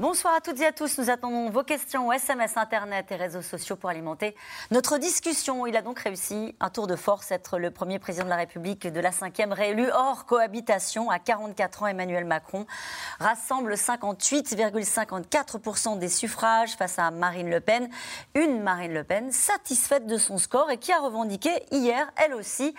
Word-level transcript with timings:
Bonsoir 0.00 0.34
à 0.34 0.40
toutes 0.40 0.60
et 0.60 0.66
à 0.66 0.72
tous. 0.72 0.98
Nous 0.98 1.08
attendons 1.08 1.50
vos 1.50 1.62
questions 1.62 2.10
SMS, 2.10 2.56
Internet 2.56 3.12
et 3.12 3.16
réseaux 3.16 3.42
sociaux 3.42 3.76
pour 3.76 3.90
alimenter 3.90 4.34
notre 4.72 4.98
discussion. 4.98 5.68
Il 5.68 5.76
a 5.76 5.82
donc 5.82 6.00
réussi 6.00 6.56
un 6.58 6.68
tour 6.68 6.88
de 6.88 6.96
force, 6.96 7.30
être 7.30 7.60
le 7.60 7.70
premier 7.70 8.00
président 8.00 8.24
de 8.24 8.30
la 8.30 8.34
République 8.34 8.88
de 8.88 8.98
la 8.98 9.12
cinquième 9.12 9.52
réélu 9.52 9.88
hors 9.92 10.26
cohabitation. 10.26 11.10
À 11.10 11.20
44 11.20 11.84
ans, 11.84 11.86
Emmanuel 11.86 12.24
Macron 12.24 12.66
rassemble 13.20 13.74
58,54% 13.74 15.96
des 15.96 16.08
suffrages 16.08 16.72
face 16.72 16.98
à 16.98 17.12
Marine 17.12 17.48
Le 17.48 17.60
Pen. 17.60 17.88
Une 18.34 18.64
Marine 18.64 18.94
Le 18.94 19.04
Pen 19.04 19.30
satisfaite 19.30 20.08
de 20.08 20.18
son 20.18 20.38
score 20.38 20.72
et 20.72 20.78
qui 20.78 20.90
a 20.90 20.98
revendiqué 20.98 21.52
hier, 21.70 22.10
elle 22.16 22.34
aussi, 22.34 22.74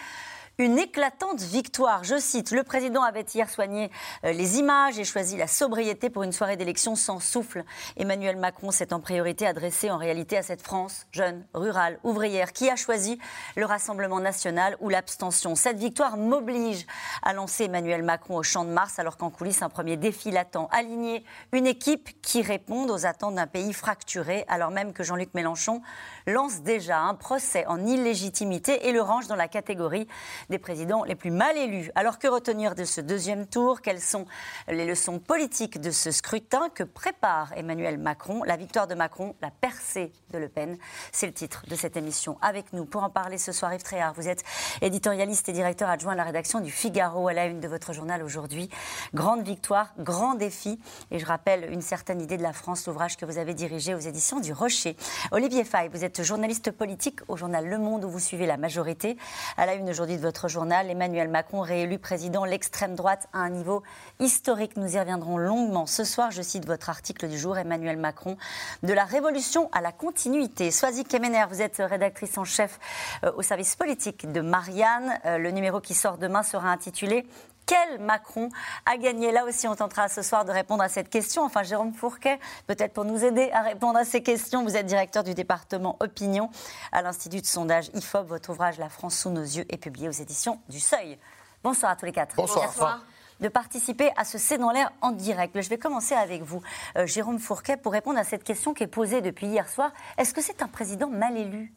une 0.57 0.79
éclatante 0.79 1.41
victoire. 1.41 2.03
Je 2.03 2.17
cite, 2.17 2.51
le 2.51 2.63
président 2.63 3.03
avait 3.03 3.25
hier 3.33 3.49
soigné 3.49 3.91
euh, 4.23 4.31
les 4.31 4.57
images 4.57 4.97
et 4.97 5.03
choisi 5.03 5.35
la 5.35 5.47
sobriété 5.47 6.09
pour 6.09 6.23
une 6.23 6.31
soirée 6.31 6.55
d'élection 6.55 6.95
sans 6.95 7.19
souffle. 7.19 7.63
Emmanuel 7.97 8.37
Macron 8.37 8.71
s'est 8.71 8.93
en 8.93 8.99
priorité 8.99 9.45
adressé 9.45 9.91
en 9.91 9.97
réalité 9.97 10.37
à 10.37 10.43
cette 10.43 10.61
France 10.61 11.07
jeune, 11.11 11.45
rurale, 11.53 11.99
ouvrière, 12.03 12.53
qui 12.53 12.69
a 12.69 12.75
choisi 12.75 13.19
le 13.55 13.65
Rassemblement 13.65 14.19
national 14.19 14.77
ou 14.79 14.89
l'abstention. 14.89 15.55
Cette 15.55 15.77
victoire 15.77 16.17
m'oblige 16.17 16.85
à 17.21 17.33
lancer 17.33 17.65
Emmanuel 17.65 18.03
Macron 18.03 18.37
au 18.37 18.43
champ 18.43 18.63
de 18.63 18.69
Mars 18.69 18.97
alors 18.99 19.17
qu'en 19.17 19.29
coulisses, 19.29 19.61
un 19.61 19.69
premier 19.69 19.97
défi 19.97 20.31
l'attend. 20.31 20.69
Aligner 20.71 21.25
une 21.51 21.67
équipe 21.67 22.21
qui 22.21 22.41
réponde 22.41 22.91
aux 22.91 23.05
attentes 23.05 23.35
d'un 23.35 23.47
pays 23.47 23.73
fracturé 23.73 24.45
alors 24.47 24.71
même 24.71 24.93
que 24.93 25.03
Jean-Luc 25.03 25.33
Mélenchon 25.33 25.81
lance 26.27 26.61
déjà 26.61 26.99
un 26.99 27.13
procès 27.13 27.65
en 27.67 27.85
illégitimité 27.85 28.87
et 28.87 28.91
le 28.91 29.01
range 29.01 29.27
dans 29.27 29.35
la 29.35 29.47
catégorie 29.47 30.07
des 30.49 30.59
présidents 30.59 31.03
les 31.03 31.15
plus 31.15 31.31
mal 31.31 31.57
élus. 31.57 31.91
Alors 31.95 32.19
que 32.19 32.27
retenir 32.27 32.75
de 32.75 32.83
ce 32.83 33.01
deuxième 33.01 33.45
tour? 33.45 33.81
Quelles 33.81 34.01
sont 34.01 34.25
les 34.67 34.85
leçons 34.85 35.19
politiques 35.19 35.79
de 35.79 35.91
ce 35.91 36.11
scrutin 36.11 36.69
que 36.69 36.83
prépare 36.83 37.53
Emmanuel 37.55 37.97
Macron? 37.97 38.43
La 38.43 38.57
victoire 38.57 38.87
de 38.87 38.95
Macron, 38.95 39.35
la 39.41 39.51
percée 39.51 40.11
de 40.31 40.37
Le 40.37 40.49
Pen, 40.49 40.77
c'est 41.11 41.27
le 41.27 41.33
titre 41.33 41.63
de 41.67 41.75
cette 41.75 41.97
émission. 41.97 42.37
Avec 42.41 42.73
nous 42.73 42.85
pour 42.85 43.03
en 43.03 43.09
parler 43.09 43.37
ce 43.37 43.51
soir, 43.51 43.73
Yves 43.73 43.83
Tréhard, 43.83 44.13
vous 44.13 44.27
êtes 44.27 44.43
éditorialiste 44.81 45.49
et 45.49 45.53
directeur 45.53 45.89
adjoint 45.89 46.13
à 46.13 46.15
la 46.15 46.23
rédaction 46.23 46.59
du 46.59 46.71
Figaro 46.71 47.27
à 47.27 47.33
la 47.33 47.45
une 47.45 47.59
de 47.59 47.67
votre 47.67 47.93
journal 47.93 48.23
aujourd'hui. 48.23 48.69
Grande 49.13 49.43
victoire, 49.43 49.93
grand 49.99 50.35
défi 50.35 50.79
et 51.11 51.19
je 51.19 51.25
rappelle 51.25 51.71
une 51.71 51.81
certaine 51.81 52.21
idée 52.21 52.37
de 52.37 52.43
la 52.43 52.53
France, 52.53 52.87
l'ouvrage 52.87 53.17
que 53.17 53.25
vous 53.25 53.37
avez 53.37 53.53
dirigé 53.53 53.93
aux 53.93 53.99
éditions 53.99 54.39
du 54.39 54.53
Rocher. 54.53 54.95
Olivier 55.31 55.63
Fay, 55.63 55.89
vous 55.89 56.03
êtes 56.03 56.14
journaliste 56.23 56.71
politique 56.71 57.19
au 57.27 57.37
journal 57.37 57.67
Le 57.67 57.77
Monde 57.77 58.05
où 58.05 58.09
vous 58.09 58.19
suivez 58.19 58.45
la 58.45 58.57
majorité. 58.57 59.17
À 59.57 59.65
la 59.65 59.75
une 59.75 59.89
aujourd'hui 59.89 60.17
de 60.17 60.21
votre 60.21 60.47
journal, 60.47 60.89
Emmanuel 60.89 61.29
Macron 61.29 61.61
réélu 61.61 61.99
président, 61.99 62.45
l'extrême 62.45 62.95
droite 62.95 63.27
à 63.33 63.39
un 63.39 63.49
niveau 63.49 63.83
historique. 64.19 64.77
Nous 64.77 64.95
y 64.95 64.99
reviendrons 64.99 65.37
longuement. 65.37 65.85
Ce 65.85 66.03
soir, 66.03 66.31
je 66.31 66.41
cite 66.41 66.65
votre 66.65 66.89
article 66.89 67.27
du 67.27 67.37
jour, 67.37 67.57
Emmanuel 67.57 67.97
Macron, 67.97 68.37
de 68.83 68.93
la 68.93 69.05
révolution 69.05 69.69
à 69.71 69.81
la 69.81 69.91
continuité. 69.91 70.71
Soisy 70.71 71.03
Kemener, 71.03 71.45
vous 71.49 71.61
êtes 71.61 71.77
rédactrice 71.77 72.37
en 72.37 72.43
chef 72.43 72.79
euh, 73.23 73.31
au 73.35 73.41
service 73.41 73.75
politique 73.75 74.31
de 74.31 74.41
Marianne. 74.41 75.19
Euh, 75.25 75.37
le 75.37 75.51
numéro 75.51 75.79
qui 75.81 75.93
sort 75.93 76.17
demain 76.17 76.43
sera 76.43 76.69
intitulé 76.69 77.25
quel 77.65 77.99
Macron 77.99 78.49
a 78.85 78.97
gagné 78.97 79.31
Là 79.31 79.45
aussi, 79.45 79.67
on 79.67 79.75
tentera 79.75 80.07
ce 80.07 80.21
soir 80.21 80.45
de 80.45 80.51
répondre 80.51 80.83
à 80.83 80.89
cette 80.89 81.09
question. 81.09 81.43
Enfin, 81.43 81.63
Jérôme 81.63 81.93
Fourquet, 81.93 82.39
peut-être 82.67 82.93
pour 82.93 83.05
nous 83.05 83.23
aider 83.23 83.49
à 83.51 83.61
répondre 83.61 83.97
à 83.97 84.05
ces 84.05 84.21
questions. 84.21 84.63
Vous 84.63 84.75
êtes 84.75 84.85
directeur 84.85 85.23
du 85.23 85.33
département 85.33 85.97
Opinion 85.99 86.49
à 86.91 87.01
l'Institut 87.01 87.41
de 87.41 87.45
sondage 87.45 87.89
IFOP. 87.93 88.27
Votre 88.27 88.51
ouvrage 88.51 88.77
La 88.77 88.89
France 88.89 89.17
sous 89.17 89.29
nos 89.29 89.41
yeux 89.41 89.65
est 89.69 89.77
publié 89.77 90.07
aux 90.07 90.11
éditions 90.11 90.59
du 90.69 90.79
Seuil. 90.79 91.17
Bonsoir 91.63 91.91
à 91.91 91.95
tous 91.95 92.05
les 92.05 92.11
quatre. 92.11 92.35
Bonsoir. 92.35 93.01
de 93.39 93.47
participer 93.49 94.11
à 94.15 94.23
ce 94.23 94.37
C'est 94.37 94.57
dans 94.57 94.71
l'air 94.71 94.91
en 95.01 95.11
direct. 95.11 95.59
Je 95.59 95.69
vais 95.69 95.77
commencer 95.77 96.15
avec 96.15 96.41
vous, 96.41 96.61
euh, 96.97 97.05
Jérôme 97.05 97.39
Fourquet, 97.39 97.77
pour 97.77 97.91
répondre 97.91 98.19
à 98.19 98.23
cette 98.23 98.43
question 98.43 98.73
qui 98.73 98.83
est 98.83 98.87
posée 98.87 99.21
depuis 99.21 99.47
hier 99.47 99.67
soir. 99.67 99.91
Est-ce 100.17 100.33
que 100.33 100.41
c'est 100.41 100.61
un 100.61 100.67
président 100.67 101.09
mal 101.09 101.35
élu? 101.35 101.73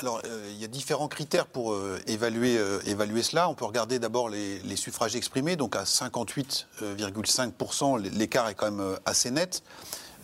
Alors, 0.00 0.22
euh, 0.24 0.50
il 0.52 0.60
y 0.60 0.64
a 0.64 0.68
différents 0.68 1.08
critères 1.08 1.46
pour 1.46 1.72
euh, 1.72 1.98
euh, 2.08 2.80
évaluer 2.86 3.22
cela. 3.22 3.48
On 3.48 3.54
peut 3.54 3.64
regarder 3.64 3.98
d'abord 3.98 4.28
les, 4.28 4.76
suffrages 4.76 5.16
exprimés, 5.16 5.56
donc 5.56 5.74
à 5.74 5.82
58,5%, 5.84 8.00
l'écart 8.16 8.48
est 8.48 8.54
quand 8.54 8.70
même 8.70 8.96
assez 9.04 9.32
net. 9.32 9.64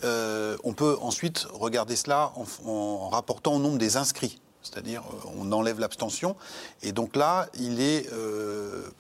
on 0.03 0.75
peut 0.75 0.97
ensuite 1.01 1.49
regarder 1.53 1.97
cela 1.97 2.33
en, 2.67 3.09
rapportant 3.09 3.55
au 3.55 3.59
nombre 3.59 3.79
des 3.79 3.97
inscrits, 3.97 4.39
c'est-à-dire 4.63 5.03
on 5.37 5.51
enlève 5.51 5.81
l'abstention. 5.81 6.37
Et 6.83 6.93
donc 6.93 7.17
là, 7.17 7.49
il 7.59 7.75
n'est 7.75 8.07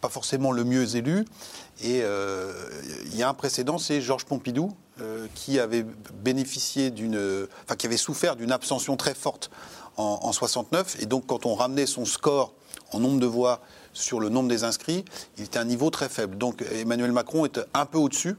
pas 0.01 0.09
forcément 0.09 0.51
le 0.51 0.65
mieux 0.65 0.97
élu. 0.97 1.25
Et 1.83 2.01
il 2.01 3.17
y 3.17 3.23
a 3.23 3.29
un 3.29 3.35
précédent, 3.35 3.79
c'est 3.79 4.01
Georges 4.01 4.25
Pompidou, 4.25 4.75
qui 5.37 5.61
avait 5.61 5.87
bénéficié 6.15 6.91
d'une, 6.91 7.47
enfin 7.65 7.77
qui 7.77 7.87
avait 7.87 7.97
souffert 7.97 8.35
d'une 8.35 8.51
abstention 8.51 8.97
très 8.97 9.15
forte 9.15 9.53
en, 9.97 10.33
69. 10.33 11.03
Et 11.03 11.07
donc, 11.07 11.27
quand 11.27 11.47
on 11.47 11.55
ramenait 11.55 11.87
son 11.87 12.05
score 12.05 12.53
en 12.93 13.01
nombre 13.01 13.21
de 13.21 13.27
voix 13.27 13.61
sur 13.93 14.21
le 14.21 14.29
nombre 14.29 14.49
des 14.49 14.65
inscrits, 14.65 15.05
il 15.39 15.45
était 15.45 15.59
à 15.59 15.63
un 15.63 15.67
niveau 15.67 15.91
très 15.91 16.09
faible. 16.09 16.37
Donc, 16.37 16.63
Emmanuel 16.73 17.13
Macron 17.13 17.45
est 17.45 17.61
un 17.75 17.87
peu 17.87 17.99
au-dessus. 17.99 18.37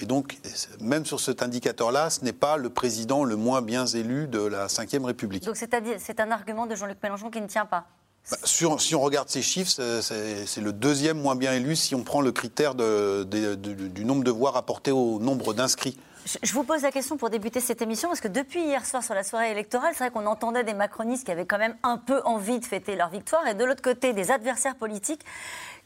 Et 0.00 0.06
donc, 0.06 0.38
même 0.80 1.04
sur 1.04 1.18
cet 1.18 1.42
indicateur-là, 1.42 2.10
ce 2.10 2.24
n'est 2.24 2.32
pas 2.32 2.56
le 2.56 2.70
président 2.70 3.24
le 3.24 3.36
moins 3.36 3.62
bien 3.62 3.84
élu 3.86 4.28
de 4.28 4.38
la 4.38 4.66
Ve 4.66 5.04
République. 5.04 5.44
Donc, 5.44 5.56
c'est 5.56 6.20
un 6.20 6.30
argument 6.30 6.66
de 6.66 6.74
Jean-Luc 6.74 6.98
Mélenchon 7.02 7.30
qui 7.30 7.40
ne 7.40 7.48
tient 7.48 7.66
pas 7.66 7.86
bah, 8.30 8.36
si 8.44 8.94
on 8.94 9.00
regarde 9.00 9.30
ces 9.30 9.40
chiffres, 9.40 9.70
c'est 9.70 10.60
le 10.60 10.72
deuxième 10.72 11.18
moins 11.18 11.34
bien 11.34 11.54
élu 11.54 11.74
si 11.76 11.94
on 11.94 12.02
prend 12.02 12.20
le 12.20 12.30
critère 12.30 12.74
du 12.74 14.04
nombre 14.04 14.22
de 14.22 14.30
voix 14.30 14.50
rapportées 14.50 14.90
au 14.90 15.18
nombre 15.18 15.54
d'inscrits. 15.54 15.96
Je 16.42 16.52
vous 16.52 16.62
pose 16.62 16.82
la 16.82 16.90
question 16.90 17.16
pour 17.16 17.30
débuter 17.30 17.58
cette 17.60 17.80
émission, 17.80 18.08
parce 18.08 18.20
que 18.20 18.28
depuis 18.28 18.60
hier 18.60 18.84
soir 18.84 19.02
sur 19.02 19.14
la 19.14 19.22
soirée 19.22 19.50
électorale, 19.50 19.92
c'est 19.94 20.04
vrai 20.04 20.10
qu'on 20.10 20.26
entendait 20.26 20.62
des 20.64 20.74
macronistes 20.74 21.24
qui 21.24 21.32
avaient 21.32 21.46
quand 21.46 21.58
même 21.58 21.76
un 21.82 21.96
peu 21.96 22.20
envie 22.24 22.58
de 22.58 22.66
fêter 22.66 22.96
leur 22.96 23.08
victoire, 23.08 23.46
et 23.46 23.54
de 23.54 23.64
l'autre 23.64 23.80
côté, 23.80 24.12
des 24.12 24.30
adversaires 24.30 24.76
politiques 24.76 25.24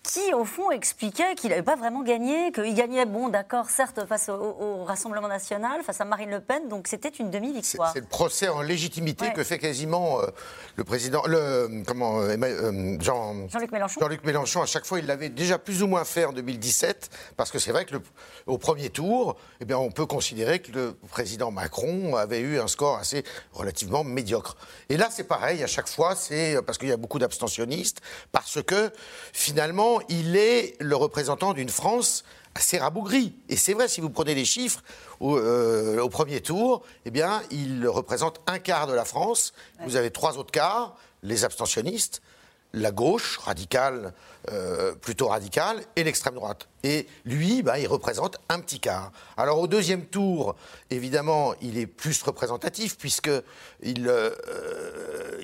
qui, 0.03 0.35
au 0.35 0.45
fond, 0.45 0.71
expliquait 0.73 1.35
qu'il 1.37 1.51
n'avait 1.51 1.63
pas 1.63 1.77
vraiment 1.77 2.03
gagné, 2.03 2.51
qu'il 2.51 2.75
gagnait, 2.75 3.07
bon, 3.07 3.29
d'accord, 3.29 3.71
certes, 3.71 4.05
face 4.07 4.29
au, 4.29 4.85
Rassemblement 4.85 5.29
national, 5.29 5.83
face 5.85 6.01
à 6.01 6.05
Marine 6.05 6.31
Le 6.31 6.41
Pen, 6.41 6.69
donc 6.69 6.89
c'était 6.89 7.09
une 7.09 7.31
demi-victoire. 7.31 7.93
C'est 7.93 8.01
le 8.01 8.07
procès 8.07 8.49
en 8.49 8.63
légitimité 8.63 9.33
que 9.33 9.45
fait 9.45 9.59
quasiment 9.59 10.21
euh, 10.21 10.27
le 10.77 10.83
président, 10.83 11.23
le, 11.27 11.83
comment, 11.87 12.21
euh, 12.21 12.37
euh, 12.37 12.97
Jean, 13.01 13.49
Jean-Luc 13.49 13.71
Mélenchon. 13.71 14.01
Jean-Luc 14.01 14.25
Mélenchon, 14.25 14.63
à 14.63 14.67
chaque 14.67 14.85
fois, 14.85 14.99
il 14.99 15.07
l'avait 15.07 15.29
déjà 15.29 15.59
plus 15.59 15.83
ou 15.83 15.87
moins 15.87 16.05
fait 16.05 16.25
en 16.25 16.33
2017, 16.33 17.11
parce 17.37 17.53
que 17.53 17.61
c'est 17.61 17.71
vrai 17.71 17.85
que 17.85 17.95
le, 17.95 18.03
au 18.47 18.59
premier 18.59 18.91
tour, 18.91 19.37
eh 19.61 19.65
bien, 19.65 19.79
on 19.79 19.91
peut 19.91 20.07
considérer 20.07 20.59
que 20.59 20.73
le 20.73 20.95
président 21.11 21.53
Macron 21.53 22.17
avait 22.17 22.41
eu 22.41 22.59
un 22.59 22.67
score 22.67 22.97
assez 22.97 23.25
relativement 23.53 24.03
médiocre. 24.03 24.57
Et 24.89 24.97
là, 24.97 25.09
c'est 25.11 25.25
pareil, 25.25 25.63
à 25.63 25.69
chaque 25.69 25.89
fois, 25.89 26.17
c'est 26.17 26.61
parce 26.67 26.77
qu'il 26.77 26.89
y 26.89 26.93
a 26.93 26.97
beaucoup 26.97 27.21
d'abstentionnistes, 27.21 28.01
parce 28.33 28.61
que 28.63 28.91
finalement, 29.33 29.92
il 30.09 30.37
est 30.37 30.77
le 30.81 30.97
représentant 30.97 31.53
d'une 31.53 31.69
France 31.69 32.25
assez 32.55 32.79
rabougrie. 32.79 33.35
Et 33.49 33.57
c'est 33.57 33.73
vrai, 33.73 33.89
si 33.89 34.01
vous 34.01 34.11
prenez 34.11 34.35
les 34.35 34.45
chiffres, 34.45 34.83
au, 35.21 35.37
euh, 35.37 36.07
premier 36.09 36.41
tour, 36.41 36.83
eh 37.07 37.11
bien, 37.11 37.43
il 37.51 37.87
représente 37.89 38.41
un 38.47 38.59
quart 38.59 38.87
de 38.87 38.93
la 38.93 39.05
France. 39.05 39.53
Vous 39.85 39.97
avez 39.97 40.11
trois 40.11 40.39
autres 40.39 40.51
quarts, 40.51 40.97
les 41.23 41.45
abstentionnistes, 41.45 42.23
la 42.73 42.91
gauche 42.91 43.39
radicale, 43.39 44.15
euh, 44.51 44.95
plutôt 44.95 45.29
radicale, 45.29 45.83
et 45.95 46.05
l'extrême 46.05 46.35
droite. 46.35 46.69
Et 46.83 47.07
lui, 47.25 47.63
bah, 47.63 47.79
il 47.79 47.87
représente 47.87 48.39
un 48.49 48.61
petit 48.61 48.81
quart. 48.81 49.13
Alors 49.37 49.61
au 49.61 49.67
deuxième 49.67 50.07
tour, 50.07 50.57
évidemment, 50.91 51.55
il 51.61 51.79
est 51.79 51.87
plus 51.87 52.23
représentatif 52.23 52.97
puisqu'il 52.97 54.09
euh, 54.09 54.31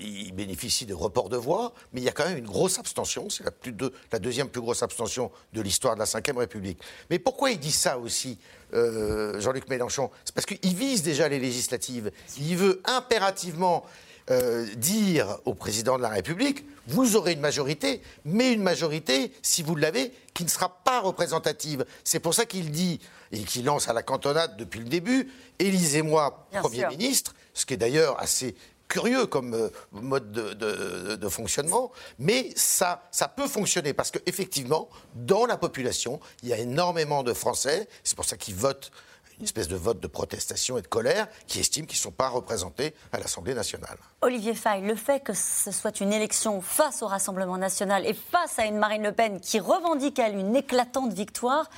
il 0.01 0.33
bénéficie 0.33 0.87
de 0.87 0.95
reports 0.95 1.29
de 1.29 1.37
voix, 1.37 1.75
mais 1.93 2.01
il 2.01 2.05
y 2.05 2.09
a 2.09 2.13
quand 2.13 2.27
même 2.27 2.39
une 2.39 2.47
grosse 2.47 2.79
abstention. 2.79 3.29
C'est 3.31 3.45
la, 3.45 4.19
deuxième 4.19 4.49
plus 4.49 4.61
grosse 4.61 4.83
abstention 4.83 5.31
de 5.53 5.61
l'histoire 5.61 5.95
de 5.95 6.01
la 6.01 6.07
Ve 6.07 6.37
République. 6.39 6.81
Mais 7.11 7.19
pourquoi 7.19 7.51
il 7.51 7.61
dit 7.61 7.73
ça 7.73 7.99
aussi, 7.99 8.39
euh, 8.75 9.39
Jean-Luc 9.39 9.69
Mélenchon? 9.69 10.11
C'est 10.25 10.35
parce 10.35 10.47
qu'il 10.47 10.75
vise 10.75 11.03
déjà 11.03 11.29
les 11.29 11.39
législatives. 11.39 12.11
Il 12.39 12.57
veut 12.57 12.81
impérativement 12.85 13.85
euh, 14.31 14.67
dire 14.77 15.39
au 15.45 15.55
président 15.55 15.97
de 15.97 16.03
la 16.03 16.09
République, 16.11 16.65
vous 16.87 17.17
aurez 17.17 17.33
une 17.33 17.41
majorité, 17.41 18.03
mais 18.25 18.53
une 18.53 18.63
majorité, 18.63 19.33
si 19.43 19.63
vous 19.63 19.75
l'avez, 19.75 20.13
qui 20.35 20.45
ne 20.45 20.49
sera 20.49 20.69
pas 20.85 21.01
représentative. 21.01 21.85
C'est 22.05 22.21
pour 22.21 22.35
ça 22.35 22.47
qu'il 22.47 22.71
dit, 22.71 23.01
et 23.33 23.41
qu'il 23.41 23.65
lance 23.65 23.89
à 23.89 23.93
la 23.93 24.03
cantonade 24.03 24.57
depuis 24.57 24.81
le 24.81 24.87
début, 24.87 25.31
élisez-moi 25.59 26.47
Premier 26.53 26.87
ministre, 26.89 27.35
ce 27.55 27.67
qui 27.67 27.75
est 27.75 27.79
d'ailleurs 27.79 28.21
assez 28.21 28.55
curieux 28.89 29.27
comme 29.27 29.55
euh, 29.55 29.69
mode 29.93 30.33
de, 30.33 31.29
fonctionnement, 31.29 31.93
mais 32.19 32.51
ça, 32.57 33.03
ça 33.11 33.29
peut 33.29 33.47
fonctionner 33.47 33.93
parce 33.93 34.11
qu'effectivement, 34.11 34.89
dans 35.15 35.47
la 35.47 35.59
population, 35.59 36.21
il 36.43 36.49
y 36.49 36.53
a 36.53 36.59
énormément 36.59 37.23
de 37.23 37.35
Français, 37.35 37.87
c'est 38.03 38.17
pour 38.17 38.25
ça 38.25 38.37
qu'ils 38.37 38.55
votent 38.55 38.91
une 39.39 39.45
espèce 39.45 39.69
de 39.69 39.77
vote 39.77 40.01
de 40.01 40.07
protestation 40.07 40.79
et 40.79 40.83
de 40.83 40.87
colère, 40.87 41.29
qui 41.47 41.61
estiment 41.61 41.87
qu'ils 41.87 41.99
ne 41.99 42.03
sont 42.03 42.11
pas 42.11 42.29
représentés 42.29 42.95
à 43.13 43.19
l'Assemblée 43.19 43.55
nationale. 43.55 43.99
Olivier 44.21 44.55
Faye, 44.55 44.83
le 44.83 44.97
fait 44.97 45.21
que 45.21 45.33
ce 45.33 45.71
soit 45.71 46.01
une 46.01 46.13
élection 46.13 46.61
face 46.61 47.03
au 47.03 47.07
Rassemblement 47.07 47.59
national 47.59 48.07
et 48.07 48.15
face 48.15 48.59
à 48.59 48.65
une 48.65 48.79
Marine 48.79 49.03
Le 49.03 49.13
Pen 49.13 49.41
qui 49.41 49.61
revendique 49.61 50.19
elle 50.19 50.37
une 50.37 50.57
éclatante 50.57 51.13
victoire, 51.13 51.71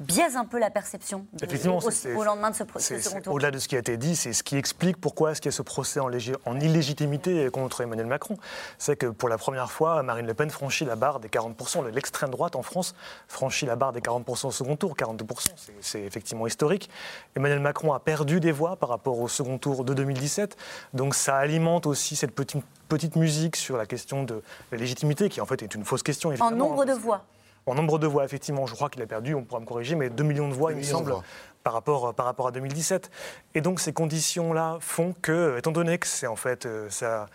biaise 0.00 0.36
un 0.36 0.44
peu 0.44 0.58
la 0.58 0.70
perception 0.70 1.26
Effectivement, 1.42 1.78
au, 1.78 2.24
lendemain 2.24 2.50
de 2.50 2.56
ce, 2.56 2.64
procès. 2.64 3.00
Au-delà 3.26 3.50
de 3.50 3.58
ce 3.58 3.68
qui 3.68 3.76
a 3.76 3.78
été 3.78 3.96
dit, 3.96 4.16
c'est 4.16 4.32
ce 4.32 4.42
qui 4.42 4.56
explique 4.56 4.96
pourquoi 4.96 5.32
est-ce 5.32 5.40
qu'il 5.40 5.50
y 5.50 5.54
a 5.54 5.56
ce 5.56 5.62
procès 5.62 6.00
en, 6.00 6.10
en, 6.46 6.60
illégitimité 6.60 7.50
contre 7.50 7.80
Emmanuel 7.80 8.06
Macron. 8.06 8.36
C'est 8.78 8.96
que 8.96 9.06
pour 9.06 9.28
la 9.28 9.38
première 9.38 9.70
fois, 9.70 10.02
Marine 10.02 10.26
Le 10.26 10.34
Pen 10.34 10.50
franchit 10.50 10.84
la 10.84 10.96
barre 10.96 11.20
des 11.20 11.28
40%. 11.28 11.88
L'extrême 11.90 12.30
droite 12.30 12.56
en 12.56 12.62
France 12.62 12.94
franchit 13.28 13.66
la 13.66 13.76
barre 13.76 13.92
des 13.92 14.00
40% 14.00 14.48
au 14.48 14.50
second 14.50 14.76
tour. 14.76 14.94
42%, 14.96 15.48
c'est 15.80 16.02
effectivement 16.02 16.46
historique. 16.46 16.90
Emmanuel 17.36 17.60
Macron 17.60 17.92
a 17.92 18.00
perdu 18.00 18.40
des 18.40 18.52
voix 18.52 18.76
par 18.76 18.88
rapport 18.88 19.18
au 19.18 19.28
second 19.28 19.58
tour 19.58 19.84
de 19.84 19.94
2017. 19.94 20.56
Donc 20.92 21.14
ça 21.14 21.36
alimente 21.36 21.86
aussi 21.86 22.16
cette 22.16 22.34
petite 22.34 22.64
petite 22.88 23.16
musique 23.16 23.56
sur 23.56 23.76
la 23.76 23.86
question 23.86 24.22
de 24.24 24.42
la 24.70 24.78
légitimité, 24.78 25.28
qui 25.28 25.40
en 25.40 25.46
fait 25.46 25.62
est 25.62 25.74
une 25.74 25.84
fausse 25.84 26.02
question. 26.02 26.32
En 26.40 26.50
nombre 26.50 26.84
de 26.84 26.92
voix 26.92 27.24
en 27.66 27.74
nombre 27.74 27.98
de 27.98 28.06
voix, 28.06 28.24
effectivement, 28.24 28.66
je 28.66 28.74
crois 28.74 28.90
qu'il 28.90 29.02
a 29.02 29.06
perdu, 29.06 29.34
on 29.34 29.42
pourra 29.42 29.60
me 29.60 29.66
corriger, 29.66 29.94
mais 29.94 30.10
2 30.10 30.22
millions 30.24 30.48
de 30.48 30.54
voix, 30.54 30.72
il 30.72 30.78
me 30.78 30.82
semble, 30.82 31.14
par 31.62 31.72
rapport, 31.72 32.14
par 32.14 32.26
rapport 32.26 32.48
à 32.48 32.50
2017. 32.50 33.10
Et 33.54 33.60
donc 33.60 33.80
ces 33.80 33.92
conditions-là 33.92 34.78
font 34.80 35.14
que, 35.22 35.56
étant 35.58 35.72
donné 35.72 35.98
que 35.98 36.06
c'est 36.06 36.26
en 36.26 36.36
fait 36.36 36.66
euh, 36.66 36.88
ça, 36.90 37.26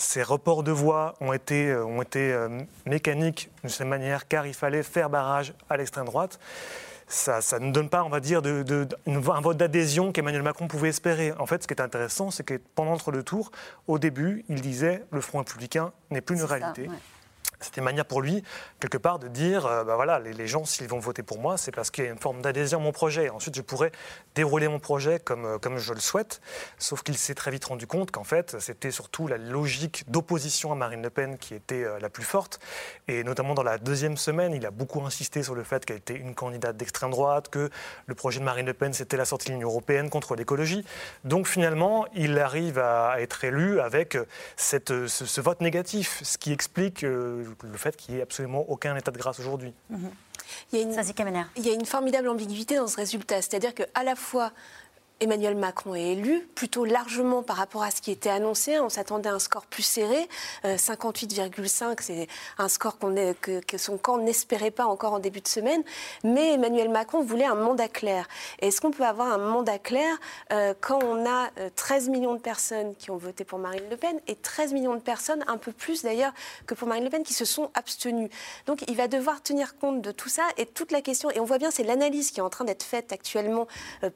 ces 0.00 0.22
reports 0.22 0.62
de 0.62 0.72
voix 0.72 1.14
ont 1.20 1.32
été, 1.32 1.70
euh, 1.70 1.84
ont 1.84 2.02
été 2.02 2.32
euh, 2.32 2.60
mécaniques 2.86 3.50
de 3.64 3.68
cette 3.68 3.86
manière, 3.86 4.28
car 4.28 4.46
il 4.46 4.54
fallait 4.54 4.82
faire 4.82 5.10
barrage 5.10 5.54
à 5.68 5.76
l'extrême 5.76 6.06
droite. 6.06 6.38
Ça, 7.06 7.40
ça, 7.40 7.58
ne 7.58 7.72
donne 7.72 7.88
pas, 7.88 8.04
on 8.04 8.08
va 8.08 8.20
dire, 8.20 8.40
de, 8.40 8.86
un 9.06 9.40
vote 9.40 9.56
d'adhésion 9.56 10.12
qu'Emmanuel 10.12 10.42
Macron 10.42 10.68
pouvait 10.68 10.90
espérer. 10.90 11.32
En 11.40 11.46
fait, 11.46 11.62
ce 11.62 11.66
qui 11.66 11.74
est 11.74 11.80
intéressant, 11.80 12.30
c'est 12.30 12.44
que 12.44 12.54
pendant 12.76 12.96
le 13.10 13.22
tour, 13.24 13.50
au 13.88 13.98
début, 13.98 14.44
il 14.48 14.60
disait 14.60 15.02
le 15.10 15.20
Front 15.20 15.38
républicain 15.40 15.92
n'est 16.10 16.20
plus 16.20 16.36
une 16.36 16.44
réalité. 16.44 16.88
C'était 17.60 17.80
une 17.80 17.84
manière 17.84 18.06
pour 18.06 18.22
lui, 18.22 18.42
quelque 18.80 18.96
part, 18.96 19.18
de 19.18 19.28
dire 19.28 19.66
euh, 19.66 19.84
bah 19.84 19.96
voilà, 19.96 20.18
les, 20.18 20.46
gens, 20.46 20.64
s'ils 20.64 20.88
vont 20.88 20.98
voter 20.98 21.22
pour 21.22 21.38
moi, 21.38 21.58
c'est 21.58 21.72
parce 21.72 21.90
qu'il 21.90 22.04
y 22.04 22.06
a 22.06 22.10
une 22.10 22.18
forme 22.18 22.40
d'adhésion 22.40 22.78
à 22.78 22.82
mon 22.82 22.92
projet. 22.92 23.28
Ensuite, 23.28 23.54
je 23.54 23.60
pourrais 23.60 23.92
dérouler 24.34 24.66
mon 24.66 24.78
projet 24.78 25.18
comme, 25.18 25.44
euh, 25.44 25.58
comme 25.58 25.76
je 25.76 25.92
le 25.92 26.00
souhaite. 26.00 26.40
Sauf 26.78 27.02
qu'il 27.02 27.18
s'est 27.18 27.34
très 27.34 27.50
vite 27.50 27.66
rendu 27.66 27.86
compte 27.86 28.10
qu'en 28.10 28.24
fait, 28.24 28.58
c'était 28.60 28.90
surtout 28.90 29.26
la 29.26 29.36
logique 29.36 30.04
d'opposition 30.08 30.72
à 30.72 30.74
Marine 30.74 31.02
Le 31.02 31.10
Pen 31.10 31.36
qui 31.36 31.54
était 31.54 31.84
euh, 31.84 31.98
la 32.00 32.08
plus 32.08 32.24
forte. 32.24 32.60
Et 33.08 33.24
notamment 33.24 33.54
dans 33.54 33.62
la 33.62 33.76
deuxième 33.76 34.16
semaine, 34.16 34.54
il 34.54 34.64
a 34.64 34.70
beaucoup 34.70 35.04
insisté 35.04 35.42
sur 35.42 35.54
le 35.54 35.62
fait 35.62 35.84
qu'elle 35.84 35.98
était 35.98 36.16
une 36.16 36.34
candidate 36.34 36.78
d'extrême 36.78 37.10
droite, 37.10 37.50
que 37.50 37.68
le 38.06 38.14
projet 38.14 38.40
de 38.40 38.44
Marine 38.44 38.66
Le 38.66 38.74
Pen, 38.74 38.94
c'était 38.94 39.18
la 39.18 39.26
sortie 39.26 39.48
de 39.48 39.52
l'Union 39.52 39.68
européenne 39.68 40.08
contre 40.08 40.34
l'écologie. 40.34 40.84
Donc 41.24 41.46
finalement, 41.46 42.06
il 42.14 42.38
arrive 42.38 42.78
à 42.78 43.20
être 43.20 43.44
élu 43.44 43.80
avec 43.80 44.16
cette, 44.56 45.06
ce, 45.06 45.40
vote 45.42 45.60
négatif, 45.60 46.20
ce 46.22 46.38
qui 46.38 46.52
explique 46.52 47.04
le 47.62 47.76
fait 47.76 47.96
qu'il 47.96 48.14
n'y 48.14 48.20
ait 48.20 48.22
absolument 48.22 48.64
aucun 48.68 48.96
état 48.96 49.10
de 49.10 49.18
grâce 49.18 49.40
aujourd'hui. 49.40 49.72
Mhm. 49.90 50.10
Il, 50.72 50.78
y 50.78 50.82
a 50.82 50.84
une, 50.84 51.44
il 51.56 51.66
y 51.66 51.70
a 51.70 51.74
une 51.74 51.86
formidable 51.86 52.28
ambiguïté 52.28 52.76
dans 52.76 52.86
ce 52.86 52.96
résultat, 52.96 53.36
c'est-à-dire 53.42 53.74
qu'à 53.74 54.02
la 54.02 54.16
fois 54.16 54.52
Emmanuel 55.22 55.54
Macron 55.54 55.94
est 55.94 56.12
élu, 56.12 56.48
plutôt 56.54 56.86
largement 56.86 57.42
par 57.42 57.56
rapport 57.56 57.82
à 57.82 57.90
ce 57.90 58.00
qui 58.00 58.10
était 58.10 58.30
annoncé. 58.30 58.80
On 58.80 58.88
s'attendait 58.88 59.28
à 59.28 59.34
un 59.34 59.38
score 59.38 59.66
plus 59.66 59.82
serré. 59.82 60.26
58,5, 60.64 61.84
euh, 61.84 61.94
c'est 62.00 62.28
un 62.56 62.68
score 62.68 62.98
que, 62.98 63.60
que, 63.60 63.76
son 63.76 63.98
camp 63.98 64.16
n'espérait 64.16 64.70
pas 64.70 64.86
encore 64.86 65.12
en 65.12 65.18
début 65.18 65.42
de 65.42 65.48
semaine. 65.48 65.82
Mais 66.24 66.54
Emmanuel 66.54 66.88
Macron 66.88 67.22
voulait 67.22 67.44
un 67.44 67.54
mandat 67.54 67.88
clair. 67.88 68.26
Est-ce 68.60 68.80
qu'on 68.80 68.92
peut 68.92 69.04
avoir 69.04 69.30
un 69.30 69.36
mandat 69.36 69.78
clair 69.78 70.16
euh, 70.54 70.72
quand 70.80 71.00
on 71.04 71.26
a 71.28 71.50
13 71.76 72.08
euh, 72.08 72.12
millions 72.12 72.34
de 72.34 72.40
personnes 72.40 72.94
qui 72.94 73.10
ont 73.10 73.18
voté 73.18 73.44
pour 73.44 73.58
Marine 73.58 73.84
Le 73.90 73.98
Pen 73.98 74.18
et 74.26 74.36
13 74.36 74.72
millions 74.72 74.94
de 74.94 75.00
personnes, 75.00 75.44
un 75.48 75.58
peu 75.58 75.72
plus 75.72 76.02
d'ailleurs 76.02 76.32
que 76.66 76.72
pour 76.72 76.88
Marine 76.88 77.04
Le 77.04 77.10
Pen, 77.10 77.24
qui 77.24 77.34
se 77.34 77.44
sont 77.44 77.70
abstenues? 77.74 78.30
Donc 78.64 78.84
il 78.88 78.96
va 78.96 79.06
devoir 79.06 79.42
tenir 79.42 79.76
compte 79.76 80.00
de 80.00 80.12
tout 80.12 80.30
ça 80.30 80.44
et 80.56 80.64
toute 80.64 80.92
la 80.92 81.02
question, 81.02 81.30
et 81.30 81.40
on 81.40 81.44
voit 81.44 81.58
bien, 81.58 81.70
c'est 81.70 81.84
l'analyse 81.84 82.30
qui 82.30 82.40
est 82.40 82.42
en 82.42 82.48
train 82.48 82.64
d'être 82.64 82.84
faite 82.84 83.12
actuellement 83.12 83.66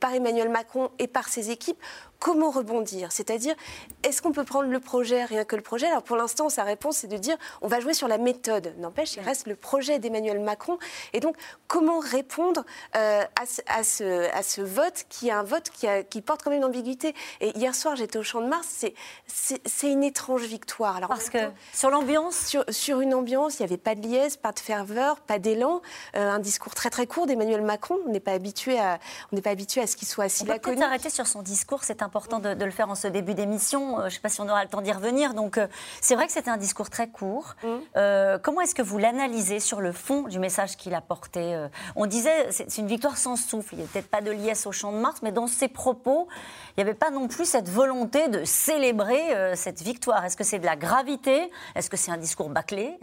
par 0.01 0.15
Emmanuel 0.15 0.49
Macron 0.49 0.91
et 0.99 1.07
par 1.07 1.29
ses 1.29 1.51
équipes 1.51 1.81
comment 2.25 2.51
rebondir? 2.51 3.13
C'est-à-dire, 3.13 3.55
est-ce 4.03 4.23
qu'on 4.23 4.33
peut 4.33 4.45
prendre 4.45 4.71
le 4.71 4.81
projet, 4.81 5.27
rien 5.27 5.45
que 5.45 5.57
le 5.57 5.63
projet? 5.63 5.87
Alors 5.87 6.03
pour 6.03 6.17
l'instant, 6.17 6.49
sa 6.49 6.65
réponse, 6.65 6.97
c'est 6.97 7.07
de 7.07 7.19
dire, 7.19 7.37
on 7.61 7.69
va 7.69 7.81
jouer 7.81 7.93
sur 7.93 8.09
la 8.09 8.17
méthode. 8.17 8.75
N'empêche, 8.79 9.17
il 9.17 9.23
reste 9.23 9.47
le 9.47 9.55
projet 9.55 9.99
d'Emmanuel 9.99 10.41
Macron. 10.41 10.79
Et 11.13 11.21
donc, 11.21 11.37
comment 11.69 11.99
répondre 11.99 12.65
euh, 12.97 13.23
à, 13.39 13.47
ce, 13.85 14.31
à, 14.33 14.43
ce, 14.43 14.63
vote 14.63 15.05
qui 15.11 15.29
est 15.29 15.33
un 15.33 15.43
vote 15.43 15.69
qui, 15.69 15.87
qui, 16.09 16.23
porte 16.23 16.43
quand 16.43 16.49
même 16.49 16.61
une 16.61 16.65
ambiguïté? 16.65 17.15
Et 17.43 17.51
hier 17.59 17.75
soir, 17.75 17.95
j'étais 17.95 18.19
au 18.19 18.23
Champ 18.23 18.41
de 18.41 18.47
Mars, 18.47 18.87
c'est 19.27 19.91
une 19.91 20.03
étrange 20.03 20.45
victoire. 20.45 20.97
Alors, 20.97 21.11
Parce 21.11 21.29
que 21.29 21.51
sur 21.75 21.91
l'ambiance? 21.91 22.37
sur, 22.37 22.65
sur, 22.71 23.01
une 23.01 23.13
ambiance, 23.13 23.59
il 23.59 23.63
n'y 23.63 23.67
avait 23.67 23.77
pas 23.77 23.95
de 23.95 24.01
liesse, 24.01 24.39
pas 24.39 24.53
de 24.53 24.61
ferveur, 24.61 25.21
pas 25.21 25.39
d'élan, 25.39 25.83
euh, 26.17 26.31
un 26.31 26.39
discours 26.39 26.75
très 26.75 26.89
très 26.89 27.07
court 27.07 27.27
d'Emmanuel 27.27 27.61
Macron. 27.61 27.99
On 28.07 28.11
n'est 28.11 28.21
pas 28.21 28.33
habitué 28.33 28.79
à, 28.79 28.99
on 29.31 29.37
n'est 29.37 29.43
pas 29.43 29.51
habitué 29.51 29.83
à 29.83 29.87
ce 29.87 29.97
qu'il 29.97 30.09
soit 30.09 30.31
si 30.31 30.45
on 30.45 30.59
peut 30.59 30.75
s'arrêter 30.85 31.09
sur 31.09 31.27
son 31.27 31.41
discours, 31.41 31.83
c'est 31.83 32.03
important 32.03 32.41
de, 32.41 32.63
le 32.63 32.71
faire 32.71 32.91
en 32.91 32.95
ce 32.95 33.09
début 33.09 33.33
d'émission. 33.33 33.99
Euh, 33.99 34.01
je 34.03 34.05
ne 34.05 34.11
sais 34.11 34.21
pas 34.21 34.29
si 34.29 34.43
on 34.43 34.49
aura 34.51 34.63
le 34.63 34.69
temps 34.69 34.83
d'y 34.83 34.93
revenir. 34.93 35.33
Donc, 35.33 35.57
euh, 35.57 35.67
c'est 36.03 36.15
vrai 36.15 36.27
que 36.27 36.33
c'était 36.33 36.51
un 36.51 36.59
discours 36.59 36.91
très 36.91 37.09
court. 37.09 37.55
Mm. 37.63 37.69
Euh, 37.97 38.39
comment 38.39 38.61
est-ce 38.61 38.75
que 38.75 38.83
vous 38.83 38.99
l'analysez 38.99 39.61
sur 39.61 39.81
le 39.81 39.93
fond 39.93 40.29
du 40.29 40.39
message 40.39 40.77
qu'il 40.77 40.95
a 40.95 41.01
porté 41.01 41.59
On 41.97 42.05
disait, 42.05 42.49
c'est 42.51 42.77
une 42.77 42.87
victoire 42.87 43.17
sans 43.17 43.37
souffle. 43.37 43.77
Il 43.77 43.79
n'y 43.79 43.85
a 43.85 43.87
peut-être 43.87 44.11
pas 44.11 44.21
de 44.21 44.31
liesse 44.31 44.67
au 44.67 44.73
champ 44.73 44.93
de 44.93 44.99
Mars, 44.99 45.21
mais 45.23 45.33
dans 45.33 45.47
ses 45.47 45.69
propos, 45.69 46.29
il 46.77 46.85
n'y 46.85 46.89
avait 46.89 46.99
pas 46.99 47.11
non 47.11 47.29
plus 47.29 47.47
cette 47.47 47.71
volonté 47.71 48.29
de 48.29 48.45
célébrer 48.45 49.55
cette 49.57 49.81
victoire. 49.81 50.23
Est-ce 50.27 50.37
que 50.37 50.45
c'est 50.45 50.59
de 50.59 50.67
la 50.67 50.77
gravité? 50.77 51.51
Est-ce 51.75 51.89
que 51.89 51.97
c'est 51.97 52.11
un 52.11 52.19
discours 52.19 52.51
bâclé? 52.51 52.99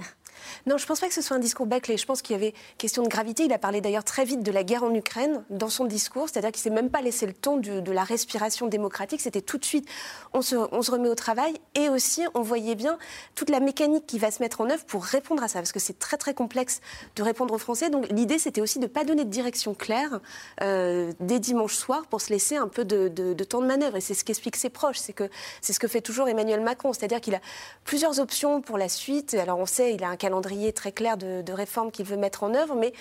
Non, 0.66 0.78
je 0.78 0.84
ne 0.84 0.88
pense 0.88 1.00
pas 1.00 1.08
que 1.08 1.14
ce 1.14 1.22
soit 1.22 1.36
un 1.36 1.40
discours 1.40 1.66
bâclé. 1.66 1.98
Je 1.98 2.06
pense 2.06 2.22
qu'il 2.22 2.36
y 2.36 2.40
avait 2.40 2.54
question 2.78 3.04
de 3.04 3.08
gravité. 3.08 3.46
Il 3.46 3.54
a 3.54 3.58
parlé 3.58 3.82
d'ailleurs 3.82 4.04
très 4.04 4.26
vite 4.26 4.44
de 4.44 4.52
la 4.52 4.64
guerre 4.64 4.84
en 4.84 4.94
Ukraine 4.94 5.44
dans 5.50 5.70
son 5.70 5.86
discours, 5.86 6.30
c'est-à-dire 6.30 6.52
qu'il 6.52 6.60
ne 6.60 6.76
s'est 6.76 6.82
même 6.82 6.90
pas 6.90 7.02
laissé 7.02 7.26
le 7.26 7.34
temps 7.34 7.58
de 7.58 7.92
la 7.92 8.04
respiration 8.04 8.68
démocratique. 8.68 9.22
C'était 9.22 9.42
tout 9.42 9.58
de 9.58 9.66
suite, 9.66 9.88
on 10.34 10.42
se, 10.42 10.56
remet 10.92 11.10
au 11.10 11.16
travail. 11.16 11.54
Et 11.76 11.90
aussi, 11.90 12.24
on 12.34 12.42
voyait 12.42 12.76
bien 12.76 12.98
toute 13.36 13.50
la 13.50 13.60
mécanique 13.60 14.06
qui 14.06 14.20
va 14.20 14.32
se 14.32 14.42
mettre 14.42 14.62
en 14.62 14.70
œuvre 14.70 14.84
pour 14.86 15.04
répondre 15.04 15.44
à 15.44 15.48
ça, 15.48 15.60
parce 15.60 15.72
que 15.72 15.80
c'est 15.80 16.00
très 16.00 16.18
très 16.18 16.34
complexe 16.34 16.82
de 17.16 17.24
répondre 17.24 17.54
aux 17.54 17.60
Français. 17.60 17.90
Donc 17.90 18.08
l'idée, 18.10 18.40
c'était 18.40 18.62
aussi 18.62 18.80
de 18.80 18.86
ne 18.86 18.90
pas 18.90 19.04
donner 19.04 19.26
de 19.26 19.30
direction 19.30 19.74
claire 19.74 20.20
euh, 20.62 21.12
dès 21.20 21.40
dimanche 21.40 21.76
soir 21.76 22.06
pour 22.08 22.22
se 22.22 22.30
laisser 22.30 22.58
un 22.58 22.68
peu 22.68 22.86
de, 22.86 23.34
temps 23.44 23.62
de 23.62 23.68
manœuvre. 23.68 23.98
Et 23.98 24.02
c'est 24.02 24.14
ce 24.14 24.24
qu'explique 24.24 24.56
ses 24.56 24.70
proches. 24.70 25.00
C'est 25.00 25.74
ce 25.74 25.80
que 25.80 25.88
fait 25.88 26.02
toujours 26.02 26.28
Emmanuel 26.28 26.62
Macron, 26.62 26.94
c'est-à-dire 26.94 27.22
qu'il 27.22 27.36
a 27.36 27.42
plusieurs 27.84 28.20
options 28.20 28.62
pour 28.62 28.78
la 28.78 28.90
suite. 28.90 29.34
Alors 29.34 29.60
on 29.60 29.66
sait, 29.66 29.94
il 29.94 30.04
a 30.04 30.10
un 30.10 30.18
calendrier 30.22 30.72
très 30.72 30.92
clair 30.92 31.18
de, 31.18 31.52
réformes 31.52 31.92
qu'il 31.92 32.06
veut 32.06 32.16
mettre 32.16 32.44
en 32.44 32.54
œuvre, 32.54 32.76
mais 32.76 32.94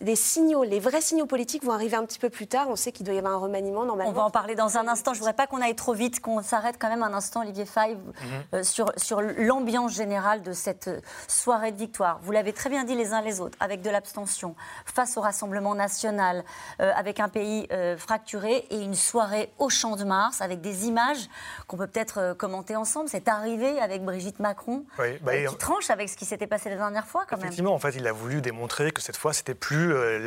les 0.00 0.14
signaux, 0.14 0.62
les 0.62 0.78
vrais 0.78 1.00
signaux 1.00 1.26
politiques 1.26 1.64
vont 1.64 1.72
arriver 1.72 1.96
un 1.96 2.04
petit 2.04 2.18
peu 2.18 2.28
plus 2.28 2.46
tard. 2.46 2.66
On 2.68 2.76
sait 2.76 2.92
qu'il 2.92 3.04
doit 3.04 3.14
y 3.14 3.18
avoir 3.18 3.34
un 3.34 3.38
remaniement 3.38 3.84
normalement. 3.84 4.12
On 4.12 4.14
va 4.14 4.22
en 4.22 4.30
parler 4.30 4.54
dans 4.54 4.76
un 4.76 4.86
instant. 4.86 5.12
Je 5.12 5.18
ne 5.18 5.20
voudrais 5.20 5.34
pas 5.34 5.46
qu'on 5.46 5.62
aille 5.62 5.74
trop 5.74 5.94
vite, 5.94 6.20
qu'on 6.20 6.42
s'arrête 6.42 6.76
quand 6.78 6.88
même 6.88 7.02
un 7.02 7.14
instant, 7.14 7.40
Olivier 7.40 7.64
Faye, 7.64 7.94
mhm. 7.94 8.02
euh, 8.54 8.62
sur, 8.62 8.92
sur 8.96 9.22
l'ambiance 9.22 9.94
générale 9.94 10.42
de 10.42 10.52
cette 10.52 10.90
soirée 11.26 11.72
de 11.72 11.78
victoire. 11.78 12.20
Vous 12.22 12.30
l'avez 12.30 12.52
très 12.52 12.68
bien 12.68 12.84
dit 12.84 12.94
les 12.94 13.12
uns 13.12 13.22
les 13.22 13.40
autres, 13.40 13.56
avec 13.58 13.80
de 13.80 13.90
l'abstention, 13.90 14.54
face 14.84 15.16
au 15.16 15.22
Rassemblement 15.22 15.74
national, 15.74 16.44
euh, 16.80 16.92
avec 16.94 17.18
un 17.18 17.28
pays 17.28 17.66
euh, 17.72 17.96
fracturé 17.96 18.66
et 18.70 18.78
une 18.78 18.94
soirée 18.94 19.50
au 19.58 19.70
Champ 19.70 19.96
de 19.96 20.04
Mars, 20.04 20.42
avec 20.42 20.60
des 20.60 20.86
images 20.86 21.28
qu'on 21.66 21.78
peut 21.78 21.86
peut-être 21.86 22.34
commenter 22.34 22.76
ensemble. 22.76 23.08
C'est 23.08 23.28
arrivé 23.28 23.80
avec 23.80 24.04
Brigitte 24.04 24.40
Macron, 24.40 24.84
bah, 24.98 25.46
qui 25.48 25.56
tranche 25.56 25.90
avec 25.90 26.08
ce 26.08 26.16
qui 26.16 26.26
s'était 26.26 26.46
passé 26.46 26.65
la 26.68 26.76
dernière 26.76 27.06
fois. 27.06 27.26
Effectivement, 27.32 27.74
en 27.74 27.78
fait, 27.78 27.96
il 27.96 28.06
a 28.06 28.12
voulu 28.12 28.40
démontrer 28.40 28.90
que 28.90 29.00
cette 29.00 29.16
fois, 29.16 29.32
c'était 29.32 29.54
plus 29.54 29.92
euh, 29.92 30.18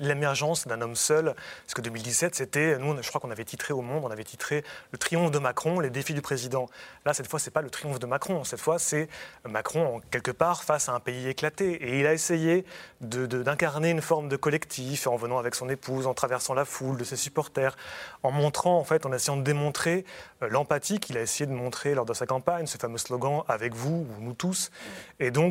l'émergence 0.00 0.66
d'un 0.66 0.80
homme 0.80 0.96
seul. 0.96 1.34
Parce 1.64 1.74
que 1.74 1.80
2017, 1.80 2.34
c'était, 2.34 2.78
nous, 2.78 3.00
je 3.02 3.08
crois 3.08 3.20
qu'on 3.20 3.30
avait 3.30 3.44
titré 3.44 3.72
au 3.72 3.82
Monde, 3.82 4.04
on 4.04 4.10
avait 4.10 4.24
titré 4.24 4.64
le 4.92 4.98
triomphe 4.98 5.30
de 5.30 5.38
Macron, 5.38 5.80
les 5.80 5.90
défis 5.90 6.14
du 6.14 6.22
président. 6.22 6.68
Là, 7.04 7.14
cette 7.14 7.28
fois, 7.28 7.38
c'est 7.38 7.50
pas 7.50 7.62
le 7.62 7.70
triomphe 7.70 7.98
de 7.98 8.06
Macron. 8.06 8.44
Cette 8.44 8.60
fois, 8.60 8.78
c'est 8.78 9.08
Macron, 9.48 10.00
quelque 10.10 10.30
part, 10.30 10.64
face 10.64 10.88
à 10.88 10.92
un 10.92 11.00
pays 11.00 11.28
éclaté. 11.28 11.72
Et 11.74 12.00
il 12.00 12.06
a 12.06 12.12
essayé 12.12 12.64
d'incarner 13.00 13.90
une 13.90 14.02
forme 14.02 14.28
de 14.28 14.36
collectif 14.36 15.06
en 15.06 15.16
venant 15.16 15.38
avec 15.38 15.54
son 15.54 15.68
épouse, 15.68 16.06
en 16.06 16.14
traversant 16.14 16.54
la 16.54 16.64
foule 16.64 16.96
de 16.96 17.04
ses 17.04 17.16
supporters, 17.16 17.76
en 18.22 18.30
montrant, 18.30 18.78
en 18.78 18.84
fait, 18.84 19.06
en 19.06 19.12
essayant 19.12 19.36
de 19.36 19.42
démontrer 19.42 20.04
euh, 20.42 20.48
l'empathie 20.48 21.00
qu'il 21.00 21.16
a 21.16 21.22
essayé 21.22 21.46
de 21.46 21.52
montrer 21.52 21.94
lors 21.94 22.04
de 22.04 22.14
sa 22.14 22.26
campagne, 22.26 22.66
ce 22.66 22.78
fameux 22.78 22.98
slogan 22.98 23.42
avec 23.48 23.74
vous 23.74 24.06
ou 24.10 24.22
nous 24.22 24.34
tous. 24.34 24.70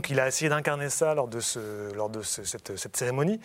Il 0.10 0.20
a 0.20 0.28
essayé 0.28 0.50
d'incarner 0.50 0.90
ça 0.90 1.14
lors 1.14 1.28
de, 1.28 1.40
ce, 1.40 1.94
lors 1.94 2.10
de 2.10 2.22
cette, 2.22 2.78
cette, 2.78 2.98
cérémonie. 2.98 3.40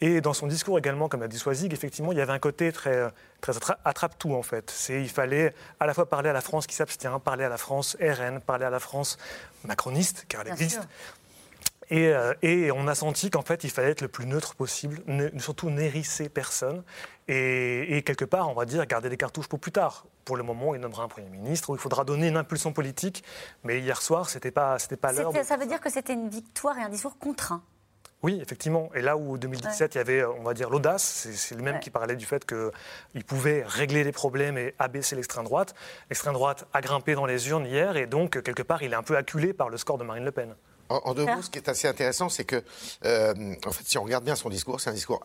Et 0.00 0.20
dans 0.20 0.32
son 0.32 0.46
discours 0.46 0.78
également, 0.78 1.08
comme 1.08 1.22
a 1.22 1.28
dit 1.28 1.38
Soisig, 1.38 1.72
effectivement, 1.72 2.12
il 2.12 2.18
y 2.18 2.20
avait 2.20 2.32
un 2.32 2.38
côté 2.38 2.72
très, 2.72 3.10
très 3.40 3.52
attrape-tout 3.84 4.34
en 4.34 4.42
fait. 4.42 4.70
C'est, 4.70 5.00
il 5.00 5.08
fallait 5.08 5.54
à 5.80 5.86
la 5.86 5.94
fois 5.94 6.08
parler 6.08 6.28
à 6.28 6.32
la 6.32 6.40
France 6.40 6.66
qui 6.66 6.74
s'abstient, 6.74 7.20
parler 7.24 7.44
à 7.44 7.48
la 7.48 7.58
France 7.58 7.96
RN, 8.00 8.40
parler 8.40 8.64
à 8.64 8.70
la 8.70 8.80
France 8.80 9.16
macroniste, 9.64 10.24
car 10.28 10.42
elle 10.42 10.48
existe. 10.48 10.86
Et, 11.90 12.70
on 12.72 12.88
a 12.88 12.94
senti 12.94 13.30
qu'en 13.30 13.42
fait, 13.42 13.64
il 13.64 13.70
fallait 13.70 13.90
être 13.90 14.00
le 14.00 14.08
plus 14.08 14.26
neutre 14.26 14.54
possible, 14.54 15.02
surtout 15.38 15.70
n'hérisser 15.70 16.28
personne. 16.28 16.82
Et, 17.28 18.02
quelque 18.04 18.24
part, 18.24 18.48
on 18.48 18.54
va 18.54 18.64
dire, 18.64 18.84
garder 18.86 19.08
des 19.08 19.16
cartouches 19.16 19.48
pour 19.48 19.60
plus 19.60 19.72
tard. 19.72 20.06
Pour 20.24 20.36
le 20.36 20.42
moment, 20.42 20.74
il 20.74 20.80
nommera 20.80 21.04
un 21.04 21.08
Premier 21.08 21.30
ministre, 21.30 21.70
où 21.70 21.74
il 21.74 21.80
faudra 21.80 22.04
donner 22.04 22.28
une 22.28 22.36
impulsion 22.36 22.72
politique. 22.72 23.22
Mais 23.64 23.80
hier 23.80 24.02
soir, 24.02 24.28
ce 24.28 24.36
n'était 24.36 24.50
pas, 24.50 24.76
pas 25.00 25.12
l'heure. 25.12 25.32
Ça 25.44 25.56
veut 25.56 25.66
dire 25.66 25.80
que 25.80 25.90
c'était 25.90 26.14
une 26.14 26.28
victoire 26.28 26.78
et 26.78 26.82
un 26.82 26.88
discours 26.88 27.18
contraint 27.18 27.62
oui, 28.22 28.40
effectivement. 28.42 28.90
Et 28.94 29.02
là 29.02 29.16
où 29.16 29.36
2017, 29.38 29.94
il 29.94 29.98
y 29.98 30.00
avait, 30.00 30.24
on 30.24 30.42
va 30.42 30.54
dire, 30.54 30.70
l'audace, 30.70 31.28
c'est 31.32 31.54
le 31.54 31.62
même 31.62 31.78
qui 31.78 31.90
parlait 31.90 32.16
du 32.16 32.24
fait 32.24 32.44
qu'il 32.46 33.24
pouvait 33.24 33.62
régler 33.64 34.04
les 34.04 34.10
problèmes 34.10 34.56
et 34.56 34.74
abaisser 34.78 35.14
l'extrême 35.14 35.44
droite. 35.44 35.74
L'extrême 36.10 36.32
droite 36.32 36.66
a 36.72 36.80
grimpé 36.80 37.14
dans 37.14 37.26
les 37.26 37.48
urnes 37.50 37.66
hier 37.66 37.96
et 37.96 38.06
donc, 38.06 38.42
quelque 38.42 38.62
part, 38.62 38.82
il 38.82 38.92
est 38.92 38.96
un 38.96 39.02
peu 39.02 39.16
acculé 39.16 39.52
par 39.52 39.68
le 39.68 39.76
score 39.76 39.98
de 39.98 40.02
Marine 40.02 40.24
Le 40.24 40.32
Pen. 40.32 40.56
En, 40.88 41.14
deux 41.14 41.26
mots, 41.26 41.42
ce 41.42 41.50
qui 41.50 41.58
est 41.58 41.68
assez 41.68 41.88
intéressant, 41.88 42.28
c'est 42.28 42.44
que, 42.44 42.62
euh, 43.04 43.54
en 43.66 43.72
fait, 43.72 43.84
si 43.86 43.98
on 43.98 44.04
regarde 44.04 44.24
bien 44.24 44.36
son 44.36 44.48
discours, 44.48 44.80
c'est 44.80 44.90
un 44.90 44.94
discours 44.94 45.20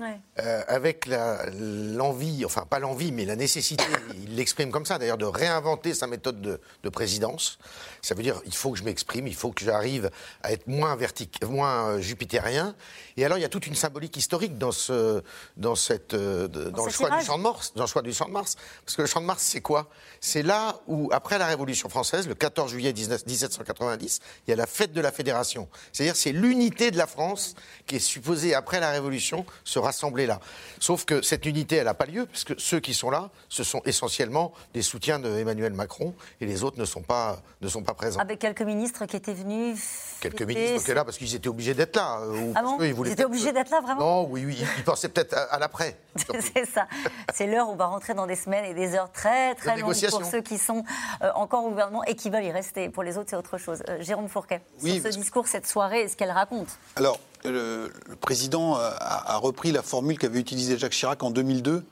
euh, 0.00 0.62
avec 0.66 1.06
l'envie, 1.06 2.44
enfin 2.44 2.66
pas 2.68 2.78
l'envie, 2.78 3.12
mais 3.12 3.24
la 3.24 3.36
nécessité, 3.36 3.84
il 4.22 4.36
l'exprime 4.36 4.70
comme 4.70 4.86
ça 4.86 4.98
d'ailleurs, 4.98 5.18
de 5.18 5.24
réinventer 5.24 5.94
sa 5.94 6.06
méthode 6.06 6.40
de, 6.40 6.88
présidence. 6.88 7.58
Ça 8.02 8.14
veut 8.14 8.22
dire, 8.22 8.40
il 8.46 8.54
faut 8.54 8.70
que 8.72 8.78
je 8.78 8.84
m'exprime, 8.84 9.26
il 9.26 9.34
faut 9.34 9.50
que 9.50 9.64
j'arrive 9.64 10.10
à 10.42 10.52
être 10.52 10.66
moins, 10.66 10.94
vertic, 10.96 11.42
moins 11.44 11.88
euh, 11.88 12.00
jupitérien. 12.00 12.74
Et 13.16 13.24
alors, 13.24 13.38
il 13.38 13.40
y 13.40 13.44
a 13.44 13.48
toute 13.48 13.66
une 13.66 13.74
symbolique 13.74 14.16
historique 14.16 14.58
dans, 14.58 14.72
ce, 14.72 15.22
dans, 15.56 15.74
cette, 15.74 16.14
dans, 16.14 16.84
le 16.84 16.90
choix 16.90 17.10
du 17.10 17.24
champ 17.24 17.38
de 17.38 17.42
Mars, 17.42 17.72
dans 17.74 17.84
le 17.84 17.88
choix 17.88 18.02
du 18.02 18.12
champ 18.12 18.26
de 18.26 18.32
Mars. 18.32 18.56
Parce 18.84 18.96
que 18.96 19.02
le 19.02 19.08
champ 19.08 19.20
de 19.20 19.26
Mars, 19.26 19.42
c'est 19.42 19.60
quoi? 19.60 19.88
C'est 20.20 20.42
là 20.42 20.80
où, 20.86 21.08
après 21.12 21.38
la 21.38 21.46
Révolution 21.46 21.88
française, 21.88 22.28
le 22.28 22.34
14 22.34 22.70
juillet 22.70 22.92
1790, 22.92 24.20
il 24.46 24.50
y 24.50 24.52
a 24.52 24.56
la 24.56 24.66
fête 24.66 24.92
de 24.92 25.00
la 25.00 25.12
Fédération. 25.12 25.68
C'est-à-dire, 25.92 26.16
c'est 26.16 26.32
l'unité 26.32 26.90
de 26.90 26.98
la 26.98 27.06
France 27.06 27.54
qui 27.86 27.96
est 27.96 28.00
supposée, 28.00 28.54
après 28.54 28.80
la 28.80 28.90
Révolution, 28.90 29.46
se 29.64 29.78
rassembler 29.84 30.26
là. 30.26 30.40
Sauf 30.80 31.04
que 31.04 31.22
cette 31.22 31.46
unité, 31.46 31.76
elle 31.76 31.84
n'a 31.84 31.94
pas 31.94 32.06
lieu, 32.06 32.26
puisque 32.26 32.58
ceux 32.58 32.80
qui 32.80 32.94
sont 32.94 33.10
là, 33.10 33.30
ce 33.48 33.64
sont 33.64 33.82
essentiellement 33.84 34.52
des 34.72 34.82
soutiens 34.82 35.18
d'Emmanuel 35.18 35.72
Macron, 35.72 36.14
et 36.40 36.46
les 36.46 36.64
autres 36.64 36.78
ne 36.78 36.84
sont 36.84 37.02
pas, 37.02 37.38
ne 37.60 37.68
sont 37.68 37.82
pas 37.82 37.94
présents. 37.94 38.20
Avec 38.20 38.38
quelques 38.38 38.62
ministres 38.62 39.06
qui 39.06 39.16
étaient 39.16 39.34
venus. 39.34 39.80
Quelques 40.20 40.42
ministres 40.42 40.76
qui 40.76 40.82
étaient 40.82 40.94
là 40.94 41.04
parce 41.04 41.18
qu'ils 41.18 41.34
étaient 41.34 41.48
obligés 41.48 41.74
d'être 41.74 41.96
là. 41.96 42.20
Euh, 42.20 42.52
ah 42.54 42.62
bon 42.62 42.78
ils, 42.80 43.12
étaient 43.12 43.24
obligés 43.24 43.52
d'être 43.52 43.70
là, 43.70 43.80
vraiment 43.80 44.00
Non, 44.00 44.28
oui, 44.30 44.44
oui, 44.46 44.64
ils 44.78 44.84
pensaient 44.84 45.08
peut-être 45.08 45.36
à, 45.50 45.58
l'après. 45.58 45.96
c'est 46.54 46.66
ça. 46.66 46.86
C'est 47.32 47.46
l'heure 47.46 47.68
où 47.68 47.72
on 47.72 47.76
va 47.76 47.86
rentrer 47.86 48.14
dans 48.14 48.26
des 48.26 48.36
semaines 48.36 48.64
et 48.64 48.74
des 48.74 48.94
heures 48.94 49.10
très, 49.12 49.54
très 49.54 49.76
longues 49.76 49.94
pour 50.10 50.24
ceux 50.24 50.42
qui 50.42 50.58
sont 50.58 50.84
euh, 51.22 51.30
encore 51.34 51.64
au 51.64 51.70
gouvernement 51.70 52.04
et 52.04 52.14
qui 52.14 52.30
veulent 52.30 52.44
y 52.44 52.52
rester. 52.52 52.88
Pour 52.88 53.02
les 53.02 53.18
autres, 53.18 53.30
c'est 53.30 53.36
autre 53.36 53.58
chose. 53.58 53.82
Euh, 53.88 53.98
Jérôme 54.00 54.28
Fourquet, 54.28 54.62
oui, 54.82 55.00
sur 55.00 55.12
ce 55.12 55.18
discours, 55.18 55.46
cette 55.46 55.66
soirée, 55.66 56.08
ce 56.08 56.16
qu'elle 56.16 56.30
raconte 56.30 56.68
Alors, 56.96 57.18
le, 57.44 57.90
président 58.20 58.76
a, 58.76 59.36
repris 59.36 59.72
la 59.72 59.82
formule 59.82 60.18
qu'avait 60.18 60.40
utilisée 60.40 60.78
Jacques 60.78 60.92
Chirac 60.92 61.22
en 61.22 61.30
2002. 61.30 61.84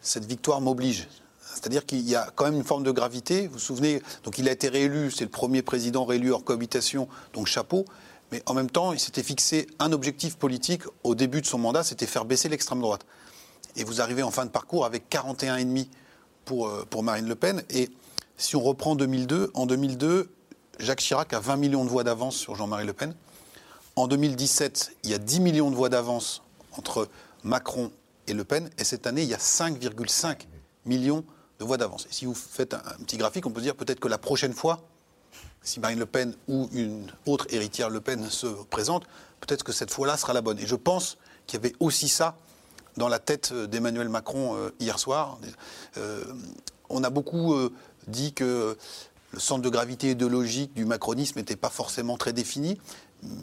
Cette 0.00 0.24
victoire 0.24 0.60
m'oblige. 0.60 1.08
C'est-à-dire 1.40 1.86
qu'il 1.86 2.00
y 2.08 2.16
a 2.16 2.30
quand 2.34 2.44
même 2.44 2.54
une 2.54 2.64
forme 2.64 2.82
de 2.82 2.90
gravité. 2.90 3.46
Vous 3.46 3.54
vous 3.54 3.58
souvenez, 3.58 4.02
donc 4.24 4.38
il 4.38 4.48
a 4.48 4.52
été 4.52 4.68
réélu, 4.68 5.10
c'est 5.10 5.24
le 5.24 5.30
premier 5.30 5.62
président 5.62 6.04
réélu 6.04 6.32
hors 6.32 6.44
cohabitation, 6.44 7.08
donc 7.32 7.46
chapeau. 7.46 7.84
Mais 8.32 8.42
en 8.46 8.54
même 8.54 8.70
temps, 8.70 8.92
il 8.92 8.98
s'était 8.98 9.22
fixé 9.22 9.66
un 9.78 9.92
objectif 9.92 10.36
politique 10.36 10.82
au 11.04 11.14
début 11.14 11.40
de 11.40 11.46
son 11.46 11.58
mandat, 11.58 11.84
c'était 11.84 12.06
faire 12.06 12.24
baisser 12.24 12.48
l'extrême 12.48 12.80
droite. 12.80 13.06
Et 13.76 13.84
vous 13.84 14.00
arrivez 14.00 14.22
en 14.22 14.30
fin 14.30 14.44
de 14.44 14.50
parcours 14.50 14.84
avec 14.84 15.08
41,5 15.10 15.86
pour, 16.44 16.66
euh, 16.66 16.84
pour 16.88 17.02
Marine 17.02 17.28
Le 17.28 17.34
Pen. 17.34 17.62
Et 17.70 17.90
si 18.36 18.56
on 18.56 18.62
reprend 18.62 18.96
2002, 18.96 19.50
en 19.54 19.66
2002, 19.66 20.30
Jacques 20.80 21.00
Chirac 21.00 21.32
a 21.32 21.40
20 21.40 21.56
millions 21.56 21.84
de 21.84 21.90
voix 21.90 22.04
d'avance 22.04 22.36
sur 22.36 22.56
Jean-Marie 22.56 22.86
Le 22.86 22.92
Pen. 22.92 23.14
En 23.96 24.08
2017, 24.08 24.96
il 25.04 25.10
y 25.10 25.14
a 25.14 25.18
10 25.18 25.40
millions 25.40 25.70
de 25.70 25.76
voix 25.76 25.88
d'avance 25.88 26.42
entre 26.72 27.08
Macron 27.44 27.92
et 28.26 28.32
Le 28.32 28.42
Pen. 28.42 28.68
Et 28.76 28.84
cette 28.84 29.06
année, 29.06 29.22
il 29.22 29.28
y 29.28 29.34
a 29.34 29.38
5,5 29.38 30.46
millions 30.84 31.24
de 31.60 31.64
voix 31.64 31.76
d'avance. 31.76 32.06
Et 32.10 32.12
si 32.12 32.24
vous 32.24 32.34
faites 32.34 32.74
un, 32.74 32.80
petit 33.04 33.16
graphique, 33.16 33.46
on 33.46 33.50
peut 33.50 33.60
dire 33.60 33.76
peut-être 33.76 34.00
que 34.00 34.08
la 34.08 34.18
prochaine 34.18 34.52
fois, 34.52 34.82
si 35.62 35.78
Marine 35.78 36.00
Le 36.00 36.06
Pen 36.06 36.34
ou 36.48 36.68
une 36.72 37.06
autre 37.26 37.46
héritière 37.50 37.88
Le 37.88 38.00
Pen 38.00 38.28
se 38.28 38.46
présente, 38.46 39.04
peut-être 39.40 39.62
que 39.62 39.72
cette 39.72 39.92
fois-là 39.92 40.16
sera 40.16 40.32
la 40.32 40.40
bonne. 40.40 40.58
Et 40.58 40.66
je 40.66 40.76
pense 40.76 41.16
qu'il 41.46 41.60
y 41.60 41.64
avait 41.64 41.76
aussi 41.78 42.08
ça 42.08 42.36
dans 42.96 43.08
la 43.08 43.20
tête 43.20 43.52
d'Emmanuel 43.52 44.08
Macron 44.08 44.56
euh, 44.56 44.70
hier 44.80 44.98
soir. 44.98 45.38
Euh, 45.98 46.24
on 46.88 47.04
a 47.04 47.10
beaucoup 47.10 47.54
euh, 47.54 47.72
dit 48.08 48.32
que 48.32 48.76
le 49.32 49.40
centre 49.40 49.62
de 49.62 49.68
gravité 49.68 50.10
idéologique 50.10 50.74
du 50.74 50.84
macronisme 50.84 51.38
n'était 51.38 51.56
pas 51.56 51.70
forcément 51.70 52.16
très 52.16 52.32
défini. 52.32 52.78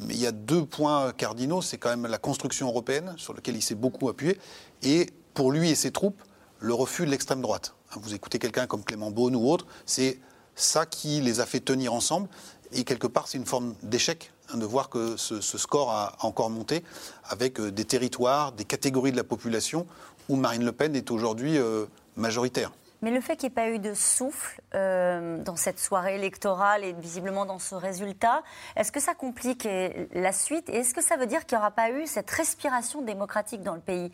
Il 0.09 0.17
y 0.17 0.27
a 0.27 0.31
deux 0.31 0.65
points 0.65 1.11
cardinaux. 1.13 1.61
C'est 1.61 1.77
quand 1.77 1.89
même 1.89 2.05
la 2.05 2.17
construction 2.17 2.67
européenne, 2.67 3.13
sur 3.17 3.33
laquelle 3.33 3.55
il 3.55 3.61
s'est 3.61 3.75
beaucoup 3.75 4.09
appuyé, 4.09 4.37
et 4.83 5.07
pour 5.33 5.51
lui 5.51 5.69
et 5.69 5.75
ses 5.75 5.91
troupes, 5.91 6.21
le 6.59 6.73
refus 6.73 7.05
de 7.05 7.11
l'extrême 7.11 7.41
droite. 7.41 7.73
Vous 7.95 8.13
écoutez 8.13 8.39
quelqu'un 8.39 8.67
comme 8.67 8.83
Clément 8.83 9.11
Beaune 9.11 9.35
ou 9.35 9.49
autre, 9.49 9.65
c'est 9.85 10.19
ça 10.55 10.85
qui 10.85 11.21
les 11.21 11.39
a 11.39 11.45
fait 11.45 11.59
tenir 11.59 11.93
ensemble. 11.93 12.29
Et 12.71 12.83
quelque 12.83 13.07
part, 13.07 13.27
c'est 13.27 13.37
une 13.37 13.45
forme 13.45 13.75
d'échec 13.83 14.31
hein, 14.49 14.57
de 14.57 14.65
voir 14.65 14.89
que 14.89 15.17
ce, 15.17 15.41
score 15.41 15.91
a 15.91 16.15
encore 16.21 16.49
monté 16.49 16.83
avec 17.25 17.59
euh, 17.59 17.71
des 17.71 17.83
territoires, 17.83 18.53
des 18.53 18.63
catégories 18.63 19.11
de 19.11 19.17
la 19.17 19.25
population 19.25 19.87
où 20.29 20.35
Marine 20.35 20.63
Le 20.63 20.71
Pen 20.71 20.95
est 20.95 21.11
aujourd'hui 21.11 21.57
euh, 21.57 21.85
majoritaire. 22.15 22.71
Mais 23.01 23.09
le 23.11 23.19
fait 23.19 23.35
qu'il 23.35 23.49
n'y 23.49 23.53
ait 23.53 23.55
pas 23.55 23.69
eu 23.69 23.79
de 23.79 23.93
souffle 23.93 24.61
euh, 24.75 25.37
dans 25.39 25.55
cette 25.55 25.79
soirée 25.79 26.15
électorale 26.15 26.83
et 26.83 26.93
visiblement 26.93 27.45
dans 27.45 27.57
ce 27.57 27.73
résultat, 27.73 28.43
est-ce 28.75 28.91
que 28.91 28.99
ça 28.99 29.15
complique 29.15 29.67
la 30.13 30.31
suite? 30.31 30.69
Et 30.69 30.77
est-ce 30.77 30.93
que 30.93 31.01
ça 31.01 31.17
veut 31.17 31.25
dire 31.25 31.45
qu'il 31.45 31.57
n'y 31.57 31.61
aura 31.61 31.71
pas 31.71 31.89
eu 31.89 32.05
cette 32.05 32.29
respiration 32.29 33.01
démocratique 33.01 33.63
dans 33.63 33.73
le 33.75 33.81
pays? 33.81 34.11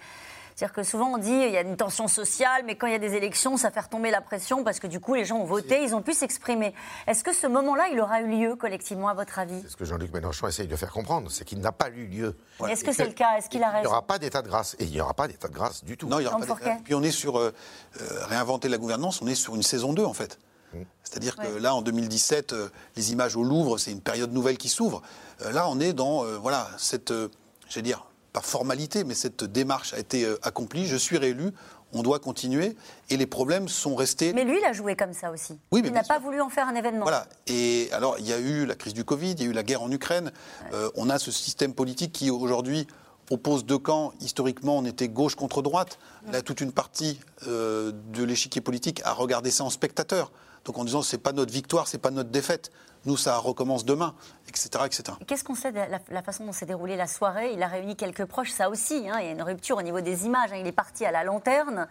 C'est-à-dire 0.58 0.74
que 0.74 0.82
souvent 0.82 1.14
on 1.14 1.18
dit 1.20 1.30
il 1.30 1.52
y 1.52 1.58
a 1.58 1.62
une 1.62 1.78
tension 1.78 2.08
sociale, 2.08 2.64
mais 2.66 2.76
quand 2.76 2.88
il 2.88 2.94
y 2.94 2.96
a 2.96 3.00
des 3.00 3.14
élections, 3.14 3.58
ça 3.58 3.70
fait 3.70 3.82
retomber 3.82 4.10
la 4.10 4.22
pression 4.22 4.64
parce 4.64 4.80
que 4.80 4.88
du 4.88 5.00
coup 5.00 5.14
les 5.14 5.24
gens 5.24 5.38
ont 5.38 5.46
voté, 5.46 5.84
ils 5.84 5.94
ont 5.94 6.02
pu 6.02 6.14
s'exprimer. 6.14 6.74
Est-ce 7.06 7.24
que 7.24 7.32
ce 7.32 7.46
moment-là, 7.46 7.90
il 7.92 8.00
aura 8.00 8.22
eu 8.22 8.28
lieu 8.28 8.56
collectivement, 8.56 9.08
à 9.08 9.14
votre 9.14 9.38
avis? 9.38 9.62
C'est 9.62 9.70
ce 9.70 9.78
que 9.78 9.86
Jean-Luc 9.86 10.12
Mélenchon 10.12 10.48
essaye 10.48 10.66
de 10.66 10.76
faire 10.76 10.92
comprendre, 10.92 11.30
c'est 11.30 11.46
qu'il 11.46 11.60
n'a 11.60 11.72
pas 11.72 11.90
eu 11.90 12.08
lieu. 12.08 12.36
Est-ce 12.68 12.84
que 12.84 12.92
c'est 12.92 13.06
le 13.06 13.12
cas? 13.12 13.38
Est-ce 13.38 13.50
qu'il 13.50 13.62
a 13.62 13.70
raison 13.70 13.84
Il 13.84 13.86
n'y 13.86 13.92
aura 13.92 14.02
pas 14.02 14.18
d'état 14.18 14.42
de 14.42 14.48
grâce. 14.48 14.76
Et 14.80 14.86
il 14.86 14.90
n'y 14.90 15.00
aura 15.00 15.14
pas 15.14 15.28
d'état 15.28 15.48
de 15.48 15.54
grâce 15.54 15.84
du 15.84 15.96
tout. 15.96 16.08
Non, 16.08 16.18
il 16.18 16.24
n'y 16.24 16.28
aura 16.28 16.40
pas 16.40 16.58
Puis 16.84 16.96
on 16.96 17.04
est 17.04 17.12
sur 17.12 17.38
euh, 17.38 17.54
euh, 18.02 18.26
réinventer 18.26 18.68
la 18.68 18.80
gouvernance, 18.80 19.22
on 19.22 19.28
est 19.28 19.36
sur 19.36 19.56
une 19.56 19.62
saison 19.62 19.94
2 19.94 20.06
en 20.06 20.14
fait. 20.14 20.40
Mmh. 20.74 20.80
C'est-à-dire 21.04 21.36
que 21.36 21.60
là, 21.60 21.76
en 21.76 21.84
2017, 21.84 22.54
euh, 22.54 22.70
les 22.96 23.12
images 23.12 23.36
au 23.36 23.44
Louvre, 23.44 23.78
c'est 23.78 23.92
une 23.92 24.02
période 24.02 24.34
nouvelle 24.34 24.58
qui 24.58 24.70
s'ouvre. 24.70 25.04
là, 25.54 25.70
on 25.70 25.80
est 25.80 25.94
dans 25.94 26.24
voilà, 26.40 26.68
cette, 26.80 27.14
j'allais 27.70 27.94
formalité, 28.42 29.04
mais 29.04 29.14
cette 29.14 29.44
démarche 29.44 29.94
a 29.94 30.00
été 30.00 30.26
euh, 30.26 30.38
accomplie. 30.44 30.88
Je 30.88 30.96
suis 30.96 31.18
réélu. 31.18 31.52
On 31.94 32.04
doit 32.04 32.20
continuer 32.20 32.76
et 33.10 33.16
les 33.16 33.26
problèmes 33.26 33.70
sont 33.70 33.96
restés. 33.96 34.34
Mais 34.34 34.44
lui, 34.44 34.58
il 34.60 34.66
a 34.66 34.74
joué 34.74 34.98
comme 34.98 35.14
ça 35.14 35.32
aussi. 35.32 35.58
Oui, 35.72 35.82
il 35.86 35.92
n'a 35.94 36.04
pas 36.04 36.20
voulu 36.20 36.42
en 36.42 36.50
faire 36.50 36.68
un 36.68 36.76
événement. 36.76 37.04
Voilà. 37.04 37.28
Et 37.48 37.88
alors, 37.94 38.20
il 38.20 38.28
y 38.28 38.34
a 38.34 38.40
eu 38.40 38.66
la 38.66 38.76
crise 38.76 38.94
du 38.94 39.06
Covid, 39.06 39.32
il 39.32 39.42
y 39.42 39.46
a 39.46 39.50
eu 39.50 39.54
la 39.54 39.64
guerre 39.64 39.84
en 39.84 39.92
Ukraine. 39.92 40.34
Euh, 40.74 40.90
on 40.96 41.10
a 41.10 41.18
ce 41.18 41.32
système 41.32 41.74
politique 41.74 42.12
qui 42.12 42.30
aujourd'hui 42.30 42.88
oppose 43.30 43.66
deux 43.66 43.78
camps. 43.78 44.12
Historiquement, 44.20 44.78
on 44.78 44.86
était 44.86 45.08
gauche 45.08 45.36
contre 45.36 45.62
droite. 45.62 45.98
Là, 46.32 46.42
toute 46.42 46.60
une 46.60 46.74
partie 46.74 47.22
euh, 47.48 47.94
de 48.12 48.24
l'échiquier 48.24 48.62
politique 48.62 49.02
a 49.06 49.14
regardé 49.14 49.50
ça 49.50 49.64
en 49.64 49.70
spectateur. 49.70 50.32
Donc 50.66 50.78
en 50.78 50.84
disant 50.84 51.02
c'est 51.02 51.18
pas 51.18 51.32
notre 51.32 51.54
victoire, 51.54 51.88
c'est 51.88 51.98
pas 51.98 52.12
notre 52.12 52.30
défaite. 52.30 52.72
Nous, 53.08 53.16
ça 53.16 53.38
recommence 53.38 53.86
demain, 53.86 54.16
etc. 54.50 54.70
etc. 54.86 55.04
Qu'est-ce 55.26 55.46
qu'on 55.46 55.56
sait 55.56 55.72
de 55.72 55.80
la, 56.10 56.22
façon 56.22 56.46
dont 56.46 56.52
s'est 56.52 56.66
déroulée 56.66 56.98
la 56.98 57.08
soirée? 57.08 57.54
Il 57.54 57.64
a 57.64 57.68
réuni 57.68 57.96
quelques 57.96 58.26
proches, 58.26 58.52
ça 58.52 58.70
aussi. 58.70 59.08
Hein. 59.10 59.20
il 59.22 59.28
y 59.28 59.30
a 59.30 59.32
une 59.32 59.42
rupture 59.42 59.78
au 59.78 59.82
niveau 59.82 60.02
des 60.02 60.26
images. 60.26 60.52
Hein. 60.52 60.58
il 60.60 60.68
est 60.68 60.74
parti 60.74 61.06
à 61.06 61.12
la 61.12 61.24
lanterne. 61.24 61.88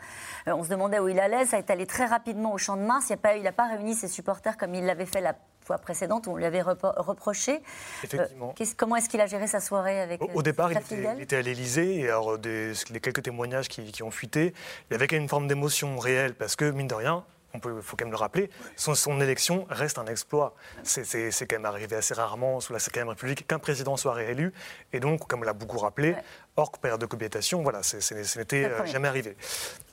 Euh, 0.46 0.52
on 0.52 0.62
se 0.62 0.68
demandait 0.68 0.98
où 0.98 1.08
il 1.08 1.18
allait. 1.18 1.46
Ça 1.46 1.56
est 1.56 1.70
allé 1.70 1.86
très 1.86 2.04
rapidement 2.04 2.52
au 2.52 2.58
Champ 2.58 2.76
de 2.76 2.82
Mars. 2.82 3.08
Il 3.08 3.42
n'a 3.42 3.52
pas, 3.52 3.66
réuni 3.66 3.94
ses 3.94 4.08
supporters 4.08 4.58
comme 4.58 4.74
il 4.74 4.84
l'avait 4.84 5.06
fait 5.06 5.22
la 5.22 5.34
fois 5.64 5.78
précédente 5.78 6.26
où 6.26 6.32
on 6.32 6.36
lui 6.36 6.44
avait 6.44 6.60
reproché. 6.60 7.62
Effectivement. 8.04 8.54
Euh, 8.60 8.64
comment 8.76 8.96
est-ce 8.96 9.08
qu'il 9.08 9.22
a 9.22 9.26
géré 9.26 9.46
sa 9.46 9.60
soirée 9.60 9.98
avec 10.02 10.20
Au, 10.34 10.42
départ, 10.42 10.70
il 10.70 11.22
était, 11.22 11.36
à 11.36 11.42
l'Élysée 11.42 12.00
et 12.00 12.08
alors 12.10 12.36
les 12.36 13.00
quelques 13.00 13.22
témoignages 13.22 13.68
qui, 13.68 13.90
qui, 13.90 14.02
ont 14.02 14.10
fuité, 14.10 14.52
il 14.90 14.92
y 14.92 14.96
avait 14.96 15.06
quand 15.06 15.16
même 15.16 15.22
une 15.22 15.30
forme 15.30 15.48
d'émotion 15.48 15.98
réelle 15.98 16.34
parce 16.34 16.56
que 16.56 16.70
mine 16.70 16.88
de 16.88 16.94
rien, 16.94 17.24
il 17.64 17.82
faut 17.82 17.96
quand 17.96 18.04
même 18.04 18.12
le 18.12 18.18
rappeler, 18.18 18.50
son, 18.76 19.20
élection 19.20 19.66
reste 19.70 19.98
un 19.98 20.06
exploit. 20.06 20.54
C'est 20.82 21.46
quand 21.48 21.56
même 21.56 21.64
arrivé 21.64 21.96
assez 21.96 22.14
rarement 22.14 22.60
sous 22.60 22.72
la 22.72 22.78
Ve 22.78 23.08
République 23.08 23.46
qu'un 23.46 23.58
président 23.58 23.96
soit 23.96 24.12
réélu. 24.12 24.52
Et 24.92 25.00
donc, 25.00 25.26
comme 25.26 25.44
l'a 25.44 25.52
beaucoup 25.52 25.78
rappelé, 25.78 26.14
hors 26.56 26.72
période 26.72 27.00
de 27.00 27.06
cohabitation, 27.06 27.62
voilà, 27.62 27.82
ce 27.82 28.38
n'était 28.38 28.64
euh, 28.64 28.86
jamais 28.86 29.08
arrivé. 29.08 29.36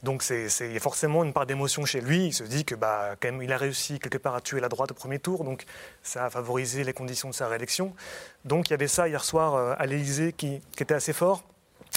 Donc 0.02 0.24
il 0.30 0.74
y 0.74 0.78
a 0.78 0.80
forcément 0.80 1.24
une 1.24 1.34
part 1.34 1.46
d'émotion 1.46 1.86
chez 1.86 2.02
lui. 2.02 2.28
Il 2.28 2.34
se 2.34 2.44
dit 2.44 2.66
que 2.66 2.76
bah, 2.76 3.16
quand 3.20 3.32
même, 3.32 3.42
il 3.42 3.52
a 3.52 3.58
réussi 3.58 4.00
quelque 4.00 4.18
part 4.18 4.36
à 4.36 4.42
tuer 4.42 4.60
la 4.60 4.70
droite 4.70 4.92
au 4.92 4.96
premier 4.96 5.20
tour, 5.20 5.44
donc 5.44 5.66
ça 6.02 6.26
a 6.26 6.30
favorisé 6.30 6.84
les 6.84 6.94
conditions 6.94 7.30
de 7.30 7.34
sa 7.34 7.48
réélection. 7.48 7.94
Donc 8.46 8.70
il 8.70 8.72
y 8.72 8.74
avait 8.74 8.88
ça 8.88 9.08
hier 9.08 9.24
soir 9.24 9.56
euh, 9.56 9.76
à 9.78 9.86
l'Élysée 9.86 10.34
qui, 10.34 10.62
qui 10.76 10.84
était 10.84 10.94
assez 10.94 11.14
fort. 11.14 11.44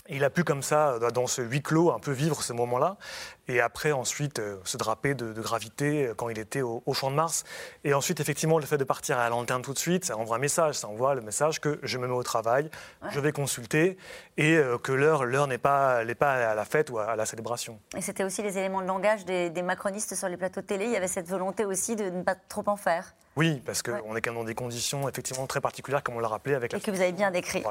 Il 0.08 0.25
a 0.25 0.30
pu 0.30 0.44
comme 0.44 0.62
ça, 0.62 0.92
euh, 0.92 1.10
dans 1.10 1.26
ce 1.26 1.42
huis 1.42 1.62
clos, 1.62 1.92
un 1.92 1.98
peu 1.98 2.12
vivre 2.12 2.42
ce 2.42 2.52
moment-là, 2.52 2.96
et 3.48 3.60
après 3.60 3.92
ensuite 3.92 4.38
euh, 4.38 4.58
se 4.64 4.76
draper 4.76 5.14
de, 5.14 5.32
gravité 5.40 6.06
euh, 6.06 6.14
quand 6.14 6.28
il 6.28 6.38
était 6.38 6.62
au, 6.62 6.82
Champ 6.92 7.10
de 7.10 7.16
Mars. 7.16 7.44
Et 7.84 7.94
ensuite, 7.94 8.20
effectivement, 8.20 8.58
le 8.58 8.66
fait 8.66 8.78
de 8.78 8.84
partir 8.84 9.18
à 9.18 9.25
la 9.25 9.30
lanterne 9.30 9.62
tout 9.62 9.75
de 9.75 9.78
suite, 9.78 10.04
ça 10.04 10.16
envoie 10.16 10.36
un 10.36 10.40
message, 10.40 10.76
ça 10.76 10.88
envoie 10.88 11.14
le 11.14 11.20
message 11.20 11.60
que 11.60 11.78
je 11.82 11.98
me 11.98 12.06
mets 12.06 12.14
au 12.14 12.22
travail, 12.22 12.70
je 13.10 13.20
vais 13.20 13.32
consulter, 13.32 13.96
et 14.38 14.58
que 14.82 14.92
l'heure, 14.92 15.25
l'heure 15.25 15.46
n'est 15.46 15.58
pas, 15.58 16.00
pas 16.18 16.50
à 16.50 16.54
la 16.54 16.64
fête 16.64 16.90
ou 16.90 16.98
à 16.98 17.16
la 17.16 17.26
célébration. 17.26 17.78
Et 17.96 18.00
c'était 18.00 18.25
aussi 18.25 18.42
les 18.42 18.56
éléments 18.56 18.80
de 18.80 18.86
langage 18.86 19.25
des, 19.25 19.62
macronistes 19.62 20.14
sur 20.14 20.28
les 20.28 20.36
plateaux 20.36 20.62
de 20.62 20.66
télé, 20.66 20.86
il 20.86 20.92
y 20.92 20.96
avait 20.96 21.08
cette 21.08 21.28
volonté 21.28 21.64
aussi 21.64 21.96
de 21.96 22.04
ne 22.04 22.22
pas 22.22 22.34
trop 22.34 22.64
en 22.66 22.76
faire. 22.76 23.14
Oui, 23.36 23.62
parce 23.66 23.82
qu'on 23.82 24.16
est 24.16 24.20
quand 24.22 24.30
même 24.30 24.40
dans 24.40 24.44
des 24.44 24.54
conditions 24.54 25.08
effectivement 25.08 25.46
très 25.46 25.60
particulières, 25.60 26.02
comme 26.02 26.16
on 26.16 26.20
l'a 26.20 26.28
rappelé 26.28 26.54
avec 26.54 26.72
la. 26.72 26.78
Et 26.78 26.80
que 26.80 26.90
vous 26.90 27.00
avez 27.00 27.12
bien 27.12 27.30
décrit. 27.30 27.62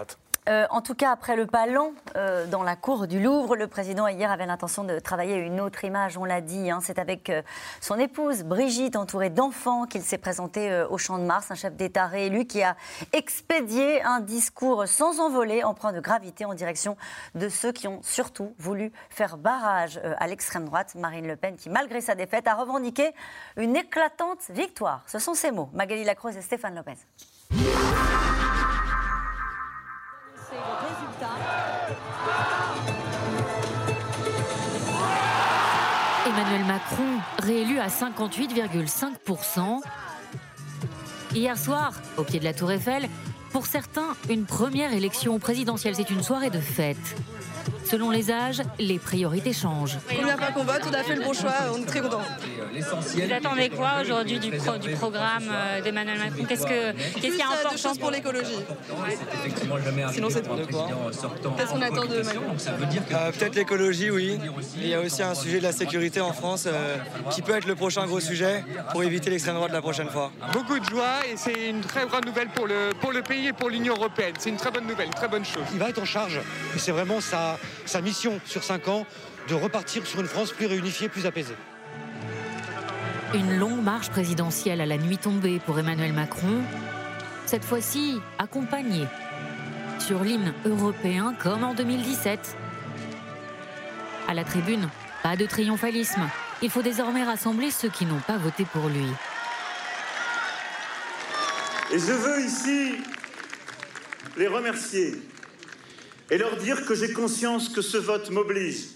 Euh, 0.47 0.67
en 0.69 0.81
tout 0.81 0.93
cas, 0.93 1.11
après 1.11 1.35
le 1.35 1.47
pas 1.47 1.65
lent 1.65 1.93
euh, 2.15 2.45
dans 2.45 2.61
la 2.61 2.75
cour 2.75 3.07
du 3.07 3.19
Louvre, 3.19 3.55
le 3.55 3.67
président 3.67 4.07
hier 4.07 4.31
avait 4.31 4.45
l'intention 4.45 4.83
de 4.83 4.99
travailler 4.99 5.37
une 5.37 5.59
autre 5.59 5.83
image, 5.83 6.17
on 6.17 6.25
l'a 6.25 6.41
dit. 6.41 6.69
Hein. 6.69 6.79
C'est 6.83 6.99
avec 6.99 7.31
euh, 7.31 7.41
son 7.81 7.97
épouse 7.97 8.43
Brigitte, 8.43 8.95
entourée 8.95 9.31
d'enfants, 9.31 9.85
qu'il 9.85 10.03
s'est 10.03 10.19
présenté 10.19 10.85
au 10.89 10.97
Champ 10.97 11.17
de 11.17 11.23
Mars, 11.23 11.49
un 11.49 11.55
chef 11.55 11.75
d'État 11.75 12.05
réélu 12.05 12.45
qui 12.45 12.61
a 12.61 12.75
expédié 13.11 14.03
un 14.03 14.19
discours 14.19 14.87
sans 14.87 15.19
envoler, 15.19 15.63
emprunt 15.63 15.93
de 15.93 15.99
gravité 15.99 16.45
en 16.45 16.53
direction 16.53 16.95
de 17.33 17.49
ceux 17.49 17.71
qui 17.71 17.87
ont 17.87 18.01
surtout 18.03 18.53
voulu 18.59 18.91
faire 19.09 19.37
barrage 19.37 19.99
à 20.17 20.27
l'extrême 20.27 20.65
droite. 20.65 20.93
Marine 20.95 21.27
Le 21.27 21.35
Pen, 21.35 21.55
qui 21.55 21.69
malgré 21.69 22.01
sa 22.01 22.15
défaite, 22.15 22.47
a 22.47 22.53
revendiqué 22.53 23.13
une 23.57 23.75
éclatante 23.75 24.39
victoire. 24.49 25.03
Ce 25.07 25.19
sont 25.19 25.33
ses 25.33 25.51
mots. 25.51 25.69
Magali 25.73 26.03
Lacroze 26.03 26.37
et 26.37 26.41
Stéphane 26.41 26.75
Lopez. 26.75 26.97
Emmanuel 36.27 36.65
Macron, 36.65 37.03
réélu 37.39 37.79
à 37.79 37.87
58,5%. 37.87 39.81
Hier 41.33 41.57
soir, 41.57 41.93
au 42.17 42.23
pied 42.23 42.39
de 42.39 42.45
la 42.45 42.53
Tour 42.53 42.71
Eiffel, 42.71 43.07
pour 43.51 43.67
certains, 43.67 44.15
une 44.29 44.45
première 44.45 44.93
élection 44.93 45.39
présidentielle, 45.39 45.95
c'est 45.95 46.09
une 46.09 46.23
soirée 46.23 46.49
de 46.49 46.59
fête. 46.59 47.15
Selon 47.85 48.09
les 48.09 48.31
âges, 48.31 48.61
les 48.79 48.99
priorités 48.99 49.53
changent. 49.53 49.97
Première 50.07 50.37
fois 50.37 50.47
qu'on 50.47 50.63
vote, 50.63 50.81
on 50.89 50.93
a 50.93 51.03
fait 51.03 51.15
le 51.15 51.23
bon 51.23 51.33
choix, 51.33 51.53
on 51.73 51.81
est 51.81 51.85
très 51.85 52.01
contents. 52.01 52.21
Vous 52.73 53.33
attendez 53.33 53.69
quoi 53.69 54.01
aujourd'hui 54.01 54.39
du, 54.39 54.51
programme 54.97 55.49
euh, 55.49 55.81
d'Emmanuel 55.81 56.17
Macron? 56.17 56.43
Qu'est-ce 56.47 56.65
que 56.65 56.91
qu'est-ce 57.19 57.35
qui 57.35 57.41
est 57.41 57.43
important 57.43 57.73
de 57.73 57.77
choses 57.77 57.97
pour 57.97 58.11
l'écologie 58.11 58.59
Sinon 60.11 60.29
c'est 60.29 60.41
tout. 60.41 60.55
Qu'est-ce 61.57 61.69
qu'on 61.71 61.81
attend 61.81 62.05
de 62.05 62.21
Macron 62.21 62.55
euh, 63.11 63.31
Peut-être 63.31 63.55
l'écologie, 63.55 64.09
oui. 64.09 64.39
Il 64.77 64.87
y 64.87 64.93
a 64.93 64.99
aussi 64.99 65.23
un 65.23 65.35
sujet 65.35 65.59
de 65.59 65.63
la 65.63 65.71
sécurité 65.71 66.21
en 66.21 66.33
France 66.33 66.65
euh, 66.67 66.97
qui 67.31 67.41
peut 67.41 67.55
être 67.55 67.67
le 67.67 67.75
prochain 67.75 68.05
gros 68.05 68.19
sujet 68.19 68.63
pour 68.91 69.03
éviter 69.03 69.29
l'extrême 69.29 69.55
droite 69.55 69.71
la 69.71 69.81
prochaine 69.81 70.09
fois. 70.09 70.31
Beaucoup 70.51 70.79
de 70.79 70.85
joie 70.85 71.25
et 71.31 71.37
c'est 71.37 71.69
une 71.69 71.81
très 71.81 72.05
grande 72.05 72.25
nouvelle 72.25 72.49
pour 72.49 72.67
le, 72.67 72.89
pour 72.99 73.11
le 73.11 73.21
pays 73.21 73.47
et 73.47 73.53
pour 73.53 73.69
l'Union 73.69 73.95
européenne. 73.95 74.33
C'est 74.39 74.49
une 74.49 74.57
très 74.57 74.71
bonne 74.71 74.87
nouvelle, 74.87 75.07
une 75.07 75.13
très 75.13 75.27
bonne 75.27 75.45
chose. 75.45 75.63
Il 75.71 75.79
va 75.79 75.89
être 75.89 76.01
en 76.01 76.05
charge 76.05 76.41
et 76.75 76.79
c'est 76.79 76.91
vraiment 76.91 77.21
sa, 77.21 77.57
sa 77.85 78.01
mission 78.01 78.39
sur 78.45 78.63
cinq 78.63 78.87
ans 78.87 79.05
de 79.47 79.53
repartir 79.53 80.05
sur 80.05 80.19
une 80.21 80.27
France 80.27 80.51
plus 80.51 80.65
réunifiée, 80.65 81.09
plus 81.09 81.25
apaisée. 81.25 81.55
Une 83.33 83.57
longue 83.57 83.81
marche 83.81 84.09
présidentielle 84.09 84.81
à 84.81 84.85
la 84.85 84.97
nuit 84.97 85.17
tombée 85.17 85.59
pour 85.59 85.77
Emmanuel 85.77 86.13
Macron, 86.13 86.61
cette 87.45 87.65
fois-ci 87.65 88.19
accompagnée 88.37 89.07
sur 89.99 90.23
l'hymne 90.23 90.53
européen 90.65 91.35
comme 91.39 91.63
en 91.63 91.73
2017. 91.73 92.55
À 94.27 94.33
la 94.33 94.43
tribune, 94.43 94.89
pas 95.23 95.35
de 95.35 95.45
triomphalisme. 95.45 96.29
Il 96.61 96.69
faut 96.69 96.81
désormais 96.81 97.23
rassembler 97.23 97.71
ceux 97.71 97.89
qui 97.89 98.05
n'ont 98.05 98.19
pas 98.19 98.37
voté 98.37 98.65
pour 98.65 98.87
lui. 98.89 99.07
Et 101.91 101.99
je 101.99 102.11
veux 102.11 102.41
ici 102.43 102.95
les 104.37 104.47
remercier 104.47 105.21
et 106.29 106.37
leur 106.37 106.57
dire 106.57 106.85
que 106.85 106.95
j'ai 106.95 107.13
conscience 107.13 107.69
que 107.69 107.81
ce 107.81 107.97
vote 107.97 108.29
m'oblige 108.31 108.87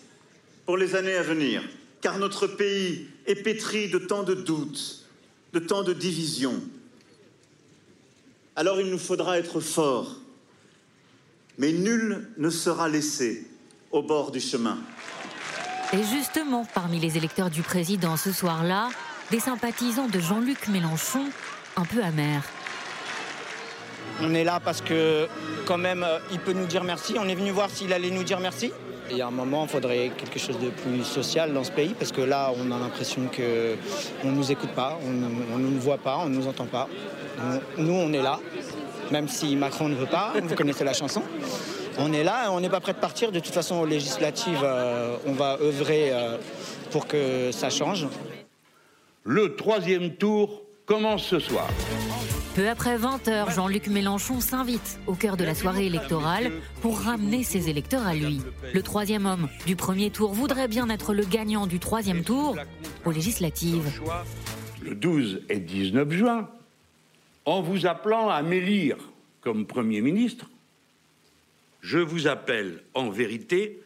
pour 0.66 0.78
les 0.78 0.96
années 0.96 1.16
à 1.16 1.24
venir, 1.24 1.62
car 2.02 2.18
notre 2.18 2.48
pays 2.48 3.08
est 3.26 3.36
pétri 3.36 3.90
de 3.90 4.00
tant 4.00 4.24
de 4.24 4.34
doutes, 4.34 5.06
de 5.54 5.60
tant 5.60 5.84
de 5.84 5.94
divisions. 5.94 6.62
Alors 8.56 8.80
il 8.82 8.90
nous 8.90 9.00
faudra 9.00 9.38
être 9.38 9.60
forts, 9.60 10.18
mais 11.58 11.72
nul 11.72 12.30
ne 12.38 12.50
sera 12.50 12.90
laissé 12.90 13.48
au 13.92 14.02
bord 14.02 14.32
du 14.32 14.40
chemin. 14.40 14.78
Et 15.94 16.04
justement, 16.04 16.66
parmi 16.74 17.00
les 17.00 17.18
électeurs 17.18 17.50
du 17.50 17.64
président 17.64 18.16
ce 18.16 18.32
soir-là, 18.32 18.90
des 19.32 19.40
sympathisants 19.40 20.08
de 20.08 20.20
Jean-Luc 20.20 20.68
Mélenchon 20.68 21.26
un 21.76 21.86
peu 21.86 22.04
amers. 22.04 22.44
On 24.22 24.34
est 24.34 24.44
là 24.44 24.60
parce 24.64 24.82
que 24.82 25.28
quand 25.66 25.78
même, 25.78 26.04
euh, 26.04 26.20
il 26.32 26.40
peut 26.40 26.54
nous 26.54 26.66
dire 26.66 26.84
merci. 26.84 27.16
On 27.20 27.28
est 27.28 27.36
venu 27.36 27.52
voir 27.52 27.70
s'il 27.70 27.94
allait 27.94 28.12
nous 28.12 28.24
dire 28.24 28.40
merci. 28.40 28.72
Il 29.12 29.18
y 29.18 29.22
a 29.22 29.28
un 29.28 29.32
moment, 29.32 29.64
il 29.64 29.70
faudrait 29.70 30.12
quelque 30.16 30.38
chose 30.38 30.60
de 30.60 30.70
plus 30.70 31.04
social 31.04 31.52
dans 31.52 31.64
ce 31.64 31.72
pays, 31.72 31.96
parce 31.98 32.12
que 32.12 32.22
là, 32.22 32.52
on 32.56 32.72
a 32.72 32.78
l'impression 32.78 33.24
qu'on 33.24 34.28
ne 34.30 34.36
nous 34.36 34.52
écoute 34.52 34.70
pas, 34.72 35.00
on 35.04 35.10
ne 35.58 35.68
nous 35.68 35.80
voit 35.80 35.98
pas, 35.98 36.20
on 36.20 36.30
ne 36.30 36.36
nous 36.36 36.48
entend 36.48 36.66
pas. 36.68 36.88
Nous, 37.78 37.92
on 37.92 38.14
est 38.14 38.22
là, 38.22 38.40
même 39.10 39.28
si 39.28 39.56
Macron 39.56 39.90
ne 39.90 39.96
veut 39.96 40.06
pas, 40.06 40.34
vous 40.40 40.54
connaissez 40.54 40.84
la 40.84 40.94
chanson. 40.94 41.24
On 42.02 42.14
est 42.14 42.24
là, 42.24 42.50
on 42.52 42.62
n'est 42.62 42.70
pas 42.70 42.80
prêt 42.80 42.94
de 42.94 43.00
partir. 43.00 43.32
De 43.32 43.40
toute 43.40 43.54
façon, 43.54 43.76
aux 43.76 43.86
législatives, 43.86 44.62
euh, 44.64 45.18
on 45.26 45.34
va 45.34 45.58
œuvrer 45.62 46.12
euh, 46.12 46.38
pour 46.92 47.08
que 47.08 47.52
ça 47.52 47.70
change. 47.70 48.08
Le 49.26 49.56
troisième 49.56 50.16
tour 50.16 50.62
commence 50.86 51.24
ce 51.24 51.40
soir. 51.40 51.68
Peu 52.60 52.68
après 52.68 52.98
20h, 52.98 53.56
Jean-Luc 53.56 53.88
Mélenchon 53.88 54.42
s'invite 54.42 55.00
au 55.08 55.14
cœur 55.14 55.38
de 55.38 55.46
la 55.46 55.56
soirée 55.56 55.86
électorale 55.86 56.52
pour 56.82 57.00
ramener 57.00 57.42
ses 57.42 57.70
électeurs 57.70 58.06
à 58.06 58.14
lui. 58.14 58.42
Le 58.74 58.84
troisième 58.84 59.26
homme 59.26 59.48
du 59.66 59.78
premier 59.78 60.10
tour 60.10 60.34
voudrait 60.34 60.68
bien 60.68 60.90
être 60.90 61.14
le 61.14 61.24
gagnant 61.24 61.68
du 61.68 61.80
troisième 61.80 62.26
tour 62.26 62.58
aux 63.06 63.12
législatives. 63.12 64.02
Le 64.82 64.94
12 64.94 65.44
et 65.48 65.60
19 65.60 66.12
juin, 66.12 66.50
en 67.46 67.62
vous 67.62 67.88
appelant 67.88 68.28
à 68.28 68.42
m'élire 68.42 68.98
comme 69.40 69.66
Premier 69.66 70.02
ministre, 70.02 70.50
je 71.80 72.00
vous 72.00 72.28
appelle 72.28 72.84
en 72.94 73.10
vérité 73.10 73.80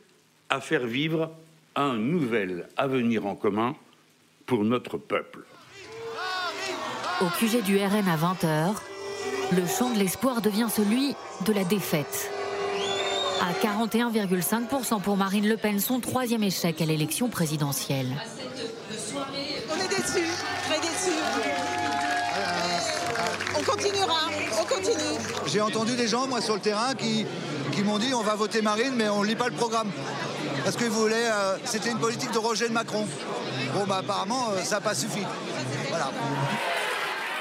à 0.49 0.59
faire 0.59 0.87
vivre 0.87 1.29
un 1.75 1.95
nouvel 1.97 2.67
avenir 2.75 3.27
en 3.27 3.35
commun 3.35 3.75
pour 4.47 4.63
notre 4.63 4.97
peuple. 4.97 5.41
Au 7.23 7.27
QG 7.27 7.63
du 7.63 7.77
RN 7.77 8.09
à 8.09 8.17
20h, 8.17 8.73
le 9.53 9.65
champ 9.65 9.91
de 9.91 9.97
l'espoir 9.97 10.41
devient 10.41 10.67
celui 10.69 11.15
de 11.45 11.53
la 11.53 11.63
défaite. 11.63 12.29
À 13.39 13.53
41,5% 13.65 14.99
pour 14.99 15.15
Marine 15.15 15.47
Le 15.47 15.55
Pen, 15.55 15.79
son 15.79 16.01
troisième 16.01 16.43
échec 16.43 16.81
à 16.81 16.85
l'élection 16.85 17.29
présidentielle. 17.29 18.09
On 19.71 19.75
est 19.75 19.87
déçus, 19.87 20.27
très 20.67 20.81
déçus. 20.81 21.17
On 23.57 23.63
continuera, 23.63 24.19
on 24.59 24.65
continue. 24.65 25.17
J'ai 25.47 25.61
entendu 25.61 25.95
des 25.95 26.09
gens, 26.09 26.27
moi, 26.27 26.41
sur 26.41 26.55
le 26.55 26.61
terrain, 26.61 26.93
qui, 26.93 27.25
qui 27.71 27.83
m'ont 27.83 27.99
dit 27.99 28.13
on 28.13 28.23
va 28.23 28.35
voter 28.35 28.61
Marine, 28.61 28.95
mais 28.97 29.07
on 29.07 29.21
ne 29.21 29.27
lit 29.27 29.37
pas 29.37 29.47
le 29.47 29.55
programme. 29.55 29.91
Parce 30.65 30.75
qu'ils 30.75 30.89
voulaient. 30.89 31.31
Euh, 31.31 31.55
c'était 31.63 31.91
une 31.91 31.99
politique 31.99 32.31
de 32.31 32.39
rejet 32.39 32.67
de 32.67 32.73
Macron. 32.73 33.07
Bon, 33.73 33.85
bah, 33.87 33.99
apparemment, 33.99 34.49
euh, 34.51 34.61
ça 34.61 34.75
n'a 34.75 34.81
pas 34.81 34.93
suffi. 34.93 35.21
Voilà. 35.87 36.11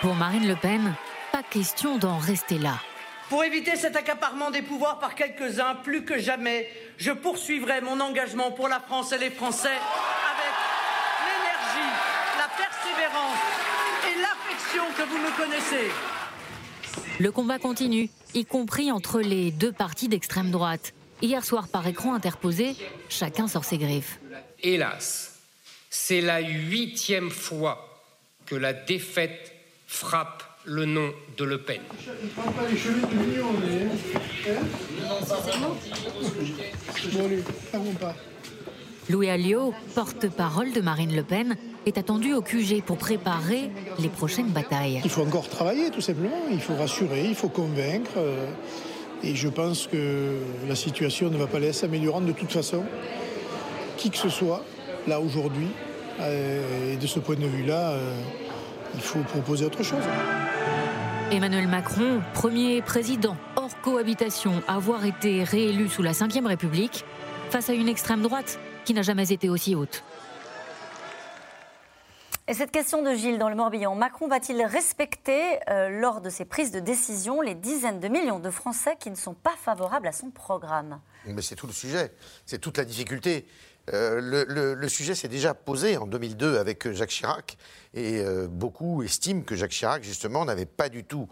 Pour 0.03 0.17
Marine 0.17 0.49
Le 0.49 0.57
Pen, 0.57 0.97
pas 1.31 1.45
question 1.45 1.97
d'en 1.97 2.19
rester 2.19 2.59
là. 2.59 2.81
Pour 3.29 3.45
éviter 3.45 3.77
cet 3.77 3.95
accaparement 3.95 4.51
des 4.51 4.61
pouvoirs 4.61 4.99
par 4.99 5.15
quelques-uns, 5.15 5.77
plus 5.77 6.05
que 6.05 6.19
jamais, 6.19 6.69
je 6.99 7.13
poursuivrai 7.13 7.81
mon 7.83 8.01
engagement 8.01 8.51
pour 8.51 8.67
la 8.67 8.81
France 8.81 9.13
et 9.13 9.19
les 9.19 9.31
Français 9.31 9.69
avec 9.69 10.55
l'énergie, 11.25 11.93
la 12.37 12.49
persévérance 12.49 13.39
et 14.11 14.21
l'affection 14.21 14.83
que 14.97 15.09
vous 15.09 15.19
me 15.19 15.37
connaissez. 15.37 15.93
Le 17.21 17.31
combat 17.31 17.61
continue, 17.61 18.11
y 18.35 18.45
compris 18.45 18.91
entre 18.91 19.21
les 19.21 19.53
deux 19.53 19.71
partis 19.71 20.09
d'extrême 20.09 20.51
droite. 20.51 20.95
Hier 21.23 21.45
soir, 21.45 21.69
par 21.69 21.87
écran 21.87 22.13
interposé, 22.13 22.75
chacun 23.09 23.47
sort 23.47 23.65
ses 23.65 23.79
griffes. 23.79 24.19
Hélas, 24.65 25.39
c'est 25.91 26.21
la 26.21 26.41
huitième 26.41 27.31
fois 27.31 28.03
que 28.47 28.57
la 28.57 28.73
défaite 28.73 29.52
frappe 29.93 30.43
le 30.65 30.87
nom 30.87 31.11
de 31.37 31.45
Le 31.45 31.59
Pen. 31.59 31.81
Louis 39.11 39.29
Alliot, 39.29 39.75
porte-parole 39.95 40.73
de 40.73 40.81
Marine 40.81 41.15
Le 41.15 41.23
Pen, 41.23 41.57
est 41.85 41.99
attendu 41.99 42.33
au 42.33 42.41
QG 42.41 42.83
pour 42.83 42.97
préparer 42.97 43.71
les 43.99 44.09
prochaines 44.09 44.49
batailles. 44.49 45.03
Il 45.05 45.11
faut 45.11 45.23
encore 45.23 45.49
travailler 45.49 45.91
tout 45.91 46.01
simplement, 46.01 46.31
il 46.51 46.61
faut 46.61 46.75
rassurer, 46.75 47.27
il 47.27 47.35
faut 47.35 47.51
convaincre. 47.51 48.13
Euh, 48.17 48.47
Et 49.23 49.37
je 49.37 49.49
pense 49.49 49.87
que 49.87 50.39
la 50.67 50.75
situation 50.75 51.29
ne 51.29 51.37
va 51.37 51.47
pas 51.47 51.59
aller 51.59 51.73
s'améliorant 51.73 52.23
de 52.23 52.33
toute 52.33 52.51
façon. 52.51 52.83
Qui 53.99 54.11
que 54.11 54.17
ce 54.17 54.31
soit, 54.31 54.65
là 55.07 55.21
aujourd'hui, 55.21 55.69
et 56.21 56.97
de 56.97 57.07
ce 57.07 57.21
point 57.21 57.37
de 57.37 57.47
vue-là, 57.47 57.95
il 58.95 59.01
faut 59.01 59.21
proposer 59.21 59.65
autre 59.65 59.83
chose. 59.83 60.05
Emmanuel 61.31 61.67
Macron, 61.67 62.21
premier 62.35 62.83
président 62.83 63.37
hors 63.57 63.81
cohabitation 63.81 64.63
à 64.69 64.75
avoir 64.77 65.05
été 65.05 65.45
réélu 65.45 65.89
sous 65.89 66.03
la 66.03 66.13
Ve 66.13 66.47
République, 66.47 67.05
face 67.51 67.71
à 67.71 67.73
une 67.73 67.89
extrême 67.89 68.23
droite 68.23 68.59
qui 68.85 68.95
n'a 68.95 69.03
jamais 69.03 69.33
été 69.33 69.49
aussi 69.49 69.75
haute. 69.75 70.05
Et 72.49 72.55
cette 72.55 72.73
question 72.73 73.03
de 73.03 73.15
Gilles 73.15 73.39
dans 73.39 73.49
le 73.49 73.55
Morbihan, 73.55 73.95
Macron 73.95 74.27
va-t-il 74.27 74.61
respecter 74.63 75.59
euh, 75.71 75.89
lors 75.89 76.21
de 76.21 76.29
ses 76.29 76.45
prises 76.45 76.73
de 76.73 76.81
décision 76.81 77.41
les 77.41 77.55
dizaines 77.55 78.01
de 78.01 78.09
millions 78.09 78.41
de 78.41 78.51
Français 78.51 78.97
qui 78.99 79.11
ne 79.11 79.15
sont 79.15 79.35
pas 79.35 79.55
favorables 79.57 80.09
à 80.09 80.13
son 80.13 80.31
programme? 80.31 81.01
Mais 81.25 81.41
c'est 81.41 81.55
tout 81.55 81.69
le 81.69 81.73
sujet, 81.73 82.13
c'est 82.45 82.59
toute 82.59 82.79
la 82.79 82.85
difficulté. 82.85 83.47
Euh, 83.93 84.77
le, 84.77 84.89
sujet 84.89 85.15
s'est 85.15 85.29
déjà 85.29 85.55
posé 85.55 85.97
en 85.97 86.07
2002 86.07 86.59
avec 86.59 86.91
Jacques 86.93 87.11
Chirac, 87.11 87.57
et 87.95 88.21
euh, 88.21 88.47
beaucoup 88.47 89.03
estiment 89.03 89.43
que 89.43 89.57
Jacques 89.57 89.73
Chirac, 89.73 90.05
justement, 90.05 90.45
n'avait 90.45 90.67
pas 90.67 90.89
du 90.89 91.05
tout 91.05 91.29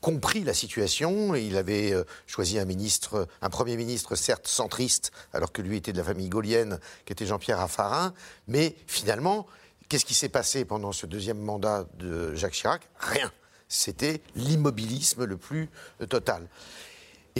compris 0.00 0.44
la 0.44 0.54
situation. 0.54 1.34
Il 1.34 1.56
avait 1.56 1.94
choisi 2.26 2.58
un 2.58 2.64
ministre, 2.64 3.28
un 3.42 3.50
premier 3.50 3.76
ministre 3.76 4.14
certes 4.14 4.46
centriste, 4.48 5.12
alors 5.32 5.52
que 5.52 5.60
lui 5.60 5.76
était 5.76 5.92
de 5.92 5.98
la 5.98 6.04
famille 6.04 6.28
gaulienne, 6.28 6.78
qui 7.04 7.12
était 7.12 7.26
Jean-Pierre 7.26 7.58
Raffarin, 7.58 8.14
mais 8.46 8.76
finalement, 8.86 9.46
Qu'est-ce 9.90 10.04
qui 10.04 10.14
s'est 10.14 10.28
passé 10.28 10.64
pendant 10.64 10.92
ce 10.92 11.04
deuxième 11.04 11.40
mandat 11.40 11.84
de 11.98 12.32
Jacques 12.36 12.52
Chirac? 12.52 12.88
Rien. 13.00 13.32
C'était 13.66 14.22
l'immobilisme 14.36 15.24
le 15.24 15.36
plus 15.36 15.68
euh, 16.00 16.06
total. 16.06 16.46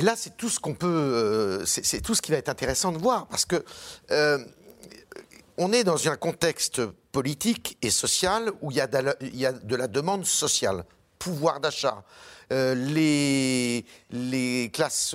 Et 0.01 0.03
là, 0.03 0.15
c'est 0.17 0.35
tout 0.39 0.49
ce 0.49 0.59
qu'on 0.59 0.73
peut, 0.73 0.87
euh, 0.87 1.67
c'est 1.67 2.01
tout 2.01 2.15
ce 2.15 2.23
qui 2.23 2.31
va 2.31 2.39
être 2.39 2.49
intéressant 2.49 2.91
de 2.91 2.97
voir, 2.97 3.27
parce 3.27 3.45
que 3.45 3.63
euh, 4.11 4.43
on 5.59 5.75
est 5.75 5.85
dans 5.85 6.09
un 6.09 6.17
contexte 6.17 6.81
politique 7.13 7.77
et 7.83 7.91
social 7.91 8.51
où 8.63 8.71
il 8.71 8.79
y 8.79 8.81
a 8.81 8.87
de 8.87 9.77
la, 9.77 9.89
demande 9.89 10.25
sociale, 10.25 10.87
pouvoir 11.19 11.61
d'achat. 11.61 12.03
les, 12.51 13.85
les, 14.11 14.71
classes 14.73 15.15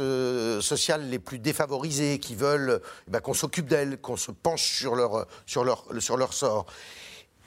sociales 0.62 1.10
les 1.10 1.18
plus 1.18 1.40
défavorisées 1.40 2.20
qui 2.20 2.36
veulent 2.36 2.80
eh 3.08 3.10
ben, 3.10 3.22
qu'on 3.22 3.34
s'occupe 3.34 3.66
d'elles, 3.66 3.98
qu'on 4.00 4.18
se 4.18 4.30
penche 4.30 4.78
sur 4.78 4.94
leur, 4.94 5.26
sur 5.48 5.64
leur, 5.64 5.84
sur 5.98 6.16
leur 6.16 6.32
sort. 6.32 6.68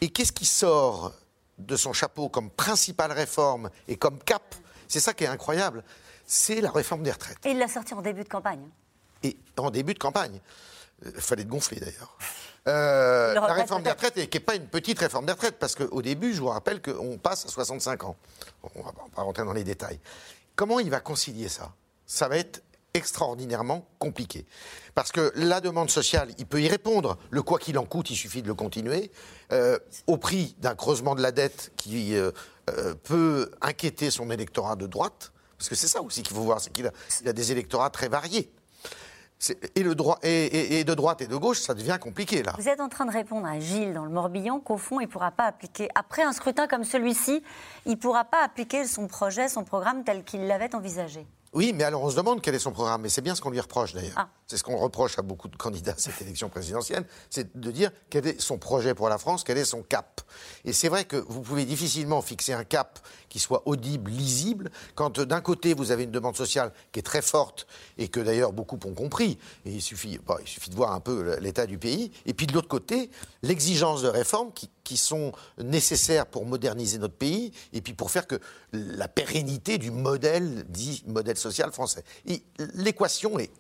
Et 0.01 0.09
qu'est-ce 0.09 0.33
qui 0.33 0.45
sort 0.45 1.13
de 1.59 1.77
son 1.77 1.93
chapeau 1.93 2.29
comme 2.31 2.51
principale 2.51 3.13
réforme 3.13 3.71
et 3.87 3.97
comme 3.97 4.19
cap? 4.25 4.57
C'est 4.89 4.99
ça 4.99 5.15
qui 5.15 5.23
est 5.23 5.29
incroyable. 5.29 5.85
C'est 6.31 6.61
la 6.61 6.71
réforme 6.71 7.03
des 7.03 7.11
retraites. 7.11 7.39
Et 7.47 7.51
il 7.53 7.59
l'a 7.59 7.69
sorti 7.69 7.95
en 7.95 8.03
début 8.03 8.23
de 8.23 8.29
campagne. 8.29 8.69
Et 9.23 9.37
en 9.57 9.71
début 9.71 9.95
de 9.95 9.99
campagne. 9.99 10.41
Il 11.03 11.09
euh, 11.09 11.21
fallait 11.21 11.45
te 11.45 11.49
gonfler 11.49 11.81
d'ailleurs. 11.81 12.17
Euh, 12.67 13.33
la 13.33 13.55
réforme 13.55 13.83
des 13.83 13.89
retraites, 13.89 14.13
qui 14.29 14.37
n'est 14.37 14.45
pas 14.45 14.55
une 14.55 14.67
petite 14.67 14.99
réforme 14.99 15.25
des 15.25 15.33
retraites, 15.33 15.59
parce 15.59 15.75
qu'au 15.75 16.03
début, 16.03 16.35
je 16.35 16.41
vous 16.41 16.49
rappelle 16.49 16.83
qu'on 16.83 17.17
passe 17.17 17.47
à 17.47 17.49
65 17.49 18.05
ans. 18.05 18.17
On 18.63 18.81
ne 18.81 18.85
va 18.85 18.93
pas 19.15 19.23
rentrer 19.23 19.43
dans 19.47 19.55
les 19.55 19.65
détails. 19.65 19.99
Comment 20.55 20.79
il 20.79 20.91
va 20.91 21.01
concilier 21.01 21.49
ça? 21.49 21.73
Ça 22.05 22.29
va 22.29 22.37
être 22.37 22.63
extraordinairement 22.93 23.87
compliqué. 23.99 24.45
Parce 24.95 25.13
que 25.13 25.33
la 25.37 25.61
demande 25.61 25.91
sociale, 25.91 26.31
il 26.39 26.47
peut 26.47 26.61
y 26.61 26.69
répondre. 26.69 27.17
Le 27.31 27.43
quoi 27.43 27.59
qu'il 27.59 27.79
en 27.79 27.85
coûte, 27.85 28.11
il 28.11 28.17
suffit 28.17 28.43
de 28.43 28.49
le 28.49 28.55
continuer. 28.55 29.11
Euh, 29.53 29.79
au 30.07 30.17
prix 30.17 30.57
d'un 30.59 30.75
creusement 30.75 31.15
de 31.15 31.23
la 31.23 31.33
dette 31.33 31.73
qui 31.77 32.17
euh, 32.17 32.33
euh, 32.71 32.95
peut 32.95 33.51
inquiéter 33.61 34.11
son 34.11 34.31
électorat 34.31 34.77
de 34.77 34.87
droite. 34.87 35.33
Parce 35.59 35.69
que 35.69 35.75
c'est 35.75 35.89
ça 35.89 36.01
aussi 36.01 36.23
qu'il 36.23 36.37
faut 36.37 36.43
voir, 36.43 36.61
c'est 36.61 36.73
qu'il 36.73 36.87
a, 36.87 36.93
a, 37.27 37.33
des 37.33 37.53
électorats 37.53 37.91
très 37.91 38.09
variés. 38.09 38.51
Et, 39.77 39.85
le 39.85 39.95
droit, 39.95 40.19
et, 40.23 40.83
de 40.83 40.95
droite 40.95 41.21
et 41.23 41.29
de 41.29 41.37
gauche, 41.37 41.61
ça 41.61 41.75
devient 41.75 41.97
compliqué 42.01 42.43
là. 42.43 42.55
Vous 42.59 42.69
êtes 42.69 42.81
en 42.81 42.89
train 42.89 43.07
de 43.07 43.13
répondre 43.13 43.47
à 43.47 43.61
Gilles 43.61 43.93
dans 43.93 44.05
le 44.05 44.11
Morbihan 44.11 44.59
qu'au 44.59 44.79
fond, 44.79 44.99
il 44.99 45.05
ne 45.07 45.11
pourra 45.11 45.31
pas 45.31 45.45
appliquer, 45.45 45.89
après 45.95 46.23
un 46.23 46.33
scrutin 46.33 46.67
comme 46.67 46.83
celui-ci, 46.83 47.45
il 47.87 47.93
ne 47.93 47.97
pourra 47.97 48.25
pas 48.25 48.43
appliquer 48.43 48.85
son 48.85 49.07
projet, 49.07 49.49
son 49.49 49.63
programme 49.63 50.03
tel 50.03 50.25
qu'il 50.25 50.47
l'avait 50.49 50.75
envisagé. 50.75 51.25
Oui, 51.53 51.73
mais 51.73 51.85
alors 51.85 52.03
on 52.03 52.11
se 52.11 52.17
demande 52.17 52.41
quel 52.41 52.55
est 52.57 52.59
son 52.59 52.73
programme. 52.73 53.07
Et 53.07 53.09
c'est 53.09 53.23
bien 53.23 53.35
ce 53.37 53.41
qu'on 53.41 53.51
lui 53.51 53.61
reproche 53.61 53.95
d'ailleurs. 53.95 54.15
Ah. 54.17 54.29
C'est 54.51 54.57
ce 54.57 54.65
qu'on 54.65 54.79
reproche 54.79 55.19
à 55.19 55.23
beaucoup 55.23 55.49
de 55.49 55.57
candidats 55.57 55.93
à 55.93 55.99
cette 55.99 56.23
élection 56.23 56.49
présidentielle, 56.49 57.05
c'est 57.29 57.55
de 57.55 57.71
dire 57.71 57.91
quel 58.09 58.27
est 58.27 58.41
son 58.41 58.57
projet 58.57 58.95
pour 58.95 59.11
la 59.11 59.19
France, 59.19 59.45
quel 59.45 59.59
est 59.59 59.67
son 59.67 59.83
cap. 59.83 60.23
Et 60.65 60.73
c'est 60.73 60.89
vrai 60.89 61.05
que 61.05 61.17
vous 61.29 61.43
pouvez 61.43 61.67
difficilement 61.67 62.23
fixer 62.23 62.55
un 62.55 62.65
cap 62.65 62.99
qui 63.29 63.41
soit 63.41 63.69
audible, 63.69 64.11
lisible, 64.11 64.71
quand 64.95 65.21
d'un 65.21 65.43
côté 65.43 65.75
vous 65.75 65.91
avez 65.91 66.05
une 66.05 66.11
demande 66.11 66.35
sociale 66.35 66.73
qui 66.93 67.01
est 67.01 67.03
très 67.03 67.21
forte 67.21 67.67
et 67.99 68.09
que 68.09 68.21
d'ailleurs 68.21 68.55
beaucoup 68.55 68.79
ont 68.87 68.95
compris, 68.95 69.39
et 69.67 69.71
il 69.71 69.83
suffit, 69.83 70.19
il 70.41 70.49
suffit 70.49 70.71
de 70.71 70.77
voir 70.77 70.93
un 70.93 71.01
peu 71.01 71.37
l'état 71.41 71.67
du 71.67 71.77
pays, 71.77 72.11
et 72.25 72.33
puis 72.33 72.47
de 72.47 72.55
l'autre 72.55 72.69
côté, 72.69 73.11
l'exigence 73.43 74.01
de 74.01 74.09
réformes 74.09 74.55
qui, 74.55 74.71
qui 74.83 74.97
sont 74.97 75.33
nécessaires 75.59 76.25
pour 76.25 76.47
moderniser 76.47 76.97
notre 76.97 77.17
pays 77.17 77.53
et 77.75 77.83
puis 77.83 77.93
pour 77.93 78.11
faire 78.11 78.27
que 78.27 78.41
la 78.73 79.09
pérennité 79.09 79.77
du 79.77 79.91
modèle 79.91 80.65
dit 80.71 81.05
modèle 81.07 81.37
social 81.37 81.71
français. 81.71 82.03
L'équation 82.75 83.39
est 83.39 83.51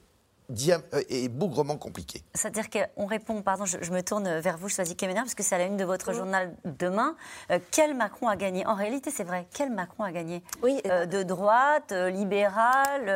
euh, 0.50 1.02
est 1.10 1.28
bougrement 1.28 1.76
compliqué. 1.76 2.22
C'est-à-dire 2.34 2.70
qu'on 2.70 3.04
répond, 3.06 3.42
pardon, 3.42 3.66
je, 3.66 3.90
me 3.90 4.00
tourne 4.00 4.38
vers 4.38 4.56
vous, 4.56 4.70
Choisi 4.70 4.96
Kemener, 4.96 5.20
parce 5.20 5.34
que 5.34 5.42
c'est 5.42 5.54
à 5.54 5.58
la 5.58 5.66
une 5.66 5.76
de 5.76 5.84
votre 5.84 6.14
journal 6.14 6.54
demain. 6.64 7.16
Euh, 7.50 7.58
quel 7.70 7.94
Macron 7.94 8.28
a 8.28 8.36
gagné? 8.36 8.66
En 8.66 8.74
réalité, 8.74 9.10
c'est 9.10 9.24
vrai, 9.24 9.46
quel 9.52 9.70
Macron 9.70 10.04
a 10.04 10.12
gagné? 10.12 10.42
Oui. 10.62 10.80
Euh, 10.86 11.04
de 11.04 11.22
droite, 11.22 11.92
libéral, 11.92 13.08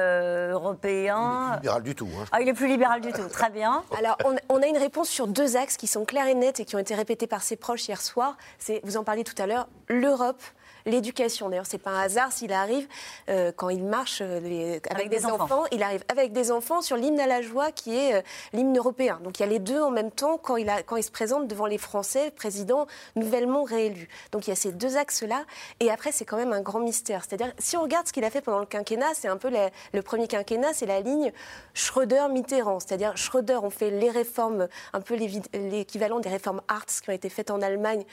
européen? 0.53 1.59
Il 1.63 1.69
est 1.69 1.71
plus 1.71 1.79
libéral 1.79 1.83
du 1.83 1.95
tout. 1.95 2.09
Hein. 2.19 2.25
Ah, 2.33 2.43
il 2.43 2.49
est 2.49 2.55
plus 2.55 2.69
libéral 2.69 3.01
du 3.01 3.13
tout, 3.13 3.29
très 3.29 3.51
bien. 3.51 3.83
Alors, 3.99 4.19
on, 4.27 4.37
on, 4.51 4.63
a 4.63 4.67
une 4.67 4.79
réponse 4.79 5.09
sur 5.09 5.27
deux 5.27 5.57
axes 5.57 5.79
qui 5.79 5.87
sont 5.87 6.05
clairs 6.05 6.27
et 6.27 6.35
nets 6.35 6.61
et 6.61 6.65
qui 6.67 6.77
ont 6.77 6.81
été 6.81 6.95
répétés 6.95 7.27
par 7.27 7.43
ses 7.43 7.57
proches 7.57 7.89
hier 7.89 8.03
soir. 8.03 8.37
C'est, 8.59 8.83
vous 8.85 8.99
en 8.99 9.05
parliez 9.05 9.25
tout 9.25 9.41
à 9.41 9.47
l'heure, 9.47 9.69
l'Europe 9.89 10.43
l'éducation. 10.87 11.49
D'ailleurs, 11.49 11.67
c'est 11.67 11.79
pas 11.79 11.91
un 11.91 12.01
hasard 12.01 12.33
s'il 12.33 12.53
arrive 12.53 12.87
euh, 13.29 13.53
quand 13.55 13.69
il 13.69 13.85
marche 13.85 14.21
euh, 14.21 14.79
avec, 14.91 15.09
des, 15.09 15.27
enfants. 15.27 15.65
Il 15.73 15.83
arrive 15.83 16.05
avec 16.09 16.33
des 16.33 16.51
enfants 16.51 16.83
sur 16.83 16.97
l'hymne 16.97 17.21
à 17.21 17.27
la 17.27 17.43
joie 17.43 17.73
qui 17.73 17.97
est 17.97 18.15
euh, 18.15 18.23
l'hymne 18.53 18.77
européen. 18.77 19.21
Donc 19.23 19.39
il 19.39 19.43
y 19.43 19.47
a 19.47 19.49
les 19.49 19.59
deux 19.59 19.81
en 19.81 19.91
même 19.91 20.11
temps 20.11 20.39
quand 20.39 20.57
il, 20.57 20.69
a, 20.69 20.83
quand 20.83 20.97
il 20.97 21.03
se 21.03 21.11
présente 21.11 21.47
devant 21.49 21.67
les 21.67 21.79
Français, 21.79 22.31
président 22.31 22.87
nouvellement 23.17 23.63
réélu. 23.65 24.09
Donc 24.33 24.47
il 24.47 24.51
y 24.51 24.53
a 24.53 24.57
ces 24.57 24.73
deux 24.73 24.97
axes-là. 24.97 25.45
Et 25.81 25.91
après, 25.91 26.13
c'est 26.13 26.25
quand 26.25 26.37
même 26.37 26.53
un 26.53 26.61
grand 26.61 26.81
mystère. 26.81 27.23
C'est-à-dire, 27.27 27.53
si 27.59 27.77
on 27.77 27.83
regarde 27.83 28.07
ce 28.07 28.13
qu'il 28.13 28.25
a 28.25 28.31
fait 28.31 28.41
pendant 28.41 28.61
le 28.61 28.67
quinquennat, 28.67 29.15
c'est 29.15 29.29
un 29.29 29.37
peu 29.37 29.51
le 29.93 30.03
premier 30.03 30.29
quinquennat, 30.29 30.73
c'est 30.73 30.87
la 30.87 31.01
ligne 31.01 31.33
Schröder-Mitterrand. 31.75 32.81
C'est-à-dire, 32.81 33.17
Schröder, 33.17 33.59
on 33.63 33.71
fait 33.71 33.91
les 33.91 34.11
réformes, 34.11 34.69
un 34.93 35.01
peu 35.01 35.15
l'équivalent 35.15 36.21
des 36.21 36.29
réformes 36.29 36.61
Hartz 36.69 37.01
qui 37.01 37.11
ont 37.11 37.13
été 37.13 37.29
faites 37.29 37.51
en 37.51 37.61
Allemagne 37.61 38.05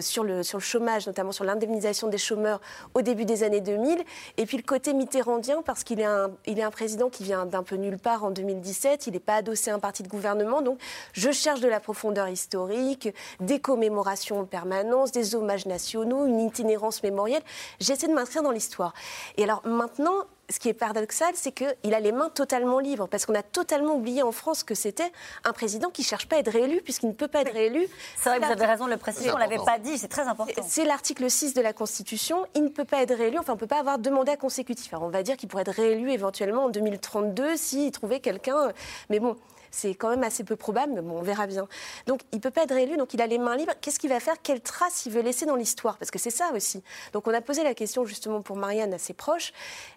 sur, 0.00 0.24
le, 0.24 0.42
sur 0.42 0.58
le 0.58 0.62
chômage, 0.62 1.06
notamment 1.06 1.32
sur 1.32 1.44
l'indemnisation 1.44 2.08
des 2.08 2.15
chômeurs 2.18 2.60
au 2.94 3.02
début 3.02 3.24
des 3.24 3.42
années 3.42 3.60
2000. 3.60 4.02
Et 4.36 4.46
puis 4.46 4.56
le 4.56 4.62
côté 4.62 4.94
mitterrandien, 4.94 5.62
parce 5.62 5.84
qu'il 5.84 6.00
est, 6.00 6.04
un, 6.04 6.30
il 6.46 6.58
est 6.58 6.62
un 6.62 6.70
président 6.70 7.08
qui 7.08 7.24
vient 7.24 7.46
d'un 7.46 7.62
peu 7.62 7.76
nulle 7.76 7.98
part 7.98 8.24
en 8.24 8.30
2017. 8.30 9.06
Il 9.06 9.12
n'est 9.12 9.20
pas 9.20 9.36
adossé 9.36 9.70
à 9.70 9.74
un 9.74 9.78
parti 9.78 10.02
de 10.02 10.08
gouvernement. 10.08 10.62
Donc 10.62 10.78
je 11.12 11.30
cherche 11.30 11.60
de 11.60 11.68
la 11.68 11.80
profondeur 11.80 12.28
historique, 12.28 13.08
des 13.40 13.60
commémorations 13.60 14.40
en 14.40 14.44
permanence, 14.44 15.12
des 15.12 15.34
hommages 15.34 15.66
nationaux, 15.66 16.26
une 16.26 16.40
itinérance 16.40 17.02
mémorielle. 17.02 17.42
J'essaie 17.80 18.08
de 18.08 18.12
m'inscrire 18.12 18.42
dans 18.42 18.50
l'histoire. 18.50 18.94
Et 19.36 19.44
alors 19.44 19.62
maintenant, 19.66 20.24
ce 20.48 20.58
qui 20.58 20.68
est 20.68 20.74
paradoxal, 20.74 21.32
c'est 21.34 21.52
qu'il 21.52 21.94
a 21.94 22.00
les 22.00 22.12
mains 22.12 22.30
totalement 22.30 22.78
libres, 22.78 23.08
parce 23.08 23.26
qu'on 23.26 23.34
a 23.34 23.42
totalement 23.42 23.94
oublié 23.94 24.22
en 24.22 24.32
France 24.32 24.62
que 24.62 24.74
c'était 24.74 25.10
un 25.44 25.52
président 25.52 25.90
qui 25.90 26.02
ne 26.02 26.06
cherche 26.06 26.28
pas 26.28 26.36
à 26.36 26.38
être 26.40 26.52
réélu, 26.52 26.80
puisqu'il 26.82 27.08
ne 27.08 27.14
peut 27.14 27.28
pas 27.28 27.40
être 27.40 27.52
réélu. 27.52 27.88
C'est 28.16 28.28
vrai, 28.28 28.38
vous 28.38 28.52
avez 28.52 28.66
raison 28.66 28.86
de 28.86 28.90
le 28.90 28.96
préciser, 28.96 29.30
on 29.30 29.34
ne 29.34 29.40
l'avait 29.40 29.56
pas 29.64 29.78
dit, 29.78 29.98
c'est 29.98 30.08
très 30.08 30.28
important. 30.28 30.62
C'est 30.66 30.84
l'article 30.84 31.28
6 31.30 31.54
de 31.54 31.60
la 31.60 31.72
Constitution, 31.72 32.46
il 32.54 32.64
ne 32.64 32.68
peut 32.68 32.84
pas 32.84 33.02
être 33.02 33.14
réélu, 33.14 33.38
enfin 33.38 33.52
on 33.52 33.56
ne 33.56 33.60
peut 33.60 33.66
pas 33.66 33.80
avoir 33.80 33.98
deux 33.98 34.10
mandats 34.10 34.36
consécutifs. 34.36 34.92
Alors 34.92 35.04
on 35.04 35.10
va 35.10 35.22
dire 35.22 35.36
qu'il 35.36 35.48
pourrait 35.48 35.62
être 35.62 35.74
réélu 35.74 36.10
éventuellement 36.10 36.64
en 36.64 36.68
2032 36.68 37.56
s'il 37.56 37.90
trouvait 37.90 38.20
quelqu'un, 38.20 38.72
mais 39.10 39.18
bon, 39.18 39.36
c'est 39.70 39.94
quand 39.94 40.10
même 40.10 40.22
assez 40.22 40.44
peu 40.44 40.56
probable, 40.56 40.92
mais 40.94 41.02
bon, 41.02 41.18
on 41.18 41.22
verra 41.22 41.46
bien. 41.46 41.68
Donc, 42.06 42.20
il 42.32 42.36
ne 42.36 42.40
peut 42.40 42.50
pas 42.50 42.64
être 42.64 42.74
réélu, 42.74 42.96
donc 42.96 43.14
il 43.14 43.22
a 43.22 43.26
les 43.26 43.38
mains 43.38 43.56
libres. 43.56 43.72
Qu'est-ce 43.80 43.98
qu'il 43.98 44.10
va 44.10 44.20
faire? 44.20 44.36
Quelle 44.42 44.60
trace 44.60 45.06
il 45.06 45.12
veut 45.12 45.22
laisser 45.22 45.46
dans 45.46 45.56
l'histoire? 45.56 45.98
Parce 45.98 46.10
que 46.10 46.18
c'est 46.18 46.30
ça 46.30 46.50
aussi. 46.54 46.82
Donc, 47.12 47.26
on 47.26 47.34
a 47.34 47.40
posé 47.40 47.62
la 47.62 47.74
question 47.74 48.04
justement 48.04 48.42
pour 48.42 48.56
Marianne 48.56 48.94
à 48.94 48.98
ses 48.98 49.14
proches, 49.14 49.52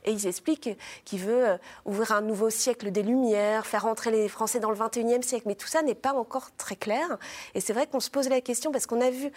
et 0.05 0.11
ils 0.11 0.27
expliquent 0.27 0.77
qu'il 1.05 1.19
veut 1.19 1.49
euh, 1.49 1.57
ouvrir 1.85 2.11
un 2.13 2.21
nouveau 2.21 2.49
siècle 2.49 2.91
des 2.91 3.03
Lumières, 3.03 3.65
faire 3.65 3.85
entrer 3.85 4.11
les 4.11 4.27
Français 4.27 4.59
dans 4.59 4.71
le 4.71 4.77
21e 4.77 5.21
siècle. 5.21 5.47
Mais 5.47 5.55
tout 5.55 5.67
ça 5.67 5.81
n'est 5.81 5.95
pas 5.95 6.13
encore 6.13 6.49
très 6.57 6.75
clair. 6.75 7.17
Et 7.55 7.61
c'est 7.61 7.73
vrai 7.73 7.87
qu'on 7.87 7.99
se 7.99 8.09
pose 8.09 8.29
la 8.29 8.41
question 8.41 8.71
parce 8.71 8.85
qu'on 8.85 9.01
a 9.01 9.09
vu 9.09 9.31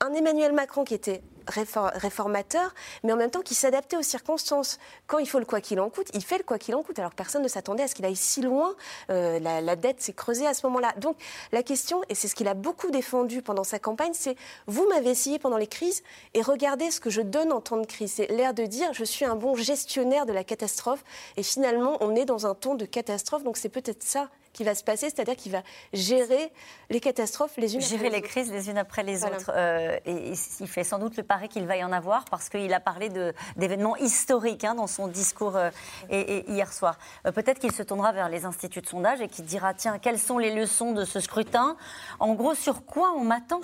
un 0.00 0.12
Emmanuel 0.12 0.52
Macron 0.52 0.84
qui 0.84 0.94
était 0.94 1.22
réformateur, 1.48 2.74
mais 3.04 3.12
en 3.12 3.16
même 3.16 3.30
temps 3.30 3.40
qui 3.40 3.54
s'adaptait 3.54 3.96
aux 3.96 4.02
circonstances. 4.02 4.78
Quand 5.06 5.18
il 5.18 5.28
faut 5.28 5.38
le 5.38 5.44
quoi 5.44 5.60
qu'il 5.60 5.80
en 5.80 5.90
coûte, 5.90 6.08
il 6.14 6.24
fait 6.24 6.38
le 6.38 6.44
quoi 6.44 6.58
qu'il 6.58 6.74
en 6.74 6.82
coûte. 6.82 6.98
Alors 6.98 7.14
personne 7.14 7.42
ne 7.42 7.48
s'attendait 7.48 7.84
à 7.84 7.88
ce 7.88 7.94
qu'il 7.94 8.04
aille 8.04 8.16
si 8.16 8.42
loin. 8.42 8.74
Euh, 9.10 9.38
la, 9.38 9.76
dette 9.76 10.00
s'est 10.00 10.12
creusée 10.12 10.46
à 10.46 10.54
ce 10.54 10.66
moment-là. 10.66 10.92
Donc 10.98 11.16
la 11.52 11.62
question, 11.62 12.02
et 12.08 12.14
c'est 12.14 12.28
ce 12.28 12.34
qu'il 12.34 12.48
a 12.48 12.54
beaucoup 12.54 12.90
défendu 12.90 13.42
pendant 13.42 13.64
sa 13.64 13.78
campagne, 13.78 14.12
c'est 14.14 14.36
vous 14.66 14.86
m'avez 14.88 15.10
essayé 15.10 15.38
pendant 15.38 15.56
les 15.56 15.66
crises 15.66 16.02
et 16.34 16.42
regardez 16.42 16.90
ce 16.90 17.00
que 17.00 17.10
je 17.10 17.20
donne 17.20 17.52
en 17.52 17.60
temps 17.60 17.78
de 17.78 17.86
crise. 17.86 18.14
C'est 18.16 18.26
l'air 18.28 18.54
de 18.54 18.64
dire 18.64 18.92
je 18.92 19.04
suis 19.04 19.24
un 19.24 19.36
bon 19.36 19.54
gestionnaire 19.54 20.26
de 20.26 20.32
la 20.32 20.44
catastrophe 20.44 21.04
et 21.36 21.42
finalement 21.42 21.96
on 22.00 22.14
est 22.14 22.24
dans 22.24 22.46
un 22.46 22.54
ton 22.54 22.74
de 22.74 22.86
catastrophe. 22.86 23.44
Donc 23.44 23.56
c'est 23.56 23.68
peut-être 23.68 24.02
ça 24.02 24.30
qui 24.56 24.64
va 24.64 24.74
se 24.74 24.82
passer, 24.82 25.10
c'est-à-dire 25.10 25.36
qu'il 25.36 25.52
va 25.52 25.62
gérer 25.92 26.50
les 26.88 26.98
catastrophes 26.98 27.56
les 27.58 27.74
unes 27.74 27.80
gérer 27.82 28.08
les 28.08 28.22
crises 28.22 28.50
les 28.50 28.70
unes 28.70 28.78
après 28.78 29.02
les 29.02 29.22
autres. 29.24 29.52
Euh, 29.54 29.98
et, 30.06 30.32
il 30.60 30.68
fait 30.68 30.82
sans 30.82 30.98
doute 30.98 31.16
le 31.16 31.22
pari 31.22 31.48
qu'il 31.48 31.66
va 31.66 31.76
y 31.76 31.84
en 31.84 31.92
avoir 31.92 32.24
parce 32.24 32.48
qu'il 32.48 32.72
a 32.72 32.80
parlé 32.80 33.10
d'événements 33.56 33.96
historiques 33.96 34.64
hein, 34.64 34.74
dans 34.74 34.86
son 34.86 35.08
discours 35.08 35.56
euh, 35.56 35.70
et, 36.08 36.50
hier 36.50 36.72
soir. 36.72 36.98
Euh, 37.26 37.32
peut-être 37.32 37.58
qu'il 37.58 37.72
se 37.72 37.82
tournera 37.82 38.12
vers 38.12 38.30
les 38.30 38.46
instituts 38.46 38.80
de 38.80 38.86
sondage 38.86 39.20
et 39.20 39.28
qu'il 39.28 39.44
dira 39.44 39.74
tiens, 39.74 39.98
quelles 39.98 40.18
sont 40.18 40.38
les 40.38 40.54
leçons 40.54 40.92
de 40.92 41.04
ce 41.04 41.20
scrutin? 41.20 41.76
En 42.18 42.32
gros, 42.32 42.54
sur 42.54 42.86
quoi 42.86 43.12
on 43.14 43.24
m'attend? 43.24 43.60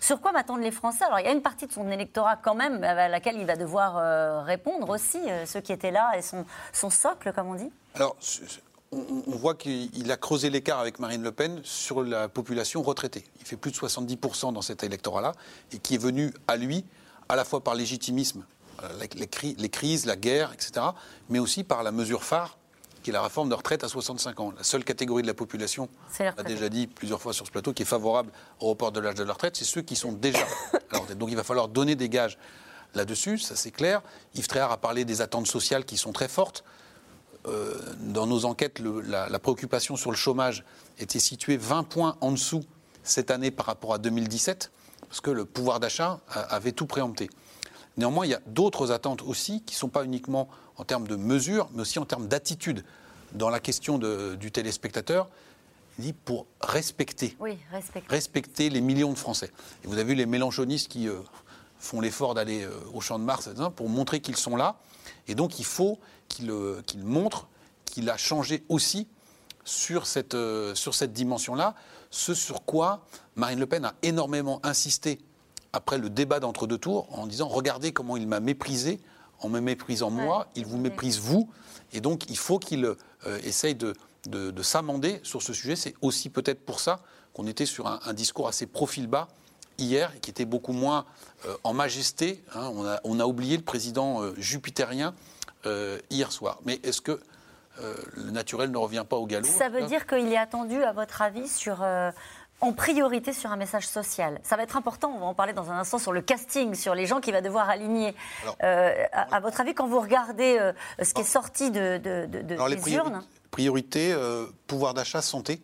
Sur 0.00 0.20
quoi 0.20 0.30
m'attendent 0.30 0.62
les 0.62 0.70
Français? 0.70 1.04
Alors, 1.04 1.18
il 1.18 1.26
y 1.26 1.28
a 1.28 1.32
une 1.32 1.42
partie 1.42 1.66
de 1.66 1.72
son 1.72 1.90
électorat, 1.90 2.36
quand 2.36 2.54
même, 2.54 2.84
à 2.84 3.08
laquelle 3.08 3.36
il 3.38 3.46
va 3.46 3.56
devoir 3.56 4.44
répondre 4.44 4.88
aussi, 4.90 5.18
ceux 5.46 5.60
qui 5.60 5.72
étaient 5.72 5.90
là 5.90 6.12
et 6.16 6.22
son, 6.22 6.46
son 6.72 6.90
socle, 6.90 7.32
comme 7.32 7.48
on 7.48 7.54
dit. 7.54 7.72
Alors, 7.96 8.14
on, 9.26 9.36
voit 9.36 9.54
qu'il 9.54 10.10
a 10.10 10.16
creusé 10.16 10.50
l'écart 10.50 10.80
avec 10.80 10.98
Marine 10.98 11.22
Le 11.22 11.32
Pen 11.32 11.60
sur 11.64 12.02
la 12.02 12.28
population 12.28 12.82
retraitée. 12.82 13.24
Il 13.40 13.46
fait 13.46 13.56
plus 13.56 13.70
de 13.70 13.76
70% 13.76 14.52
dans 14.52 14.62
cet 14.62 14.84
électorat-là, 14.84 15.32
et 15.72 15.78
qui 15.78 15.94
est 15.94 15.98
venu 15.98 16.32
à 16.48 16.56
lui, 16.56 16.84
à 17.28 17.36
la 17.36 17.44
fois 17.44 17.62
par 17.62 17.74
légitimisme, 17.74 18.44
euh, 18.82 18.88
les, 19.14 19.68
crises, 19.68 20.06
la 20.06 20.16
guerre, 20.16 20.52
etc., 20.52 20.86
mais 21.28 21.38
aussi 21.38 21.64
par 21.64 21.82
la 21.82 21.92
mesure 21.92 22.24
phare, 22.24 22.58
qui 23.02 23.10
est 23.10 23.12
la 23.12 23.22
réforme 23.22 23.48
de 23.48 23.54
retraite 23.54 23.84
à 23.84 23.88
65 23.88 24.40
ans. 24.40 24.52
La 24.56 24.64
seule 24.64 24.84
catégorie 24.84 25.22
de 25.22 25.28
la 25.28 25.34
population, 25.34 25.88
on 26.18 26.24
a 26.24 26.42
déjà 26.42 26.68
dit 26.68 26.86
plusieurs 26.86 27.20
fois 27.20 27.32
sur 27.32 27.46
ce 27.46 27.52
plateau, 27.52 27.72
qui 27.72 27.82
est 27.82 27.86
favorable 27.86 28.32
au 28.60 28.68
report 28.68 28.92
de 28.92 29.00
l'âge 29.00 29.14
de 29.14 29.24
la 29.24 29.32
retraite, 29.32 29.56
c'est 29.56 29.64
ceux 29.64 29.82
qui 29.82 29.96
sont 29.96 30.12
déjà 30.12 30.44
à 30.92 30.98
la 31.08 31.14
Donc 31.14 31.30
il 31.30 31.36
va 31.36 31.44
falloir 31.44 31.68
donner 31.68 31.94
des 31.94 32.08
gages 32.08 32.38
là-dessus, 32.94 33.38
ça 33.38 33.56
c'est 33.56 33.70
clair. 33.70 34.02
Yves 34.34 34.48
Tréhard 34.48 34.72
a 34.72 34.78
parlé 34.78 35.04
des 35.04 35.20
attentes 35.20 35.46
sociales 35.46 35.84
qui 35.84 35.96
sont 35.96 36.12
très 36.12 36.28
fortes. 36.28 36.64
Euh, 37.46 37.78
dans 38.00 38.26
nos 38.26 38.44
enquêtes, 38.44 38.80
la, 38.80 39.38
préoccupation 39.38 39.96
sur 39.96 40.10
le 40.10 40.16
chômage 40.16 40.64
était 40.98 41.18
située 41.18 41.56
20 41.56 41.84
points 41.84 42.16
en 42.20 42.32
dessous 42.32 42.64
cette 43.02 43.30
année 43.30 43.50
par 43.50 43.66
rapport 43.66 43.94
à 43.94 43.98
2017, 43.98 44.72
parce 45.08 45.20
que 45.20 45.30
le 45.30 45.44
pouvoir 45.44 45.78
d'achat 45.78 46.20
avait 46.28 46.72
tout 46.72 46.86
préempté. 46.86 47.30
Néanmoins, 47.96 48.26
il 48.26 48.30
y 48.30 48.34
a 48.34 48.40
d'autres 48.46 48.90
attentes 48.90 49.22
aussi 49.22 49.62
qui 49.62 49.74
ne 49.74 49.78
sont 49.78 49.88
pas 49.88 50.04
uniquement 50.04 50.48
en 50.76 50.84
termes 50.84 51.06
de 51.06 51.16
mesures, 51.16 51.68
mais 51.72 51.82
aussi 51.82 51.98
en 51.98 52.04
termes 52.04 52.26
d'attitude. 52.26 52.84
Dans 53.32 53.48
la 53.48 53.60
question 53.60 53.98
du 53.98 54.50
téléspectateur, 54.50 55.28
il 55.98 56.04
dit 56.04 56.12
pour 56.12 56.46
respecter, 56.60 57.36
respecter, 58.08 58.70
les 58.70 58.80
millions 58.80 59.12
de 59.12 59.18
Français. 59.18 59.50
Et 59.82 59.86
vous 59.86 59.94
avez 59.94 60.04
vu 60.04 60.14
les 60.14 60.26
mélanchonistes 60.26 60.88
qui 60.88 61.08
euh, 61.08 61.18
font 61.78 62.00
l'effort 62.00 62.34
d'aller 62.34 62.64
euh, 62.64 62.70
au 62.92 63.00
champ 63.00 63.18
de 63.18 63.24
Mars 63.24 63.48
pour 63.74 63.88
montrer 63.88 64.20
qu'ils 64.20 64.36
sont 64.36 64.56
là. 64.56 64.76
Et 65.26 65.34
donc 65.34 65.58
il 65.58 65.64
faut 65.64 65.98
qu'il 66.28 67.04
montre 67.04 67.48
qu'il 67.84 68.10
a 68.10 68.16
changé 68.16 68.62
aussi 68.68 69.08
sur 69.64 70.06
cette, 70.06 70.34
euh, 70.34 70.74
sur 70.74 70.94
cette 70.94 71.12
dimension-là, 71.12 71.74
ce 72.10 72.34
sur 72.34 72.64
quoi 72.64 73.04
Marine 73.34 73.58
Le 73.58 73.66
Pen 73.66 73.84
a 73.84 73.94
énormément 74.02 74.60
insisté 74.62 75.18
après 75.72 75.98
le 75.98 76.08
débat 76.08 76.40
d'entre-deux 76.40 76.78
tours 76.78 77.08
en 77.10 77.26
disant 77.26 77.48
regardez 77.48 77.92
comment 77.92 78.16
il 78.16 78.28
m'a 78.28 78.40
méprisé, 78.40 79.00
en 79.40 79.48
me 79.48 79.60
méprisant 79.60 80.10
moi, 80.10 80.46
il 80.54 80.66
vous 80.66 80.78
méprise 80.78 81.18
vous, 81.18 81.50
et 81.92 82.00
donc 82.00 82.28
il 82.28 82.38
faut 82.38 82.58
qu'il 82.58 82.84
euh, 82.84 82.94
essaye 83.42 83.74
de, 83.74 83.94
de, 84.26 84.62
s'amender 84.62 85.20
sur 85.22 85.42
ce 85.42 85.52
sujet. 85.52 85.76
C'est 85.76 85.94
aussi 86.00 86.30
peut-être 86.30 86.64
pour 86.64 86.80
ça 86.80 87.00
qu'on 87.34 87.46
était 87.46 87.66
sur 87.66 87.86
un, 87.86 88.12
discours 88.14 88.48
assez 88.48 88.66
profil 88.66 89.08
bas 89.08 89.28
hier, 89.78 90.18
qui 90.20 90.30
était 90.30 90.46
beaucoup 90.46 90.72
moins 90.72 91.04
euh, 91.44 91.54
en 91.64 91.74
majesté. 91.74 92.42
Hein. 92.54 92.70
On, 92.74 92.86
a, 92.86 93.00
on, 93.04 93.20
a, 93.20 93.26
oublié 93.26 93.56
le 93.56 93.62
président 93.62 94.22
jupitérien 94.38 95.14
euh, 95.66 95.98
hier 96.10 96.32
soir. 96.32 96.58
Mais 96.64 96.80
est-ce 96.82 97.00
que 97.00 97.20
euh, 97.80 97.94
le 98.14 98.30
naturel 98.30 98.70
ne 98.70 98.76
revient 98.76 99.04
pas 99.08 99.16
au 99.16 99.26
galop 99.26 99.48
Ça 99.48 99.68
veut 99.68 99.82
dire 99.82 100.06
qu'il 100.06 100.32
est 100.32 100.36
attendu, 100.36 100.82
à 100.82 100.92
votre 100.92 101.22
avis, 101.22 101.48
sur 101.48 101.82
euh, 101.82 102.10
en 102.60 102.72
priorité 102.72 103.32
sur 103.32 103.50
un 103.50 103.56
message 103.56 103.86
social? 103.86 104.40
Ça 104.44 104.56
va 104.56 104.62
être 104.62 104.76
important, 104.76 105.12
on 105.14 105.18
va 105.18 105.26
en 105.26 105.34
parler 105.34 105.52
dans 105.52 105.70
un 105.70 105.78
instant, 105.78 105.98
sur 105.98 106.12
le 106.12 106.22
casting, 106.22 106.74
sur 106.74 106.94
les 106.94 107.06
gens 107.06 107.20
qu'il 107.20 107.32
va 107.32 107.40
devoir 107.40 107.68
aligner. 107.68 108.14
à, 108.60 109.40
votre 109.40 109.60
avis, 109.60 109.74
quand 109.74 109.88
vous 109.88 110.00
regardez 110.00 110.72
ce 111.02 111.12
qui 111.12 111.22
est 111.22 111.24
sorti 111.24 111.70
de, 111.70 111.98
de, 111.98 112.26
de, 112.26 112.54
alors, 112.54 112.68
des 112.68 112.76
les 112.76 112.94
urnes 112.94 113.22
Priorité, 113.50 114.14
pouvoir 114.66 114.94
d'achat, 114.94 115.20
santé. 115.20 115.60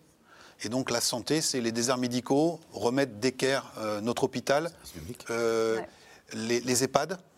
Et 0.65 0.69
donc 0.69 0.91
la 0.91 1.01
santé, 1.01 1.41
c'est 1.41 1.61
les 1.61 1.73
déserts 1.73 1.99
médicaux, 1.99 2.61
remettre 2.73 3.15
d'équerre 3.15 3.73
notre 4.03 4.25
hôpital, 4.25 4.71
les, 5.29 6.61
les, 6.61 6.85
EHPAD, 6.85 7.13
Hein, 7.13 7.32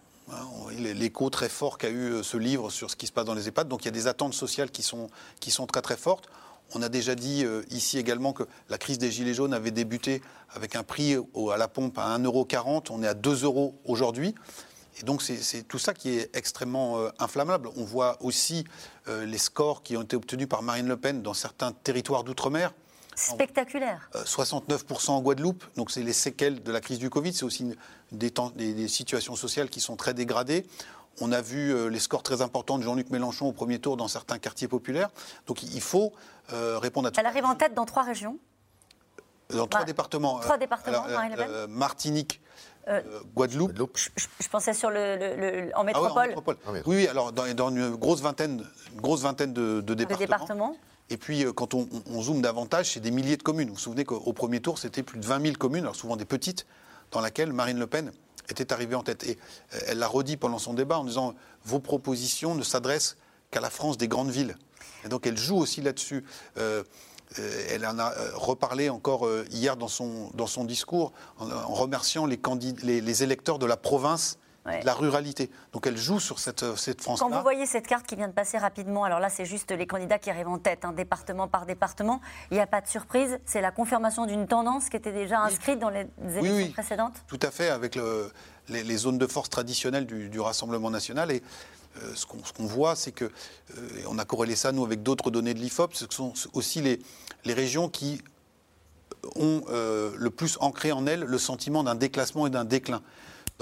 l'écho 0.79 1.31
très 1.31 1.49
fort 1.49 1.79
qu'a 1.79 1.89
eu 1.89 2.13
euh, 2.13 2.23
ce 2.23 2.37
livre 2.37 2.71
sur 2.71 2.91
ce 2.91 2.97
qui 2.97 3.07
se 3.07 3.13
passe 3.13 3.25
dans 3.25 3.35
les 3.35 3.49
EHPAD. 3.49 3.69
Donc 3.69 3.83
il 3.83 3.87
y 3.87 3.89
a 3.89 3.93
des 3.93 4.07
attentes 4.07 4.35
sociales 4.35 4.71
qui 4.71 4.83
sont, 4.83 5.09
qui 5.41 5.51
sont 5.51 5.67
très 5.67 5.83
très 5.83 5.97
fortes. 5.97 6.29
On 6.75 6.83
a 6.83 6.89
déjà 6.89 7.15
dit 7.15 7.45
euh, 7.45 7.63
ici 7.71 7.99
également 7.99 8.33
que 8.33 8.45
la 8.69 8.79
crise 8.79 8.99
des 8.99 9.11
Gilets 9.11 9.35
jaunes 9.35 9.55
avait 9.55 9.71
débuté 9.71 10.23
avec 10.51 10.77
un 10.77 10.83
prix 10.83 11.15
à 11.15 11.57
la 11.57 11.69
pompe 11.69 11.99
à 11.99 12.19
1,40€. 12.19 12.87
On 12.91 13.03
est 13.03 13.09
à 13.09 13.15
2 13.15 13.45
euros 13.45 13.75
aujourd'hui. 13.85 14.35
Et 15.01 15.03
donc 15.03 15.23
c'est 15.23 15.67
tout 15.67 15.79
ça 15.79 15.93
qui 15.93 16.11
est 16.11 16.35
extrêmement 16.37 16.99
euh, 16.99 17.11
inflammable. 17.19 17.69
On 17.77 17.85
voit 17.85 18.17
aussi 18.21 18.65
les 19.07 19.39
scores 19.39 19.83
qui 19.83 19.99
ont 19.99 20.03
été 20.03 20.17
obtenus 20.17 20.49
par 20.49 20.63
Marine 20.63 20.89
Le 20.89 20.97
Pen 20.97 21.21
dans 21.21 21.35
certains 21.35 21.73
territoires 21.73 22.25
d'outre-mer. 22.25 22.73
Spectaculaire. 23.17 24.11
69% 24.15 25.11
en 25.11 25.21
Guadeloupe, 25.21 25.65
donc 25.77 25.91
c'est 25.91 26.03
les 26.03 26.13
séquelles 26.13 26.63
de 26.63 26.73
la 26.73 26.81
crise 26.81 26.99
du 26.99 27.11
Covid, 27.11 27.33
c'est 27.33 27.45
aussi 27.45 27.77
des, 28.13 28.33
des, 28.57 28.89
situations 28.89 29.37
sociales 29.37 29.69
qui 29.69 29.81
sont 29.81 29.97
très 29.97 30.15
dégradées. 30.15 30.67
On 31.21 31.33
a 31.33 31.41
vu 31.41 31.73
euh, 31.73 31.89
les 31.89 32.01
scores 32.01 32.23
très 32.23 32.43
importants 32.43 32.79
de 32.79 32.83
Jean-Luc 32.83 33.11
Mélenchon 33.11 33.47
au 33.47 33.53
premier 33.53 33.79
tour 33.79 33.97
dans 33.97 34.09
certains 34.09 34.39
quartiers 34.39 34.69
populaires. 34.69 35.11
Donc 35.47 35.63
il 35.63 35.81
faut 35.81 36.13
euh, 36.53 36.79
répondre 36.79 37.09
à 37.09 37.11
tout 37.11 37.21
Elle 37.21 37.27
arrive 37.27 37.45
en 37.45 37.55
tête 37.55 37.75
dans 37.75 37.85
trois 37.85 38.03
régions 38.03 38.39
Dans 39.51 39.67
trois 39.67 39.85
départements. 39.85 40.41
Trois 40.41 40.59
départements, 40.59 41.05
euh, 41.09 41.67
Martinique, 41.69 42.41
Guadeloupe. 43.35 43.73
Je, 43.97 44.49
pensais 44.49 44.75
sur 44.75 44.91
le, 44.91 45.71
en 45.77 45.85
métropole. 45.85 46.35
Ah 46.67 46.71
oui, 46.73 46.81
oui, 46.87 47.09
alors 47.09 47.33
dans, 47.33 47.69
une 47.71 47.95
grosse 47.95 48.21
vingtaine, 48.21 48.65
grosse 48.97 49.23
vingtaine 49.23 49.53
de, 49.53 49.81
départements. 49.95 50.77
Et 51.11 51.17
puis, 51.17 51.45
quand 51.55 51.75
on, 51.75 51.87
zoome 52.23 52.41
davantage, 52.41 52.93
c'est 52.93 53.01
des 53.01 53.11
milliers 53.11 53.37
de 53.37 53.43
communes. 53.43 53.69
Vous 53.69 53.75
vous 53.75 53.81
souvenez 53.81 54.05
qu'au 54.05 54.33
premier 54.33 54.61
tour, 54.61 54.79
c'était 54.79 55.03
plus 55.03 55.19
de 55.19 55.27
20 55.27 55.43
000 55.43 55.55
communes, 55.57 55.85
alors 55.85 55.97
souvent 55.97 56.17
des 56.17 56.25
petites, 56.25 56.67
dans 57.11 57.21
laquelle 57.21 57.53
Marine 57.53 57.79
Le 57.79 57.87
Pen 57.87 58.11
était 58.49 58.73
arrivée 58.73 58.95
en 58.95 59.03
tête. 59.03 59.25
Et 59.25 59.39
euh, 59.75 59.79
elle 59.87 59.99
l'a 59.99 60.09
redit 60.09 60.37
pendant 60.37 60.59
son 60.59 60.75
débat 60.75 60.99
en 60.99 61.05
disant 61.05 61.35
vos 61.65 61.81
propositions 61.81 62.55
ne 62.55 62.63
s'adressent 62.63 63.17
qu'à 63.51 63.61
la 63.61 63.71
France 63.71 63.97
des 63.97 64.09
grandes 64.09 64.31
villes. 64.31 64.57
Et 65.05 65.09
donc 65.09 65.27
elle 65.27 65.37
joue 65.37 65.57
aussi 65.57 65.81
là-dessus. 65.81 66.25
Euh, 66.59 66.83
euh, 67.39 67.67
elle 67.71 67.87
en 67.87 67.99
a 67.99 68.13
reparlé 68.35 68.91
encore 68.91 69.29
hier 69.51 69.77
dans 69.77 69.89
son, 69.89 70.31
discours 70.65 71.13
en, 71.39 71.47
remerciant 71.73 72.27
les, 72.27 73.23
électeurs 73.23 73.59
de 73.59 73.67
la 73.67 73.77
province 73.77 74.39
la 74.65 74.95
ruralité. 74.95 75.51
Donc 75.73 75.87
elle 75.87 75.97
joue 75.97 76.21
sur 76.21 76.39
cette, 76.39 76.63
euh, 76.63 76.77
cette 76.77 77.03
France-là. 77.03 77.27
Quand 77.29 77.37
vous 77.37 77.43
voyez 77.43 77.67
cette 77.67 77.87
carte 77.87 78.07
qui 78.07 78.17
vient 78.17 78.29
de 78.29 78.33
passer 78.33 78.59
rapidement, 78.59 79.05
alors 79.05 79.21
là 79.21 79.29
c'est 79.29 79.45
juste 79.45 79.71
les 79.71 79.87
candidats 79.87 80.19
qui 80.19 80.31
arrivent 80.31 80.49
en 80.49 80.59
tête, 80.59 80.85
un 80.85 80.93
département 80.93 81.49
par 81.49 81.67
département, 81.67 82.21
il 82.51 82.55
n'y 82.55 82.61
a 82.61 82.67
pas 82.67 82.81
de 82.81 82.89
surprise, 82.89 83.39
c'est 83.45 83.61
la 83.61 83.71
confirmation 83.71 84.27
d'une 84.27 84.47
tendance 84.47 84.89
qui 84.89 84.97
était 84.97 85.13
déjà 85.13 85.41
inscrite 85.41 85.79
dans 85.79 85.91
les 85.91 86.07
élections 86.23 86.57
oui, 86.57 86.69
précédentes 86.71 87.15
Tout 87.27 87.41
à 87.43 87.51
fait, 87.51 87.69
avec 87.69 87.99
les, 88.69 88.97
zones 88.97 89.19
de 89.19 89.27
force 89.27 89.51
traditionnelles 89.51 90.07
du, 90.07 90.41
Rassemblement 90.41 90.91
national. 90.91 91.31
Et 91.31 91.43
euh, 92.03 92.15
ce 92.15 92.27
qu'on 92.27 92.67
voit, 92.67 92.97
c'est 92.97 93.13
que, 93.13 93.25
euh, 93.25 93.89
on 94.09 94.19
a 94.19 94.25
corrélé 94.25 94.57
ça 94.57 94.73
nous 94.73 94.85
avec 94.85 95.03
d'autres 95.03 95.31
données 95.31 95.55
de 95.55 95.61
l'IFOP, 95.61 95.95
ce 95.95 96.07
sont 96.11 96.33
aussi 96.53 96.81
les, 96.81 97.01
les 97.45 97.55
régions 97.55 97.89
qui 97.89 98.23
ont 99.37 99.63
le 99.69 100.29
plus 100.29 100.59
ancré 100.61 100.93
en 100.93 101.07
elles 101.07 101.21
le 101.21 101.39
sentiment 101.39 101.83
d'un 101.83 101.95
déclassement 101.95 102.47
et 102.47 102.51
d'un 102.51 102.67
déclin 102.67 103.01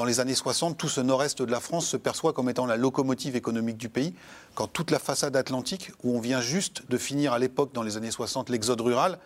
dans 0.03 0.07
les 0.07 0.19
années 0.19 0.35
60, 0.35 0.77
tout 0.77 0.89
ce 0.89 1.01
nord-est 1.01 1.43
de 1.43 1.53
la 1.53 1.61
France 1.61 1.87
se 1.87 1.97
perçoit 1.97 2.33
comme 2.33 2.49
étant 2.49 2.67
la 2.67 2.77
locomotive 2.77 3.37
économique 3.37 3.77
du 3.77 3.89
pays, 3.89 4.15
quand 4.57 4.67
toute 4.67 4.91
la 4.91 4.99
façade 4.99 5.37
atlantique, 5.37 5.93
où 6.03 6.17
on 6.17 6.21
vient 6.21 6.41
juste 6.41 6.83
de 6.91 6.99
finir 6.99 7.33
à 7.33 7.39
l'époque, 7.39 7.71
dans 7.73 7.85
les 7.85 7.97
années 7.97 8.11
60, 8.11 8.51
l'exode 8.51 8.81
rural, 8.81 9.21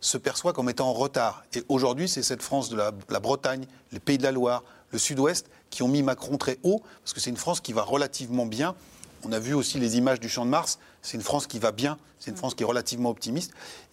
se 0.00 0.18
perçoit 0.18 0.52
comme 0.52 0.70
étant 0.70 0.86
en 0.86 0.92
retard. 0.92 1.42
Et 1.54 1.64
aujourd'hui, 1.68 2.08
c'est 2.08 2.22
cette 2.22 2.42
France 2.42 2.68
de 2.68 2.76
la, 2.76 2.92
Bretagne, 3.18 3.66
les 3.90 3.98
Pays 3.98 4.18
de 4.18 4.22
la 4.22 4.30
Loire, 4.30 4.62
le 4.92 5.00
Sud-Ouest, 5.00 5.50
qui 5.68 5.82
ont 5.82 5.88
mis 5.88 6.04
Macron 6.04 6.36
très 6.36 6.60
haut, 6.62 6.80
parce 7.02 7.12
que 7.12 7.18
c'est 7.18 7.30
une 7.30 7.36
France 7.36 7.60
qui 7.60 7.72
va 7.72 7.82
relativement 7.82 8.46
bien. 8.46 8.76
On 9.24 9.32
a 9.32 9.40
vu 9.40 9.52
aussi 9.52 9.80
les 9.80 9.98
images 9.98 10.20
du 10.20 10.28
Champ 10.28 10.44
de 10.44 10.50
Mars, 10.50 10.78
c'est 11.02 11.16
une 11.16 11.24
France 11.24 11.48
qui 11.48 11.58
va 11.58 11.72
bien, 11.72 11.98
c'est 12.20 12.30
une 12.30 12.36
France 12.36 12.54
qui 12.54 12.62
est 12.62 12.66
relativement 12.66 13.10
optimiste. 13.10 13.50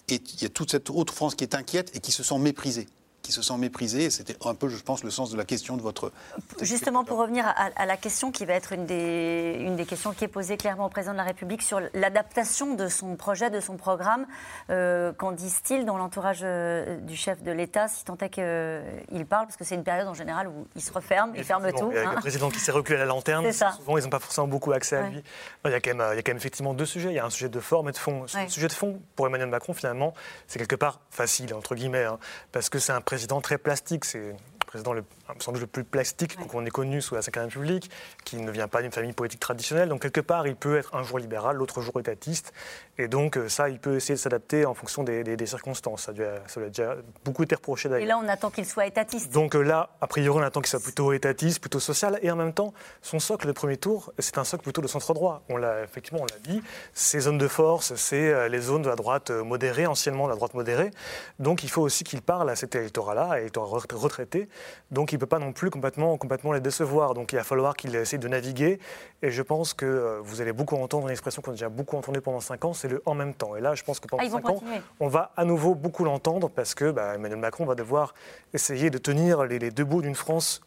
Et 0.07 0.21
il 0.35 0.43
y 0.43 0.45
a 0.45 0.49
toute 0.49 0.69
cette 0.69 0.91
autre 0.91 1.15
France 1.15 1.33
qui 1.33 1.43
est 1.43 1.55
inquiète 1.55 1.95
et 1.95 1.99
qui 1.99 2.11
se 2.11 2.21
sent 2.21 2.37
méprisée 2.37 2.87
qui 3.27 3.33
se 3.33 3.41
sent 3.41 3.57
méprisé. 3.57 4.09
C'était 4.09 4.37
un 4.45 4.55
peu, 4.55 4.69
je 4.69 4.81
pense, 4.81 5.03
le 5.03 5.09
sens 5.09 5.31
de 5.31 5.37
la 5.37 5.43
question 5.43 5.75
de 5.75 5.81
votre. 5.81 6.13
Justement, 6.61 7.03
pour 7.03 7.17
revenir 7.17 7.45
à, 7.45 7.85
la 7.85 7.97
question 7.97 8.31
qui 8.31 8.45
va 8.45 8.53
être 8.53 8.71
une 8.71 8.85
des, 8.85 9.57
une 9.59 9.75
des 9.75 9.85
questions 9.85 10.13
qui 10.13 10.23
est 10.23 10.29
posée 10.29 10.55
clairement 10.55 10.85
au 10.85 10.89
président 10.89 11.11
de 11.11 11.17
la 11.17 11.25
République 11.25 11.61
sur 11.61 11.81
l'adaptation 11.93 12.75
de 12.75 12.87
son 12.87 13.17
projet, 13.17 13.49
de 13.49 13.59
son 13.59 13.75
programme. 13.75 14.25
Euh, 14.69 15.11
qu'en 15.11 15.33
disent-ils 15.33 15.83
dans 15.83 15.97
l'entourage 15.97 16.39
euh, 16.43 16.95
du 17.01 17.17
chef 17.17 17.43
de 17.43 17.51
l'État, 17.51 17.89
si 17.89 18.05
tant 18.05 18.17
est 18.21 18.29
qu'il 18.29 19.25
parle 19.25 19.45
Parce 19.45 19.57
que 19.57 19.65
c'est 19.65 19.75
une 19.75 19.83
période 19.83 20.07
en 20.07 20.13
général 20.13 20.47
où 20.47 20.65
il 20.77 20.81
se 20.81 20.93
referme, 20.93 21.33
il 21.35 21.43
ferme 21.43 21.69
tout. 21.73 21.89
Avec 21.89 22.05
hein. 22.05 22.13
le 22.15 22.21
président 22.21 22.49
qui 22.49 22.61
s'est 22.61 22.71
reculé 22.71 22.95
à 22.95 23.01
la 23.01 23.07
lanterne, 23.07 23.51
souvent 23.51 23.97
ils 23.97 24.03
n'ont 24.05 24.09
pas 24.09 24.19
forcément 24.19 24.47
beaucoup 24.47 24.71
accès 24.71 24.95
à 24.95 25.09
lui. 25.09 25.21
Il 25.65 25.71
y, 25.71 25.73
a 25.73 25.81
quand 25.81 25.93
même, 25.93 26.07
il 26.13 26.15
y 26.15 26.19
a 26.19 26.21
quand 26.21 26.29
même 26.29 26.37
effectivement 26.37 26.73
deux 26.73 26.85
sujets. 26.85 27.09
Il 27.09 27.15
y 27.15 27.19
a 27.19 27.25
un 27.25 27.29
sujet 27.29 27.49
de 27.49 27.59
forme 27.59 27.89
et 27.89 27.91
de 27.91 27.97
fond. 27.97 28.25
Le 28.33 28.47
sujet 28.47 28.69
de 28.69 28.73
fond, 28.73 29.01
pour 29.17 29.27
Emmanuel 29.27 29.49
Macron, 29.49 29.73
finalement, 29.73 30.13
c'est 30.47 30.59
quelque 30.59 30.77
part 30.77 31.01
facile, 31.09 31.53
entre 31.53 31.75
guillemets, 31.75 32.05
hein, 32.05 32.19
parce 32.53 32.69
que 32.69 32.79
c'est 32.79 32.93
un 32.93 33.01
président 33.01 33.16
très 33.41 33.57
plastique. 33.57 34.05
C'est 34.05 34.35
président 34.67 34.93
le, 34.93 35.03
sans 35.39 35.51
doute 35.51 35.61
le 35.61 35.67
plus 35.67 35.83
plastique 35.83 36.35
qu'on 36.47 36.65
ait 36.65 36.69
connu 36.69 37.01
sous 37.01 37.15
la 37.15 37.21
Ve 37.21 37.29
République, 37.35 37.89
qui 38.23 38.35
ne 38.35 38.51
vient 38.51 38.67
pas 38.67 38.81
d'une 38.81 38.91
famille 38.91 39.13
politique 39.13 39.39
traditionnelle. 39.39 39.89
Donc 39.89 40.01
quelque 40.01 40.21
part, 40.21 40.45
il 40.45 40.55
peut 40.55 40.77
être 40.77 40.93
un 40.93 41.03
jour 41.03 41.17
libéral, 41.17 41.55
l'autre 41.55 41.81
jour 41.81 41.99
étatiste. 41.99 42.53
Et 42.97 43.07
donc 43.07 43.37
euh, 43.37 43.49
ça, 43.49 43.69
il 43.69 43.79
peut 43.79 43.95
essayer 43.95 44.15
de 44.15 44.19
s'adapter 44.19 44.65
en 44.65 44.73
fonction 44.73 45.03
des, 45.03 45.45
circonstances. 45.47 46.03
Ça, 46.03 46.13
ça 46.47 46.59
lui 46.59 46.65
a 46.65 46.69
déjà 46.69 46.95
beaucoup 47.23 47.43
été 47.43 47.55
reproché 47.55 47.89
d'ailleurs. 47.89 48.05
Et 48.05 48.07
là, 48.07 48.19
on 48.21 48.27
attend 48.27 48.51
qu'il 48.51 48.65
soit 48.65 48.85
étatiste. 48.85 49.33
Donc 49.33 49.55
euh, 49.55 49.61
là, 49.61 49.89
a 50.01 50.07
priori, 50.07 50.37
on 50.37 50.43
attend 50.43 50.61
qu'il 50.61 50.69
soit 50.69 50.83
plutôt 50.83 51.13
étatiste, 51.13 51.59
plutôt 51.59 51.79
social. 51.79 52.19
Et 52.21 52.29
en 52.29 52.35
même 52.35 52.53
temps, 52.53 52.73
son 53.01 53.19
socle 53.19 53.47
de 53.47 53.53
premier 53.53 53.77
tour, 53.77 54.11
c'est 54.19 54.37
un 54.37 54.43
socle 54.43 54.63
plutôt 54.63 54.81
de 54.81 54.87
centre 54.87 55.13
droit. 55.13 55.43
On 55.49 55.57
l'a 55.57 55.83
effectivement, 55.83 56.19
on 56.21 56.25
l'a 56.25 56.39
dit. 56.39 56.61
Ces 56.93 57.21
zones 57.21 57.37
de 57.37 57.47
force, 57.47 57.95
c'est 57.95 58.33
euh, 58.33 58.49
les 58.49 58.59
zones 58.59 58.81
de 58.81 58.89
la 58.89 58.95
droite 58.95 59.31
modérée, 59.31 59.87
anciennement 59.87 60.25
de 60.25 60.31
la 60.31 60.35
droite 60.35 60.53
modérée. 60.53 60.91
Donc 61.39 61.63
il 61.63 61.69
faut 61.69 61.81
aussi 61.81 62.03
qu'il 62.03 62.21
parle 62.21 62.49
à 62.49 62.55
cet 62.57 62.75
électorat-là, 62.75 63.39
électorat 63.39 63.67
retraité, 63.93 64.49
donc 64.91 65.11
il 65.11 65.15
ne 65.15 65.19
peut 65.19 65.25
pas 65.25 65.39
non 65.39 65.53
plus 65.53 65.69
complètement, 65.69 66.17
complètement 66.17 66.53
les 66.53 66.59
décevoir. 66.59 67.13
Donc 67.13 67.33
il 67.33 67.35
va 67.35 67.43
falloir 67.43 67.75
qu'il 67.75 67.95
essaie 67.95 68.17
de 68.17 68.27
naviguer. 68.27 68.79
Et 69.21 69.31
je 69.31 69.41
pense 69.41 69.73
que 69.73 69.85
euh, 69.85 70.19
vous 70.21 70.41
allez 70.41 70.53
beaucoup 70.53 70.75
entendre 70.75 71.07
une 71.07 71.11
expression 71.11 71.41
qu'on 71.41 71.51
a 71.51 71.53
déjà 71.53 71.69
beaucoup 71.69 71.97
entendue 71.97 72.21
pendant 72.21 72.39
5 72.39 72.65
ans, 72.65 72.73
c'est 72.73 72.87
le 72.87 73.01
en 73.05 73.15
même 73.15 73.33
temps. 73.33 73.55
Et 73.55 73.61
là, 73.61 73.75
je 73.75 73.83
pense 73.83 73.99
que 73.99 74.07
pendant 74.07 74.23
ah, 74.25 74.29
5 74.29 74.49
ans, 74.49 74.63
on 74.99 75.07
va 75.07 75.31
à 75.35 75.45
nouveau 75.45 75.75
beaucoup 75.75 76.03
l'entendre 76.03 76.49
parce 76.49 76.75
que 76.75 76.91
bah, 76.91 77.15
Emmanuel 77.15 77.39
Macron 77.39 77.65
va 77.65 77.75
devoir 77.75 78.13
essayer 78.53 78.89
de 78.89 78.97
tenir 78.97 79.43
les, 79.45 79.59
les 79.59 79.71
deux 79.71 79.85
bouts 79.85 80.01
d'une 80.01 80.15
France 80.15 80.61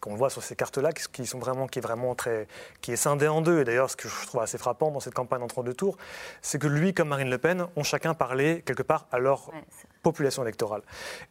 qu'on 0.00 0.14
voit 0.14 0.30
sur 0.30 0.42
ces 0.42 0.56
cartes-là, 0.56 0.92
qui, 0.92 1.26
sont 1.26 1.38
vraiment, 1.38 1.66
qui 1.66 1.78
est 1.78 1.82
vraiment 1.82 2.14
très, 2.14 2.46
qui 2.80 2.92
est 2.92 2.96
scindé 2.96 3.28
en 3.28 3.40
deux. 3.40 3.60
Et 3.60 3.64
d'ailleurs, 3.64 3.90
ce 3.90 3.96
que 3.96 4.08
je 4.08 4.26
trouve 4.26 4.40
assez 4.40 4.58
frappant 4.58 4.90
dans 4.90 5.00
cette 5.00 5.14
campagne 5.14 5.42
entre 5.42 5.62
deux 5.62 5.74
tours, 5.74 5.96
c'est 6.42 6.58
que 6.58 6.66
lui, 6.66 6.94
comme 6.94 7.08
Marine 7.08 7.30
Le 7.30 7.38
Pen, 7.38 7.66
ont 7.76 7.82
chacun 7.82 8.14
parlé 8.14 8.62
quelque 8.62 8.82
part 8.82 9.06
à 9.10 9.18
leur 9.18 9.50
population 10.10 10.42
électorale. 10.42 10.82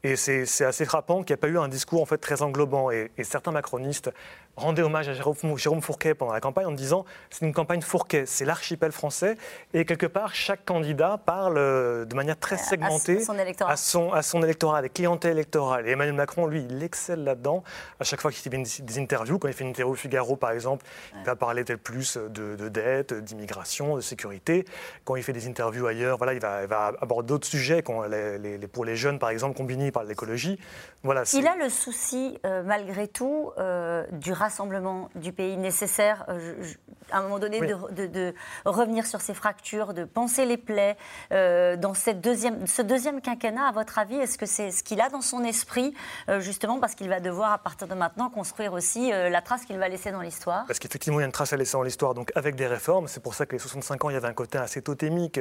Et 0.03 0.15
c'est 0.15 0.65
assez 0.65 0.85
frappant 0.85 1.23
qu'il 1.23 1.33
n'y 1.33 1.39
ait 1.39 1.41
pas 1.41 1.47
eu 1.47 1.57
un 1.57 1.67
discours 1.67 2.01
en 2.01 2.05
fait 2.05 2.17
très 2.17 2.41
englobant. 2.41 2.91
Et, 2.91 3.11
certains 3.23 3.51
macronistes 3.51 4.11
rendaient 4.57 4.81
hommage 4.81 5.07
à 5.07 5.13
Jérôme, 5.13 5.81
Fourquet 5.81 6.13
pendant 6.13 6.33
la 6.33 6.41
campagne 6.41 6.65
en 6.65 6.71
disant 6.71 7.05
c'est 7.29 7.45
une 7.45 7.53
campagne 7.53 7.81
Fourquet, 7.81 8.25
c'est 8.25 8.43
l'archipel 8.43 8.91
français. 8.91 9.37
Et 9.73 9.85
quelque 9.85 10.05
part, 10.05 10.35
chaque 10.35 10.65
candidat 10.65 11.19
parle 11.23 11.57
euh, 11.57 12.05
de 12.05 12.15
manière 12.15 12.37
très 12.37 12.57
segmentée 12.57 13.19
à 13.61 13.77
son, 13.77 14.11
à 14.11 14.21
son, 14.21 14.43
électorat, 14.43 14.81
des 14.81 14.89
clientèles 14.89 15.33
électorales. 15.33 15.87
Et 15.87 15.91
Emmanuel 15.91 16.15
Macron, 16.15 16.47
lui, 16.47 16.65
il 16.69 16.83
excelle 16.83 17.23
là-dedans. 17.23 17.63
À 17.99 18.03
chaque 18.03 18.21
fois 18.21 18.31
qu'il 18.31 18.51
fait 18.51 18.81
des 18.81 18.99
interviews, 18.99 19.39
quand 19.39 19.47
il 19.47 19.53
fait 19.53 19.63
une 19.63 19.69
interview 19.69 19.93
au 19.93 19.95
Figaro, 19.95 20.35
par 20.35 20.51
exemple, 20.51 20.85
il 21.17 21.23
va 21.23 21.35
parler 21.35 21.63
tel 21.63 21.77
plus 21.77 22.17
de, 22.17 22.55
de 22.55 22.69
dette, 22.69 23.13
d'immigration, 23.13 23.95
de 23.95 24.01
sécurité. 24.01 24.65
Quand 25.05 25.15
il 25.15 25.23
fait 25.23 25.33
des 25.33 25.47
interviews 25.47 25.87
ailleurs, 25.87 26.17
voilà, 26.17 26.33
il 26.33 26.39
va, 26.39 26.63
il 26.63 26.67
va 26.67 26.93
aborder 26.99 27.27
d'autres 27.27 27.47
sujets, 27.47 27.81
quand 27.81 28.03
les 28.03 28.57
pour 28.67 28.85
les 28.85 28.95
jeunes, 28.95 29.19
par 29.19 29.29
exemple, 29.29 29.55
combinés 29.55 29.91
par 29.91 30.03
l'écologie. 30.03 30.59
Voilà, 31.03 31.23
Il 31.33 31.47
a 31.47 31.55
le 31.55 31.69
souci, 31.69 32.39
euh, 32.45 32.63
malgré 32.63 33.07
tout, 33.07 33.51
euh, 33.57 34.05
du 34.11 34.33
rassemblement 34.47 35.09
du 35.15 35.33
pays 35.33 35.57
nécessaire, 35.57 36.25
euh, 36.29 36.63
à 37.11 37.19
un 37.19 37.21
moment 37.21 37.39
donné, 37.39 37.59
de, 37.59 38.33
revenir 38.65 39.05
sur 39.05 39.21
ces 39.21 39.33
fractures, 39.33 39.93
de 39.93 40.05
penser 40.05 40.45
les 40.45 40.57
plaies. 40.57 40.97
dans 41.31 41.93
cette 41.93 42.21
deuxième, 42.21 42.65
ce 42.67 42.81
deuxième 42.81 43.21
quinquennat, 43.21 43.67
à 43.67 43.71
votre 43.71 43.99
avis, 43.99 44.15
est-ce 44.15 44.37
que 44.37 44.45
c'est 44.45 44.71
ce 44.71 44.83
qu'il 44.83 44.99
a 45.01 45.09
dans 45.09 45.21
son 45.21 45.43
esprit, 45.43 45.93
justement, 46.39 46.79
parce 46.79 46.95
qu'il 46.95 47.09
va 47.09 47.19
devoir, 47.19 47.51
à 47.51 47.57
partir 47.57 47.87
de 47.87 47.93
maintenant, 47.93 48.29
construire 48.29 48.73
aussi 48.73 49.09
la 49.09 49.41
trace 49.41 49.65
qu'il 49.65 49.77
va 49.77 49.87
laisser 49.87 50.11
dans 50.11 50.21
l'histoire? 50.21 50.65
Parce 50.67 50.79
qu'effectivement, 50.79 51.19
il 51.19 51.21
y 51.21 51.23
a 51.23 51.27
une 51.27 51.31
trace 51.31 51.53
à 51.53 51.57
laisser 51.57 51.73
dans 51.73 51.83
l'histoire, 51.83 52.13
donc 52.13 52.31
avec 52.35 52.55
des 52.55 52.67
réformes. 52.67 53.07
C'est 53.07 53.23
pour 53.23 53.35
ça 53.35 53.45
que 53.45 53.53
les 53.53 53.59
65 53.59 54.03
ans, 54.05 54.09
il 54.09 54.13
y 54.13 54.17
avait 54.17 54.27
un 54.27 54.33
côté 54.33 54.57
assez 54.57 54.81
totémique. 54.81 55.39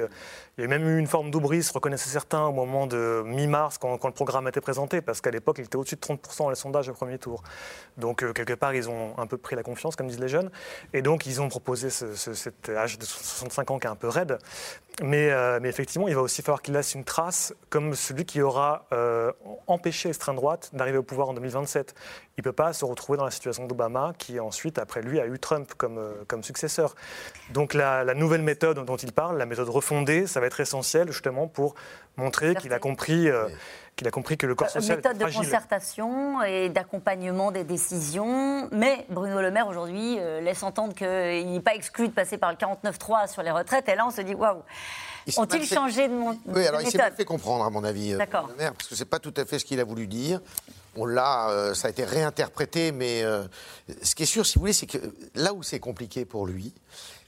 Il 0.59 0.63
y 0.63 0.65
a 0.65 0.69
même 0.69 0.89
eu 0.89 0.99
une 0.99 1.07
forme 1.07 1.31
d'oubris, 1.31 1.69
reconnaissaient 1.73 2.11
certains, 2.11 2.45
au 2.45 2.53
moment 2.53 2.87
de 2.87 3.23
mi-mars 3.25 3.79
quand, 3.79 4.05
le 4.05 4.13
programme 4.13 4.47
a 4.47 4.51
été 4.51 4.61
présenté, 4.61 5.01
parce 5.01 5.21
qu'à 5.21 5.31
l'époque, 5.31 5.57
il 5.59 5.65
était 5.65 5.77
au-dessus 5.77 5.97
de 5.97 6.01
30% 6.01 6.39
dans 6.39 6.51
les 6.51 6.57
sondages 6.57 6.89
au 6.89 6.93
premier 6.93 7.19
tour. 7.19 7.43
Donc, 7.97 8.23
euh, 8.23 8.33
quelque 8.33 8.55
part, 8.55 8.75
ils 8.75 8.89
ont 8.89 8.96
un 9.17 9.27
peu 9.27 9.37
pris 9.37 9.57
la 9.57 9.63
confiance, 9.63 9.97
comme 9.97 10.09
disent 10.09 10.21
les 10.21 10.29
jeunes. 10.29 10.51
Et 10.93 11.03
donc, 11.03 11.27
ils 11.27 11.41
ont 11.41 11.49
proposé 11.49 11.91
cet 11.91 12.69
âge 12.69 12.99
de 12.99 13.05
65 13.05 13.71
ans 13.71 13.79
qui 13.79 13.87
est 13.87 13.91
un 13.91 13.97
peu 13.97 14.09
raide. 14.09 14.39
Mais, 15.03 15.31
euh, 15.31 15.59
mais 15.61 15.69
effectivement, 15.69 16.09
il 16.09 16.15
va 16.15 16.23
aussi 16.23 16.41
falloir 16.41 16.63
qu'il 16.63 16.73
laisse 16.73 16.95
une 16.95 17.05
trace 17.05 17.55
comme 17.69 17.95
celui 17.95 18.25
qui 18.25 18.41
aura 18.41 18.87
euh, 18.93 19.31
empêché 19.67 20.09
l'extrême 20.09 20.37
droite 20.37 20.71
d'arriver 20.73 20.97
au 20.97 21.03
pouvoir 21.03 21.29
en 21.29 21.35
2027. 21.35 21.95
Il 22.39 22.41
ne 22.41 22.43
peut 22.45 22.53
pas 22.53 22.73
se 22.73 22.85
retrouver 22.85 23.19
dans 23.19 23.25
la 23.27 23.31
situation 23.31 23.67
d'Obama, 23.67 24.15
qui 24.17 24.41
ensuite, 24.41 24.79
après 24.79 25.03
lui, 25.03 25.21
a 25.21 25.27
eu 25.27 25.39
Trump 25.39 25.75
comme, 25.77 26.01
comme 26.29 26.43
successeur. 26.43 26.95
Donc 27.53 27.75
la, 27.75 28.05
la, 28.05 28.15
nouvelle 28.15 28.43
méthode 28.43 28.85
dont 28.85 28.97
il 28.97 29.13
parle, 29.13 29.37
la 29.37 29.47
méthode 29.47 29.69
refondée, 29.69 30.27
ça 30.27 30.41
va 30.41 30.47
être 30.47 30.61
essentiel 30.61 31.13
justement 31.13 31.47
pour 31.47 31.75
montrer 32.17 32.55
qu'il 32.55 32.73
a 32.73 32.79
compris. 32.79 33.29
Euh, 33.29 33.49
qu'il 33.97 34.07
a 34.07 34.11
compris 34.11 34.37
que 34.37 34.47
le 34.47 34.55
corps 34.55 34.69
euh, 34.69 34.81
social 34.81 34.97
méthode 34.97 35.19
de 35.19 35.25
concertation 35.25 36.43
et 36.43 36.69
d'accompagnement 36.69 37.51
des 37.51 37.65
décisions. 37.65 38.69
Mais 38.71 39.07
Bruno 39.09 39.41
Le 39.41 39.51
Maire, 39.51 39.67
aujourd'hui, 39.67 40.19
euh, 40.19 40.41
laisse 40.41 40.63
entendre 40.63 40.95
qu'il 40.95 41.51
n'est 41.51 41.61
pas 41.61 41.75
exclu 41.75 42.09
de 42.09 42.13
passer 42.13 42.37
par 42.37 42.51
le 42.51 42.57
49-3 42.57 43.33
sur 43.33 43.43
les 43.43 43.51
retraites. 43.51 43.89
Et 43.89 43.95
là, 43.95 44.07
on 44.07 44.11
se 44.11 44.21
dit, 44.21 44.35
waouh 44.35 44.63
ont-ils 45.39 45.65
changé 45.65 46.09
de 46.09 46.15
mon 46.15 46.39
Oui, 46.47 46.67
alors 46.67 46.83
il 46.83 46.91
s'est 46.91 46.99
pas 46.99 47.11
fait 47.11 47.25
comprendre, 47.25 47.65
à 47.65 47.71
mon 47.71 47.83
avis, 47.83 48.13
Le 48.13 48.19
Maire, 48.19 48.75
parce 48.75 48.89
que 48.89 48.95
c'est 48.95 49.07
pas 49.07 49.19
tout 49.19 49.35
à 49.37 49.45
fait 49.45 49.59
ce 49.59 49.65
qu'il 49.65 49.81
a 49.81 49.85
voulu 49.85 50.07
dire. 50.07 50.41
On 50.97 51.07
l'a, 51.07 51.73
ça 51.75 51.89
a 51.89 51.91
été 51.91 52.05
réinterprété, 52.05 52.91
mais 52.91 53.23
ce 54.03 54.15
qui 54.15 54.23
est 54.23 54.27
sûr, 54.27 54.47
si 54.47 54.55
vous 54.55 54.61
voulez, 54.61 54.73
c'est 54.73 54.87
que 54.87 54.99
là 55.35 55.53
où 55.53 55.63
c'est 55.63 55.81
compliqué 55.81 56.25
pour 56.25 56.47
lui, 56.47 56.73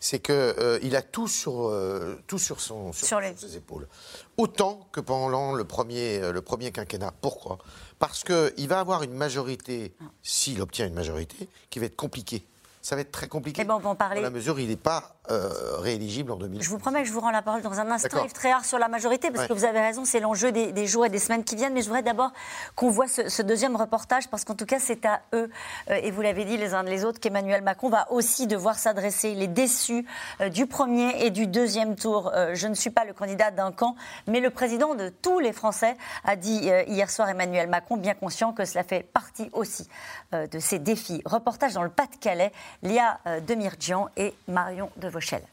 c'est 0.01 0.21
qu'il 0.21 0.35
euh, 0.35 0.95
a 0.95 1.03
tout 1.03 1.29
sur, 1.29 1.69
euh, 1.69 2.19
tout 2.27 2.39
sur, 2.39 2.61
son, 2.61 2.93
sur, 2.93 3.21
ses 3.37 3.57
épaules. 3.57 3.89
Autant 4.37 4.87
que 4.93 5.01
pendant 5.01 5.53
le 5.53 5.65
premier, 5.65 6.23
euh, 6.23 6.33
le 6.33 6.41
premier 6.41 6.71
quinquennat. 6.71 7.13
Pourquoi? 7.21 7.59
Parce 7.99 8.23
qu'il 8.23 8.69
va 8.69 8.81
avoir 8.81 9.03
une 9.03 9.15
majorité, 9.15 9.95
s'il 10.23 10.63
obtient 10.63 10.87
une 10.87 10.95
majorité, 10.95 11.49
qui 11.71 11.79
va 11.79 11.87
être 11.87 11.97
compliquée. 11.97 12.47
Ça 12.81 12.95
va 12.95 13.01
être 13.01 13.11
très 13.11 13.29
compliqué. 13.29 13.63
Eh 13.63 13.65
ben, 13.65 13.75
on 13.75 13.81
va 13.81 13.91
en 13.91 13.97
parler. 13.97 14.17
Dans 14.17 14.23
la 14.23 14.31
mesure 14.31 14.61
il 14.61 14.69
n'est 14.69 14.77
pas 14.77 15.18
euh, 15.31 15.77
rééligible 15.79 16.33
en 16.33 16.37
2020. 16.37 16.63
Je 16.63 16.71
vous 16.71 16.79
promets 16.79 17.03
que 17.03 17.09
je 17.09 17.13
vous 17.13 17.21
rends 17.21 17.31
la 17.31 17.43
parole 17.43 17.61
dans 17.61 17.81
un 17.81 17.91
instant, 17.91 18.25
Yves 18.25 18.33
Tréhard, 18.33 18.65
sur 18.65 18.79
la 18.79 18.89
majorité, 18.89 19.31
parce 19.31 19.47
que 19.47 19.53
vous 19.53 19.65
avez 19.65 19.81
raison, 19.81 20.05
c'est 20.05 20.21
l'enjeu 20.21 20.53
des, 20.53 20.87
jours 20.87 21.05
et 21.05 21.11
des 21.11 21.19
semaines 21.19 21.45
qui 21.45 21.55
viennent. 21.55 21.75
Mais 21.75 21.83
je 21.83 21.87
voudrais 21.87 22.03
d'abord 22.03 22.33
qu'on 22.75 22.89
voit 22.89 23.09
ce, 23.09 23.43
deuxième 23.43 23.77
reportage, 23.77 24.29
parce 24.29 24.45
qu'en 24.45 24.55
tout 24.55 24.65
cas, 24.65 24.79
c'est 24.79 25.05
à 25.05 25.21
eux, 25.35 25.51
euh, 25.91 26.01
et 26.03 26.11
vous 26.11 26.23
l'avez 26.23 26.45
dit 26.45 26.57
les 26.57 26.73
uns 26.73 26.83
les 26.83 27.05
autres, 27.05 27.21
qu'Emmanuel 27.21 27.63
Macron 27.63 27.91
va 27.91 28.11
aussi 28.11 28.47
devoir 28.47 28.79
s'adresser. 28.79 29.31
Il 29.31 29.43
est 29.43 29.49
déçu 29.49 30.07
euh, 30.41 30.49
du 30.49 30.67
premier 30.67 31.25
et 31.25 31.31
du 31.31 31.47
deuxième 31.47 31.95
tour. 31.95 32.33
je 32.55 32.67
ne 32.67 32.75
suis 32.75 32.91
pas 32.91 33.05
le 33.05 33.13
candidat 33.13 33.51
d'un 33.51 33.73
camp, 33.73 33.97
mais 34.27 34.41
le 34.41 34.51
président 34.51 34.95
de 34.95 35.11
tous 35.11 35.41
les 35.41 35.53
Français 35.53 35.97
a 36.25 36.37
dit 36.37 36.71
hier 36.87 37.11
soir 37.11 37.29
Emmanuel 37.29 37.69
Macron, 37.69 37.97
bien 37.97 38.15
conscient 38.15 38.53
que 38.53 38.65
cela 38.65 38.83
fait 38.83 39.03
partie 39.03 39.51
aussi 39.53 39.89
de 40.33 40.59
ses 40.59 40.79
défis. 40.79 41.23
Reportage 41.25 41.75
dans 41.75 41.83
le 41.83 41.91
Pas-de-Calais, 41.91 42.53
Lia 42.83 43.19
Demirjian 43.47 44.09
et 44.17 44.35
Marion 44.47 44.91
de 45.19 45.49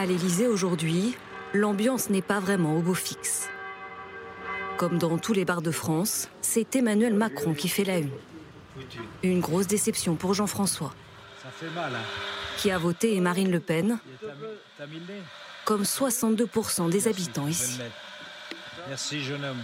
à 0.00 0.06
l'Élysée 0.06 0.46
aujourd'hui, 0.46 1.14
l'ambiance 1.52 2.08
n'est 2.08 2.22
pas 2.22 2.40
vraiment 2.40 2.74
au 2.74 2.80
beau 2.80 2.94
fixe. 2.94 3.50
Comme 4.78 4.96
dans 4.96 5.18
tous 5.18 5.34
les 5.34 5.44
bars 5.44 5.60
de 5.60 5.70
France, 5.70 6.30
c'est 6.40 6.74
Emmanuel 6.74 7.12
Macron 7.12 7.52
qui 7.52 7.68
fait 7.68 7.84
la 7.84 7.98
une. 7.98 8.10
Une 9.22 9.40
grosse 9.40 9.66
déception 9.66 10.14
pour 10.14 10.32
Jean-François, 10.32 10.94
hein. 11.44 11.90
qui 12.56 12.70
a 12.70 12.78
voté 12.78 13.20
Marine 13.20 13.50
Le 13.50 13.60
Pen, 13.60 13.98
comme 15.66 15.82
62% 15.82 16.88
des 16.88 17.06
habitants 17.06 17.46
ici. 17.46 17.78
Merci, 18.88 19.22
jeune 19.22 19.44
homme. 19.44 19.62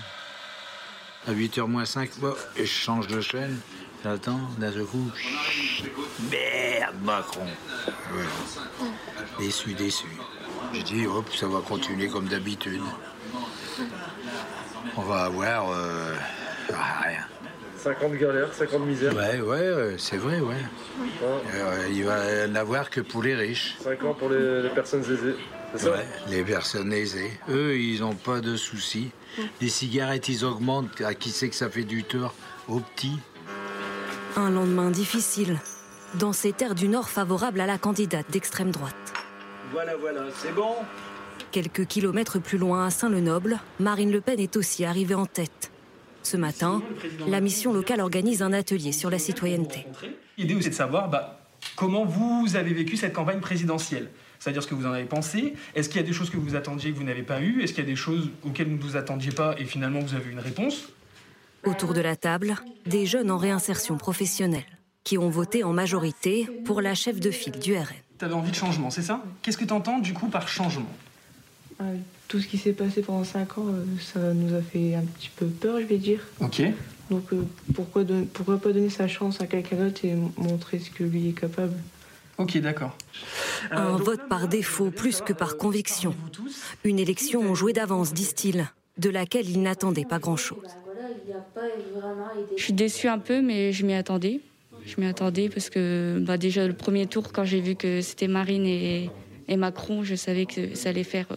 À 1.26 1.32
8h 1.32 1.62
moins 1.62 1.86
5, 1.86 2.10
et 2.56 2.66
je 2.66 2.70
change 2.70 3.06
de 3.06 3.22
chaîne. 3.22 3.58
J'attends, 4.06 4.38
d'un 4.58 4.70
seul 4.70 4.84
coup. 4.84 5.10
Merde, 6.30 6.94
Macron. 7.02 7.44
Déçu, 9.36 9.74
déçu. 9.74 10.06
Je 10.72 10.80
dis, 10.82 11.06
hop, 11.08 11.28
ça 11.34 11.48
va 11.48 11.58
continuer 11.58 12.06
comme 12.06 12.26
d'habitude. 12.26 12.82
On 14.96 15.02
va 15.02 15.24
avoir. 15.24 15.72
Euh, 15.72 16.14
rien. 16.68 17.24
50 17.78 18.12
galères, 18.14 18.54
50 18.54 18.86
misères. 18.86 19.16
Ouais, 19.16 19.40
ouais, 19.40 19.96
c'est 19.98 20.18
vrai, 20.18 20.38
ouais. 20.38 20.54
Euh, 21.24 21.88
il 21.90 22.04
va 22.04 22.46
en 22.48 22.54
avoir 22.54 22.90
que 22.90 23.00
pour 23.00 23.24
les 23.24 23.34
riches. 23.34 23.74
5 23.80 24.04
ans 24.04 24.14
pour 24.14 24.28
les, 24.28 24.68
personnes 24.72 25.00
aisées. 25.00 25.34
Ouais, 25.84 26.06
les 26.28 26.44
personnes 26.44 26.92
aisées. 26.92 27.32
Eux, 27.50 27.76
ils 27.76 28.02
n'ont 28.02 28.14
pas 28.14 28.40
de 28.40 28.54
soucis. 28.54 29.10
Les 29.60 29.68
cigarettes, 29.68 30.28
ils 30.28 30.44
augmentent. 30.44 31.00
À 31.00 31.14
qui 31.14 31.30
c'est 31.30 31.48
que 31.48 31.56
ça 31.56 31.68
fait 31.68 31.82
du 31.82 32.04
tort? 32.04 32.34
Aux 32.68 32.78
petits. 32.78 33.18
Un 34.38 34.50
lendemain 34.50 34.90
difficile, 34.90 35.58
dans 36.18 36.34
ces 36.34 36.52
terres 36.52 36.74
du 36.74 36.88
Nord 36.88 37.08
favorables 37.08 37.58
à 37.58 37.64
la 37.64 37.78
candidate 37.78 38.30
d'extrême 38.30 38.70
droite. 38.70 38.94
Voilà, 39.72 39.96
voilà, 39.96 40.24
c'est 40.36 40.54
bon 40.54 40.74
Quelques 41.52 41.86
kilomètres 41.86 42.38
plus 42.38 42.58
loin, 42.58 42.84
à 42.84 42.90
Saint-le-Noble, 42.90 43.58
Marine 43.80 44.12
Le 44.12 44.20
Pen 44.20 44.38
est 44.38 44.58
aussi 44.58 44.84
arrivée 44.84 45.14
en 45.14 45.24
tête. 45.24 45.70
Ce 46.22 46.36
matin, 46.36 46.82
la 47.26 47.40
mission 47.40 47.72
locale 47.72 48.02
organise 48.02 48.42
un 48.42 48.52
atelier 48.52 48.92
sur 48.92 49.08
la 49.08 49.18
citoyenneté. 49.18 49.86
L'idée 50.36 50.54
aussi 50.54 50.68
de 50.68 50.74
savoir 50.74 51.08
bah, 51.08 51.40
comment 51.74 52.04
vous 52.04 52.56
avez 52.56 52.74
vécu 52.74 52.98
cette 52.98 53.14
campagne 53.14 53.40
présidentielle. 53.40 54.10
C'est-à-dire 54.38 54.62
ce 54.62 54.68
que 54.68 54.74
vous 54.74 54.84
en 54.84 54.92
avez 54.92 55.06
pensé. 55.06 55.54
Est-ce 55.74 55.88
qu'il 55.88 55.98
y 55.98 56.04
a 56.04 56.06
des 56.06 56.12
choses 56.12 56.28
que 56.28 56.36
vous 56.36 56.56
attendiez 56.56 56.92
que 56.92 56.96
vous 56.98 57.04
n'avez 57.04 57.22
pas 57.22 57.40
eues? 57.40 57.62
Est-ce 57.62 57.72
qu'il 57.72 57.82
y 57.82 57.86
a 57.86 57.90
des 57.90 57.96
choses 57.96 58.28
auxquelles 58.44 58.68
vous 58.68 58.76
ne 58.76 58.82
vous 58.82 58.96
attendiez 58.98 59.32
pas 59.32 59.54
et 59.56 59.64
finalement 59.64 60.00
vous 60.00 60.14
avez 60.14 60.28
eu 60.28 60.32
une 60.32 60.40
réponse? 60.40 60.90
Autour 61.66 61.94
de 61.94 62.00
la 62.00 62.14
table, 62.14 62.54
des 62.86 63.06
jeunes 63.06 63.30
en 63.30 63.38
réinsertion 63.38 63.96
professionnelle 63.96 64.64
qui 65.02 65.18
ont 65.18 65.28
voté 65.28 65.64
en 65.64 65.72
majorité 65.72 66.48
pour 66.64 66.80
la 66.80 66.94
chef 66.94 67.18
de 67.18 67.30
file 67.30 67.58
du 67.58 67.76
RN. 67.76 67.86
Tu 68.18 68.24
avais 68.24 68.34
envie 68.34 68.50
de 68.50 68.56
changement, 68.56 68.90
c'est 68.90 69.02
ça? 69.02 69.22
Qu'est-ce 69.42 69.58
que 69.58 69.64
tu 69.64 69.72
entends 69.72 69.98
du 69.98 70.12
coup 70.14 70.28
par 70.28 70.48
changement? 70.48 70.88
Ah, 71.80 71.84
Tout 72.28 72.40
ce 72.40 72.46
qui 72.46 72.56
s'est 72.56 72.72
passé 72.72 73.02
pendant 73.02 73.24
5 73.24 73.58
ans, 73.58 73.66
euh, 73.68 73.84
ça 74.00 74.32
nous 74.32 74.54
a 74.54 74.62
fait 74.62 74.94
un 74.94 75.02
petit 75.02 75.30
peu 75.34 75.46
peur, 75.46 75.80
je 75.80 75.86
vais 75.86 75.98
dire. 75.98 76.20
Ok. 76.40 76.62
Donc 77.10 77.32
euh, 77.32 77.44
pourquoi, 77.74 78.02
pourquoi 78.32 78.58
pas 78.58 78.72
donner 78.72 78.90
sa 78.90 79.08
chance 79.08 79.40
à 79.40 79.46
quelqu'un 79.46 79.76
d'autre 79.76 80.04
et 80.04 80.14
montrer 80.36 80.78
ce 80.78 80.90
que 80.90 81.02
lui 81.02 81.28
est 81.28 81.38
capable? 81.38 81.74
Ok, 82.38 82.58
d'accord. 82.58 82.96
Un 83.72 83.94
euh, 83.94 83.96
vote 83.96 84.28
par 84.28 84.46
défaut 84.46 84.90
plus 84.90 85.20
que 85.20 85.32
par 85.32 85.56
conviction. 85.56 86.14
Une 86.84 86.98
élection 86.98 87.54
jouée 87.54 87.72
d'avance, 87.72 88.12
disent-ils, 88.12 88.66
de 88.98 89.10
laquelle 89.10 89.48
ils 89.48 89.62
n'attendaient 89.62 90.04
pas 90.04 90.18
grand-chose. 90.18 90.66
Je 92.56 92.62
suis 92.62 92.72
déçue 92.72 93.08
un 93.08 93.18
peu, 93.18 93.40
mais 93.42 93.72
je 93.72 93.84
m'y 93.84 93.94
attendais. 93.94 94.40
Je 94.84 95.00
m'y 95.00 95.06
attendais 95.06 95.48
parce 95.48 95.68
que 95.68 96.18
bah, 96.20 96.36
déjà 96.36 96.66
le 96.66 96.74
premier 96.74 97.06
tour, 97.06 97.32
quand 97.32 97.44
j'ai 97.44 97.60
vu 97.60 97.74
que 97.74 98.00
c'était 98.00 98.28
Marine 98.28 98.66
et, 98.66 99.10
Macron, 99.56 100.02
je 100.02 100.14
savais 100.14 100.46
que 100.46 100.74
ça 100.74 100.90
allait 100.90 101.04
faire 101.04 101.26
euh, 101.30 101.36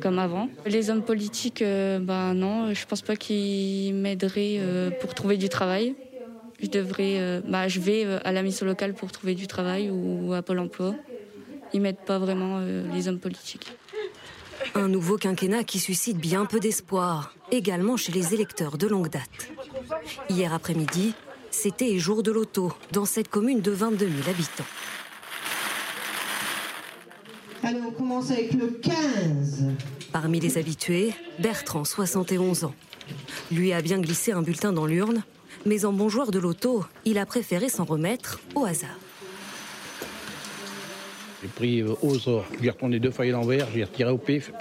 comme 0.00 0.18
avant. 0.18 0.48
Les 0.66 0.90
hommes 0.90 1.02
politiques, 1.02 1.62
euh, 1.62 1.98
bah, 1.98 2.34
non, 2.34 2.74
je 2.74 2.86
pense 2.86 3.02
pas 3.02 3.16
qu'ils 3.16 3.94
m'aideraient 3.94 4.60
pour 5.00 5.14
trouver 5.14 5.36
du 5.36 5.48
travail 5.48 5.94
je 6.60 6.66
devrais, 6.66 7.18
euh, 7.18 7.40
bah, 7.46 7.68
je 7.68 7.80
vais 7.80 8.04
euh, 8.04 8.18
à 8.24 8.32
la 8.32 8.42
mission 8.42 8.66
locale 8.66 8.94
pour 8.94 9.12
trouver 9.12 9.34
du 9.34 9.46
travail 9.46 9.90
ou 9.90 10.32
à 10.32 10.42
Pôle 10.42 10.58
Emploi. 10.58 10.94
Ils 11.72 11.80
m'aident 11.80 11.96
pas 11.96 12.18
vraiment 12.18 12.58
euh, 12.60 12.84
les 12.92 13.08
hommes 13.08 13.18
politiques. 13.20 13.72
Un 14.74 14.88
nouveau 14.88 15.16
quinquennat 15.16 15.64
qui 15.64 15.78
suscite 15.78 16.18
bien 16.18 16.44
peu 16.46 16.60
d'espoir, 16.60 17.34
également 17.50 17.96
chez 17.96 18.12
les 18.12 18.34
électeurs 18.34 18.78
de 18.78 18.86
longue 18.86 19.08
date. 19.08 19.50
Hier 20.28 20.52
après-midi, 20.52 21.14
c'était 21.50 21.98
jour 21.98 22.22
de 22.22 22.30
loto 22.30 22.72
dans 22.92 23.04
cette 23.04 23.28
commune 23.28 23.60
de 23.60 23.72
22 23.72 24.06
000 24.06 24.28
habitants. 24.28 24.64
Allez, 27.62 27.80
on 27.86 27.90
commence 27.90 28.30
avec 28.30 28.52
le 28.54 28.68
15. 28.68 29.64
Parmi 30.12 30.40
les 30.40 30.58
habitués, 30.58 31.12
Bertrand, 31.38 31.84
71 31.84 32.64
ans. 32.64 32.74
Lui 33.50 33.72
a 33.72 33.82
bien 33.82 33.98
glissé 33.98 34.32
un 34.32 34.42
bulletin 34.42 34.72
dans 34.72 34.86
l'urne 34.86 35.22
mais 35.66 35.84
en 35.84 35.92
bon 35.92 36.08
joueur 36.08 36.30
de 36.30 36.38
loto, 36.38 36.84
il 37.04 37.18
a 37.18 37.26
préféré 37.26 37.68
s'en 37.68 37.84
remettre 37.84 38.40
au 38.54 38.64
hasard. 38.64 38.96
J'ai 41.48 41.54
pris 41.54 41.80
euh, 41.80 41.94
au 42.02 42.14
sort. 42.18 42.44
J'ai 42.60 42.68
retourné 42.68 42.98
deux 42.98 43.10
feuilles 43.10 43.30
à 43.30 43.32
l'envers, 43.32 43.66
j'ai 43.74 43.84
retiré 43.84 44.10
au 44.10 44.18
pif. 44.18 44.52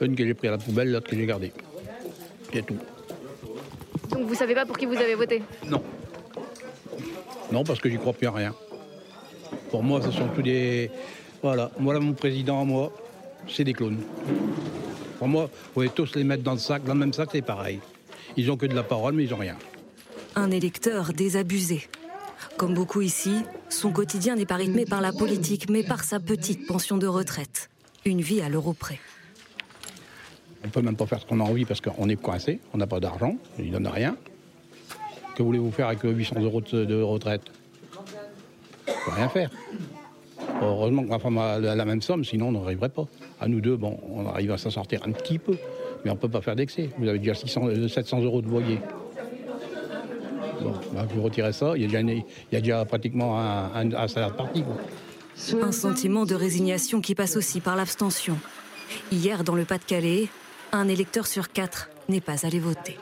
Une 0.00 0.16
que 0.16 0.24
j'ai 0.24 0.32
pris 0.32 0.48
à 0.48 0.52
la 0.52 0.58
poubelle, 0.58 0.90
l'autre 0.90 1.10
que 1.10 1.16
j'ai 1.16 1.26
gardée. 1.26 1.52
C'est 2.52 2.64
tout. 2.64 2.78
Donc 4.10 4.26
vous 4.26 4.34
savez 4.34 4.54
pas 4.54 4.64
pour 4.64 4.78
qui 4.78 4.86
vous 4.86 4.96
avez 4.96 5.14
voté? 5.14 5.42
Non. 5.68 5.82
Non, 7.52 7.64
parce 7.64 7.80
que 7.80 7.90
j'y 7.90 7.98
crois 7.98 8.14
plus 8.14 8.26
à 8.26 8.30
rien. 8.30 8.54
Pour 9.70 9.82
moi, 9.82 10.00
ce 10.00 10.10
sont 10.10 10.28
tous 10.34 10.42
des. 10.42 10.90
Voilà, 11.42 11.70
voilà 11.78 12.00
mon 12.00 12.14
président, 12.14 12.64
moi, 12.64 12.90
c'est 13.48 13.64
des 13.64 13.74
clones. 13.74 14.00
Pour 15.18 15.28
moi, 15.28 15.44
vous 15.44 15.70
pouvez 15.74 15.88
tous 15.90 16.14
les 16.14 16.24
mettre 16.24 16.42
dans 16.42 16.52
le 16.52 16.58
sac, 16.58 16.84
dans 16.84 16.94
le 16.94 17.00
même 17.00 17.12
sac, 17.12 17.28
c'est 17.32 17.42
pareil. 17.42 17.80
Ils 18.36 18.50
ont 18.50 18.56
que 18.56 18.66
de 18.66 18.74
la 18.74 18.82
parole, 18.82 19.14
mais 19.14 19.24
ils 19.24 19.34
ont 19.34 19.38
rien 19.38 19.56
un 20.36 20.50
électeur 20.50 21.14
désabusé. 21.14 21.88
Comme 22.56 22.74
beaucoup 22.74 23.00
ici, 23.00 23.42
son 23.68 23.92
quotidien 23.92 24.36
n'est 24.36 24.46
pas 24.46 24.56
rythmé 24.56 24.84
par 24.84 25.00
la 25.00 25.12
politique, 25.12 25.68
mais 25.68 25.82
par 25.82 26.04
sa 26.04 26.20
petite 26.20 26.66
pension 26.66 26.96
de 26.96 27.06
retraite. 27.06 27.70
Une 28.04 28.20
vie 28.20 28.40
à 28.40 28.48
l'euro 28.48 28.72
près. 28.72 28.98
On 30.64 30.68
peut 30.68 30.82
même 30.82 30.96
pas 30.96 31.06
faire 31.06 31.20
ce 31.20 31.26
qu'on 31.26 31.40
a 31.40 31.44
envie 31.44 31.64
parce 31.64 31.80
qu'on 31.80 32.08
est 32.08 32.16
coincé, 32.16 32.60
on 32.72 32.78
n'a 32.78 32.86
pas 32.86 32.98
d'argent, 32.98 33.36
il 33.58 33.70
donne 33.70 33.86
rien. 33.86 34.16
Que 35.36 35.42
voulez-vous 35.42 35.70
faire 35.70 35.88
avec 35.88 36.00
800 36.02 36.40
euros 36.40 36.60
de, 36.60 37.02
retraite? 37.02 37.42
On 37.98 38.92
peut 38.92 39.14
rien 39.14 39.28
faire. 39.28 39.50
Heureusement 40.62 41.04
que 41.04 41.08
ma 41.08 41.18
femme 41.18 41.38
a 41.38 41.58
la 41.58 41.84
même 41.84 42.00
somme, 42.00 42.24
sinon 42.24 42.48
on 42.48 42.52
n'arriverait 42.52 42.88
pas. 42.88 43.04
À 43.40 43.48
nous 43.48 43.60
deux, 43.60 43.76
bon, 43.76 44.00
on 44.10 44.26
arrive 44.26 44.50
à 44.50 44.58
s'en 44.58 44.70
sortir 44.70 45.02
un 45.06 45.12
petit 45.12 45.38
peu, 45.38 45.56
mais 46.04 46.10
on 46.10 46.14
ne 46.14 46.18
peut 46.18 46.28
pas 46.28 46.40
faire 46.40 46.56
d'excès. 46.56 46.88
Vous 46.98 47.06
avez 47.06 47.18
déjà 47.18 47.34
600, 47.34 47.88
700 47.88 48.22
euros 48.22 48.40
de 48.40 48.48
loyer. 48.48 48.80
Bah, 50.92 51.06
vous 51.14 51.22
retirez 51.22 51.52
ça, 51.52 51.72
il 51.76 51.90
y 51.90 52.56
a 52.56 52.60
déjà, 52.60 52.84
pratiquement 52.84 53.38
un, 53.38 54.08
salaire 54.08 54.32
de 54.32 54.36
parti. 54.36 54.64
Un 55.60 55.72
sentiment 55.72 56.24
de 56.24 56.34
résignation 56.34 57.00
qui 57.00 57.14
passe 57.14 57.36
aussi 57.36 57.60
par 57.60 57.76
l'abstention. 57.76 58.38
Hier, 59.12 59.44
dans 59.44 59.54
le 59.54 59.64
Pas-de-Calais, 59.64 60.28
un 60.72 60.88
électeur 60.88 61.26
sur 61.26 61.52
quatre 61.52 61.90
n'est 62.08 62.20
pas 62.20 62.46
allé 62.46 62.58
voter. 62.58 62.98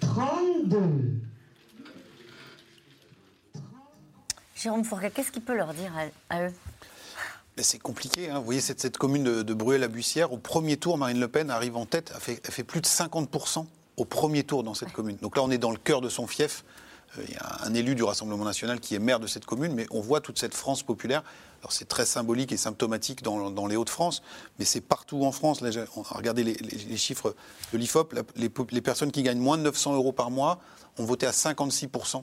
32. 0.00 0.78
Jérôme 4.56 4.84
Fourquet, 4.84 5.10
qu'est-ce 5.10 5.30
qu'il 5.30 5.42
peut 5.42 5.56
leur 5.56 5.74
dire 5.74 5.92
à, 6.30 6.46
eux? 6.46 6.52
C'est 7.58 7.78
compliqué. 7.78 8.30
Hein. 8.30 8.38
Vous 8.38 8.44
voyez, 8.44 8.60
cette, 8.60 8.80
cette 8.80 8.96
commune 8.96 9.22
de, 9.22 9.42
de 9.42 9.54
Bruel-la-Bussière, 9.54 10.32
au 10.32 10.38
premier 10.38 10.76
tour, 10.76 10.98
Marine 10.98 11.20
Le 11.20 11.28
Pen 11.28 11.50
arrive 11.50 11.76
en 11.76 11.86
tête, 11.86 12.12
fait, 12.18 12.40
elle 12.44 12.50
fait 12.50 12.64
plus 12.64 12.80
de 12.80 12.86
50% 12.86 13.66
au 13.96 14.04
premier 14.04 14.44
tour 14.44 14.62
dans 14.62 14.74
cette 14.74 14.92
commune. 14.92 15.16
Donc 15.16 15.36
là, 15.36 15.42
on 15.42 15.50
est 15.50 15.58
dans 15.58 15.70
le 15.70 15.76
cœur 15.76 16.00
de 16.00 16.08
son 16.08 16.26
fief. 16.26 16.64
Euh, 17.18 17.22
il 17.28 17.34
y 17.34 17.36
a 17.36 17.64
un 17.64 17.74
élu 17.74 17.94
du 17.94 18.02
Rassemblement 18.02 18.44
national 18.44 18.80
qui 18.80 18.94
est 18.94 18.98
maire 18.98 19.20
de 19.20 19.26
cette 19.26 19.44
commune, 19.44 19.72
mais 19.74 19.86
on 19.90 20.00
voit 20.00 20.20
toute 20.20 20.38
cette 20.38 20.54
France 20.54 20.82
populaire. 20.82 21.22
Alors 21.60 21.72
c'est 21.72 21.88
très 21.88 22.04
symbolique 22.04 22.52
et 22.52 22.56
symptomatique 22.56 23.22
dans, 23.22 23.66
les 23.66 23.76
Hauts-de-France, 23.76 24.22
mais 24.58 24.64
c'est 24.64 24.80
partout 24.80 25.24
en 25.24 25.32
France. 25.32 25.60
Là, 25.60 25.70
regardez 26.10 26.44
les, 26.44 26.54
les, 26.54 26.96
chiffres 26.96 27.34
de 27.72 27.78
l'IFOP. 27.78 28.14
Les, 28.36 28.50
les, 28.70 28.80
personnes 28.80 29.10
qui 29.10 29.22
gagnent 29.22 29.38
moins 29.38 29.56
de 29.56 29.62
900 29.62 29.94
euros 29.94 30.12
par 30.12 30.30
mois 30.30 30.58
ont 30.98 31.04
voté 31.04 31.26
à 31.26 31.30
56% 31.30 32.22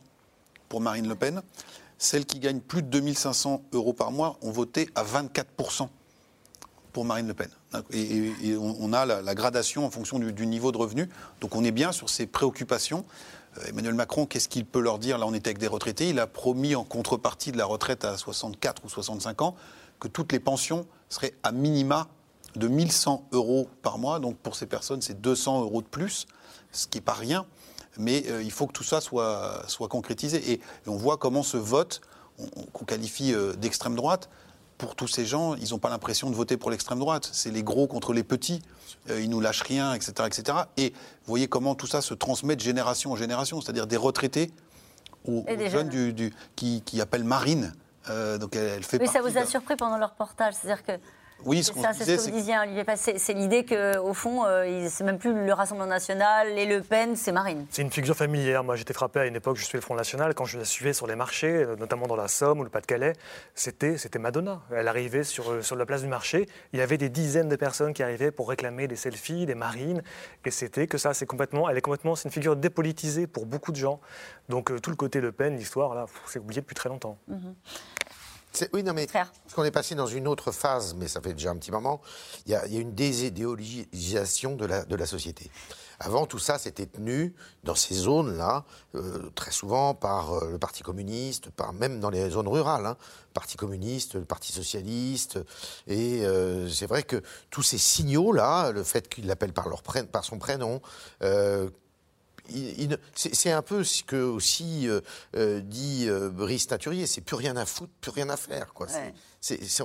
pour 0.69 0.81
Marine 0.81 1.07
Le 1.07 1.15
Pen. 1.15 1.41
Celles 1.97 2.25
qui 2.25 2.39
gagnent 2.39 2.61
plus 2.61 2.83
de 2.83 2.87
2500 2.87 3.63
euros 3.73 3.93
par 3.93 4.11
mois 4.11 4.37
ont 4.41 4.51
voté 4.51 4.89
à 4.95 5.03
24% 5.03 5.87
pour 6.91 7.05
Marine 7.05 7.27
Le 7.27 7.33
Pen. 7.33 7.49
Et, 7.91 8.55
on, 8.57 8.93
a 8.93 9.05
la, 9.05 9.35
gradation 9.35 9.85
en 9.85 9.89
fonction 9.89 10.19
du, 10.19 10.47
niveau 10.47 10.71
de 10.71 10.77
revenu. 10.77 11.09
Donc 11.39 11.55
on 11.55 11.63
est 11.63 11.71
bien 11.71 11.91
sur 11.91 12.09
ces 12.09 12.27
préoccupations. 12.27 13.05
Euh, 13.57 13.67
Emmanuel 13.67 13.93
Macron, 13.93 14.25
qu'est-ce 14.25 14.49
qu'il 14.49 14.65
peut 14.65 14.81
leur 14.81 14.99
dire? 14.99 15.17
Là, 15.17 15.25
on 15.27 15.33
était 15.33 15.49
avec 15.49 15.57
des 15.57 15.67
retraités. 15.67 16.09
Il 16.09 16.19
a 16.19 16.27
promis 16.27 16.75
en 16.75 16.83
contrepartie 16.83 17.51
de 17.51 17.57
la 17.57 17.65
retraite 17.65 18.05
à 18.05 18.17
64 18.17 18.85
ou 18.85 18.89
65 18.89 19.41
ans 19.41 19.55
que 19.99 20.07
toutes 20.07 20.31
les 20.31 20.39
pensions 20.39 20.85
seraient 21.09 21.33
à 21.43 21.51
minima 21.51 22.07
de 22.55 22.67
1100 22.67 23.27
euros 23.31 23.69
par 23.81 23.97
mois. 23.97 24.19
Donc 24.19 24.37
pour 24.37 24.55
ces 24.55 24.65
personnes, 24.65 25.01
c'est 25.01 25.21
200 25.21 25.61
euros 25.61 25.81
de 25.81 25.87
plus, 25.87 26.25
ce 26.71 26.87
qui 26.87 26.97
n'est 26.97 27.03
pas 27.03 27.13
rien. 27.13 27.45
Mais 27.97 28.23
euh, 28.27 28.41
il 28.41 28.51
faut 28.51 28.67
que 28.67 28.73
tout 28.73 28.83
ça 28.83 29.01
soit, 29.01 29.63
concrétisé. 29.89 30.51
Et, 30.51 30.61
on 30.87 30.95
voit 30.95 31.17
comment 31.17 31.43
ce 31.43 31.57
vote, 31.57 32.01
qu'on 32.73 32.85
qualifie 32.85 33.33
euh, 33.33 33.53
d'extrême 33.53 33.95
droite, 33.95 34.29
pour 34.81 34.95
tous 34.95 35.07
ces 35.07 35.27
gens, 35.27 35.53
ils 35.53 35.69
n'ont 35.69 35.77
pas 35.77 35.91
l'impression 35.91 36.31
de 36.31 36.35
voter 36.35 36.57
pour 36.57 36.71
l'extrême 36.71 36.97
droite. 36.97 37.29
C'est 37.31 37.51
les 37.51 37.61
gros 37.61 37.85
contre 37.85 38.13
les 38.13 38.23
petits. 38.23 38.63
Euh, 39.11 39.21
ils 39.21 39.29
nous 39.29 39.39
lâchent 39.39 39.61
rien, 39.61 39.93
etc., 39.93 40.13
etc. 40.25 40.57
Et 40.75 40.89
vous 40.89 41.27
voyez 41.27 41.47
comment 41.47 41.75
tout 41.75 41.85
ça 41.85 42.01
se 42.01 42.15
transmet 42.15 42.55
de 42.55 42.61
génération 42.61 43.11
en 43.11 43.15
génération, 43.15 43.61
c'est-à-dire 43.61 43.85
des 43.85 43.95
retraités 43.95 44.51
aux, 45.27 45.45
jeunes, 45.69 45.89
Du, 45.89 46.33
qui, 46.55 46.99
appellent 46.99 47.23
Marine. 47.23 47.75
Euh, 48.09 48.39
donc 48.39 48.55
elle, 48.55 48.83
fait. 48.83 48.97
Mais 48.97 49.05
ça 49.05 49.21
vous 49.21 49.37
a 49.37 49.45
surpris 49.45 49.75
pendant 49.75 49.99
leur 49.99 50.09
reportage, 50.09 50.55
c'est-à-dire 50.55 50.83
que 50.83 50.93
oui, 51.45 51.63
ce 51.63 51.71
qu'on 51.71 51.81
C'est 51.93 52.17
ce 52.17 52.25
que 52.25 52.31
vous 52.31 52.37
disiez, 52.37 52.57
Olivier 52.59 52.83
C'est 52.95 53.33
l'idée 53.33 53.65
qu'au 53.65 54.13
fond, 54.13 54.45
euh, 54.45 54.87
c'est 54.89 55.03
même 55.03 55.17
plus 55.17 55.33
le 55.33 55.53
Rassemblement 55.53 55.89
national, 55.89 56.53
les 56.53 56.65
Le 56.65 56.81
Pen, 56.81 57.15
c'est 57.15 57.31
Marine. 57.31 57.65
C'est 57.69 57.81
une 57.81 57.91
figure 57.91 58.15
familière. 58.15 58.63
Moi, 58.63 58.75
j'étais 58.75 58.93
frappé 58.93 59.19
à 59.19 59.25
une 59.25 59.35
époque, 59.35 59.57
je 59.57 59.65
suis 59.65 59.77
le 59.77 59.81
Front 59.81 59.95
national, 59.95 60.33
quand 60.33 60.45
je 60.45 60.57
la 60.57 60.65
suivais 60.65 60.93
sur 60.93 61.07
les 61.07 61.15
marchés, 61.15 61.63
euh, 61.63 61.75
notamment 61.75 62.07
dans 62.07 62.15
la 62.15 62.27
Somme 62.27 62.59
ou 62.59 62.63
le 62.63 62.69
Pas-de-Calais, 62.69 63.13
c'était 63.55 63.97
Madonna. 64.19 64.61
Elle 64.71 64.87
arrivait 64.87 65.23
sur, 65.23 65.51
euh, 65.51 65.61
sur 65.61 65.75
la 65.75 65.85
place 65.85 66.01
du 66.01 66.07
marché, 66.07 66.47
il 66.73 66.79
y 66.79 66.81
avait 66.81 66.97
des 66.97 67.09
dizaines 67.09 67.49
de 67.49 67.55
personnes 67.55 67.93
qui 67.93 68.03
arrivaient 68.03 68.31
pour 68.31 68.49
réclamer 68.49 68.87
des 68.87 68.95
selfies, 68.95 69.45
des 69.45 69.55
marines, 69.55 70.01
et 70.45 70.51
c'était 70.51 70.87
que 70.87 70.97
ça, 70.97 71.13
c'est 71.13 71.25
complètement, 71.25 71.69
elle 71.69 71.77
est 71.77 71.81
complètement, 71.81 72.15
c'est 72.15 72.27
une 72.27 72.33
figure 72.33 72.55
dépolitisée 72.55 73.27
pour 73.27 73.45
beaucoup 73.45 73.71
de 73.71 73.77
gens. 73.77 73.99
Donc 74.49 74.71
tout 74.81 74.89
le 74.89 74.95
côté 74.95 75.21
Le 75.21 75.31
Pen, 75.31 75.55
l'histoire, 75.55 75.95
là, 75.95 76.05
c'est 76.27 76.39
oublié 76.39 76.61
depuis 76.61 76.75
très 76.75 76.89
longtemps. 76.89 77.17
Mhm. 77.27 77.55
Oui, 78.73 78.83
non, 78.83 78.93
mais 78.93 79.07
parce 79.07 79.53
qu'on 79.55 79.63
est 79.63 79.71
passé 79.71 79.95
dans 79.95 80.07
une 80.07 80.27
autre 80.27 80.51
phase, 80.51 80.93
mais 80.95 81.07
ça 81.07 81.21
fait 81.21 81.33
déjà 81.33 81.51
un 81.51 81.57
petit 81.57 81.71
moment, 81.71 82.01
il 82.45 82.51
y 82.51 82.55
a, 82.55 82.65
une 82.67 82.93
désidéologisation 82.93 84.55
de 84.55 84.65
la, 84.65 84.83
de 84.83 84.95
la 84.95 85.05
société. 85.05 85.49
Avant, 86.03 86.25
tout 86.25 86.39
ça 86.39 86.57
s'était 86.57 86.87
tenu 86.87 87.35
dans 87.63 87.75
ces 87.75 87.93
zones-là, 87.93 88.65
euh, 88.95 89.29
très 89.35 89.51
souvent 89.51 89.93
par 89.93 90.33
euh, 90.33 90.49
le 90.49 90.57
Parti 90.57 90.81
communiste, 90.81 91.51
par, 91.51 91.73
même 91.73 91.99
dans 91.99 92.09
les 92.09 92.31
zones 92.31 92.47
rurales, 92.47 92.87
hein, 92.87 92.97
Parti 93.35 93.55
communiste, 93.55 94.15
le 94.15 94.25
Parti 94.25 94.51
socialiste. 94.51 95.39
Et 95.85 96.25
euh, 96.25 96.67
c'est 96.67 96.87
vrai 96.87 97.03
que 97.03 97.21
tous 97.51 97.61
ces 97.61 97.77
signaux-là, 97.77 98.71
le 98.71 98.83
fait 98.83 99.07
qu'il 99.09 99.27
l'appelle 99.27 99.53
par, 99.53 99.67
par 100.11 100.25
son 100.25 100.39
prénom, 100.39 100.81
c'est 103.13 103.51
un 103.51 103.61
peu 103.61 103.83
ce 103.83 104.03
que 104.03 104.15
aussi 104.15 104.87
dit 105.33 106.07
Brice 106.31 106.69
Naturier, 106.69 107.07
c'est 107.07 107.21
plus 107.21 107.35
rien 107.35 107.55
à 107.57 107.65
foutre, 107.65 107.93
plus 108.01 108.11
rien 108.11 108.29
à 108.29 108.37
faire. 108.37 108.73
Quoi. 108.73 108.87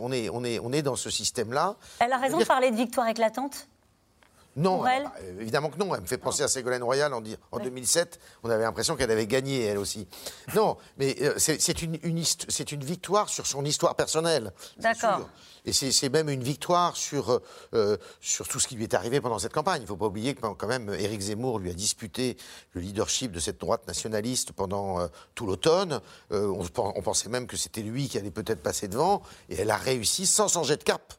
on, 0.00 0.12
est, 0.12 0.28
on, 0.30 0.44
est, 0.44 0.58
on 0.58 0.72
est 0.72 0.82
dans 0.82 0.96
ce 0.96 1.10
système-là. 1.10 1.76
Elle 1.98 2.12
a 2.12 2.18
raison 2.18 2.38
de 2.38 2.44
parler 2.44 2.70
de 2.70 2.76
victoire 2.76 3.08
éclatante? 3.08 3.68
Non, 4.56 4.82
bah, 4.82 4.90
évidemment 5.38 5.68
que 5.68 5.78
non. 5.78 5.94
Elle 5.94 6.00
me 6.00 6.06
fait 6.06 6.16
penser 6.16 6.42
à 6.42 6.48
Ségolène 6.48 6.82
Royal 6.82 7.12
en, 7.12 7.22
en 7.52 7.58
2007. 7.58 8.18
On 8.42 8.48
avait 8.48 8.64
l'impression 8.64 8.96
qu'elle 8.96 9.10
avait 9.10 9.26
gagné, 9.26 9.64
elle 9.64 9.76
aussi. 9.76 10.08
Non, 10.54 10.78
mais 10.96 11.14
euh, 11.20 11.34
c'est 11.36 11.82
une, 11.82 11.98
une, 12.02 12.84
victoire 12.84 13.28
sur 13.28 13.46
son 13.46 13.64
histoire 13.66 13.94
personnelle. 13.96 14.52
D'accord. 14.78 15.28
Et 15.66 15.72
c'est 15.72 16.08
même 16.08 16.28
une 16.28 16.44
victoire 16.44 16.96
sur, 16.96 17.40
euh, 17.74 17.96
sur 18.20 18.46
tout 18.46 18.60
ce 18.60 18.68
qui 18.68 18.76
lui 18.76 18.84
est 18.84 18.94
arrivé 18.94 19.20
pendant 19.20 19.38
cette 19.38 19.52
campagne. 19.52 19.82
Il 19.82 19.84
ne 19.84 19.88
faut 19.88 19.96
pas 19.96 20.06
oublier 20.06 20.34
que 20.34 20.40
quand 20.40 20.66
même 20.68 20.94
Éric 20.94 21.20
Zemmour 21.20 21.58
lui 21.58 21.70
a 21.70 21.74
disputé 21.74 22.36
le 22.72 22.80
leadership 22.80 23.32
de 23.32 23.40
cette 23.40 23.58
droite 23.58 23.86
nationaliste 23.88 24.52
pendant 24.52 25.00
euh, 25.00 25.08
tout 25.34 25.44
l'automne. 25.44 26.00
on, 26.30 26.64
on, 26.76 27.02
pensait 27.02 27.28
même 27.28 27.48
que 27.48 27.56
c'était 27.56 27.82
lui 27.82 28.08
qui 28.08 28.16
allait 28.16 28.30
peut-être 28.30 28.62
passer 28.62 28.86
devant. 28.86 29.22
Et 29.48 29.56
elle 29.60 29.70
a 29.70 29.76
réussi 29.76 30.24
sans 30.24 30.48
changer 30.48 30.76
de 30.76 30.84
cap 30.84 31.14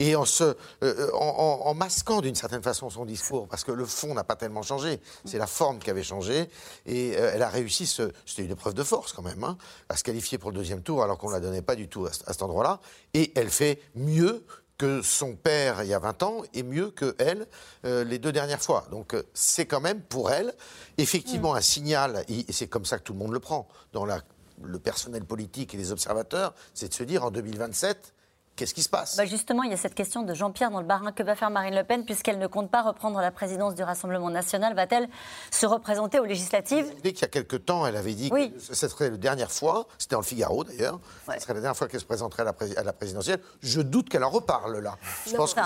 et 0.00 0.16
en, 0.16 0.24
se, 0.24 0.56
euh, 0.82 1.10
en, 1.12 1.74
masquant 1.74 2.22
d'une 2.22 2.34
certaine 2.34 2.62
façon 2.62 2.90
son 2.90 3.04
discours, 3.04 3.46
parce 3.46 3.62
que 3.62 3.70
le 3.70 3.84
fond 3.84 4.14
n'a 4.14 4.24
pas 4.24 4.34
tellement 4.34 4.62
changé, 4.62 4.98
c'est 5.26 5.38
la 5.38 5.46
forme 5.46 5.78
qui 5.78 5.90
avait 5.90 6.02
changé, 6.02 6.48
et 6.86 7.14
euh, 7.16 7.32
elle 7.34 7.42
a 7.42 7.50
réussi, 7.50 7.86
c'était 7.86 8.42
une 8.42 8.50
épreuve 8.50 8.74
de 8.74 8.82
force 8.82 9.12
quand 9.12 9.22
même, 9.22 9.44
hein, 9.44 9.58
à 9.90 9.96
se 9.96 10.02
qualifier 10.02 10.38
pour 10.38 10.50
le 10.50 10.56
deuxième 10.56 10.82
tour 10.82 11.02
alors 11.04 11.18
qu'on 11.18 11.28
ne 11.28 11.34
la 11.34 11.40
donnait 11.40 11.62
pas 11.62 11.76
du 11.76 11.86
tout 11.86 12.06
à, 12.06 12.12
cet 12.12 12.42
endroit-là, 12.42 12.80
et 13.12 13.30
elle 13.36 13.50
fait 13.50 13.80
mieux 13.94 14.44
que 14.78 15.02
son 15.02 15.36
père 15.36 15.82
il 15.82 15.90
y 15.90 15.94
a 15.94 15.98
20 15.98 16.22
ans 16.22 16.42
et 16.54 16.62
mieux 16.62 16.90
que 16.90 17.14
elle 17.18 17.46
euh, 17.84 18.02
les 18.02 18.18
deux 18.18 18.32
dernières 18.32 18.62
fois. 18.62 18.86
Donc 18.90 19.14
c'est 19.34 19.66
quand 19.66 19.82
même 19.82 20.00
pour 20.00 20.30
elle 20.30 20.54
effectivement 20.96 21.54
un 21.54 21.60
signal, 21.60 22.24
et 22.28 22.50
c'est 22.50 22.68
comme 22.68 22.86
ça 22.86 22.98
que 22.98 23.02
tout 23.02 23.12
le 23.12 23.18
monde 23.18 23.32
le 23.32 23.40
prend, 23.40 23.68
dans 23.92 24.06
le 24.06 24.78
personnel 24.78 25.26
politique 25.26 25.74
et 25.74 25.76
les 25.76 25.92
observateurs, 25.92 26.54
c'est 26.72 26.88
de 26.88 26.94
se 26.94 27.02
dire 27.02 27.22
en 27.24 27.30
2027, 27.30 28.14
Qu'est-ce 28.60 28.74
qui 28.74 28.82
se 28.82 28.90
passe 28.90 29.16
bah 29.16 29.24
Justement, 29.24 29.62
il 29.62 29.70
y 29.70 29.72
a 29.72 29.78
cette 29.78 29.94
question 29.94 30.20
de 30.22 30.34
Jean-Pierre 30.34 30.70
dans 30.70 30.80
le 30.80 30.86
Barin. 30.86 31.12
Que 31.12 31.22
va 31.22 31.34
faire 31.34 31.48
Marine 31.48 31.74
Le 31.74 31.82
Pen 31.82 32.04
puisqu'elle 32.04 32.38
ne 32.38 32.46
compte 32.46 32.70
pas 32.70 32.82
reprendre 32.82 33.18
la 33.18 33.30
présidence 33.30 33.74
du 33.74 33.82
Rassemblement 33.82 34.28
national? 34.28 34.74
Va-t-elle 34.74 35.08
se 35.50 35.64
représenter 35.64 36.20
aux 36.20 36.26
législatives? 36.26 36.92
Dès 37.02 37.14
qu'il 37.14 37.22
y 37.22 37.24
a 37.24 37.28
quelque 37.28 37.56
temps, 37.56 37.86
elle 37.86 37.96
avait 37.96 38.12
dit 38.12 38.28
que 38.28 38.50
ce 38.60 38.86
serait 38.86 39.08
la 39.08 39.16
dernière 39.16 39.50
fois, 39.50 39.86
c'était 39.96 40.14
dans 40.14 40.20
le 40.20 40.26
Figaro 40.26 40.62
d'ailleurs, 40.62 41.00
ce 41.26 41.40
serait 41.40 41.54
la 41.54 41.60
dernière 41.60 41.74
fois 41.74 41.88
qu'elle 41.88 42.00
se 42.00 42.04
présenterait 42.04 42.42
à 42.42 42.82
la, 42.82 42.92
présidentielle. 42.92 43.40
Je 43.62 43.80
doute 43.80 44.10
qu'elle 44.10 44.24
en 44.24 44.28
reparle 44.28 44.78
là. 44.80 44.98
Je 45.26 45.34
pense 45.36 45.54
que 45.54 45.60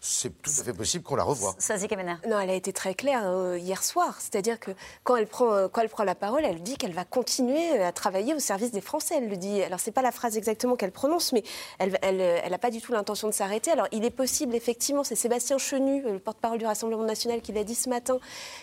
c'est 0.00 0.30
tout 0.42 0.50
à 0.58 0.64
fait 0.64 0.72
possible 0.72 1.04
qu'on 1.04 1.14
la 1.14 1.22
revoie. 1.22 1.54
Ça, 1.60 1.78
c'est 1.78 1.88
Non, 2.28 2.40
elle 2.40 2.50
a 2.50 2.54
été 2.54 2.72
très 2.72 2.94
claire 2.94 3.22
euh, 3.26 3.56
hier 3.58 3.84
soir. 3.84 4.16
C'est-à-dire 4.18 4.58
que 4.58 4.72
quand 5.04 5.14
elle, 5.14 5.28
prend, 5.28 5.52
euh, 5.52 5.68
quand 5.68 5.82
elle 5.82 5.88
prend 5.88 6.02
la 6.02 6.16
parole, 6.16 6.44
elle 6.44 6.64
dit 6.64 6.76
qu'elle 6.78 6.94
va 6.94 7.04
continuer 7.04 7.80
à 7.80 7.92
travailler 7.92 8.34
au 8.34 8.40
service 8.40 8.72
des 8.72 8.80
Français. 8.80 9.14
Elle 9.18 9.28
le 9.28 9.36
dit. 9.36 9.62
Alors, 9.62 9.78
c'est 9.78 9.92
pas 9.92 10.02
la 10.02 10.10
phrase 10.10 10.36
exactement 10.36 10.74
qu'elle 10.74 10.90
prononce, 10.90 11.32
mais 11.32 11.44
elle, 11.78 11.96
elle 12.02 12.07
n'a 12.16 12.58
pas 12.58 12.70
du 12.70 12.80
tout 12.80 12.92
l'intention 12.92 13.28
de 13.28 13.32
s'arrêter. 13.32 13.70
Alors, 13.70 13.86
il 13.92 14.04
est 14.04 14.10
possible, 14.10 14.54
effectivement, 14.54 15.04
c'est 15.04 15.14
Sébastien 15.14 15.58
Chenu, 15.58 16.02
le 16.02 16.18
porte-parole 16.18 16.58
du 16.58 16.66
Rassemblement 16.66 17.04
national, 17.04 17.40
qui 17.40 17.52
l'a 17.52 17.64
dit 17.64 17.74
ce 17.74 17.88
matin, 17.88 18.18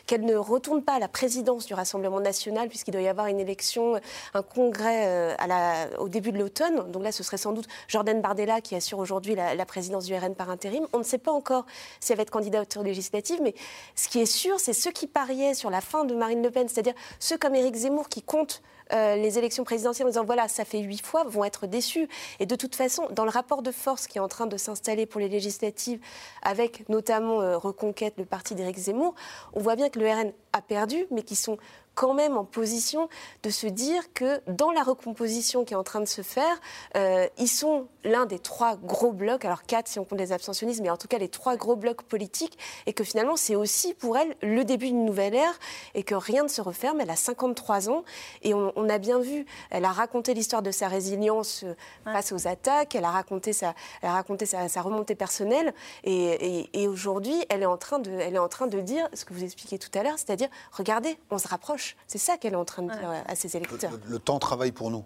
qu'elle 0.07 0.25
ne 0.25 0.35
retourne 0.35 0.83
pas 0.83 0.93
à 0.93 0.99
la 0.99 1.07
présidence 1.07 1.65
du 1.65 1.73
Rassemblement 1.73 2.19
national, 2.19 2.69
puisqu'il 2.69 2.91
doit 2.91 3.01
y 3.01 3.07
avoir 3.07 3.27
une 3.27 3.39
élection, 3.39 3.99
un 4.33 4.41
congrès 4.41 5.05
euh, 5.07 5.35
à 5.37 5.47
la, 5.47 5.87
au 5.99 6.09
début 6.09 6.31
de 6.31 6.39
l'automne. 6.39 6.91
Donc 6.91 7.03
là, 7.03 7.11
ce 7.11 7.23
serait 7.23 7.37
sans 7.37 7.51
doute 7.51 7.67
Jordan 7.87 8.21
Bardella 8.21 8.61
qui 8.61 8.75
assure 8.75 8.99
aujourd'hui 8.99 9.35
la, 9.35 9.65
présidence 9.65 10.05
du 10.05 10.15
RN 10.15 10.35
par 10.35 10.49
intérim. 10.49 10.87
On 10.93 10.99
ne 10.99 11.03
sait 11.03 11.17
pas 11.17 11.31
encore 11.31 11.65
si 11.99 12.11
elle 12.11 12.17
va 12.17 12.23
être 12.23 12.31
candidate 12.31 12.77
aux 12.77 12.83
législatives, 12.83 13.39
mais 13.41 13.55
ce 13.95 14.07
qui 14.07 14.19
est 14.19 14.25
sûr, 14.25 14.59
c'est 14.59 14.73
ceux 14.73 14.91
qui 14.91 15.07
pariaient 15.07 15.53
sur 15.53 15.69
la 15.69 15.81
fin 15.81 16.05
de 16.05 16.15
Marine 16.15 16.43
Le 16.43 16.51
Pen, 16.51 16.67
c'est-à-dire 16.67 16.93
ceux 17.19 17.37
comme 17.37 17.55
Éric 17.55 17.75
Zemmour 17.75 18.09
qui 18.09 18.21
comptent 18.21 18.61
euh, 18.93 19.15
les 19.15 19.37
élections 19.37 19.63
présidentielles 19.63 20.07
en 20.07 20.11
disant 20.11 20.25
voilà, 20.25 20.47
ça 20.47 20.65
fait 20.65 20.79
huit 20.79 21.05
fois, 21.05 21.23
vont 21.23 21.43
être 21.43 21.67
déçus. 21.67 22.07
Et 22.39 22.45
de 22.45 22.55
toute 22.55 22.75
façon, 22.75 23.07
dans 23.11 23.23
le 23.23 23.29
rapport 23.29 23.61
de 23.61 23.71
force 23.71 24.07
qui 24.07 24.17
est 24.17 24.21
en 24.21 24.27
train 24.27 24.47
de 24.47 24.57
s'installer 24.57 25.05
pour 25.05 25.19
les 25.19 25.29
législatives, 25.29 25.99
avec 26.41 26.87
notamment 26.89 27.41
euh, 27.41 27.57
Reconquête, 27.57 28.15
le 28.17 28.25
parti 28.25 28.55
d'Éric 28.55 28.77
Zemmour, 28.77 29.15
on 29.53 29.59
voit 29.59 29.75
bien 29.75 29.89
que 29.89 29.99
le 29.99 30.07
RN 30.07 30.31
a 30.53 30.61
perdu, 30.61 31.05
mais 31.11 31.23
qui 31.23 31.35
sont 31.35 31.57
quand 31.95 32.13
même 32.13 32.37
en 32.37 32.43
position 32.43 33.09
de 33.43 33.49
se 33.49 33.67
dire 33.67 34.13
que 34.13 34.41
dans 34.47 34.71
la 34.71 34.83
recomposition 34.83 35.63
qui 35.63 35.73
est 35.73 35.77
en 35.77 35.83
train 35.83 36.01
de 36.01 36.05
se 36.05 36.21
faire, 36.21 36.59
euh, 36.95 37.27
ils 37.37 37.47
sont 37.47 37.87
l'un 38.03 38.25
des 38.25 38.37
trois 38.37 38.75
gros 38.75 39.13
blocs, 39.13 39.45
alors 39.45 39.63
quatre 39.63 39.87
si 39.87 39.97
on 39.97 40.03
compte 40.05 40.19
les 40.19 40.33
abstentionnistes, 40.33 40.81
mais 40.81 40.89
en 40.89 40.97
tout 40.97 41.07
cas 41.07 41.17
les 41.17 41.29
trois 41.29 41.55
gros 41.55 41.75
blocs 41.75 42.03
politiques, 42.03 42.59
et 42.85 42.93
que 42.93 43.03
finalement 43.03 43.37
c'est 43.37 43.55
aussi 43.55 43.93
pour 43.93 44.17
elle 44.17 44.35
le 44.41 44.63
début 44.63 44.87
d'une 44.87 45.05
nouvelle 45.05 45.35
ère, 45.35 45.57
et 45.95 46.03
que 46.03 46.15
rien 46.15 46.43
ne 46.43 46.49
se 46.49 46.61
referme. 46.61 46.99
Elle 47.01 47.09
a 47.09 47.15
53 47.15 47.89
ans, 47.89 48.03
et 48.43 48.53
on, 48.53 48.89
a 48.89 48.97
bien 48.97 49.19
vu, 49.19 49.45
elle 49.71 49.85
a 49.85 49.91
raconté 49.91 50.33
l'histoire 50.33 50.61
de 50.61 50.71
sa 50.71 50.87
résilience 50.87 51.63
euh, 51.63 51.73
face 52.03 52.31
aux 52.31 52.47
attaques, 52.47 52.93
elle 52.95 53.05
a 53.05 53.11
raconté 53.11 53.53
sa, 53.53 53.73
elle 54.01 54.09
a 54.09 54.13
raconté 54.13 54.45
sa, 54.45 54.81
remontée 54.81 55.15
personnelle, 55.15 55.73
et, 56.03 56.69
et 56.73 56.87
aujourd'hui 56.87 57.33
elle 57.49 57.63
est 57.63 57.67
en 57.67 57.77
train 57.77 57.99
de, 57.99 58.11
elle 58.11 58.35
est 58.35 58.39
en 58.39 58.49
train 58.49 58.67
de 58.67 58.81
dire 58.81 59.07
ce 59.13 59.23
que 59.23 59.33
vous 59.33 59.43
expliquez 59.43 59.79
tout 59.79 59.89
à 59.97 60.03
l'heure, 60.03 60.17
c'est-à-dire 60.17 60.49
regardez, 60.71 61.17
on 61.31 61.37
se 61.37 61.47
rapproche 61.47 61.84
c'est 62.07 62.17
ça 62.17 62.37
qu'elle 62.37 62.53
est 62.53 62.57
en 62.57 62.65
train 62.65 62.83
de 62.83 62.91
dire 62.91 63.23
à 63.27 63.35
ses 63.35 63.55
électeurs. 63.55 63.91
Le, 64.07 64.19
temps 64.19 64.39
travaille 64.39 64.71
pour 64.71 64.91
nous. 64.91 65.05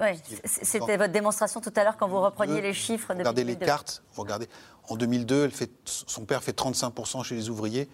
Oui, 0.00 0.08
c'était 0.44 0.96
votre 0.96 1.12
démonstration 1.12 1.60
tout 1.60 1.72
à 1.76 1.84
l'heure 1.84 1.96
quand 1.96 2.08
vous 2.08 2.20
repreniez 2.20 2.60
les 2.60 2.74
chiffres. 2.74 3.12
De 3.14 3.18
regardez 3.18 3.44
les 3.44 3.56
cartes. 3.56 4.02
Vous 4.14 4.22
regardez. 4.22 4.48
En 4.88 4.96
2002, 4.96 5.44
elle 5.44 5.50
fait, 5.50 5.70
son 5.84 6.24
père 6.24 6.42
fait 6.42 6.56
35% 6.58 7.22
chez 7.24 7.34
les 7.34 7.50
ouvriers. 7.50 7.88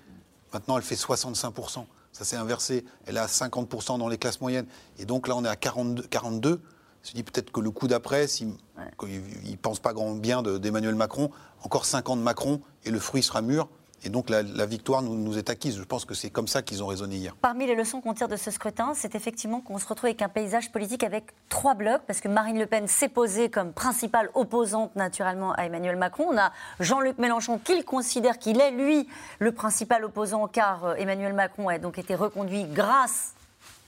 Maintenant, 0.52 0.76
elle 0.78 0.84
fait 0.84 0.94
65%. 0.94 1.84
Ça 2.12 2.24
s'est 2.24 2.36
inversé. 2.36 2.84
Elle 3.06 3.18
a 3.18 3.26
50% 3.26 3.98
dans 3.98 4.08
les 4.08 4.18
classes 4.18 4.40
moyennes. 4.40 4.66
Et 4.98 5.04
donc 5.04 5.28
là, 5.28 5.36
on 5.36 5.44
est 5.44 5.48
à 5.48 5.56
42. 5.56 6.04
42. 6.04 6.62
Je 7.02 7.12
dis 7.12 7.22
peut-être 7.22 7.52
que 7.52 7.60
le 7.60 7.70
coup 7.70 7.88
d'après, 7.88 8.26
s'il 8.26 8.48
ne 8.48 9.56
pense 9.56 9.78
pas 9.78 9.92
grand 9.92 10.14
bien 10.14 10.42
d'Emmanuel 10.42 10.94
Macron, 10.94 11.30
encore 11.62 11.84
5 11.84 12.08
ans 12.10 12.16
de 12.16 12.22
Macron 12.22 12.60
et 12.84 12.90
le 12.90 12.98
fruit 12.98 13.22
sera 13.22 13.40
mûr. 13.40 13.68
Et 14.04 14.10
donc 14.10 14.30
la, 14.30 14.42
victoire 14.66 15.02
nous, 15.02 15.16
nous, 15.16 15.38
est 15.38 15.50
acquise. 15.50 15.76
Je 15.76 15.82
pense 15.82 16.04
que 16.04 16.14
c'est 16.14 16.30
comme 16.30 16.48
ça 16.48 16.62
qu'ils 16.62 16.82
ont 16.82 16.86
raisonné 16.86 17.16
hier. 17.16 17.34
Parmi 17.40 17.66
les 17.66 17.74
leçons 17.74 18.00
qu'on 18.00 18.14
tire 18.14 18.28
de 18.28 18.36
ce 18.36 18.50
scrutin, 18.50 18.92
c'est 18.94 19.14
effectivement 19.14 19.60
qu'on 19.60 19.78
se 19.78 19.86
retrouve 19.86 20.06
avec 20.06 20.22
un 20.22 20.28
paysage 20.28 20.70
politique 20.70 21.02
avec 21.02 21.24
trois 21.48 21.74
blocs, 21.74 22.02
parce 22.06 22.20
que 22.20 22.28
Marine 22.28 22.58
Le 22.58 22.66
Pen 22.66 22.86
s'est 22.86 23.08
posée 23.08 23.50
comme 23.50 23.72
principale 23.72 24.30
opposante 24.34 24.94
naturellement 24.96 25.52
à 25.52 25.64
Emmanuel 25.64 25.96
Macron. 25.96 26.26
On 26.30 26.38
a 26.38 26.52
Jean-Luc 26.80 27.18
Mélenchon 27.18 27.58
qu'il 27.58 27.84
considère 27.84 28.38
qu'il 28.38 28.60
est, 28.60 28.70
lui, 28.70 29.08
le 29.40 29.52
principal 29.52 30.04
opposant, 30.04 30.46
car 30.46 30.84
euh, 30.84 30.94
Emmanuel 30.94 31.32
Macron 31.32 31.68
a 31.68 31.78
donc 31.78 31.98
été 31.98 32.14
reconduit 32.14 32.64
grâce 32.64 33.34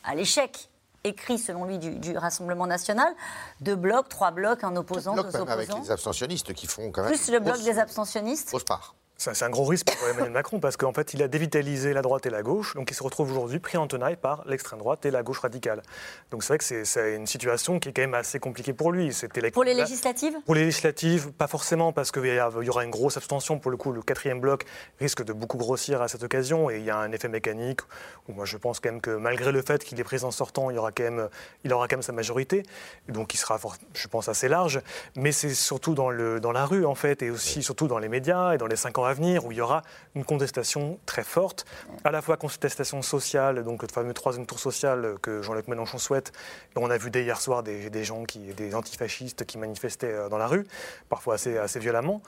à 0.04 0.14
l'échec 0.14 0.68
écrit 1.04 1.38
selon 1.38 1.64
lui 1.64 1.78
du, 1.78 2.16
Rassemblement 2.16 2.66
national, 2.66 3.14
deux 3.60 3.76
blocs, 3.76 4.08
trois 4.08 4.30
blocs, 4.30 4.64
un 4.64 4.76
opposant, 4.76 5.14
deux 5.14 5.20
opposants. 5.20 5.46
Avec 5.46 5.68
les 5.72 5.90
abstentionnistes 5.90 6.52
qui 6.52 6.66
font 6.66 6.90
quand 6.90 7.02
même... 7.02 7.10
Plus 7.10 7.30
le 7.30 7.40
bloc 7.40 7.62
des 7.62 7.78
abstentionnistes. 7.78 8.50
Fausse 8.50 8.64
part. 8.64 8.94
C'est 9.22 9.44
un 9.44 9.50
gros 9.50 9.66
risque 9.66 9.94
pour 9.98 10.08
Emmanuel 10.08 10.32
Macron 10.32 10.60
parce 10.60 10.78
qu'en 10.78 10.94
fait, 10.94 11.12
il 11.12 11.22
a 11.22 11.28
dévitalisé 11.28 11.92
la 11.92 12.00
droite 12.00 12.24
et 12.24 12.30
la 12.30 12.42
gauche, 12.42 12.74
donc 12.74 12.90
il 12.90 12.94
se 12.94 13.02
retrouve 13.02 13.30
aujourd'hui 13.30 13.58
pris 13.58 13.76
en 13.76 13.86
tenaille 13.86 14.16
par 14.16 14.42
l'extrême 14.46 14.78
droite 14.78 15.04
et 15.04 15.10
la 15.10 15.22
gauche 15.22 15.40
radicale. 15.40 15.82
Donc 16.30 16.42
c'est 16.42 16.54
vrai 16.54 16.58
que 16.58 16.84
c'est 16.86 17.16
une 17.16 17.26
situation 17.26 17.78
qui 17.78 17.90
est 17.90 17.92
quand 17.92 18.00
même 18.00 18.14
assez 18.14 18.38
compliquée 18.38 18.72
pour 18.72 18.92
lui. 18.92 19.14
Pour 19.52 19.64
les 19.64 19.74
législatives? 19.74 20.32
Pour 20.46 20.54
les 20.54 20.64
législatives, 20.64 21.32
pas 21.32 21.48
forcément 21.48 21.92
parce 21.92 22.12
qu'il 22.12 22.24
y, 22.24 22.40
aura 22.40 22.82
une 22.82 22.90
grosse 22.90 23.18
abstention. 23.18 23.58
Pour 23.58 23.70
le 23.70 23.76
coup, 23.76 23.92
le 23.92 24.00
quatrième 24.00 24.40
bloc 24.40 24.64
risque 25.00 25.22
de 25.22 25.34
beaucoup 25.34 25.58
grossir 25.58 26.00
à 26.00 26.08
cette 26.08 26.22
occasion 26.22 26.70
et 26.70 26.78
il 26.78 26.84
y 26.84 26.90
a 26.90 26.96
un 26.96 27.12
effet 27.12 27.28
mécanique 27.28 27.82
où 28.26 28.32
moi 28.32 28.46
je 28.46 28.56
pense 28.56 28.80
quand 28.80 28.90
même 28.90 29.02
que 29.02 29.10
malgré 29.10 29.52
le 29.52 29.60
fait 29.60 29.84
qu'il 29.84 30.00
est 30.00 30.04
président 30.04 30.30
sortant, 30.30 30.70
il, 30.70 30.78
aura 30.78 30.92
quand 30.92 31.02
même, 31.02 31.28
il 31.64 31.72
aura 31.74 31.88
quand 31.88 31.96
même 31.96 32.02
sa 32.02 32.12
majorité. 32.12 32.62
Donc 33.10 33.34
il 33.34 33.36
sera, 33.36 33.60
je 33.92 34.08
pense, 34.08 34.30
assez 34.30 34.48
large. 34.48 34.80
Mais 35.14 35.30
c'est 35.30 35.52
surtout 35.52 35.92
dans, 35.92 36.08
le, 36.08 36.40
dans 36.40 36.52
la 36.52 36.64
rue 36.64 36.86
en 36.86 36.94
fait 36.94 37.20
et 37.20 37.28
aussi 37.28 37.62
surtout 37.62 37.86
dans 37.86 37.98
les 37.98 38.08
médias 38.08 38.54
et 38.54 38.56
dans 38.56 38.66
les 38.66 38.76
cinq 38.76 38.96
ans 38.96 39.09
venir, 39.14 39.44
où 39.44 39.52
il 39.52 39.58
y 39.58 39.60
aura 39.60 39.82
une 40.14 40.24
contestation 40.24 40.98
très 41.06 41.24
forte, 41.24 41.64
à 42.04 42.10
la 42.10 42.22
fois 42.22 42.36
contestation 42.36 43.02
sociale, 43.02 43.62
donc 43.64 43.82
le 43.82 43.88
fameux 43.88 44.14
troisième 44.14 44.46
tour 44.46 44.58
social 44.58 45.16
que 45.22 45.42
Jean-Luc 45.42 45.68
Mélenchon 45.68 45.98
souhaite. 45.98 46.32
on 46.76 46.90
a 46.90 46.98
vu 46.98 47.10
dès 47.10 47.22
hier 47.22 47.40
soir 47.40 47.62
des, 47.62 48.04
gens, 48.04 48.24
qui, 48.24 48.38
des 48.54 48.74
antifascistes 48.74 49.44
qui 49.44 49.58
manifestaient 49.58 50.12
euh, 50.12 50.28
dans 50.28 50.38
la 50.38 50.46
rue, 50.46 50.66
parfois 51.08 51.34
assez, 51.34 51.78
violemment. 51.78 52.22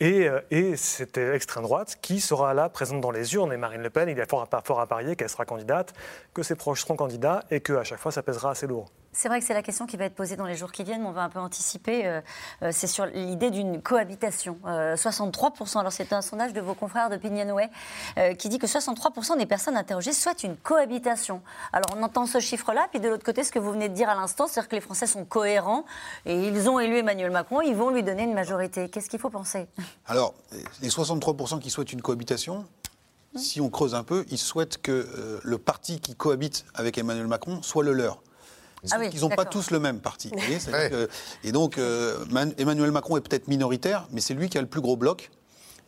Et, 0.00 0.28
euh, 0.28 0.40
et 0.50 0.76
c'était 0.76 1.32
l'extrême 1.32 1.64
droite 1.64 1.98
qui 2.00 2.20
sera 2.20 2.54
là, 2.54 2.68
présente 2.68 3.00
dans 3.00 3.10
les 3.10 3.34
urnes. 3.34 3.52
Et 3.52 3.56
Marine 3.56 3.82
Le 3.82 3.90
Pen, 3.90 4.08
il 4.08 4.16
y 4.16 4.20
a 4.20 4.26
fort 4.26 4.46
à, 4.50 4.62
fort 4.62 4.80
à 4.80 4.86
parier 4.86 5.16
qu'elle 5.16 5.28
sera 5.28 5.44
candidate, 5.44 5.92
que 6.34 6.42
ses 6.42 6.54
proches 6.54 6.82
seront 6.82 6.96
candidats 6.96 7.44
et 7.50 7.60
qu'à 7.60 7.84
chaque 7.84 8.00
fois, 8.00 8.12
ça 8.12 8.22
pèsera 8.22 8.50
assez 8.50 8.66
lourd. 8.66 8.90
C'est 9.20 9.26
vrai 9.26 9.40
que 9.40 9.46
c'est 9.46 9.54
la 9.54 9.64
question 9.64 9.84
qui 9.84 9.96
va 9.96 10.04
être 10.04 10.14
posée 10.14 10.36
dans 10.36 10.46
les 10.46 10.54
jours 10.54 10.70
qui 10.70 10.84
viennent, 10.84 11.04
on 11.04 11.10
va 11.10 11.24
un 11.24 11.28
peu 11.28 11.40
anticiper. 11.40 12.06
Euh, 12.06 12.20
euh, 12.62 12.70
c'est 12.72 12.86
sur 12.86 13.04
l'idée 13.04 13.50
d'une 13.50 13.82
cohabitation. 13.82 14.60
63%, 14.64 15.80
alors 15.80 15.90
c'est 15.90 16.12
un 16.12 16.22
sondage 16.22 16.52
de 16.52 16.60
vos 16.60 16.74
confrères 16.74 17.10
de 17.10 17.16
Pignanouet 17.16 17.68
qui 18.38 18.48
dit 18.48 18.58
que 18.58 18.68
63% 18.68 19.36
des 19.36 19.46
personnes 19.46 19.76
interrogées 19.76 20.12
souhaitent 20.12 20.44
une 20.44 20.56
cohabitation. 20.56 21.42
Alors 21.72 21.90
on 21.96 22.02
entend 22.04 22.26
ce 22.26 22.38
chiffre-là, 22.38 22.86
puis 22.90 23.00
de 23.00 23.08
l'autre 23.08 23.24
côté, 23.24 23.42
ce 23.42 23.50
que 23.50 23.58
vous 23.58 23.72
venez 23.72 23.88
de 23.88 23.94
dire 23.94 24.08
à 24.08 24.14
l'instant, 24.14 24.46
c'est-à-dire 24.46 24.68
que 24.68 24.76
les 24.76 24.80
Français 24.80 25.08
sont 25.08 25.24
cohérents 25.24 25.84
et 26.24 26.46
ils 26.46 26.68
ont 26.68 26.78
élu 26.78 26.98
Emmanuel 26.98 27.32
Macron, 27.32 27.60
ils 27.60 27.74
vont 27.74 27.90
lui 27.90 28.04
donner 28.04 28.22
une 28.22 28.34
majorité. 28.34 28.88
Qu'est-ce 28.88 29.10
qu'il 29.10 29.18
faut 29.18 29.30
penser? 29.30 29.66
Alors, 30.06 30.34
les 30.80 30.90
63% 30.90 31.58
qui 31.58 31.70
souhaitent 31.70 31.92
une 31.92 32.02
cohabitation, 32.02 32.66
si 33.34 33.60
on 33.60 33.68
creuse 33.68 33.94
un 33.94 34.04
peu, 34.04 34.24
ils 34.30 34.38
souhaitent 34.38 34.80
que 34.80 34.92
euh, 34.92 35.40
le 35.42 35.58
parti 35.58 36.00
qui 36.00 36.14
cohabite 36.14 36.64
avec 36.74 36.98
Emmanuel 36.98 37.26
Macron 37.26 37.62
soit 37.62 37.82
le 37.82 37.92
leur. 37.92 38.22
Ah 38.90 39.04
ils 39.04 39.20
n'ont 39.20 39.28
pas 39.28 39.44
tous 39.44 39.70
le 39.70 39.80
même 39.80 40.00
parti. 40.00 40.30
et 41.44 41.52
donc, 41.52 41.78
euh, 41.78 42.24
Emmanuel 42.58 42.92
Macron 42.92 43.16
est 43.16 43.20
peut-être 43.20 43.48
minoritaire, 43.48 44.06
mais 44.12 44.20
c'est 44.20 44.34
lui 44.34 44.48
qui 44.48 44.58
a 44.58 44.60
le 44.60 44.68
plus 44.68 44.80
gros 44.80 44.96
bloc. 44.96 45.30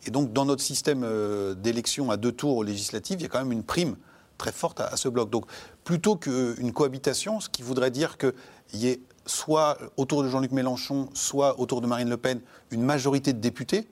Et 0.05 0.11
donc, 0.11 0.33
dans 0.33 0.45
notre 0.45 0.63
système 0.63 1.03
euh, 1.03 1.53
d'élection 1.53 2.11
à 2.11 2.17
deux 2.17 2.31
tours 2.31 2.63
législatives, 2.63 3.19
il 3.19 3.23
y 3.23 3.25
a 3.25 3.29
quand 3.29 3.39
même 3.39 3.51
une 3.51 3.63
prime 3.63 3.95
très 4.37 4.51
forte 4.51 4.79
à, 4.79 4.97
ce 4.97 5.07
bloc. 5.07 5.29
Donc, 5.29 5.45
plutôt 5.83 6.15
qu'une 6.15 6.73
cohabitation, 6.73 7.39
ce 7.39 7.49
qui 7.49 7.61
voudrait 7.61 7.91
dire 7.91 8.17
qu'il 8.17 8.33
y 8.73 8.87
ait 8.87 8.99
soit 9.27 9.77
autour 9.97 10.23
de 10.23 10.29
Jean-Luc 10.29 10.51
Mélenchon, 10.51 11.09
soit 11.13 11.59
autour 11.59 11.81
de 11.81 11.87
Marine 11.87 12.09
Le 12.09 12.17
Pen, 12.17 12.41
une 12.71 12.81
majorité 12.81 13.33
de 13.33 13.39
députés, 13.39 13.87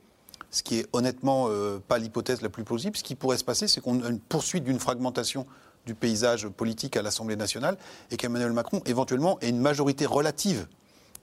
ce 0.50 0.64
qui 0.64 0.80
est 0.80 0.88
honnêtement 0.94 1.46
euh, 1.50 1.78
pas 1.88 2.00
l'hypothèse 2.00 2.42
la 2.42 2.50
plus 2.50 2.64
plausible. 2.64 2.98
Ce 2.98 3.04
qui 3.04 3.14
pourrait 3.14 3.38
se 3.38 3.44
passer, 3.44 3.68
c'est 3.68 3.80
qu'on 3.80 4.04
a 4.04 4.10
une 4.10 4.20
poursuite 4.20 4.64
d'une 4.64 4.80
fragmentation 4.80 5.46
du 5.86 5.96
paysage 5.96 6.48
politique 6.48 6.98
à 6.98 7.02
l'Assemblée 7.02 7.36
nationale 7.36 7.78
et 8.12 8.18
qu'Emmanuel 8.18 8.52
Macron, 8.52 8.82
éventuellement, 8.86 9.40
ait 9.42 9.50
une 9.50 9.60
majorité 9.60 10.06
relative 10.06 10.68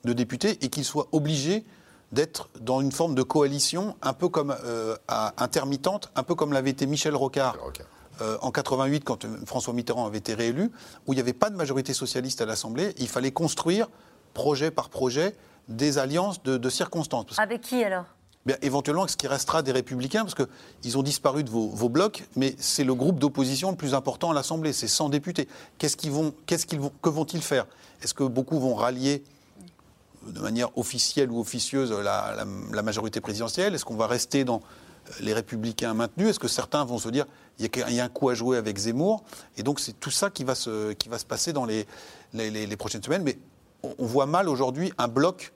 de 0.05 0.13
députés 0.13 0.59
et 0.63 0.69
qu'il 0.69 0.85
soit 0.85 1.09
obligé 1.13 1.65
d'être 2.13 2.49
dans 2.61 2.81
une 2.81 2.93
forme 2.93 3.15
de 3.15 3.23
coalition 3.23 3.97
un 4.03 4.13
peu 4.13 4.29
comme 4.29 4.57
euh, 4.65 4.97
intermittente, 5.37 6.11
un 6.15 6.23
peu 6.23 6.35
comme 6.35 6.53
l'avait 6.53 6.71
été 6.71 6.87
Michel 6.87 7.15
Rocard. 7.15 7.57
Euh, 8.23 8.39
en 8.41 8.51
88, 8.51 9.05
quand 9.05 9.27
François 9.45 9.75
Mitterrand 9.75 10.07
avait 10.07 10.19
été 10.19 10.33
réélu, 10.33 10.71
où 11.07 11.13
il 11.13 11.17
n'y 11.17 11.21
avait 11.21 11.35
pas 11.35 11.51
de 11.51 11.57
majorité 11.57 11.93
socialiste 11.93 12.41
à 12.41 12.47
l'Assemblée, 12.47 12.95
il 12.99 13.09
fallait 13.09 13.33
construire, 13.33 13.89
projet 14.33 14.71
par 14.71 14.89
projet, 14.89 15.37
des 15.69 15.99
alliances 15.99 16.43
de 16.43 16.71
circonstances. 16.71 17.39
Avec 17.39 17.61
qui 17.61 17.85
alors? 17.85 18.07
Éventuellement, 18.63 19.07
ce 19.09 19.17
qui 19.17 19.27
restera 19.27 19.63
des 19.63 19.73
Républicains, 19.73 20.25
parce 20.25 20.35
qu'ils 20.35 20.99
ont 20.99 21.03
disparu 21.03 21.45
de 21.45 21.51
vos, 21.51 21.89
blocs, 21.89 22.25
mais 22.37 22.55
c'est 22.59 22.85
le 22.85 22.95
groupe 22.95 23.19
d'opposition 23.19 23.71
le 23.71 23.77
plus 23.77 23.95
important 23.95 24.31
à 24.31 24.35
l'Assemblée, 24.35 24.73
c'est 24.73 24.89
100 24.89 25.09
députés. 25.09 25.49
Qu'est-ce 25.79 25.97
qu'ils 25.97 26.13
vont, 26.13 26.33
qu'est-ce 26.47 26.67
qu'ils 26.67 26.81
vont, 26.81 26.93
que 27.03 27.09
vont-ils 27.09 27.43
faire? 27.43 27.67
Est-ce 28.03 28.15
que 28.15 28.25
beaucoup 28.25 28.59
vont 28.59 28.75
rallier 28.75 29.25
de 30.27 30.41
manière 30.41 30.77
officielle 30.77 31.31
ou 31.31 31.41
officieuse 31.41 31.93
la, 31.93 32.83
majorité 32.83 33.21
présidentielle? 33.21 33.75
Est-ce 33.75 33.85
qu'on 33.85 33.97
va 33.97 34.07
rester 34.07 34.45
dans 34.45 34.61
les 35.21 35.33
Républicains 35.33 35.95
maintenus? 35.95 36.31
Est-ce 36.31 36.41
que 36.41 36.49
certains 36.49 36.85
vont 36.85 36.99
se 36.99 37.09
dire 37.09 37.27
il 37.59 37.69
y, 37.95 38.01
a, 38.01 38.05
un 38.05 38.09
coup 38.09 38.29
à 38.29 38.35
jouer 38.35 38.57
avec 38.57 38.77
Zemmour? 38.77 39.25
Et 39.57 39.63
donc 39.63 39.81
c'est 39.81 39.99
tout 39.99 40.11
ça 40.11 40.31
qui 40.31 40.45
va 40.45 40.55
se, 40.55 40.93
qui 40.93 41.09
va 41.09 41.19
se 41.19 41.25
passer 41.25 41.53
dans 41.53 41.65
les, 41.65 41.87
les, 42.33 42.77
prochaines 42.77 43.03
semaines. 43.03 43.23
Mais 43.23 43.39
on 43.99 44.07
voit 44.07 44.27
mal 44.27 44.49
aujourd'hui 44.49 44.93
un 44.99 45.09
bloc 45.09 45.53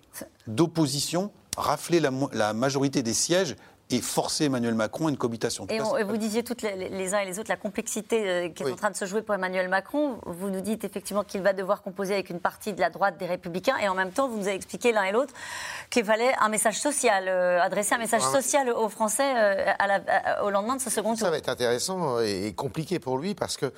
d'opposition 0.47 1.31
rafler 1.57 2.01
la, 2.01 2.53
majorité 2.53 3.03
des 3.03 3.15
sièges 3.15 3.57
et 3.93 4.01
forcer 4.01 4.45
Emmanuel 4.45 4.75
Macron 4.75 5.09
à 5.09 5.11
une 5.11 5.17
cohabitation. 5.17 5.67
Et, 5.69 5.81
vous 6.05 6.17
disiez 6.17 6.45
toutes 6.45 6.63
les, 6.63 7.15
uns 7.15 7.19
et 7.19 7.25
les 7.25 7.41
autres 7.41 7.51
la 7.51 7.57
complexité 7.57 8.23
euh, 8.29 8.49
qui 8.49 8.63
est 8.63 8.71
en 8.71 8.77
train 8.77 8.91
de 8.91 8.97
se 8.97 9.05
jouer 9.05 9.21
pour 9.21 9.35
Emmanuel 9.35 9.69
Macron. 9.69 10.19
Vous 10.27 10.49
nous 10.49 10.61
dites 10.61 10.85
effectivement 10.85 11.25
qu'il 11.25 11.41
va 11.43 11.53
devoir 11.53 11.83
composer 11.83 12.15
avec 12.15 12.31
une 12.31 12.39
partie 12.39 12.73
de 12.73 12.81
la 12.81 12.89
droite 12.89 13.19
des 13.19 13.27
Républicains 13.27 13.79
et 13.79 13.89
en 13.89 13.97
même 13.97 14.13
temps, 14.13 14.29
vous 14.29 14.37
nous 14.37 14.47
avez 14.47 14.55
expliqué 14.55 14.93
l'un 14.93 15.03
et 15.05 15.13
l'autre 15.13 15.35
qu'il 15.91 16.05
fallait 16.05 16.33
un 16.41 16.49
message 16.49 16.79
social, 16.79 17.25
euh, 17.27 17.61
adresser 17.61 17.97
un 17.97 17.99
message 17.99 18.23
social 18.23 18.71
aux 18.71 18.89
Français 18.89 19.33
euh, 19.37 20.45
au 20.45 20.51
lendemain 20.51 20.77
de 20.77 20.81
ce 20.81 20.91
second 20.91 21.11
tour. 21.11 21.27
Ça 21.27 21.31
va 21.31 21.39
être 21.39 21.49
intéressant 21.49 22.21
et 22.21 22.53
compliqué 22.53 23.01
pour 23.01 23.19
lui 23.19 23.35
parce 23.35 23.57
que 23.57 23.67
euh, 23.67 23.71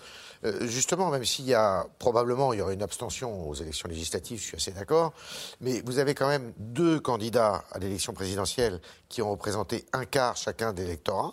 justement, 0.62 1.11
même 1.11 1.24
s'il 1.24 1.47
y 1.47 1.55
a 1.55 1.86
probablement 1.99 2.53
une 2.53 2.82
abstention 2.82 3.49
aux 3.49 3.55
élections 3.55 3.88
législatives, 3.88 4.40
je 4.40 4.45
suis 4.45 4.57
assez 4.57 4.72
d'accord, 4.72 5.12
mais 5.61 5.82
vous 5.86 5.99
avez 5.99 6.14
quand 6.14 6.28
même 6.28 6.53
deux 6.59 7.01
candidats 7.01 7.64
à 7.70 7.78
l'élection 7.78 8.12
présidentielle 8.12 8.80
qui 9.09 9.22
ont 9.22 9.30
représenté 9.30 9.84
un 9.93 10.05
quart 10.05 10.36
chacun 10.36 10.72
d'électorat, 10.72 11.32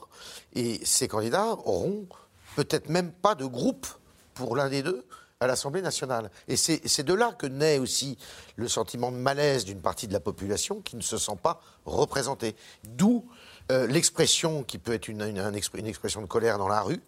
et 0.53 0.79
ces 0.83 1.07
candidats 1.07 1.53
auront 1.65 2.07
peut-être 2.55 2.89
même 2.89 3.11
pas 3.11 3.35
de 3.35 3.45
groupe 3.45 3.87
pour 4.33 4.55
l'un 4.55 4.69
des 4.69 4.83
deux 4.83 5.05
à 5.39 5.47
l'Assemblée 5.47 5.81
nationale. 5.81 6.29
Et 6.47 6.57
c'est 6.57 7.03
de 7.03 7.13
là 7.13 7.31
que 7.31 7.47
naît 7.47 7.77
aussi 7.77 8.17
le 8.55 8.67
sentiment 8.67 9.11
de 9.11 9.17
malaise 9.17 9.63
d'une 9.63 9.81
partie 9.81 10.07
de 10.07 10.13
la 10.13 10.19
population 10.19 10.81
qui 10.81 10.97
ne 10.97 11.01
se 11.01 11.17
sent 11.17 11.37
pas 11.41 11.61
représentée. 11.85 12.55
D'où 12.83 13.25
euh, 13.71 13.87
l'expression 13.87 14.63
qui 14.63 14.77
peut 14.77 14.93
être 14.93 15.07
une, 15.07 15.21
expression 15.55 16.21
de 16.21 16.25
colère 16.25 16.57
dans 16.57 16.67
la 16.67 16.81
rue, 16.81 17.01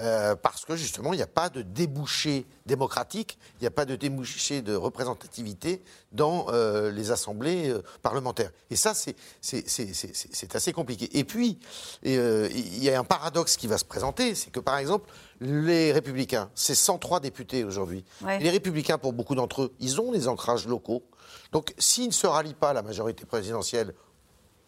euh, 0.00 0.36
parce 0.36 0.64
que 0.64 0.76
justement, 0.76 1.12
il 1.12 1.16
n'y 1.16 1.22
a 1.22 1.26
pas 1.26 1.48
de 1.48 1.62
débouché 1.62 2.46
démocratique, 2.66 3.36
il 3.54 3.62
n'y 3.62 3.66
a 3.66 3.72
pas 3.72 3.84
de 3.84 3.96
débouché 3.96 4.62
de 4.62 4.76
représentativité 4.76 5.82
dans 6.12 6.46
euh, 6.50 6.92
les 6.92 7.10
assemblées 7.10 7.70
euh, 7.70 7.82
parlementaires. 8.00 8.52
Et 8.70 8.76
ça, 8.76 8.94
c'est 8.94 9.16
assez 10.54 10.72
compliqué. 10.72 11.18
Et 11.18 11.24
puis, 11.24 11.58
il 12.04 12.82
y 12.82 12.90
a 12.90 12.98
un 12.98 13.04
paradoxe 13.04 13.56
qui 13.56 13.66
va 13.66 13.76
se 13.76 13.84
présenter, 13.84 14.36
c'est 14.36 14.50
que 14.50 14.60
par 14.60 14.78
exemple, 14.78 15.10
les 15.40 15.90
républicains, 15.92 16.48
c'est 16.54 16.76
103 16.76 17.18
députés 17.18 17.64
aujourd'hui. 17.64 18.04
Les 18.40 18.50
républicains, 18.50 18.98
pour 18.98 19.12
beaucoup 19.12 19.34
d'entre 19.34 19.62
eux, 19.62 19.74
ils 19.80 20.00
ont 20.00 20.12
des 20.12 20.28
ancrages 20.28 20.66
locaux. 20.68 21.02
Donc, 21.52 21.74
s'ils 21.78 22.08
ne 22.08 22.12
se 22.12 22.26
rallient 22.26 22.54
pas 22.54 22.70
à 22.70 22.72
la 22.72 22.82
majorité 22.82 23.24
présidentielle 23.24 23.94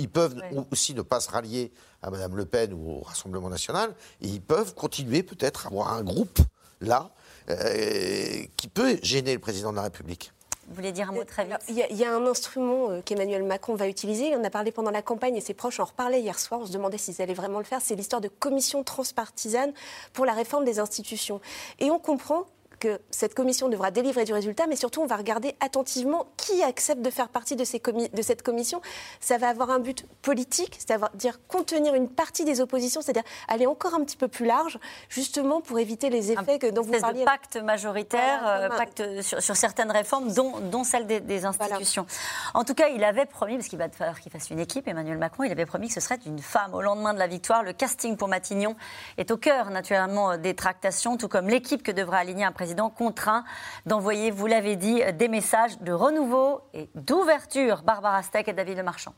ils 0.00 0.08
peuvent 0.08 0.36
aussi 0.70 0.94
ne 0.94 1.02
pas 1.02 1.20
se 1.20 1.30
rallier 1.30 1.72
à 2.02 2.10
Mme 2.10 2.36
Le 2.36 2.44
Pen 2.44 2.72
ou 2.72 2.90
au 2.90 3.00
Rassemblement 3.00 3.50
national, 3.50 3.94
et 4.20 4.28
ils 4.28 4.42
peuvent 4.42 4.74
continuer 4.74 5.22
peut-être 5.22 5.66
à 5.66 5.68
avoir 5.68 5.92
un 5.92 6.02
groupe 6.02 6.38
là 6.80 7.10
euh, 7.50 8.44
qui 8.56 8.68
peut 8.68 8.98
gêner 9.02 9.34
le 9.34 9.38
président 9.38 9.70
de 9.70 9.76
la 9.76 9.82
République. 9.82 10.32
Vous 10.68 10.76
voulez 10.76 10.92
dire 10.92 11.10
un 11.10 11.12
mot 11.12 11.24
très 11.24 11.44
vite? 11.44 11.56
Il 11.68 11.96
y, 11.96 12.04
a 12.04 12.14
un 12.14 12.24
instrument 12.26 12.90
euh, 12.90 13.00
qu'Emmanuel 13.02 13.42
Macron 13.42 13.74
va 13.74 13.88
utiliser. 13.88 14.28
Il 14.28 14.36
en 14.36 14.44
a 14.44 14.50
parlé 14.50 14.70
pendant 14.70 14.92
la 14.92 15.02
campagne 15.02 15.34
et 15.34 15.40
ses 15.40 15.52
proches 15.52 15.80
en 15.80 15.84
reparlaient 15.84 16.20
hier 16.20 16.38
soir. 16.38 16.60
On 16.60 16.66
se 16.66 16.70
demandait 16.70 16.96
s'ils 16.96 17.20
allaient 17.20 17.34
vraiment 17.34 17.58
le 17.58 17.64
faire. 17.64 17.80
C'est 17.82 17.96
l'histoire 17.96 18.20
de 18.20 18.28
commission 18.28 18.84
transpartisane 18.84 19.72
pour 20.12 20.26
la 20.26 20.32
réforme 20.32 20.64
des 20.64 20.78
institutions. 20.78 21.40
Et 21.80 21.90
on 21.90 21.98
comprend 21.98 22.46
que 22.80 22.98
cette 23.10 23.34
commission 23.34 23.68
devra 23.68 23.90
délivrer 23.90 24.24
du 24.24 24.32
résultat, 24.32 24.66
mais 24.66 24.74
surtout 24.74 25.02
on 25.02 25.06
va 25.06 25.16
regarder 25.16 25.54
attentivement 25.60 26.26
qui 26.36 26.62
accepte 26.62 27.02
de 27.02 27.10
faire 27.10 27.28
partie 27.28 27.54
de, 27.54 27.62
ces 27.62 27.78
de 27.78 28.22
cette 28.22 28.42
commission. 28.42 28.80
Ça 29.20 29.38
va 29.38 29.48
avoir 29.50 29.70
un 29.70 29.78
but 29.78 30.06
politique, 30.22 30.76
c'est-à-dire 30.78 31.38
contenir 31.46 31.94
une 31.94 32.08
partie 32.08 32.44
des 32.44 32.60
oppositions, 32.60 33.02
c'est-à-dire 33.02 33.22
aller 33.48 33.66
encore 33.66 33.94
un 33.94 34.02
petit 34.02 34.16
peu 34.16 34.28
plus 34.28 34.46
large, 34.46 34.78
justement 35.08 35.60
pour 35.60 35.78
éviter 35.78 36.08
les 36.08 36.32
effets 36.32 36.58
que, 36.58 36.70
dont 36.70 36.82
vous 36.82 36.98
parliez. 36.98 37.20
De 37.20 37.24
pacte 37.24 37.56
majoritaire, 37.56 38.40
euh, 38.46 38.68
pacte 38.70 39.20
sur, 39.20 39.56
certaines 39.56 39.90
réformes, 39.90 40.32
dont, 40.32 40.58
dont 40.60 40.84
celle 40.84 41.06
des, 41.06 41.44
institutions. 41.44 42.06
En 42.54 42.64
tout 42.64 42.74
cas, 42.74 42.88
il 42.88 43.04
avait 43.04 43.26
promis, 43.26 43.56
parce 43.56 43.68
qu'il 43.68 43.78
va 43.78 43.88
falloir 43.90 44.20
qu'il 44.20 44.32
fasse 44.32 44.50
une 44.50 44.58
équipe, 44.58 44.88
Emmanuel 44.88 45.18
Macron, 45.18 45.44
il 45.44 45.52
avait 45.52 45.66
promis 45.66 45.88
que 45.88 45.94
ce 45.94 46.00
serait 46.00 46.18
une 46.26 46.38
femme 46.38 46.74
au 46.74 46.80
lendemain 46.80 47.14
de 47.14 47.18
la 47.18 47.26
victoire. 47.26 47.62
Le 47.62 47.72
casting 47.72 48.16
pour 48.16 48.28
Matignon 48.28 48.74
est 49.18 49.30
au 49.30 49.36
cœur, 49.36 49.70
naturellement, 49.70 50.38
des 50.38 50.54
tractations, 50.54 51.16
tout 51.16 51.28
comme 51.28 51.48
l'équipe 51.48 51.82
que 51.82 51.92
devra 51.92 52.18
aligner 52.18 52.44
un 52.44 52.52
président 52.52 52.69
contraint 52.90 53.44
d'envoyer, 53.86 54.30
vous 54.30 54.46
l'avez 54.46 54.76
dit, 54.76 55.02
des 55.14 55.28
messages 55.28 55.78
de 55.80 55.92
renouveau 55.92 56.60
et 56.72 56.88
d'ouverture. 56.94 57.82
Barbara 57.82 58.22
Steck 58.22 58.48
et 58.48 58.52
David 58.52 58.78
Lemarchand. 58.78 59.14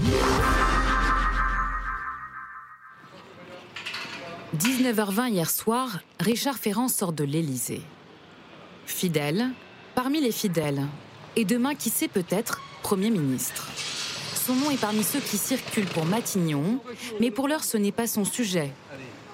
«19h20 4.56 5.30
hier 5.30 5.48
soir, 5.48 6.00
Richard 6.18 6.56
Ferrand 6.56 6.88
sort 6.88 7.12
de 7.12 7.22
l'Élysée. 7.22 7.82
Fidèle, 8.84 9.50
parmi 9.94 10.20
les 10.20 10.32
fidèles, 10.32 10.86
et 11.36 11.44
demain, 11.44 11.76
qui 11.76 11.88
sait 11.88 12.08
peut-être, 12.08 12.60
Premier 12.82 13.10
ministre. 13.10 13.68
Son 14.34 14.56
nom 14.56 14.70
est 14.70 14.80
parmi 14.80 15.04
ceux 15.04 15.20
qui 15.20 15.38
circulent 15.38 15.86
pour 15.86 16.04
Matignon, 16.04 16.80
mais 17.20 17.30
pour 17.30 17.46
l'heure, 17.46 17.62
ce 17.62 17.76
n'est 17.76 17.92
pas 17.92 18.08
son 18.08 18.24
sujet. 18.24 18.72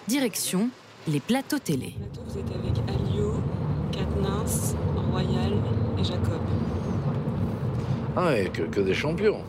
Direction, 0.06 0.68
les 1.08 1.20
plateaux 1.20 1.58
télé. 1.58 1.94
Royal 5.10 5.52
et 5.98 6.04
Jacob. 6.04 6.40
Ah, 8.16 8.38
et 8.38 8.48
que, 8.48 8.62
que 8.62 8.80
des 8.80 8.94
champions. 8.94 9.40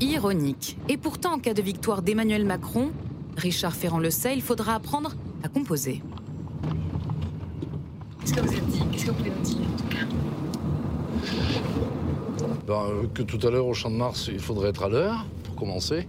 Ironique. 0.00 0.76
Et 0.88 0.96
pourtant, 0.96 1.34
en 1.34 1.38
cas 1.38 1.54
de 1.54 1.62
victoire 1.62 2.02
d'Emmanuel 2.02 2.44
Macron, 2.44 2.90
Richard 3.36 3.72
Ferrand 3.72 3.98
le 3.98 4.10
sait, 4.10 4.34
il 4.34 4.42
faudra 4.42 4.74
apprendre 4.74 5.12
à 5.42 5.48
composer. 5.48 6.02
Qu'est-ce 8.20 8.34
que 8.34 8.40
vous 8.40 8.54
êtes 8.54 8.66
dit? 8.66 8.82
Qu'est-ce 8.90 9.06
que 9.06 9.10
vous 9.10 9.16
pouvez 9.16 9.30
nous 9.30 9.42
dire, 9.42 9.58
en 9.58 9.76
tout 9.76 9.88
cas 9.88 10.06
ben, 12.66 13.08
Que 13.12 13.22
tout 13.22 13.46
à 13.46 13.50
l'heure, 13.50 13.66
au 13.66 13.74
Champ 13.74 13.90
de 13.90 13.96
Mars, 13.96 14.28
il 14.32 14.40
faudrait 14.40 14.70
être 14.70 14.84
à 14.84 14.88
l'heure, 14.88 15.26
pour 15.44 15.54
commencer. 15.56 16.08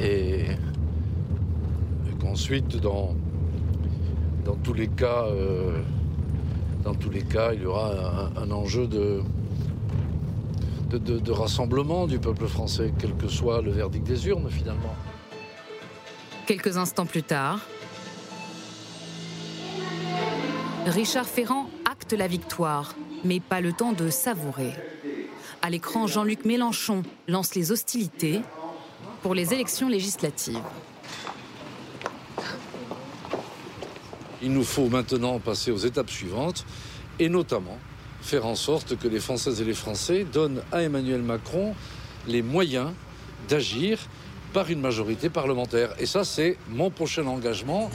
Et, 0.00 0.46
et 0.46 2.14
qu'ensuite, 2.20 2.76
dans, 2.80 3.14
dans 4.44 4.56
tous 4.56 4.72
les 4.74 4.88
cas... 4.88 5.24
Euh, 5.26 5.78
Dans 6.84 6.94
tous 6.94 7.08
les 7.08 7.22
cas, 7.22 7.54
il 7.54 7.62
y 7.62 7.66
aura 7.66 8.30
un, 8.36 8.50
enjeu 8.50 8.86
de, 8.86 9.22
de, 10.90 11.32
rassemblement 11.32 12.06
du 12.06 12.18
peuple 12.18 12.46
français, 12.46 12.92
quel 12.98 13.14
que 13.16 13.26
soit 13.26 13.62
le 13.62 13.70
verdict 13.70 14.06
des 14.06 14.26
urnes 14.28 14.50
finalement. 14.50 14.94
Quelques 16.46 16.76
instants 16.76 17.06
plus 17.06 17.22
tard, 17.22 17.60
Richard 20.86 21.24
Ferrand 21.24 21.70
acte 21.90 22.12
la 22.12 22.26
victoire, 22.26 22.94
mais 23.24 23.40
pas 23.40 23.62
le 23.62 23.72
temps 23.72 23.92
de 23.92 24.10
savourer. 24.10 24.74
À 25.62 25.70
l'écran, 25.70 26.06
Jean-Luc 26.06 26.44
Mélenchon 26.44 27.02
lance 27.28 27.54
les 27.54 27.72
hostilités 27.72 28.42
pour 29.22 29.34
les 29.34 29.54
élections 29.54 29.88
législatives. 29.88 30.60
Il 34.44 34.52
nous 34.52 34.62
faut 34.62 34.90
maintenant 34.90 35.38
passer 35.38 35.70
aux 35.70 35.78
étapes 35.78 36.10
suivantes 36.10 36.66
et 37.18 37.30
notamment 37.30 37.78
faire 38.20 38.44
en 38.44 38.54
sorte 38.54 38.94
que 38.98 39.08
les 39.08 39.18
Françaises 39.18 39.62
et 39.62 39.64
les 39.64 39.72
Français 39.72 40.26
donnent 40.30 40.60
à 40.70 40.82
Emmanuel 40.82 41.22
Macron 41.22 41.74
les 42.28 42.42
moyens 42.42 42.90
d'agir 43.48 43.98
par 44.52 44.68
une 44.68 44.82
majorité 44.82 45.30
parlementaire. 45.30 45.94
Et 45.98 46.04
ça, 46.04 46.24
c'est 46.24 46.58
mon 46.68 46.90
prochain 46.90 47.26
engagement. 47.26 47.90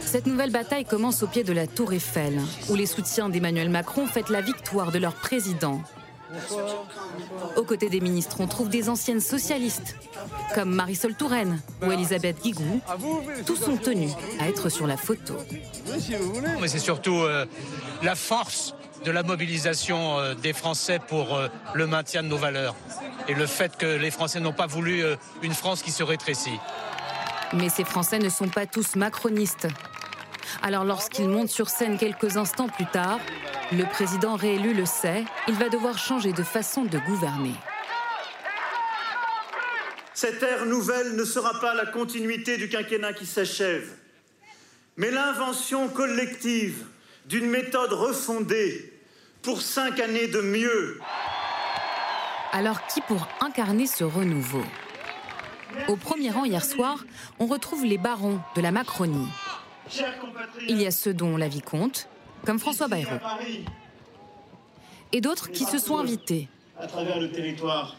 Cette 0.00 0.26
nouvelle 0.26 0.52
bataille 0.52 0.84
commence 0.84 1.24
au 1.24 1.26
pied 1.26 1.42
de 1.42 1.52
la 1.52 1.66
Tour 1.66 1.92
Eiffel, 1.92 2.40
où 2.70 2.76
les 2.76 2.86
soutiens 2.86 3.28
d'Emmanuel 3.28 3.68
Macron 3.68 4.06
fêtent 4.06 4.30
la 4.30 4.40
victoire 4.40 4.92
de 4.92 5.00
leur 5.00 5.14
président. 5.14 5.82
Aux 7.56 7.64
côtés 7.64 7.88
des 7.88 8.00
ministres, 8.00 8.36
on 8.40 8.46
trouve 8.46 8.68
des 8.68 8.88
anciennes 8.88 9.20
socialistes, 9.20 9.96
comme 10.54 10.74
Marisol 10.74 11.14
Touraine 11.14 11.60
ou 11.82 11.90
Elisabeth 11.90 12.42
Guigou. 12.42 12.80
Tous 13.46 13.56
sont 13.56 13.76
tenus 13.76 14.12
à 14.40 14.48
être 14.48 14.68
sur 14.68 14.86
la 14.86 14.96
photo. 14.96 15.34
Mais 16.60 16.68
c'est 16.68 16.78
surtout 16.78 17.16
euh, 17.16 17.46
la 18.02 18.14
force 18.14 18.74
de 19.04 19.10
la 19.10 19.22
mobilisation 19.22 20.18
euh, 20.18 20.34
des 20.34 20.52
Français 20.52 21.00
pour 21.06 21.34
euh, 21.34 21.48
le 21.74 21.86
maintien 21.86 22.22
de 22.22 22.28
nos 22.28 22.38
valeurs 22.38 22.74
et 23.28 23.34
le 23.34 23.46
fait 23.46 23.76
que 23.76 23.86
les 23.86 24.10
Français 24.10 24.40
n'ont 24.40 24.52
pas 24.52 24.66
voulu 24.66 25.04
une 25.42 25.54
France 25.54 25.82
qui 25.82 25.92
se 25.92 26.02
rétrécit. 26.02 26.58
Mais 27.52 27.68
ces 27.68 27.84
Français 27.84 28.18
ne 28.18 28.28
sont 28.28 28.48
pas 28.48 28.66
tous 28.66 28.96
macronistes. 28.96 29.68
Alors 30.62 30.84
lorsqu'il 30.84 31.28
monte 31.28 31.48
sur 31.48 31.68
scène 31.68 31.98
quelques 31.98 32.36
instants 32.36 32.68
plus 32.68 32.86
tard, 32.86 33.18
le 33.72 33.84
président 33.84 34.36
réélu 34.36 34.74
le 34.74 34.84
sait, 34.84 35.24
il 35.48 35.54
va 35.54 35.68
devoir 35.68 35.98
changer 35.98 36.32
de 36.32 36.42
façon 36.42 36.84
de 36.84 36.98
gouverner. 36.98 37.54
Cette 40.14 40.42
ère 40.42 40.66
nouvelle 40.66 41.16
ne 41.16 41.24
sera 41.24 41.58
pas 41.60 41.74
la 41.74 41.86
continuité 41.86 42.58
du 42.58 42.68
quinquennat 42.68 43.14
qui 43.14 43.26
s'achève, 43.26 43.88
mais 44.96 45.10
l'invention 45.10 45.88
collective 45.88 46.84
d'une 47.26 47.48
méthode 47.48 47.92
refondée 47.92 48.92
pour 49.42 49.62
cinq 49.62 50.00
années 50.00 50.28
de 50.28 50.40
mieux. 50.40 51.00
Alors 52.52 52.86
qui 52.86 53.00
pour 53.00 53.26
incarner 53.40 53.86
ce 53.86 54.04
renouveau? 54.04 54.64
Au 55.88 55.96
premier 55.96 56.30
rang 56.30 56.44
hier 56.44 56.64
soir, 56.64 57.04
on 57.38 57.46
retrouve 57.46 57.86
les 57.86 57.96
barons 57.96 58.40
de 58.54 58.60
la 58.60 58.70
Macronie. 58.70 59.28
Il 60.68 60.80
y 60.80 60.86
a 60.86 60.90
ceux 60.90 61.14
dont 61.14 61.38
la 61.38 61.48
vie 61.48 61.62
compte, 61.62 62.08
comme 62.44 62.58
François 62.58 62.88
Bayrou. 62.88 63.14
Et 65.12 65.20
d'autres 65.20 65.50
qui 65.50 65.64
se 65.64 65.78
sont 65.78 65.98
invités. 65.98 66.48
À 66.78 66.86
travers 66.86 67.20
le 67.20 67.30
territoire. 67.30 67.96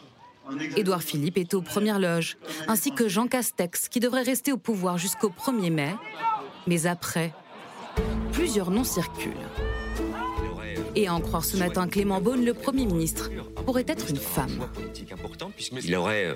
Édouard 0.76 1.02
Philippe 1.02 1.38
est 1.38 1.54
aux 1.54 1.62
premières 1.62 1.98
loges, 1.98 2.36
ainsi 2.68 2.92
que 2.92 3.08
Jean 3.08 3.26
Castex, 3.28 3.88
qui 3.88 4.00
devrait 4.00 4.22
rester 4.22 4.52
au 4.52 4.58
pouvoir 4.58 4.98
jusqu'au 4.98 5.30
1er 5.30 5.70
mai. 5.70 5.94
Mais 6.66 6.86
après, 6.86 7.32
plusieurs 8.32 8.70
noms 8.70 8.84
circulent. 8.84 9.32
Et 10.96 11.08
à 11.08 11.14
en 11.14 11.20
croire 11.20 11.44
ce 11.44 11.56
matin 11.56 11.88
Clément 11.88 12.20
Beaune, 12.20 12.44
le 12.44 12.54
Premier 12.54 12.86
ministre 12.86 13.30
pourrait 13.64 13.86
être 13.88 14.10
une 14.10 14.16
femme. 14.16 14.68
Il 15.82 15.96
aurait 15.96 16.26
euh, 16.26 16.34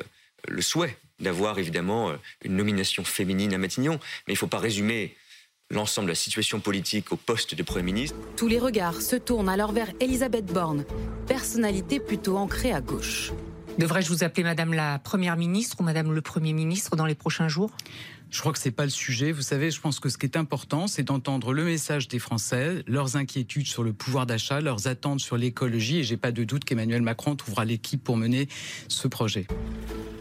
le 0.49 0.63
souhait 0.63 0.97
d'avoir 1.21 1.59
évidemment 1.59 2.11
euh, 2.11 2.17
une 2.45 2.57
nomination 2.57 3.05
féminine 3.05 3.55
à 3.55 3.59
Matignon, 3.59 3.99
mais 4.27 4.33
il 4.33 4.33
ne 4.33 4.39
faut 4.39 4.47
pas 4.47 4.59
résumer 4.59 5.17
l'ensemble 5.71 6.07
de 6.07 6.12
la 6.12 6.16
situation 6.16 6.61
politique 6.61 7.12
au 7.12 7.16
poste 7.16 7.55
de 7.55 7.62
Premier 7.62 7.93
ministre. 7.93 8.16
Tous 8.37 8.49
les 8.49 8.59
regards 8.59 9.03
se 9.03 9.16
tournent 9.16 9.51
alors 9.51 9.73
vers 9.73 9.89
Elisabeth 10.01 10.47
Borne, 10.47 10.87
personnalité 11.27 12.01
plutôt 12.01 12.39
ancrée 12.39 12.73
à 12.73 12.81
gauche. 12.81 13.33
Devrais-je 13.77 14.09
vous 14.09 14.25
appeler 14.25 14.45
Madame 14.45 14.73
la 14.73 14.99
Première 14.99 15.37
ministre 15.37 15.77
ou 15.81 15.83
Madame 15.83 16.12
le 16.12 16.23
Premier 16.23 16.55
ministre 16.55 16.97
dans 16.97 17.05
les 17.05 17.14
prochains 17.14 17.49
jours? 17.49 17.71
Je 18.31 18.41
crois 18.41 18.53
que 18.53 18.59
c'est 18.59 18.70
pas 18.70 18.85
le 18.85 18.91
sujet. 18.91 19.33
Vous 19.33 19.43
savez, 19.43 19.70
je 19.70 19.81
pense 19.81 20.01
que 20.01 20.09
ce 20.09 20.18
qui 20.18 20.26
est 20.26 20.37
important, 20.37 20.87
c'est 20.87 21.03
d'entendre 21.03 21.53
le 21.53 21.64
message 21.64 22.09
des 22.09 22.18
Français, 22.18 22.83
leurs 22.87 23.16
inquiétudes 23.16 23.66
sur 23.66 23.83
le 23.83 23.93
pouvoir 23.93 24.26
d'achat, 24.26 24.61
leurs 24.61 24.87
attentes 24.87 25.20
sur 25.20 25.37
l'écologie. 25.37 25.99
Et 25.99 26.05
j'ai 26.05 26.16
pas 26.16 26.33
de 26.33 26.45
doute 26.45 26.64
qu'Emmanuel 26.64 27.03
Macron 27.03 27.37
trouvera 27.37 27.64
l'équipe 27.64 28.03
pour 28.03 28.16
mener 28.16 28.49
ce 28.89 29.09
projet. 29.09 29.47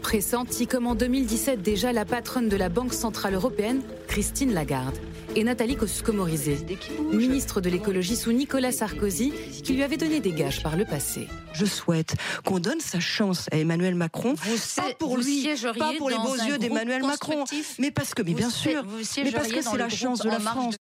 Pressenti 0.02 0.66
comme 0.66 0.86
en 0.86 0.94
2017 0.94 1.60
déjà 1.60 1.92
la 1.92 2.04
patronne 2.04 2.48
de 2.48 2.56
la 2.56 2.68
Banque 2.68 2.94
Centrale 2.94 3.34
Européenne, 3.34 3.82
Christine 4.06 4.54
Lagarde, 4.54 4.96
et 5.36 5.44
Nathalie 5.44 5.76
Kosciusko-Morizet, 5.76 6.64
ministre 7.12 7.60
de 7.60 7.68
l'écologie 7.68 8.16
sous 8.16 8.32
Nicolas 8.32 8.72
Sarkozy, 8.72 9.32
qui 9.62 9.74
lui 9.74 9.82
avait 9.82 9.96
donné 9.96 10.20
des 10.20 10.32
gages 10.32 10.62
par 10.62 10.76
le 10.76 10.84
passé. 10.84 11.28
Je 11.52 11.64
souhaite 11.64 12.14
qu'on 12.44 12.58
donne 12.58 12.80
sa 12.80 13.00
chance 13.00 13.48
à 13.52 13.56
Emmanuel 13.56 13.94
Macron, 13.94 14.34
pas 14.76 14.82
pour 14.98 15.16
lui, 15.16 15.48
pas 15.78 15.92
pour 15.98 16.10
les 16.10 16.16
beaux 16.16 16.36
yeux 16.36 16.58
d'Emmanuel 16.58 17.02
Macron, 17.02 17.44
mais 17.78 17.90
parce 17.98 18.14
que, 18.14 18.22
mais 18.22 18.34
bien 18.34 18.50
sûr, 18.50 18.84
mais 18.84 19.32
parce 19.32 19.48
que 19.48 19.60
c'est 19.60 19.76
la 19.76 19.88
chance 19.88 20.20
de 20.20 20.28
la 20.28 20.38
France. 20.38 20.76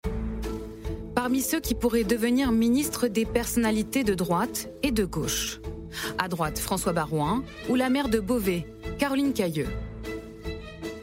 Parmi 1.16 1.42
ceux 1.42 1.62
qui 1.62 1.74
pourraient 1.74 2.04
devenir 2.04 2.52
ministres 2.52 3.08
des 3.08 3.26
personnalités 3.26 4.04
de 4.04 4.14
droite 4.14 4.70
et 4.84 4.92
de 4.92 5.06
gauche. 5.06 5.62
À 6.18 6.28
droite, 6.28 6.60
François 6.60 6.92
Barouin 6.92 7.44
ou 7.70 7.76
la 7.76 7.90
maire 7.90 8.10
de 8.10 8.20
Beauvais, 8.20 8.68
Caroline 9.00 9.32
Cailleux. 9.32 9.70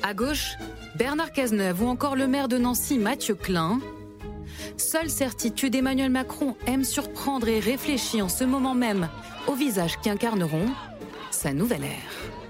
À 0.03 0.13
gauche, 0.13 0.53
Bernard 0.97 1.33
Cazeneuve 1.33 1.83
ou 1.83 1.87
encore 1.87 2.15
le 2.15 2.27
maire 2.27 2.49
de 2.49 2.59
Nancy, 2.59 2.99
Mathieu 2.99 3.35
Klein. 3.35 3.81
Seule 4.77 5.09
certitude, 5.09 5.75
Emmanuel 5.75 6.11
Macron 6.11 6.57
aime 6.67 6.85
surprendre 6.85 7.49
et 7.49 7.59
réfléchit 7.59 8.21
en 8.21 8.29
ce 8.29 8.45
moment 8.45 8.75
même 8.75 9.09
au 9.47 9.55
visage 9.55 9.99
qui 10.01 10.11
incarneront 10.11 10.69
sa 11.31 11.55
nouvelle 11.55 11.85
ère. 11.85 12.42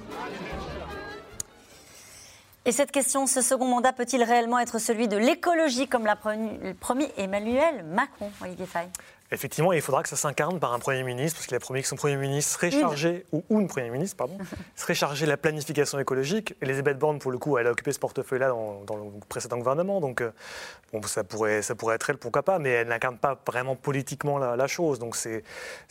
Et 2.64 2.70
cette 2.70 2.92
question, 2.92 3.26
ce 3.26 3.40
second 3.40 3.66
mandat 3.66 3.92
peut-il 3.92 4.22
réellement 4.22 4.60
être 4.60 4.78
celui 4.78 5.08
de 5.08 5.16
l'écologie 5.16 5.88
comme 5.88 6.06
l'a 6.06 6.16
promis 6.16 7.08
Emmanuel 7.16 7.84
Macron, 7.84 8.30
Olivier 8.40 8.66
Effectivement, 9.32 9.72
il 9.72 9.80
faudra 9.80 10.02
que 10.02 10.10
ça 10.10 10.16
s'incarne 10.16 10.60
par 10.60 10.74
un 10.74 10.78
Premier 10.78 11.02
ministre, 11.02 11.38
parce 11.38 11.46
qu'il 11.46 11.56
a 11.56 11.60
promis 11.60 11.80
que 11.80 11.88
son 11.88 11.96
Premier 11.96 12.16
ministre 12.16 12.52
serait 12.52 12.70
chargé, 12.70 13.24
ou, 13.32 13.42
une 13.48 13.66
Premier 13.66 13.88
ministre, 13.88 14.14
pardon, 14.16 14.36
serait 14.76 14.94
chargé 14.94 15.24
de 15.24 15.30
la 15.30 15.38
planification 15.38 15.98
écologique. 15.98 16.54
Elisabeth 16.60 16.98
Borne, 16.98 17.18
pour 17.18 17.32
le 17.32 17.38
coup, 17.38 17.56
elle 17.56 17.66
a 17.66 17.70
occupé 17.70 17.92
ce 17.92 17.98
portefeuille-là 17.98 18.48
dans, 18.48 18.96
le 18.96 19.20
précédent 19.30 19.56
gouvernement, 19.56 20.00
donc 20.00 20.20
euh, 20.20 20.32
bon, 20.92 21.00
ça, 21.04 21.24
pourrait, 21.24 21.62
ça 21.62 21.74
pourrait 21.74 21.94
être 21.94 22.10
elle, 22.10 22.18
pourquoi 22.18 22.42
pas, 22.42 22.58
mais 22.58 22.68
elle 22.68 22.88
n'incarne 22.88 23.16
pas 23.16 23.38
vraiment 23.46 23.74
politiquement 23.74 24.36
la, 24.38 24.66
chose, 24.66 24.98
donc 24.98 25.16
c'est 25.16 25.42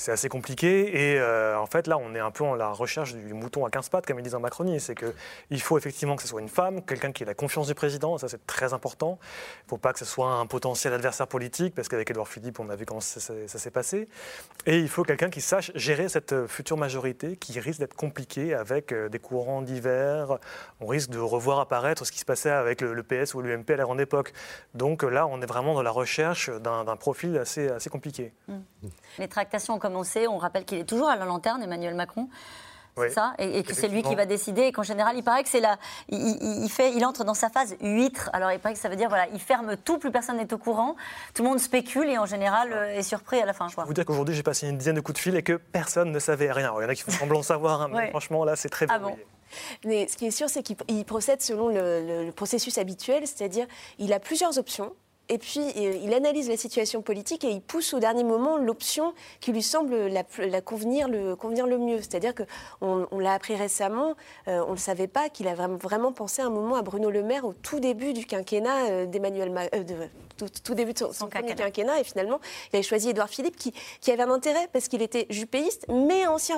assez 0.07 0.29
compliqué. 0.29 1.13
Et 1.13 1.19
euh, 1.19 1.57
en 1.57 1.65
fait, 1.65 1.87
là, 1.87 1.97
on 1.97 2.13
est 2.13 2.19
un 2.19 2.31
peu 2.31 2.43
en 2.43 2.53
la 2.53 2.69
recherche 2.69 3.15
du 3.15 3.33
mouton 3.33 3.65
à 3.65 3.71
15 3.71 3.89
pattes, 3.89 4.05
comme 4.05 4.19
ils 4.19 4.23
disent 4.23 4.35
en 4.35 4.39
Macronie. 4.39 4.79
C'est 4.79 4.95
qu'il 4.95 5.61
faut 5.61 5.77
effectivement 5.79 6.15
que 6.15 6.21
ce 6.21 6.27
soit 6.27 6.41
une 6.41 6.49
femme, 6.49 6.83
quelqu'un 6.83 7.11
qui 7.11 7.23
ait 7.23 7.25
la 7.25 7.33
confiance 7.33 7.67
du 7.67 7.73
président, 7.73 8.19
ça 8.19 8.29
c'est 8.29 8.45
très 8.45 8.73
important. 8.73 9.17
Il 9.21 9.65
ne 9.65 9.69
faut 9.69 9.77
pas 9.77 9.93
que 9.93 9.99
ce 9.99 10.05
soit 10.05 10.31
un 10.31 10.45
potentiel 10.45 10.93
adversaire 10.93 11.27
politique, 11.27 11.73
parce 11.73 11.87
qu'avec 11.87 12.09
Edouard 12.11 12.27
Philippe, 12.27 12.59
on 12.59 12.69
a 12.69 12.75
vu 12.75 12.85
comment 12.85 13.01
ça 13.01 13.30
ça, 13.47 13.59
s'est 13.59 13.71
passé. 13.71 14.07
Et 14.65 14.79
il 14.79 14.89
faut 14.89 15.03
quelqu'un 15.03 15.29
qui 15.29 15.41
sache 15.41 15.71
gérer 15.75 16.09
cette 16.09 16.33
euh, 16.33 16.47
future 16.47 16.77
majorité 16.77 17.35
qui 17.35 17.59
risque 17.59 17.79
d'être 17.79 17.95
compliquée 17.95 18.53
avec 18.53 18.91
euh, 18.91 19.09
des 19.09 19.19
courants 19.19 19.61
divers. 19.61 20.37
On 20.79 20.87
risque 20.87 21.09
de 21.09 21.19
revoir 21.19 21.59
apparaître 21.59 22.05
ce 22.05 22.11
qui 22.11 22.19
se 22.19 22.25
passait 22.25 22.49
avec 22.49 22.81
le, 22.81 23.03
PS 23.03 23.33
ou 23.33 23.41
l'UMP 23.41 23.69
à 23.69 23.75
la 23.77 23.83
grande 23.83 24.01
époque. 24.01 24.33
Donc 24.73 25.03
là, 25.03 25.27
on 25.27 25.41
est 25.41 25.45
vraiment 25.45 25.73
dans 25.73 25.83
la 25.83 25.91
recherche 25.91 26.49
d'un 26.49 26.95
profil 26.95 27.37
assez, 27.37 27.69
assez 27.69 27.89
compliqué. 27.89 28.33
Mmh. 28.47 28.57
Les 29.19 29.27
tractations 29.27 29.75
ont 29.75 29.79
commencé. 29.79 30.27
On 30.27 30.37
rappelle 30.37 30.65
qu'il 30.65 30.77
est 30.77 30.85
toujours 30.85 31.09
à 31.09 31.15
la 31.15 31.25
lanterne, 31.25 31.63
Emmanuel 31.63 31.95
Macron 31.95 32.29
ça, 33.13 33.33
et, 33.37 33.63
que 33.63 33.73
c'est 33.73 33.87
lui 33.87 34.03
qui 34.03 34.15
va 34.15 34.25
décider, 34.25 34.63
et 34.63 34.71
qu'en 34.71 34.83
général, 34.83 35.15
il 35.17 35.23
paraît 35.23 35.43
que 35.43 35.49
c'est 35.49 35.59
là, 35.59 35.77
il, 36.09 36.69
fait, 36.69 36.93
il 36.93 37.05
entre 37.05 37.23
dans 37.23 37.33
sa 37.33 37.49
phase 37.49 37.75
huître. 37.81 38.29
Alors, 38.33 38.51
il 38.51 38.59
paraît 38.59 38.73
que 38.73 38.79
ça 38.79 38.89
veut 38.89 38.95
dire, 38.95 39.09
voilà, 39.09 39.27
il 39.33 39.39
ferme 39.39 39.77
tout, 39.77 39.97
plus 39.97 40.11
personne 40.11 40.37
n'est 40.37 40.53
au 40.53 40.57
courant, 40.57 40.95
tout 41.33 41.43
le 41.43 41.49
monde 41.49 41.59
spécule 41.59 42.09
et 42.09 42.17
en 42.17 42.25
général 42.25 42.71
euh, 42.73 42.97
est 42.97 43.03
surpris 43.03 43.39
à 43.41 43.45
la 43.45 43.53
fin. 43.53 43.67
Je 43.67 43.75
peux 43.75 43.81
vous 43.83 43.93
dire 43.93 44.05
qu'aujourd'hui, 44.05 44.35
j'ai 44.35 44.43
passé 44.43 44.67
une 44.67 44.77
dizaine 44.77 44.95
de 44.95 45.01
coups 45.01 45.17
de 45.17 45.21
fil 45.21 45.35
et 45.35 45.43
que 45.43 45.53
personne 45.53 46.11
ne 46.11 46.19
savait 46.19 46.51
rien. 46.51 46.73
il 46.79 46.83
y 46.83 46.85
en 46.85 46.89
a 46.89 46.95
qui 46.95 47.03
font 47.03 47.11
semblant 47.11 47.39
de 47.39 47.45
savoir, 47.45 47.81
hein, 47.81 47.89
mais 47.91 48.09
franchement, 48.09 48.43
là, 48.45 48.55
c'est 48.55 48.69
très 48.69 48.85
ah 48.89 48.99
bon. 48.99 49.17
Mais 49.83 50.07
ce 50.07 50.15
qui 50.15 50.27
est 50.27 50.31
sûr, 50.31 50.49
c'est 50.49 50.63
qu'il 50.63 51.05
procède 51.05 51.41
selon 51.41 51.69
le 51.69 52.31
processus 52.31 52.77
habituel, 52.77 53.27
c'est-à-dire 53.27 53.67
il 53.99 54.13
a 54.13 54.19
plusieurs 54.19 54.57
options 54.57 54.93
et 55.29 55.37
puis 55.37 55.59
euh, 55.59 55.97
il 56.03 56.13
analyse 56.13 56.49
la 56.49 56.57
situation 56.57 57.01
politique 57.01 57.43
et 57.43 57.49
il 57.49 57.61
pousse 57.61 57.93
au 57.93 57.99
dernier 57.99 58.23
moment 58.23 58.57
l'option 58.57 59.13
qui 59.39 59.51
lui 59.51 59.63
semble 59.63 60.07
la, 60.07 60.23
convenir, 60.61 61.07
le, 61.07 61.35
convenir 61.35 61.67
le 61.67 61.77
mieux. 61.77 61.99
C'est-à-dire 61.99 62.33
qu'on 62.35 63.07
on, 63.11 63.19
l'a 63.19 63.33
appris 63.33 63.55
récemment, 63.55 64.15
euh, 64.47 64.61
on 64.65 64.71
ne 64.71 64.75
le 64.75 64.77
savait 64.77 65.07
pas, 65.07 65.29
qu'il 65.29 65.47
a 65.47 65.55
vraiment, 65.55 65.77
vraiment, 65.77 66.11
pensé 66.11 66.41
un 66.41 66.49
moment 66.49 66.75
à 66.75 66.81
Bruno 66.81 67.09
Le 67.09 67.23
Maire 67.23 67.45
au 67.45 67.53
tout 67.53 67.79
début 67.79 68.13
du 68.13 68.25
quinquennat 68.25 68.89
euh, 68.89 69.05
d'Emmanuel 69.05 69.51
tout, 70.63 70.73
début 70.73 70.93
de 70.93 70.97
son, 70.97 71.27
quinquennat. 71.27 71.99
Et 71.99 72.03
finalement, 72.03 72.39
il 72.71 72.77
avait 72.77 72.83
choisi 72.83 73.09
Édouard 73.09 73.29
Philippe, 73.29 73.55
qui, 73.55 73.73
qui 73.99 74.11
avait 74.11 74.23
un 74.23 74.31
intérêt 74.31 74.67
parce 74.71 74.87
qu'il 74.87 75.01
était 75.01 75.27
jupéiste, 75.29 75.85
mais 75.89 76.27
ancien 76.27 76.57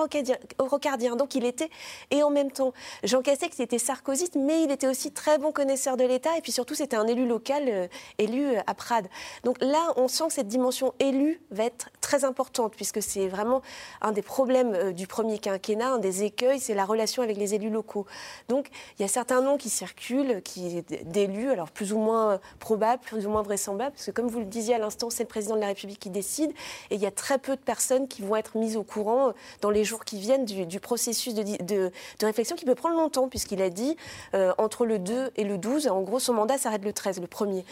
rocardien. 0.60 1.16
Donc 1.16 1.36
il 1.36 1.46
était, 1.46 1.70
et 2.12 2.24
en 2.24 2.30
même 2.30 2.52
temps, 2.52 2.74
Jean 3.04 3.22
Castex 3.22 3.60
était 3.60 3.80
sarkozyste, 3.80 4.36
mais 4.36 4.64
il 4.64 4.72
était 4.72 4.88
aussi 4.88 5.12
très 5.12 5.38
bon 5.38 5.52
connaisseur 5.52 5.98
de 5.98 6.06
l'État. 6.06 6.38
Et 6.38 6.42
puis 6.42 6.52
surtout, 6.52 6.76
c'était 6.76 6.96
un 6.96 7.08
élu 7.08 7.28
local, 7.28 7.64
euh, 7.68 7.88
élu 8.18 8.53
euh, 8.54 8.62
à 8.68 8.74
Prades. 8.74 9.08
Donc 9.44 9.58
là, 9.62 9.94
on 9.96 10.08
sent 10.08 10.26
que 10.28 10.34
cette 10.34 10.48
dimension 10.48 10.94
élue 11.00 11.42
va 11.52 11.66
être 11.66 11.90
très 12.02 12.26
importante, 12.26 12.74
puisque 12.76 13.02
c'est 13.02 13.28
vraiment 13.28 13.62
un 14.02 14.12
des 14.12 14.22
problèmes 14.22 14.74
euh, 14.74 14.92
du 14.92 15.08
premier 15.08 15.40
quinquennat, 15.40 15.94
un 15.94 15.98
des 16.00 16.24
écueils, 16.24 16.60
c'est 16.60 16.74
la 16.74 16.86
relation 16.86 17.24
avec 17.24 17.38
les 17.38 17.54
élus 17.54 17.70
locaux. 17.70 18.06
Donc 18.50 18.70
il 18.98 19.02
y 19.02 19.06
a 19.06 19.08
certains 19.08 19.42
noms 19.42 19.58
qui 19.58 19.70
circulent, 19.70 20.42
qui 20.44 20.84
d'élus, 21.06 21.50
alors 21.50 21.72
plus 21.72 21.94
ou 21.94 21.98
moins 21.98 22.40
probables, 22.60 23.02
plus 23.04 23.26
ou 23.26 23.30
moins 23.30 23.42
vraisemblables, 23.42 23.94
parce 23.94 24.06
que 24.06 24.12
comme 24.12 24.28
vous 24.28 24.40
le 24.40 24.46
disiez 24.46 24.76
à 24.76 24.80
l'instant, 24.80 25.10
c'est 25.10 25.24
le 25.24 25.30
président 25.30 25.56
de 25.56 25.62
la 25.62 25.68
République 25.68 26.00
qui 26.00 26.10
décide, 26.10 26.52
et 26.90 26.96
il 26.96 27.02
y 27.02 27.06
a 27.06 27.12
très 27.12 27.38
peu 27.38 27.56
de 27.56 27.62
personnes 27.62 28.08
qui 28.08 28.22
vont 28.22 28.36
être 28.36 28.58
mises 28.58 28.78
au 28.78 28.84
courant 28.84 29.34
dans 29.62 29.70
les 29.70 29.84
jours 29.84 30.06
qui 30.06 30.20
viennent 30.20 30.46
du, 30.46 30.80
processus 30.80 31.34
de, 31.34 31.44
de, 31.64 31.92
réflexion 32.22 32.56
qui 32.56 32.66
peut 32.66 32.76
prendre 32.76 32.96
longtemps, 32.96 33.28
puisqu'il 33.28 33.62
a 33.62 33.70
dit 33.70 33.96
euh, 34.34 34.54
entre 34.58 34.86
le 34.86 35.00
2 35.00 35.32
et 35.36 35.44
le 35.44 35.58
12, 35.58 35.88
en 35.88 36.02
gros, 36.02 36.20
son 36.20 36.34
mandat 36.34 36.58
s'arrête 36.58 36.84
le 36.84 36.94
13, 36.94 37.22
le 37.22 37.28
premier. 37.28 37.66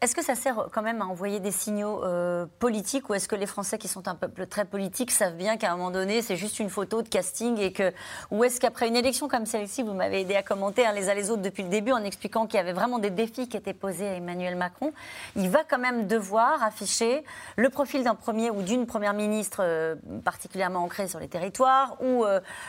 Est-ce 0.00 0.14
que 0.14 0.21
ça 0.22 0.34
sert 0.34 0.68
quand 0.72 0.82
même 0.82 1.02
à 1.02 1.06
envoyer 1.06 1.40
des 1.40 1.50
signaux 1.50 2.02
euh, 2.04 2.46
politiques, 2.58 3.10
ou 3.10 3.14
est-ce 3.14 3.28
que 3.28 3.36
les 3.36 3.46
Français, 3.46 3.78
qui 3.78 3.88
sont 3.88 4.08
un 4.08 4.14
peuple 4.14 4.46
très 4.46 4.64
politique, 4.64 5.10
savent 5.10 5.36
bien 5.36 5.56
qu'à 5.56 5.72
un 5.72 5.76
moment 5.76 5.90
donné, 5.90 6.22
c'est 6.22 6.36
juste 6.36 6.58
une 6.58 6.70
photo 6.70 7.02
de 7.02 7.08
casting, 7.08 7.58
et 7.58 7.72
que, 7.72 7.92
ou 8.30 8.44
est-ce 8.44 8.60
qu'après 8.60 8.88
une 8.88 8.96
élection 8.96 9.28
comme 9.28 9.46
celle-ci, 9.46 9.82
vous 9.82 9.94
m'avez 9.94 10.22
aidé 10.22 10.34
à 10.34 10.42
commenter 10.42 10.84
les 10.94 11.08
uns 11.08 11.14
les 11.14 11.30
autres 11.30 11.42
depuis 11.42 11.62
le 11.62 11.68
début 11.68 11.92
en 11.92 12.04
expliquant 12.04 12.46
qu'il 12.46 12.56
y 12.56 12.60
avait 12.60 12.72
vraiment 12.72 12.98
des 12.98 13.10
défis 13.10 13.48
qui 13.48 13.56
étaient 13.56 13.74
posés 13.74 14.08
à 14.08 14.14
Emmanuel 14.14 14.56
Macron, 14.56 14.92
il 15.36 15.48
va 15.48 15.64
quand 15.64 15.78
même 15.78 16.06
devoir 16.06 16.62
afficher 16.62 17.24
le 17.56 17.68
profil 17.68 18.04
d'un 18.04 18.14
premier 18.14 18.50
ou 18.50 18.62
d'une 18.62 18.86
première 18.86 19.14
ministre 19.14 19.58
euh, 19.60 19.94
particulièrement 20.24 20.80
ancrée 20.80 21.08
sur 21.08 21.18
les 21.18 21.28
territoires, 21.28 21.96
ou 22.00 22.24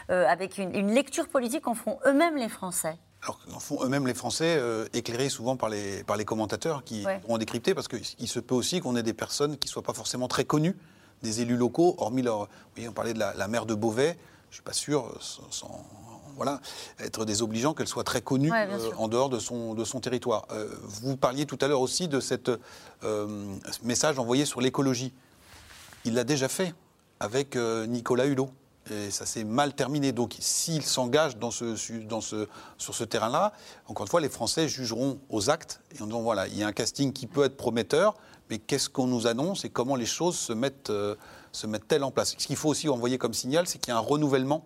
avec 0.09 0.57
une, 0.57 0.75
une 0.75 0.93
lecture 0.93 1.27
politique 1.27 1.63
qu'en 1.63 1.73
font 1.73 1.99
eux-mêmes 2.05 2.37
les 2.37 2.49
Français 2.49 2.97
alors 3.23 3.39
en 3.53 3.59
font 3.59 3.83
eux-mêmes 3.83 4.05
les 4.05 4.13
Français, 4.13 4.57
euh, 4.57 4.85
éclairés 4.93 5.29
souvent 5.29 5.55
par 5.55 5.69
les, 5.69 6.03
par 6.03 6.17
les 6.17 6.25
commentateurs 6.25 6.83
qui 6.83 7.05
ouais. 7.05 7.21
vont 7.27 7.37
décrypter, 7.37 7.73
parce 7.73 7.87
qu'il 7.87 8.27
se 8.27 8.39
peut 8.39 8.55
aussi 8.55 8.81
qu'on 8.81 8.95
ait 8.95 9.03
des 9.03 9.13
personnes 9.13 9.57
qui 9.57 9.67
ne 9.67 9.71
soient 9.71 9.81
pas 9.81 9.93
forcément 9.93 10.27
très 10.27 10.45
connues, 10.45 10.75
des 11.21 11.41
élus 11.41 11.55
locaux, 11.55 11.95
hormis 11.99 12.21
leur... 12.21 12.49
Oui, 12.77 12.87
on 12.87 12.91
parlait 12.91 13.13
de 13.13 13.19
la, 13.19 13.33
la 13.33 13.47
maire 13.47 13.65
de 13.65 13.75
Beauvais, 13.75 14.17
je 14.49 14.49
ne 14.49 14.53
suis 14.55 14.63
pas 14.63 14.73
sûr, 14.73 15.17
sans, 15.21 15.85
voilà, 16.35 16.59
être 16.99 17.23
désobligeant 17.23 17.73
qu'elle 17.73 17.87
soit 17.87 18.03
très 18.03 18.21
connue 18.21 18.51
euh, 18.51 18.91
en 18.97 19.07
dehors 19.07 19.29
de 19.29 19.39
son, 19.39 19.73
de 19.73 19.85
son 19.85 20.01
territoire. 20.01 20.45
Euh, 20.51 20.67
vous 20.83 21.15
parliez 21.15 21.45
tout 21.45 21.57
à 21.61 21.67
l'heure 21.67 21.81
aussi 21.81 22.09
de 22.09 22.19
cette, 22.19 22.51
ce 23.01 23.83
message 23.83 24.19
envoyé 24.19 24.45
sur 24.45 24.59
l'écologie. 24.59 25.13
Il 26.03 26.15
l'a 26.15 26.25
déjà 26.25 26.49
fait 26.49 26.75
avec 27.21 27.55
Nicolas 27.55 28.25
Hulot. 28.25 28.49
Et 28.91 29.11
ça 29.11 29.25
s'est 29.25 29.45
mal 29.45 29.73
terminé. 29.73 30.11
Donc, 30.11 30.35
s'il 30.39 30.83
s'engage 30.83 31.37
dans 31.37 31.51
ce, 31.51 32.01
dans 32.01 32.19
ce, 32.19 32.47
sur 32.77 32.93
ce 32.93 33.03
terrain-là, 33.05 33.53
encore 33.87 34.05
une 34.05 34.09
fois, 34.09 34.19
les 34.19 34.29
Français 34.29 34.67
jugeront 34.67 35.19
aux 35.29 35.49
actes 35.49 35.81
et 35.97 36.01
en 36.01 36.05
disant 36.05 36.21
voilà, 36.21 36.47
il 36.47 36.57
y 36.57 36.63
a 36.63 36.67
un 36.67 36.73
casting 36.73 37.13
qui 37.13 37.27
peut 37.27 37.45
être 37.45 37.55
prometteur, 37.55 38.15
mais 38.49 38.59
qu'est-ce 38.59 38.89
qu'on 38.89 39.07
nous 39.07 39.25
annonce 39.25 39.63
et 39.63 39.69
comment 39.69 39.95
les 39.95 40.05
choses 40.05 40.37
se 40.37 40.53
euh, 40.89 41.15
mettent-elles 41.65 42.03
en 42.03 42.11
place? 42.11 42.35
Ce 42.37 42.45
qu'il 42.45 42.57
faut 42.57 42.69
aussi 42.69 42.89
envoyer 42.89 43.17
comme 43.17 43.33
signal, 43.33 43.67
c'est 43.67 43.79
qu'il 43.79 43.93
y 43.93 43.95
a 43.95 43.97
un 43.97 44.01
renouvellement 44.01 44.65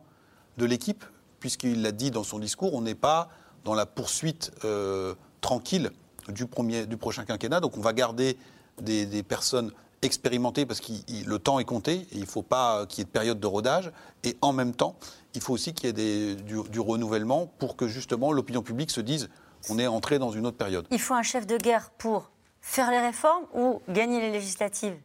de 0.58 0.66
l'équipe, 0.66 1.06
puisqu'il 1.40 1.84
l'a 1.84 1.92
dit 1.92 2.10
dans 2.10 2.24
son 2.24 2.40
discours, 2.40 2.74
on 2.74 2.82
n'est 2.82 2.96
pas 2.96 3.30
dans 3.66 3.76
la 3.76 3.86
poursuite 3.86 4.52
euh, 4.66 5.14
tranquille 5.42 5.92
du, 6.30 6.48
prochain 6.48 7.24
quinquennat. 7.24 7.60
Donc, 7.60 7.78
on 7.78 7.82
va 7.82 7.94
garder 7.94 8.38
des 8.82 9.24
personnes 9.24 9.72
expérimenter 10.02 10.66
parce 10.66 10.80
que 10.80 10.92
le 11.26 11.40
temps 11.40 11.60
est 11.60 11.66
compté 11.66 11.94
et 11.94 12.08
il 12.14 12.22
ne 12.22 12.26
faut 12.26 12.44
pas 12.44 12.86
qu'il 12.86 13.00
y 13.00 13.02
ait 13.02 13.06
de 13.06 13.10
période 13.10 13.40
de 13.40 13.48
rodage. 13.48 13.92
Et 14.24 14.38
en 14.42 14.54
même 14.54 14.74
temps, 14.74 14.96
il 15.34 15.42
faut 15.42 15.54
aussi 15.54 15.74
qu'il 15.74 15.98
y 15.98 16.02
ait 16.02 16.36
du, 16.36 16.80
renouvellement 16.80 17.48
pour 17.58 17.76
que 17.76 17.88
justement 17.88 18.32
l'opinion 18.32 18.62
publique 18.62 18.92
se 18.92 19.02
dise 19.02 19.30
qu'on 19.68 19.80
est 19.80 19.88
entré 19.88 20.20
dans 20.20 20.32
une 20.32 20.46
autre 20.46 20.58
période. 20.58 20.86
Il 20.92 21.00
faut 21.00 21.16
un 21.16 21.24
chef 21.24 21.48
de 21.48 21.58
guerre 21.58 21.90
pour 21.98 22.32
faire 22.62 22.92
les 22.92 23.00
réformes 23.00 23.46
ou 23.54 23.82
gagner 23.88 24.20
les 24.20 24.32
législatives? 24.32 24.98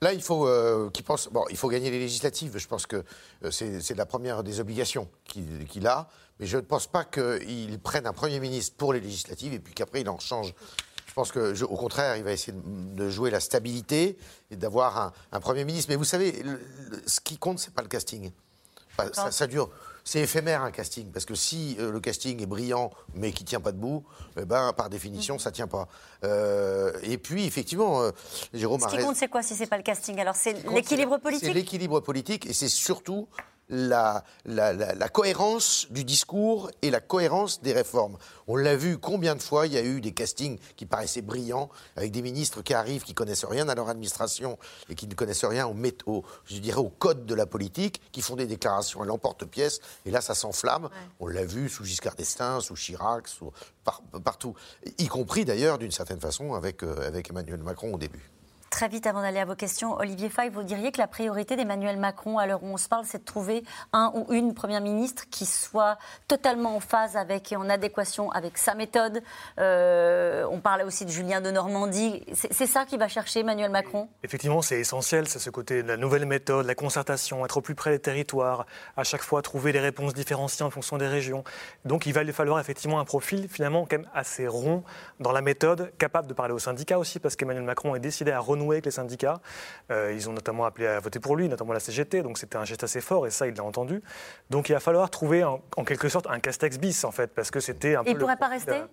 Là, 0.00 0.12
il 0.12 0.22
faut 0.22 0.46
euh, 0.46 0.90
qu'il 0.90 1.04
pense. 1.04 1.28
Bon, 1.28 1.44
il 1.50 1.56
faut 1.56 1.68
gagner 1.68 1.90
les 1.90 1.98
législatives. 1.98 2.56
Je 2.56 2.68
pense 2.68 2.86
que 2.86 3.04
euh, 3.44 3.50
c'est 3.50 3.96
la 3.96 4.06
première 4.06 4.42
des 4.42 4.60
obligations 4.60 5.08
qu'il 5.24 5.86
a. 5.86 6.08
Mais 6.38 6.46
je 6.46 6.56
ne 6.56 6.62
pense 6.62 6.86
pas 6.86 7.04
qu'il 7.04 7.78
prenne 7.80 8.06
un 8.06 8.12
Premier 8.12 8.40
ministre 8.40 8.76
pour 8.76 8.92
les 8.92 9.00
législatives 9.00 9.52
et 9.52 9.58
puis 9.58 9.74
qu'après 9.74 10.00
il 10.00 10.08
en 10.08 10.18
change 10.18 10.54
je 11.12 11.14
pense 11.14 11.30
que, 11.30 11.62
au 11.64 11.76
contraire, 11.76 12.16
il 12.16 12.24
va 12.24 12.32
essayer 12.32 12.56
de 12.64 13.10
jouer 13.10 13.30
la 13.30 13.38
stabilité 13.38 14.16
et 14.50 14.56
d'avoir 14.56 15.12
un, 15.30 15.40
Premier 15.40 15.66
ministre. 15.66 15.90
Mais 15.90 15.96
vous 15.96 16.04
savez, 16.04 16.42
ce 17.04 17.20
qui 17.20 17.36
compte, 17.36 17.58
c'est 17.58 17.74
pas 17.74 17.82
le 17.82 17.88
casting. 17.88 18.30
ça, 19.30 19.46
dure. 19.46 19.68
C'est 20.04 20.20
éphémère 20.20 20.62
un 20.62 20.70
casting, 20.70 21.12
parce 21.12 21.26
que 21.26 21.34
si 21.34 21.76
euh, 21.78 21.92
le 21.92 22.00
casting 22.00 22.40
est 22.42 22.46
brillant 22.46 22.90
mais 23.14 23.30
qui 23.32 23.44
tient 23.44 23.60
pas 23.60 23.72
debout, 23.72 24.04
eh 24.40 24.46
ben, 24.46 24.72
par 24.72 24.88
définition, 24.88 25.38
ça 25.38 25.52
tient 25.52 25.66
pas. 25.66 25.86
Euh, 26.24 26.92
et 27.02 27.18
puis, 27.18 27.44
effectivement, 27.44 28.00
euh, 28.00 28.10
Jérôme. 28.54 28.80
Ce 28.80 28.86
qui 28.86 28.96
compte, 28.96 29.16
c'est 29.16 29.28
quoi 29.28 29.42
si 29.42 29.54
c'est 29.54 29.66
pas 29.66 29.76
le 29.76 29.82
casting? 29.82 30.18
Alors, 30.18 30.34
c'est 30.34 30.66
l'équilibre 30.70 31.18
politique? 31.18 31.44
C'est 31.46 31.52
l'équilibre 31.52 32.00
politique, 32.00 32.46
et 32.46 32.54
c'est 32.54 32.68
surtout 32.68 33.28
la, 33.72 34.22
la, 34.44 35.08
cohérence 35.08 35.86
du 35.90 36.04
discours 36.04 36.70
et 36.82 36.90
la 36.90 37.00
cohérence 37.00 37.62
des 37.62 37.72
réformes. 37.72 38.18
On 38.46 38.56
l'a 38.56 38.76
vu 38.76 38.98
combien 38.98 39.34
de 39.34 39.40
fois, 39.40 39.66
il 39.66 39.72
y 39.72 39.78
a 39.78 39.82
eu 39.82 40.02
des 40.02 40.12
castings 40.12 40.58
qui 40.76 40.84
paraissaient 40.84 41.22
brillants, 41.22 41.70
avec 41.96 42.12
des 42.12 42.20
ministres 42.20 42.60
qui 42.60 42.74
arrivent, 42.74 43.02
qui 43.02 43.14
connaissent 43.14 43.46
rien 43.46 43.68
à 43.70 43.74
leur 43.74 43.88
administration 43.88 44.58
et 44.90 44.94
qui 44.94 45.06
ne 45.06 45.14
connaissent 45.14 45.44
rien 45.44 45.66
au, 45.66 46.24
je 46.44 46.58
dirais, 46.58 46.78
au 46.78 46.90
code 46.90 47.24
de 47.24 47.34
la 47.34 47.46
politique, 47.46 48.02
qui 48.12 48.20
font 48.20 48.36
des 48.36 48.46
déclarations 48.46 49.00
à 49.00 49.06
l'emporte-pièce, 49.06 49.80
et 50.04 50.10
là 50.10 50.20
ça 50.20 50.34
s'enflamme. 50.34 50.90
On 51.18 51.26
l'a 51.26 51.44
vu 51.44 51.70
sous 51.70 51.84
Giscard 51.84 52.14
d'Estaing, 52.14 52.60
sous 52.60 52.74
Chirac, 52.74 53.26
partout, 54.22 54.54
y 54.98 55.06
compris 55.06 55.46
d'ailleurs 55.46 55.78
d'une 55.78 55.90
certaine 55.90 56.20
façon 56.20 56.52
avec, 56.52 56.82
euh, 56.82 57.08
avec 57.08 57.30
Emmanuel 57.30 57.62
Macron 57.62 57.94
au 57.94 57.98
début. 57.98 58.30
Très 58.72 58.88
vite, 58.88 59.06
avant 59.06 59.20
d'aller 59.20 59.38
à 59.38 59.44
vos 59.44 59.54
questions, 59.54 59.96
Olivier 59.98 60.30
Faye, 60.30 60.48
vous 60.48 60.62
diriez 60.62 60.92
que 60.92 60.98
la 60.98 61.06
priorité 61.06 61.56
d'Emmanuel 61.56 61.98
Macron, 61.98 62.38
à 62.38 62.46
l'heure 62.46 62.62
où 62.62 62.68
on 62.68 62.78
se 62.78 62.88
parle, 62.88 63.04
c'est 63.04 63.18
de 63.18 63.24
trouver 63.24 63.64
un 63.92 64.10
ou 64.14 64.32
une 64.32 64.54
première 64.54 64.80
ministre 64.80 65.24
qui 65.30 65.44
soit 65.44 65.98
totalement 66.26 66.74
en 66.74 66.80
phase 66.80 67.14
avec 67.18 67.52
et 67.52 67.56
en 67.56 67.68
adéquation 67.68 68.30
avec 68.30 68.56
sa 68.56 68.74
méthode. 68.74 69.22
Euh, 69.58 70.46
on 70.50 70.60
parlait 70.60 70.84
aussi 70.84 71.04
de 71.04 71.10
Julien 71.10 71.42
de 71.42 71.50
Normandie. 71.50 72.24
C'est 72.32 72.66
ça 72.66 72.86
qui 72.86 72.96
va 72.96 73.08
chercher 73.08 73.40
Emmanuel 73.40 73.70
Macron? 73.70 74.08
Effectivement, 74.22 74.62
c'est 74.62 74.80
essentiel, 74.80 75.28
c'est 75.28 75.38
ce 75.38 75.50
côté 75.50 75.82
de 75.82 75.88
la 75.88 75.98
nouvelle 75.98 76.24
méthode, 76.24 76.64
la 76.64 76.74
concertation, 76.74 77.44
être 77.44 77.58
au 77.58 77.60
plus 77.60 77.74
près 77.74 77.90
des 77.90 77.98
territoires, 77.98 78.64
à 78.96 79.04
chaque 79.04 79.22
fois 79.22 79.42
trouver 79.42 79.72
des 79.72 79.80
réponses 79.80 80.14
différenciées 80.14 80.64
en 80.64 80.70
fonction 80.70 80.96
des 80.96 81.08
régions. 81.08 81.44
Donc 81.84 82.06
il 82.06 82.14
va 82.14 82.22
lui 82.22 82.32
falloir 82.32 82.58
effectivement 82.58 83.00
un 83.00 83.04
profil 83.04 83.48
finalement 83.50 83.82
quand 83.82 83.98
même 83.98 84.08
assez 84.14 84.48
rond 84.48 84.82
dans 85.20 85.32
la 85.32 85.42
méthode, 85.42 85.92
capable 85.98 86.26
de 86.26 86.32
parler 86.32 86.54
aux 86.54 86.58
syndicats 86.58 86.98
aussi, 86.98 87.20
parce 87.20 87.36
qu'Emmanuel 87.36 87.64
Macron 87.64 87.94
est 87.94 88.00
décidé 88.00 88.32
à 88.32 88.40
renouer 88.40 88.61
avec 88.70 88.84
les 88.84 88.90
syndicats. 88.90 89.40
Euh, 89.90 90.12
ils 90.14 90.28
ont 90.28 90.32
notamment 90.32 90.64
appelé 90.64 90.86
à 90.86 91.00
voter 91.00 91.18
pour 91.18 91.36
lui, 91.36 91.48
notamment 91.48 91.72
la 91.72 91.80
CGT, 91.80 92.22
donc 92.22 92.38
c'était 92.38 92.56
un 92.56 92.64
geste 92.64 92.84
assez 92.84 93.00
fort 93.00 93.26
et 93.26 93.30
ça, 93.30 93.46
il 93.46 93.54
l'a 93.54 93.64
entendu. 93.64 94.02
Donc 94.50 94.68
il 94.68 94.72
va 94.72 94.80
falloir 94.80 95.10
trouver 95.10 95.44
en, 95.44 95.60
quelque 95.84 96.08
sorte 96.08 96.26
un 96.28 96.38
Castex 96.38 96.78
bis 96.78 97.04
en 97.04 97.10
fait, 97.10 97.28
parce 97.34 97.50
que 97.50 97.60
c'était 97.60 97.96
un 97.96 98.04
peu. 98.04 98.10
Il 98.10 98.14
ne 98.14 98.20
pourrait 98.20 98.36
pas 98.36 98.48
rester? 98.48 98.72
Euh, 98.72 98.86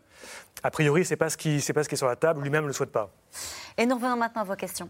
A 0.63 0.71
priori, 0.71 1.05
c'est 1.05 1.15
pas 1.15 1.29
ce 1.29 1.37
qui, 1.37 1.61
c'est 1.61 1.73
pas 1.73 1.83
ce 1.83 1.89
qui 1.89 1.95
est 1.95 1.97
sur 1.97 2.07
la 2.07 2.15
table. 2.15 2.41
Lui-même 2.41 2.63
ne 2.63 2.67
le 2.67 2.73
souhaite 2.73 2.91
pas. 2.91 3.09
Et 3.77 3.85
nous 3.85 3.95
revenons 3.95 4.17
maintenant 4.17 4.41
à 4.41 4.45
vos 4.45 4.55
questions. 4.55 4.89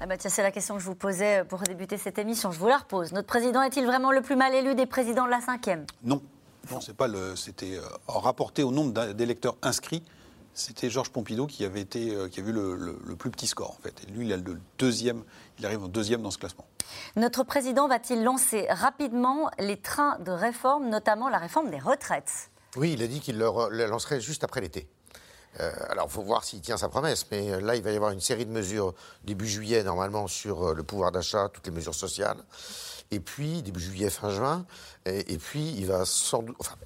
Ah 0.00 0.06
bah 0.06 0.16
tiens, 0.16 0.30
c'est 0.30 0.42
la 0.42 0.52
question 0.52 0.76
que 0.76 0.80
je 0.80 0.86
vous 0.86 0.94
posais 0.94 1.44
pour 1.44 1.60
débuter 1.60 1.98
cette 1.98 2.18
émission. 2.18 2.52
Je 2.52 2.58
vous 2.58 2.68
la 2.68 2.76
repose. 2.76 3.12
Notre 3.12 3.26
président 3.26 3.62
est-il 3.62 3.84
vraiment 3.84 4.12
le 4.12 4.20
plus 4.20 4.36
mal 4.36 4.54
élu 4.54 4.76
des 4.76 4.86
présidents 4.86 5.26
de 5.26 5.30
la 5.30 5.40
cinquième? 5.40 5.86
Non. 6.04 6.22
Non, 6.70 6.80
c'est 6.80 6.96
pas 6.96 7.08
le. 7.08 7.34
C'était 7.34 7.76
euh, 7.76 7.82
rapporté 8.06 8.62
au 8.62 8.70
nombre 8.70 9.12
d'électeurs 9.12 9.56
inscrits 9.62 10.02
c'était 10.58 10.90
Georges 10.90 11.10
Pompidou 11.10 11.46
qui 11.46 11.64
avait 11.64 11.80
été, 11.80 12.14
euh, 12.14 12.28
qui 12.28 12.40
a 12.40 12.42
vu 12.42 12.52
le, 12.52 12.96
plus 13.16 13.30
petit 13.30 13.46
score 13.46 13.70
en 13.70 13.82
fait. 13.82 13.94
Et 14.04 14.10
lui, 14.10 14.26
il 14.26 14.32
a 14.32 14.36
le 14.36 14.60
deuxième, 14.78 15.22
il 15.58 15.66
arrive 15.66 15.82
en 15.84 15.88
deuxième 15.88 16.22
dans 16.22 16.30
ce 16.30 16.38
classement. 16.38 16.66
Notre 17.16 17.44
président 17.44 17.88
va-t-il 17.88 18.22
lancer 18.22 18.66
rapidement 18.70 19.50
les 19.58 19.76
trains 19.76 20.18
de 20.18 20.30
réforme, 20.30 20.88
notamment 20.88 21.28
la 21.28 21.38
réforme 21.38 21.70
des 21.70 21.78
retraites? 21.78 22.50
Oui, 22.76 22.92
il 22.92 23.02
a 23.02 23.06
dit 23.06 23.20
qu'il 23.20 23.38
le 23.38 23.86
lancerait 23.86 24.20
juste 24.20 24.44
après 24.44 24.60
l'été. 24.60 24.88
Euh, 25.60 25.72
alors, 25.88 26.06
il 26.08 26.12
faut 26.12 26.22
voir 26.22 26.44
s'il 26.44 26.60
tient 26.60 26.76
sa 26.76 26.88
promesse, 26.88 27.26
mais 27.30 27.50
euh, 27.50 27.60
là, 27.60 27.74
il 27.74 27.82
va 27.82 27.90
y 27.90 27.96
avoir 27.96 28.10
une 28.10 28.20
série 28.20 28.46
de 28.46 28.50
mesures 28.50 28.94
début 29.24 29.48
juillet, 29.48 29.82
normalement, 29.82 30.26
sur 30.26 30.74
le 30.74 30.82
pouvoir 30.82 31.10
d'achat, 31.10 31.48
toutes 31.48 31.66
les 31.66 31.72
mesures 31.72 31.94
sociales. 31.94 32.38
Et 33.10 33.20
puis, 33.20 33.62
début 33.62 33.80
juillet, 33.80 34.10
fin 34.10 34.30
juin. 34.30 34.66
Et, 35.06 35.32
et 35.32 35.38
puis, 35.38 35.74
il 35.76 35.86
va 35.86 36.04
sans 36.04 36.42
doute. 36.42 36.56
Enfin, 36.60 36.76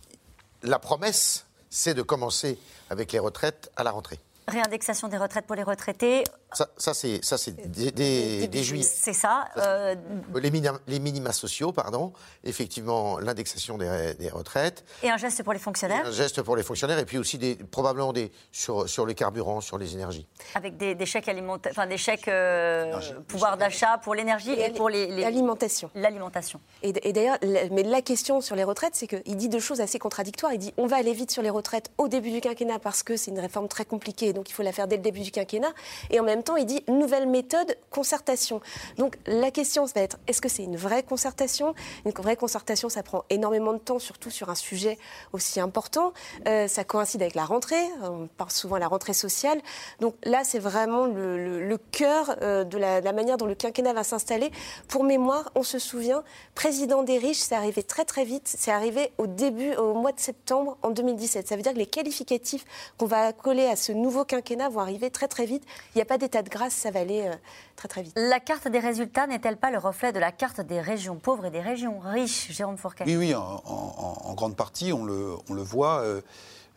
la 0.62 0.78
promesse, 0.78 1.46
c'est 1.72 1.94
de 1.94 2.02
commencer 2.02 2.58
avec 2.90 3.12
les 3.12 3.18
retraites 3.18 3.72
à 3.76 3.82
la 3.82 3.90
rentrée. 3.90 4.20
Réindexation 4.52 5.08
des 5.08 5.16
retraites 5.16 5.46
pour 5.46 5.56
les 5.56 5.62
retraités. 5.62 6.24
Ça, 6.52 6.68
ça 6.76 6.92
c'est 6.92 7.70
des, 7.70 8.46
des, 8.46 8.62
juillet. 8.62 8.82
C'est 8.84 9.14
ça. 9.14 9.48
Euh, 9.56 9.94
les, 10.34 10.50
minima, 10.50 10.78
les, 10.86 10.98
minima, 10.98 11.32
sociaux, 11.32 11.72
pardon. 11.72 12.12
Effectivement, 12.44 13.18
l'indexation 13.18 13.78
des, 13.78 14.14
des, 14.18 14.28
retraites. 14.28 14.84
Et 15.02 15.10
un 15.10 15.16
geste 15.16 15.42
pour 15.42 15.54
les 15.54 15.58
fonctionnaires. 15.58 16.06
un 16.06 16.12
geste 16.12 16.42
pour 16.42 16.54
les 16.56 16.62
fonctionnaires 16.62 16.98
et 16.98 17.06
puis 17.06 17.16
aussi 17.16 17.38
des, 17.38 17.54
probablement 17.54 18.12
des, 18.12 18.30
sur, 18.50 18.86
sur 18.86 19.06
les 19.06 19.14
carburants, 19.14 19.62
sur 19.62 19.78
les 19.78 19.94
énergies. 19.94 20.26
Avec 20.54 20.76
des, 20.76 21.06
chèques 21.06 21.28
alimentaires, 21.28 21.72
enfin 21.72 21.86
des 21.86 21.96
chèques 21.96 22.28
euh, 22.28 22.92
pouvoir 23.28 23.56
d'achat 23.56 23.98
pour 23.98 24.14
l'énergie 24.14 24.52
et, 24.52 24.70
pour 24.70 24.90
les, 24.90 25.06
l'alimentation. 25.06 25.90
L'alimentation. 25.94 26.60
Et, 26.82 26.92
et 27.08 27.14
d'ailleurs, 27.14 27.38
mais 27.70 27.82
la 27.82 28.02
question 28.02 28.42
sur 28.42 28.56
les 28.56 28.64
retraites, 28.64 28.94
c'est 28.94 29.06
qu'il 29.06 29.36
dit 29.36 29.48
deux 29.48 29.60
choses 29.60 29.80
assez 29.80 29.98
contradictoires. 29.98 30.52
Il 30.52 30.58
dit 30.58 30.74
on 30.76 30.86
va 30.86 30.96
aller 30.96 31.14
vite 31.14 31.30
sur 31.30 31.42
les 31.42 31.50
retraites 31.50 31.90
au 31.96 32.08
début 32.08 32.30
du 32.30 32.40
quinquennat 32.40 32.78
parce 32.78 33.02
que 33.02 33.16
c'est 33.16 33.30
une 33.30 33.40
réforme 33.40 33.68
très 33.68 33.84
compliquée, 33.84 34.32
donc 34.32 34.41
il 34.48 34.52
faut 34.52 34.62
la 34.62 34.72
faire 34.72 34.88
dès 34.88 34.96
le 34.96 35.02
début 35.02 35.20
du 35.20 35.30
quinquennat. 35.30 35.72
Et 36.10 36.20
en 36.20 36.24
même 36.24 36.42
temps, 36.42 36.56
il 36.56 36.66
dit 36.66 36.82
nouvelle 36.88 37.26
méthode, 37.26 37.76
concertation. 37.90 38.60
Donc 38.98 39.16
la 39.26 39.50
question 39.50 39.84
va 39.84 40.00
être 40.00 40.18
est-ce 40.26 40.40
que 40.40 40.48
c'est 40.48 40.64
une 40.64 40.76
vraie 40.76 41.02
concertation? 41.02 41.74
Une 42.04 42.12
vraie 42.12 42.36
concertation, 42.36 42.88
ça 42.88 43.02
prend 43.02 43.24
énormément 43.30 43.72
de 43.72 43.78
temps, 43.78 43.98
surtout 43.98 44.30
sur 44.30 44.50
un 44.50 44.54
sujet 44.54 44.98
aussi 45.32 45.60
important. 45.60 46.12
Euh, 46.46 46.68
ça 46.68 46.84
coïncide 46.84 47.22
avec 47.22 47.34
la 47.34 47.44
rentrée, 47.44 47.84
on 48.02 48.26
parle 48.26 48.50
souvent 48.50 48.76
de 48.76 48.80
la 48.80 48.88
rentrée 48.88 49.14
sociale. 49.14 49.60
Donc 50.00 50.14
là, 50.24 50.42
c'est 50.44 50.58
vraiment 50.58 51.06
le, 51.06 51.78
cœur 51.90 52.36
euh, 52.42 52.64
de 52.64 52.78
la, 52.78 53.00
de 53.00 53.04
la 53.04 53.12
manière 53.12 53.36
dont 53.36 53.46
le 53.46 53.54
quinquennat 53.54 53.92
va 53.92 54.04
s'installer. 54.04 54.50
Pour 54.88 55.04
mémoire, 55.04 55.50
on 55.54 55.62
se 55.62 55.78
souvient, 55.78 56.22
président 56.54 57.02
des 57.02 57.18
riches, 57.18 57.38
c'est 57.38 57.54
arrivé 57.54 57.82
très 57.82 58.04
très 58.04 58.24
vite, 58.24 58.44
c'est 58.46 58.70
arrivé 58.70 59.12
au 59.18 59.26
début, 59.26 59.74
au 59.74 59.94
mois 59.94 60.12
de 60.12 60.20
septembre 60.20 60.76
en 60.82 60.90
2017. 60.90 61.48
Ça 61.48 61.56
veut 61.56 61.62
dire 61.62 61.72
que 61.72 61.78
les 61.78 61.86
qualificatifs 61.86 62.64
qu'on 62.98 63.06
va 63.06 63.32
coller 63.32 63.66
à 63.66 63.76
ce 63.76 63.92
nouveau 63.92 64.21
quinquennat 64.24 64.68
vont 64.68 64.80
arriver 64.80 65.10
très 65.10 65.28
très 65.28 65.46
vite. 65.46 65.64
Il 65.94 65.98
n'y 65.98 66.02
a 66.02 66.04
pas 66.04 66.18
d'état 66.18 66.42
de 66.42 66.48
grâce, 66.48 66.74
ça 66.74 66.90
va 66.90 67.00
aller 67.00 67.22
euh, 67.26 67.34
très 67.76 67.88
très 67.88 68.02
vite. 68.02 68.12
La 68.16 68.40
carte 68.40 68.68
des 68.68 68.78
résultats 68.78 69.26
n'est-elle 69.26 69.56
pas 69.56 69.70
le 69.70 69.78
reflet 69.78 70.12
de 70.12 70.18
la 70.18 70.32
carte 70.32 70.60
des 70.60 70.80
régions 70.80 71.16
pauvres 71.16 71.46
et 71.46 71.50
des 71.50 71.60
régions 71.60 71.98
riches, 72.00 72.50
Jérôme 72.50 72.76
Fourquet? 72.76 73.04
Oui, 73.06 73.16
oui, 73.16 73.34
en, 73.34 74.34
grande 74.34 74.56
partie, 74.56 74.92
on 74.92 75.04
le, 75.04 75.34
on 75.48 75.54
le 75.54 75.62
voit. 75.62 76.00
Euh, 76.00 76.20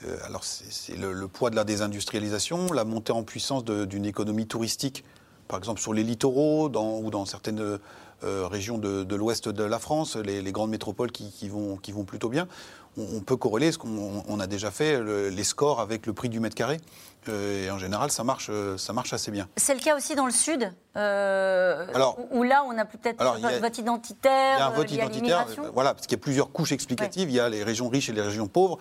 euh, 0.05 0.17
alors 0.25 0.43
c'est 0.43 0.97
le, 0.97 1.27
poids 1.27 1.49
de 1.49 1.55
la 1.55 1.63
désindustrialisation, 1.63 2.73
la 2.73 2.83
montée 2.83 3.13
en 3.13 3.23
puissance 3.23 3.63
d'une 3.63 4.05
économie 4.05 4.45
touristique, 4.45 5.05
par 5.47 5.57
exemple 5.57 5.79
sur 5.79 5.93
les 5.93 6.03
littoraux 6.03 6.69
dans, 6.69 6.99
ou 6.99 7.09
dans 7.09 7.25
certaines 7.25 7.79
régions 8.21 8.77
de, 8.77 9.15
l'ouest 9.15 9.47
de 9.47 9.63
la 9.63 9.79
France, 9.79 10.17
les, 10.17 10.51
grandes 10.51 10.71
métropoles 10.71 11.11
qui, 11.11 11.47
vont, 11.47 11.77
qui 11.77 11.91
vont 11.91 12.03
plutôt 12.03 12.27
bien 12.27 12.47
on, 12.97 13.19
peut 13.21 13.35
corréler 13.35 13.71
ce 13.71 13.77
qu'on 13.77 14.39
a 14.39 14.47
déjà 14.47 14.71
fait, 14.71 15.01
les 15.29 15.43
scores 15.43 15.79
avec 15.79 16.05
le 16.05 16.13
prix 16.13 16.29
du 16.29 16.39
mètre 16.39 16.55
carré. 16.55 16.79
Euh, 17.27 17.65
et 17.65 17.71
en 17.71 17.77
général, 17.77 18.11
ça 18.11 18.23
marche, 18.23 18.47
euh, 18.49 18.77
ça 18.77 18.93
marche 18.93 19.13
assez 19.13 19.31
bien. 19.31 19.47
C'est 19.57 19.73
le 19.73 19.79
cas 19.79 19.95
aussi 19.95 20.15
dans 20.15 20.25
le 20.25 20.31
Sud, 20.31 20.71
euh, 20.95 21.85
où 22.31 22.43
là, 22.43 22.63
on 22.67 22.77
a 22.77 22.85
peut-être 22.85 23.21
un 23.21 23.59
vote 23.59 23.77
identitaire. 23.77 24.57
Il 24.57 24.59
y 24.59 24.61
a 24.61 24.67
un 24.67 24.71
vote 24.71 24.91
identitaire, 24.91 25.47
voilà, 25.73 25.93
parce 25.93 26.07
qu'il 26.07 26.17
y 26.17 26.21
a 26.21 26.23
plusieurs 26.23 26.51
couches 26.51 26.71
explicatives. 26.71 27.29
Il 27.29 27.35
y 27.35 27.39
a 27.39 27.49
les 27.49 27.63
régions 27.63 27.89
riches 27.89 28.09
et 28.09 28.13
les 28.13 28.21
régions 28.21 28.47
pauvres. 28.47 28.77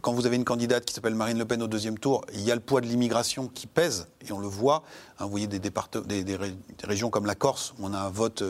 Quand 0.00 0.12
vous 0.12 0.26
avez 0.26 0.36
une 0.36 0.44
candidate 0.44 0.84
qui 0.84 0.94
s'appelle 0.94 1.16
Marine 1.16 1.38
Le 1.38 1.44
Pen 1.44 1.60
au 1.60 1.66
deuxième 1.66 1.98
tour, 1.98 2.24
il 2.32 2.42
y 2.42 2.52
a 2.52 2.54
le 2.54 2.60
poids 2.60 2.80
de 2.80 2.86
l'immigration 2.86 3.48
qui 3.48 3.66
pèse, 3.66 4.06
et 4.26 4.32
on 4.32 4.38
le 4.38 4.46
voit. 4.46 4.84
Hein, 5.18 5.24
vous 5.24 5.30
voyez 5.30 5.48
des, 5.48 5.58
des, 5.58 6.24
des, 6.24 6.38
régions 6.84 7.10
comme 7.10 7.26
la 7.26 7.34
Corse, 7.34 7.74
où 7.78 7.86
on 7.86 7.92
a 7.92 7.98
un 7.98 8.08
vote 8.08 8.44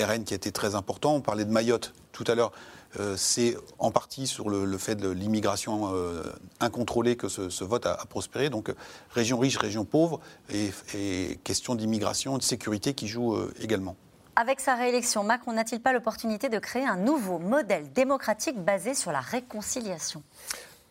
RN 0.00 0.24
qui 0.24 0.32
a 0.32 0.36
été 0.36 0.50
très 0.50 0.74
important. 0.74 1.14
On 1.14 1.20
parlait 1.20 1.44
de 1.44 1.50
Mayotte 1.50 1.92
tout 2.12 2.24
à 2.26 2.34
l'heure. 2.34 2.52
Euh, 3.00 3.14
c'est 3.16 3.56
en 3.78 3.90
partie 3.90 4.26
sur 4.26 4.48
le, 4.48 4.78
fait 4.78 4.96
de 4.96 5.08
l'immigration 5.08 5.94
euh, 5.94 6.22
incontrôlée 6.60 7.16
que 7.16 7.28
ce, 7.28 7.64
vote 7.64 7.86
a, 7.86 7.96
prospéré. 8.08 8.50
Donc 8.50 8.72
région 9.10 9.38
riche, 9.38 9.56
région 9.56 9.84
pauvre, 9.84 10.20
et, 10.50 11.38
question 11.44 11.74
d'immigration, 11.74 12.38
de 12.38 12.42
sécurité 12.42 12.94
qui 12.94 13.08
joue 13.08 13.34
euh, 13.34 13.52
également. 13.60 13.96
Avec 14.36 14.60
sa 14.60 14.76
réélection, 14.76 15.24
Macron 15.24 15.52
n'a-t-il 15.52 15.80
pas 15.80 15.92
l'opportunité 15.92 16.48
de 16.48 16.58
créer 16.58 16.86
un 16.86 16.96
nouveau 16.96 17.38
modèle 17.38 17.92
démocratique 17.92 18.62
basé 18.62 18.94
sur 18.94 19.10
la 19.10 19.20
réconciliation? 19.20 20.22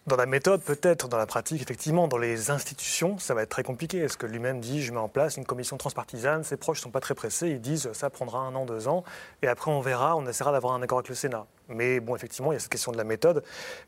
Dans 0.06 0.16
la 0.16 0.26
méthode, 0.26 0.62
peut-être, 0.62 1.10
dans 1.10 1.18
la 1.18 1.26
pratique, 1.26 1.62
effectivement, 1.62 2.08
dans 2.08 2.18
les 2.18 2.50
institutions, 2.50 3.18
ça 3.18 3.34
va 3.34 3.44
être 3.44 3.50
très 3.50 3.64
compliqué. 3.64 3.98
Est-ce 4.00 4.18
que 4.18 4.26
lui-même 4.26 4.62
dit 4.62 4.82
je 4.82 4.94
mets 4.94 5.00
en 5.00 5.10
place 5.10 5.36
une 5.36 5.46
commission 5.46 5.76
transpartisane 5.76 6.46
Ses 6.46 6.56
proches 6.56 6.80
ne 6.80 6.84
sont 6.84 6.92
pas 6.92 7.02
très 7.02 7.14
pressés, 7.14 7.50
ils 7.50 7.60
disent 7.60 7.92
ça 7.92 8.10
prendra 8.10 8.40
un 8.40 8.56
an, 8.56 8.66
deux 8.66 8.88
ans, 8.88 9.04
et 9.42 9.48
après 9.48 9.70
on 9.70 9.82
verra, 9.82 10.16
on 10.16 10.26
essaiera 10.26 10.54
d'avoir 10.54 10.74
un 10.74 10.82
accord 10.82 11.00
avec 11.00 11.10
le 11.10 11.16
Sénat. 11.16 11.46
Mais 11.70 12.00
bon, 12.00 12.16
effectivement, 12.16 12.52
il 12.52 12.56
y 12.56 12.58
a 12.58 12.60
cette 12.60 12.72
question 12.72 12.92
de 12.92 12.98
la 12.98 13.04
méthode. 13.04 13.44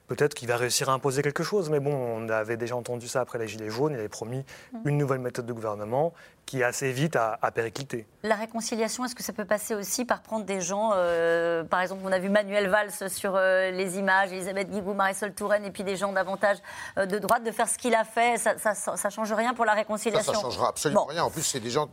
Peut-être 0.08 0.34
qu'il 0.34 0.48
va 0.48 0.58
réussir 0.58 0.90
à 0.90 0.94
imposer 0.94 1.22
quelque 1.22 1.44
chose, 1.44 1.70
mais 1.70 1.80
bon, 1.80 1.94
on 1.94 2.30
avait 2.30 2.58
déjà 2.58 2.76
entendu 2.76 3.08
ça 3.08 3.22
après 3.22 3.40
les 3.40 3.48
Gilets 3.48 3.70
jaunes. 3.70 3.94
Il 3.94 4.00
avait 4.00 4.10
promis 4.10 4.44
mm. 4.74 4.88
une 4.88 4.98
nouvelle 4.98 5.20
méthode 5.20 5.46
de 5.46 5.54
gouvernement 5.54 6.14
qui 6.46 6.64
assez 6.64 6.92
vite 6.92 7.16
a, 7.16 7.38
a 7.42 7.52
périclité. 7.52 8.08
La 8.24 8.36
réconciliation, 8.36 9.06
est-ce 9.06 9.14
que 9.14 9.22
ça 9.22 9.34
peut 9.34 9.46
passer 9.46 9.76
aussi 9.76 10.04
par 10.04 10.24
prendre 10.24 10.46
des 10.46 10.62
gens, 10.62 10.94
euh, 10.96 11.64
par 11.64 11.80
exemple, 11.80 12.02
on 12.04 12.12
a 12.12 12.18
vu 12.18 12.30
Manuel 12.30 12.70
Valls 12.70 13.10
sur 13.10 13.36
euh, 13.36 13.70
les 13.70 14.00
images, 14.00 14.34
Elisabeth 14.34 14.70
Guigou, 14.70 14.94
Marisol 14.94 15.34
Touraine, 15.34 15.64
et 15.64 15.72
puis 15.72 15.84
des 15.84 15.96
gens 15.96 16.12
davantage 16.12 16.58
euh, 16.98 17.06
de 17.06 17.20
droite, 17.20 17.44
de 17.44 17.52
faire 17.52 17.70
ce 17.70 17.78
qu'il 17.78 17.94
a 17.94 18.04
fait 18.04 18.38
Ça 18.38 18.74
ne 19.06 19.10
change 19.12 19.32
rien 19.32 19.54
pour 19.54 19.66
la 19.66 19.74
réconciliation 19.74 20.34
Ça 20.34 20.40
ne 20.40 20.42
changera 20.42 20.70
absolument 20.70 21.06
rien. 21.06 21.24
En 21.24 21.30
plus, 21.30 21.44
c'est 21.44 21.60
des 21.60 21.70
gens 21.70 21.88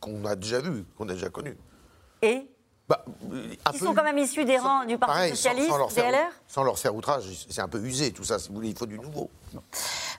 qu'on 0.00 0.24
a 0.24 0.36
déjà 0.36 0.60
vus, 0.60 0.84
qu'on 0.96 1.08
a 1.10 1.12
déjà 1.12 1.28
connus. 1.28 1.58
Et 2.22 2.48
bah, 2.88 3.04
Ils 3.72 3.78
sont 3.78 3.94
quand 3.94 4.04
même 4.04 4.18
issus 4.18 4.44
des 4.44 4.58
rangs 4.58 4.84
du 4.84 4.98
Parti 4.98 5.30
Socialiste, 5.30 5.68
sans, 5.68 5.94
des 5.94 6.00
LR 6.02 6.30
Sans 6.46 6.62
leur 6.62 6.78
faire 6.78 6.94
outrage, 6.94 7.24
c'est 7.48 7.60
un 7.60 7.68
peu 7.68 7.80
usé 7.80 8.12
tout 8.12 8.24
ça, 8.24 8.38
si 8.38 8.48
vous 8.48 8.54
voulez, 8.56 8.68
il 8.68 8.78
faut 8.78 8.86
du 8.86 8.98
nouveau. 8.98 9.30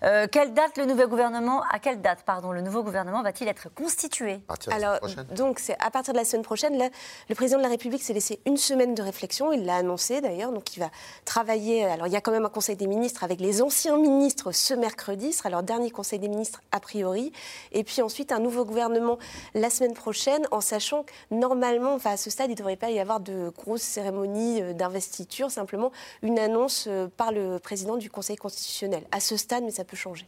Euh, 0.03 0.27
quelle 0.31 0.53
date 0.53 0.77
le 0.77 0.85
nouveau 0.85 1.07
gouvernement, 1.07 1.61
à 1.71 1.79
quelle 1.79 2.01
date 2.01 2.23
pardon, 2.25 2.51
le 2.51 2.61
nouveau 2.61 2.83
gouvernement 2.83 3.21
va-t-il 3.21 3.49
être 3.49 3.73
constitué 3.73 4.39
Alors, 4.71 4.97
donc 5.35 5.59
c'est 5.59 5.75
à 5.79 5.91
partir 5.91 6.13
de 6.13 6.19
la 6.19 6.25
semaine 6.25 6.43
prochaine. 6.43 6.77
Là, 6.77 6.89
le 7.27 7.35
président 7.35 7.57
de 7.57 7.63
la 7.63 7.69
République 7.69 8.01
s'est 8.01 8.13
laissé 8.13 8.39
une 8.45 8.57
semaine 8.57 8.95
de 8.95 9.01
réflexion. 9.01 9.51
Il 9.51 9.65
l'a 9.65 9.75
annoncé 9.75 10.21
d'ailleurs. 10.21 10.51
Donc 10.51 10.75
il 10.77 10.79
va 10.79 10.89
travailler. 11.25 11.85
Alors 11.85 12.07
il 12.07 12.13
y 12.13 12.15
a 12.15 12.21
quand 12.21 12.31
même 12.31 12.45
un 12.45 12.49
conseil 12.49 12.75
des 12.75 12.87
ministres 12.87 13.23
avec 13.23 13.41
les 13.41 13.61
anciens 13.61 13.97
ministres 13.97 14.51
ce 14.51 14.73
mercredi. 14.73 15.33
Ce 15.33 15.39
sera 15.39 15.49
leur 15.49 15.63
dernier 15.63 15.91
conseil 15.91 16.19
des 16.19 16.29
ministres 16.29 16.61
a 16.71 16.79
priori. 16.79 17.33
Et 17.71 17.83
puis 17.83 18.01
ensuite 18.01 18.31
un 18.31 18.39
nouveau 18.39 18.65
gouvernement 18.65 19.17
la 19.53 19.69
semaine 19.69 19.93
prochaine, 19.93 20.47
en 20.51 20.61
sachant 20.61 21.03
que 21.03 21.11
normalement, 21.31 21.93
enfin 21.93 22.11
à 22.11 22.17
ce 22.17 22.29
stade, 22.29 22.47
il 22.47 22.53
ne 22.53 22.57
devrait 22.57 22.75
pas 22.75 22.89
y 22.89 22.99
avoir 22.99 23.19
de 23.19 23.51
grosses 23.57 23.81
cérémonies 23.81 24.61
euh, 24.61 24.73
d'investiture. 24.73 25.51
Simplement 25.51 25.91
une 26.21 26.39
annonce 26.39 26.85
euh, 26.87 27.07
par 27.17 27.31
le 27.31 27.59
président 27.59 27.97
du 27.97 28.09
Conseil 28.09 28.37
constitutionnel. 28.37 29.03
À 29.11 29.18
ce 29.19 29.37
stade, 29.37 29.63
mais 29.63 29.71
ça 29.71 29.83
peut 29.83 29.97
changer. 29.97 30.27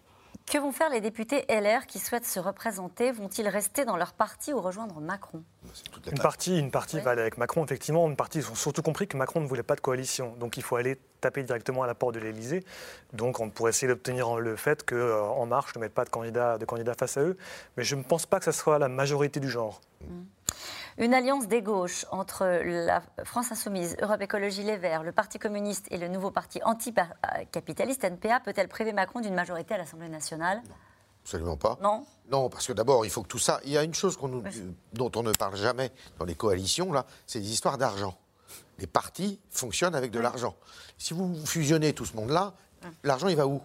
Que 0.51 0.57
vont 0.57 0.71
faire 0.71 0.89
les 0.89 1.01
députés 1.01 1.45
LR 1.49 1.85
qui 1.85 1.99
souhaitent 1.99 2.25
se 2.25 2.39
représenter? 2.39 3.11
Vont-ils 3.11 3.47
rester 3.47 3.85
dans 3.85 3.95
leur 3.95 4.11
parti 4.11 4.53
ou 4.53 4.59
rejoindre 4.59 4.99
Macron? 4.99 5.43
Une 6.11 6.19
partie, 6.19 6.57
une 6.57 6.71
partie 6.71 6.99
va 6.99 7.11
aller 7.11 7.21
avec 7.21 7.37
Macron, 7.37 7.63
effectivement. 7.63 8.07
Une 8.07 8.15
partie, 8.15 8.39
ils 8.39 8.49
ont 8.49 8.55
surtout 8.55 8.81
compris 8.81 9.07
que 9.07 9.15
Macron 9.15 9.39
ne 9.39 9.45
voulait 9.45 9.63
pas 9.63 9.75
de 9.75 9.81
coalition. 9.81 10.35
Donc 10.39 10.57
il 10.57 10.63
faut 10.63 10.75
aller 10.75 10.97
taper 11.21 11.43
directement 11.43 11.83
à 11.83 11.87
la 11.87 11.95
porte 11.95 12.15
de 12.15 12.19
l'Élysée. 12.19 12.65
Donc 13.13 13.39
on 13.39 13.49
pourrait 13.49 13.69
essayer 13.69 13.87
d'obtenir 13.87 14.35
le 14.35 14.55
fait 14.55 14.83
qu'En 14.83 14.95
euh, 14.95 15.21
En 15.21 15.45
Marche 15.45 15.75
ne 15.75 15.81
mette 15.81 15.93
pas 15.93 16.03
de 16.03 16.09
candidat, 16.09 16.57
de 16.57 16.65
candidat 16.65 16.95
face 16.95 17.17
à 17.17 17.21
eux. 17.21 17.37
Mais 17.77 17.83
je 17.83 17.95
ne 17.95 18.03
pense 18.03 18.25
pas 18.25 18.39
que 18.39 18.45
ce 18.45 18.51
soit 18.51 18.77
la 18.79 18.89
majorité 18.89 19.39
du 19.39 19.49
genre. 19.49 19.79
Mmh. 20.01 20.21
Une 21.01 21.15
alliance 21.15 21.47
des 21.47 21.63
gauches 21.63 22.05
entre 22.11 22.45
la 22.45 23.01
France 23.23 23.51
Insoumise, 23.51 23.97
Europe 24.03 24.21
Écologie 24.21 24.61
Les 24.61 24.77
Verts, 24.77 25.01
le 25.01 25.11
Parti 25.11 25.39
communiste 25.39 25.87
et 25.89 25.97
le 25.97 26.07
nouveau 26.07 26.29
parti 26.29 26.61
anticapitaliste 26.63 28.03
NPA 28.03 28.39
peut-elle 28.39 28.67
priver 28.67 28.93
Macron 28.93 29.19
d'une 29.19 29.33
majorité 29.33 29.73
à 29.73 29.79
l'Assemblée 29.79 30.09
nationale? 30.09 30.61
Absolument 31.23 31.57
pas. 31.57 31.79
Non? 31.81 32.05
Non, 32.29 32.49
parce 32.49 32.67
que 32.67 32.73
d'abord, 32.73 33.03
il 33.03 33.09
faut 33.09 33.23
que 33.23 33.27
tout 33.27 33.39
ça. 33.39 33.59
Il 33.65 33.71
y 33.71 33.79
a 33.79 33.83
une 33.83 33.95
chose 33.95 34.15
dont 34.93 35.11
on 35.15 35.23
ne 35.23 35.31
parle 35.31 35.55
jamais 35.55 35.91
dans 36.19 36.25
les 36.25 36.35
coalitions, 36.35 36.93
là, 36.93 37.07
c'est 37.25 37.39
les 37.39 37.51
histoires 37.51 37.79
d'argent. 37.79 38.15
Les 38.77 38.85
partis 38.85 39.39
fonctionnent 39.49 39.95
avec 39.95 40.11
de 40.11 40.19
l'argent. 40.19 40.55
Si 40.99 41.15
vous 41.15 41.35
fusionnez 41.47 41.93
tout 41.93 42.05
ce 42.05 42.15
monde-là, 42.15 42.53
l'argent, 43.03 43.27
il 43.27 43.37
va 43.37 43.47
où? 43.47 43.59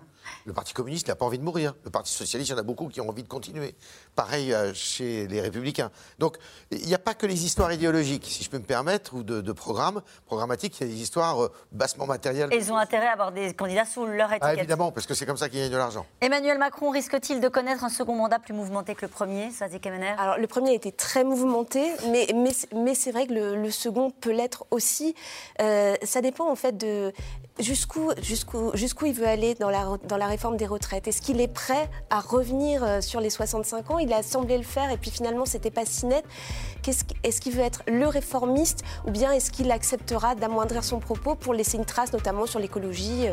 Le 0.45 0.53
Parti 0.53 0.75
communiste 0.75 1.09
n'a 1.09 1.17
pas 1.17 1.25
envie 1.25 1.39
de 1.39 1.45
mourir. 1.45 1.75
Le 1.85 1.91
Parti 1.91 2.13
socialiste, 2.13 2.51
il 2.51 2.53
y 2.53 2.57
en 2.57 2.59
a 2.59 2.63
beaucoup 2.63 2.89
qui 2.89 3.01
ont 3.01 3.09
envie 3.09 3.23
de 3.23 3.29
continuer. 3.29 3.75
Pareil 4.15 4.53
euh, 4.53 4.73
chez 4.75 5.27
les 5.27 5.41
républicains. 5.41 5.91
Donc, 6.19 6.37
il 6.71 6.87
n'y 6.87 6.95
a 6.95 6.99
pas 6.99 7.15
que 7.15 7.27
les 7.27 7.45
histoires 7.45 7.73
idéologiques, 7.73 8.27
si 8.27 8.45
je 8.45 8.51
peux 8.51 8.59
me 8.59 8.65
permettre, 8.65 9.15
ou 9.15 9.23
de, 9.23 9.53
programmes 9.53 10.03
programmatiques, 10.27 10.79
il 10.81 10.87
y 10.87 10.91
a 10.91 10.93
des 10.93 11.01
histoires 11.01 11.45
euh, 11.45 11.53
bassement 11.73 12.07
matérielles. 12.07 12.53
Et 12.53 12.57
ils 12.57 12.73
ont 12.73 12.77
intérêt 12.77 13.07
à 13.07 13.13
avoir 13.13 13.33
des 13.33 13.55
candidats 13.55 13.85
sous 13.85 14.07
leur 14.07 14.31
ah, 14.31 14.37
étiquette. 14.37 14.59
évidemment, 14.59 14.93
parce 14.93 15.07
que 15.07 15.15
c'est 15.15 15.27
comme 15.27 15.37
ça 15.37 15.49
qu'ils 15.49 15.61
gagnent 15.61 15.73
de 15.73 15.77
l'argent. 15.77 16.07
Emmanuel 16.21 16.59
Macron 16.59 16.91
risque-t-il 16.91 17.41
de 17.41 17.49
connaître 17.49 17.85
un 17.85 17.89
second 17.89 18.15
mandat 18.15 18.39
plus 18.39 18.55
mouvementé 18.55 18.95
que 18.95 19.03
le 19.03 19.09
premier, 19.09 19.51
ça 19.51 19.67
Alors, 20.19 20.39
le 20.39 20.47
premier 20.47 20.71
a 20.71 20.75
été 20.75 20.93
très 20.93 21.25
mouvementé, 21.25 21.93
mais, 22.11 22.29
mais, 22.35 22.53
mais 22.75 22.95
c'est 22.95 23.13
vrai 23.13 23.27
que 23.27 23.33
le, 23.33 23.71
second 23.71 24.11
peut 24.11 24.33
l'être 24.33 24.65
aussi. 24.71 25.15
Euh, 25.61 25.95
ça 26.03 26.21
dépend 26.21 26.51
en 26.51 26.57
fait 26.57 26.77
de 26.77 27.13
jusqu'où 27.59 28.11
jusqu'où 28.23 28.71
jusqu'où 28.75 29.07
il 29.07 29.15
veut 29.15 29.27
aller 29.27 29.55
dans 29.55 29.71
la, 29.71 29.87
dans 30.05 30.16
dans 30.17 30.25
la 30.25 30.31
réforme 30.31 30.57
des 30.57 30.67
retraites 30.67 31.07
Est-ce 31.09 31.21
qu'il 31.21 31.43
est 31.43 31.53
prêt 31.53 31.91
à 32.09 32.21
revenir 32.21 32.83
euh, 32.83 33.01
sur 33.03 33.21
les 33.21 33.29
65 33.29 33.91
ans? 33.91 33.99
Il 33.99 34.11
a 34.15 34.23
semblé 34.23 34.57
le 34.57 34.65
faire 34.65 34.91
et 34.91 34.97
puis 34.97 35.11
finalement, 35.11 35.45
c'était 35.45 35.71
pas 35.71 35.85
si 35.85 36.07
net. 36.07 36.25
Est-ce 37.25 37.41
qu'il 37.41 37.53
veut 37.53 37.65
être 37.65 37.83
le 37.89 38.07
réformiste 38.07 38.85
ou 39.07 39.11
bien 39.11 39.33
est-ce 39.33 39.51
qu'il 39.51 39.71
acceptera 39.73 40.37
d'amoindrir 40.37 40.85
son 40.85 41.01
propos 41.01 41.35
pour 41.35 41.53
laisser 41.53 41.77
une 41.79 41.85
trace, 41.85 42.13
notamment 42.13 42.47
sur 42.47 42.61
l'écologie 42.61 43.27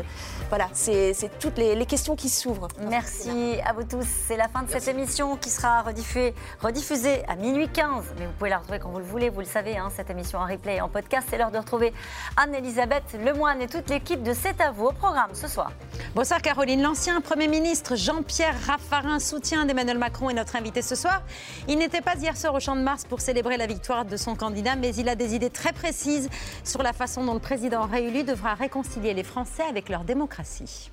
Voilà, 0.48 0.68
c'est 0.72 1.14
toutes 1.38 1.58
les, 1.58 1.86
questions 1.86 2.16
qui 2.16 2.28
s'ouvrent. 2.28 2.66
Merci 2.88 3.60
à 3.64 3.72
vous 3.72 3.84
tous. 3.84 4.04
C'est 4.26 4.36
la 4.36 4.48
fin 4.48 4.64
de 4.64 4.70
cette 4.70 4.88
émission 4.88 5.36
qui 5.36 5.50
sera 5.50 5.82
rediffusée, 5.82 6.34
rediffusée 6.60 7.24
à 7.28 7.36
minuit 7.36 7.68
15. 7.68 8.06
Mais 8.18 8.26
vous 8.26 8.32
pouvez 8.32 8.50
la 8.50 8.58
retrouver 8.58 8.80
quand 8.80 8.90
vous 8.90 8.98
le 8.98 9.04
voulez, 9.04 9.28
vous 9.30 9.40
le 9.40 9.46
savez, 9.46 9.76
hein, 9.76 9.88
cette 9.94 10.10
émission 10.10 10.40
en 10.40 10.46
replay 10.46 10.76
et 10.76 10.80
en 10.80 10.88
podcast. 10.88 11.28
C'est 11.30 11.38
l'heure 11.38 11.52
de 11.52 11.58
retrouver 11.58 11.92
Anne-Elisabeth 12.36 13.16
Lemoine 13.24 13.62
et 13.62 13.68
toute 13.68 13.88
l'équipe 13.88 14.22
de 14.22 14.32
C'est 14.34 14.60
à 14.60 14.72
vous 14.72 14.86
au 14.86 14.92
programme 14.92 15.30
ce 15.32 15.46
soir. 15.46 15.70
Bonsoir 16.16 16.42
Caroline. 16.42 16.73
L'ancien 16.76 17.20
Premier 17.20 17.48
ministre 17.48 17.94
Jean-Pierre 17.94 18.56
Raffarin, 18.66 19.18
soutien 19.18 19.64
d'Emmanuel 19.64 19.98
Macron, 19.98 20.28
est 20.28 20.34
notre 20.34 20.56
invité 20.56 20.82
ce 20.82 20.94
soir. 20.94 21.22
Il 21.68 21.78
n'était 21.78 22.00
pas 22.00 22.14
hier 22.16 22.36
soir 22.36 22.52
au 22.54 22.60
Champ 22.60 22.74
de 22.74 22.82
Mars 22.82 23.04
pour 23.04 23.20
célébrer 23.20 23.56
la 23.56 23.66
victoire 23.66 24.04
de 24.04 24.16
son 24.16 24.34
candidat, 24.34 24.74
mais 24.76 24.94
il 24.94 25.08
a 25.08 25.14
des 25.14 25.34
idées 25.34 25.50
très 25.50 25.72
précises 25.72 26.28
sur 26.64 26.82
la 26.82 26.92
façon 26.92 27.24
dont 27.24 27.34
le 27.34 27.40
président 27.40 27.86
réélu 27.86 28.24
devra 28.24 28.54
réconcilier 28.54 29.14
les 29.14 29.22
Français 29.22 29.64
avec 29.68 29.88
leur 29.88 30.04
démocratie. 30.04 30.90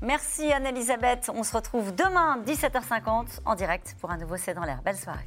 Merci 0.00 0.52
Anne-Elisabeth. 0.52 1.30
On 1.34 1.42
se 1.42 1.56
retrouve 1.56 1.94
demain 1.94 2.38
17h50 2.46 3.40
en 3.44 3.54
direct 3.54 3.96
pour 4.00 4.10
un 4.10 4.18
nouveau 4.18 4.36
C'est 4.36 4.54
dans 4.54 4.64
l'air. 4.64 4.80
Belle 4.84 4.96
soirée. 4.96 5.26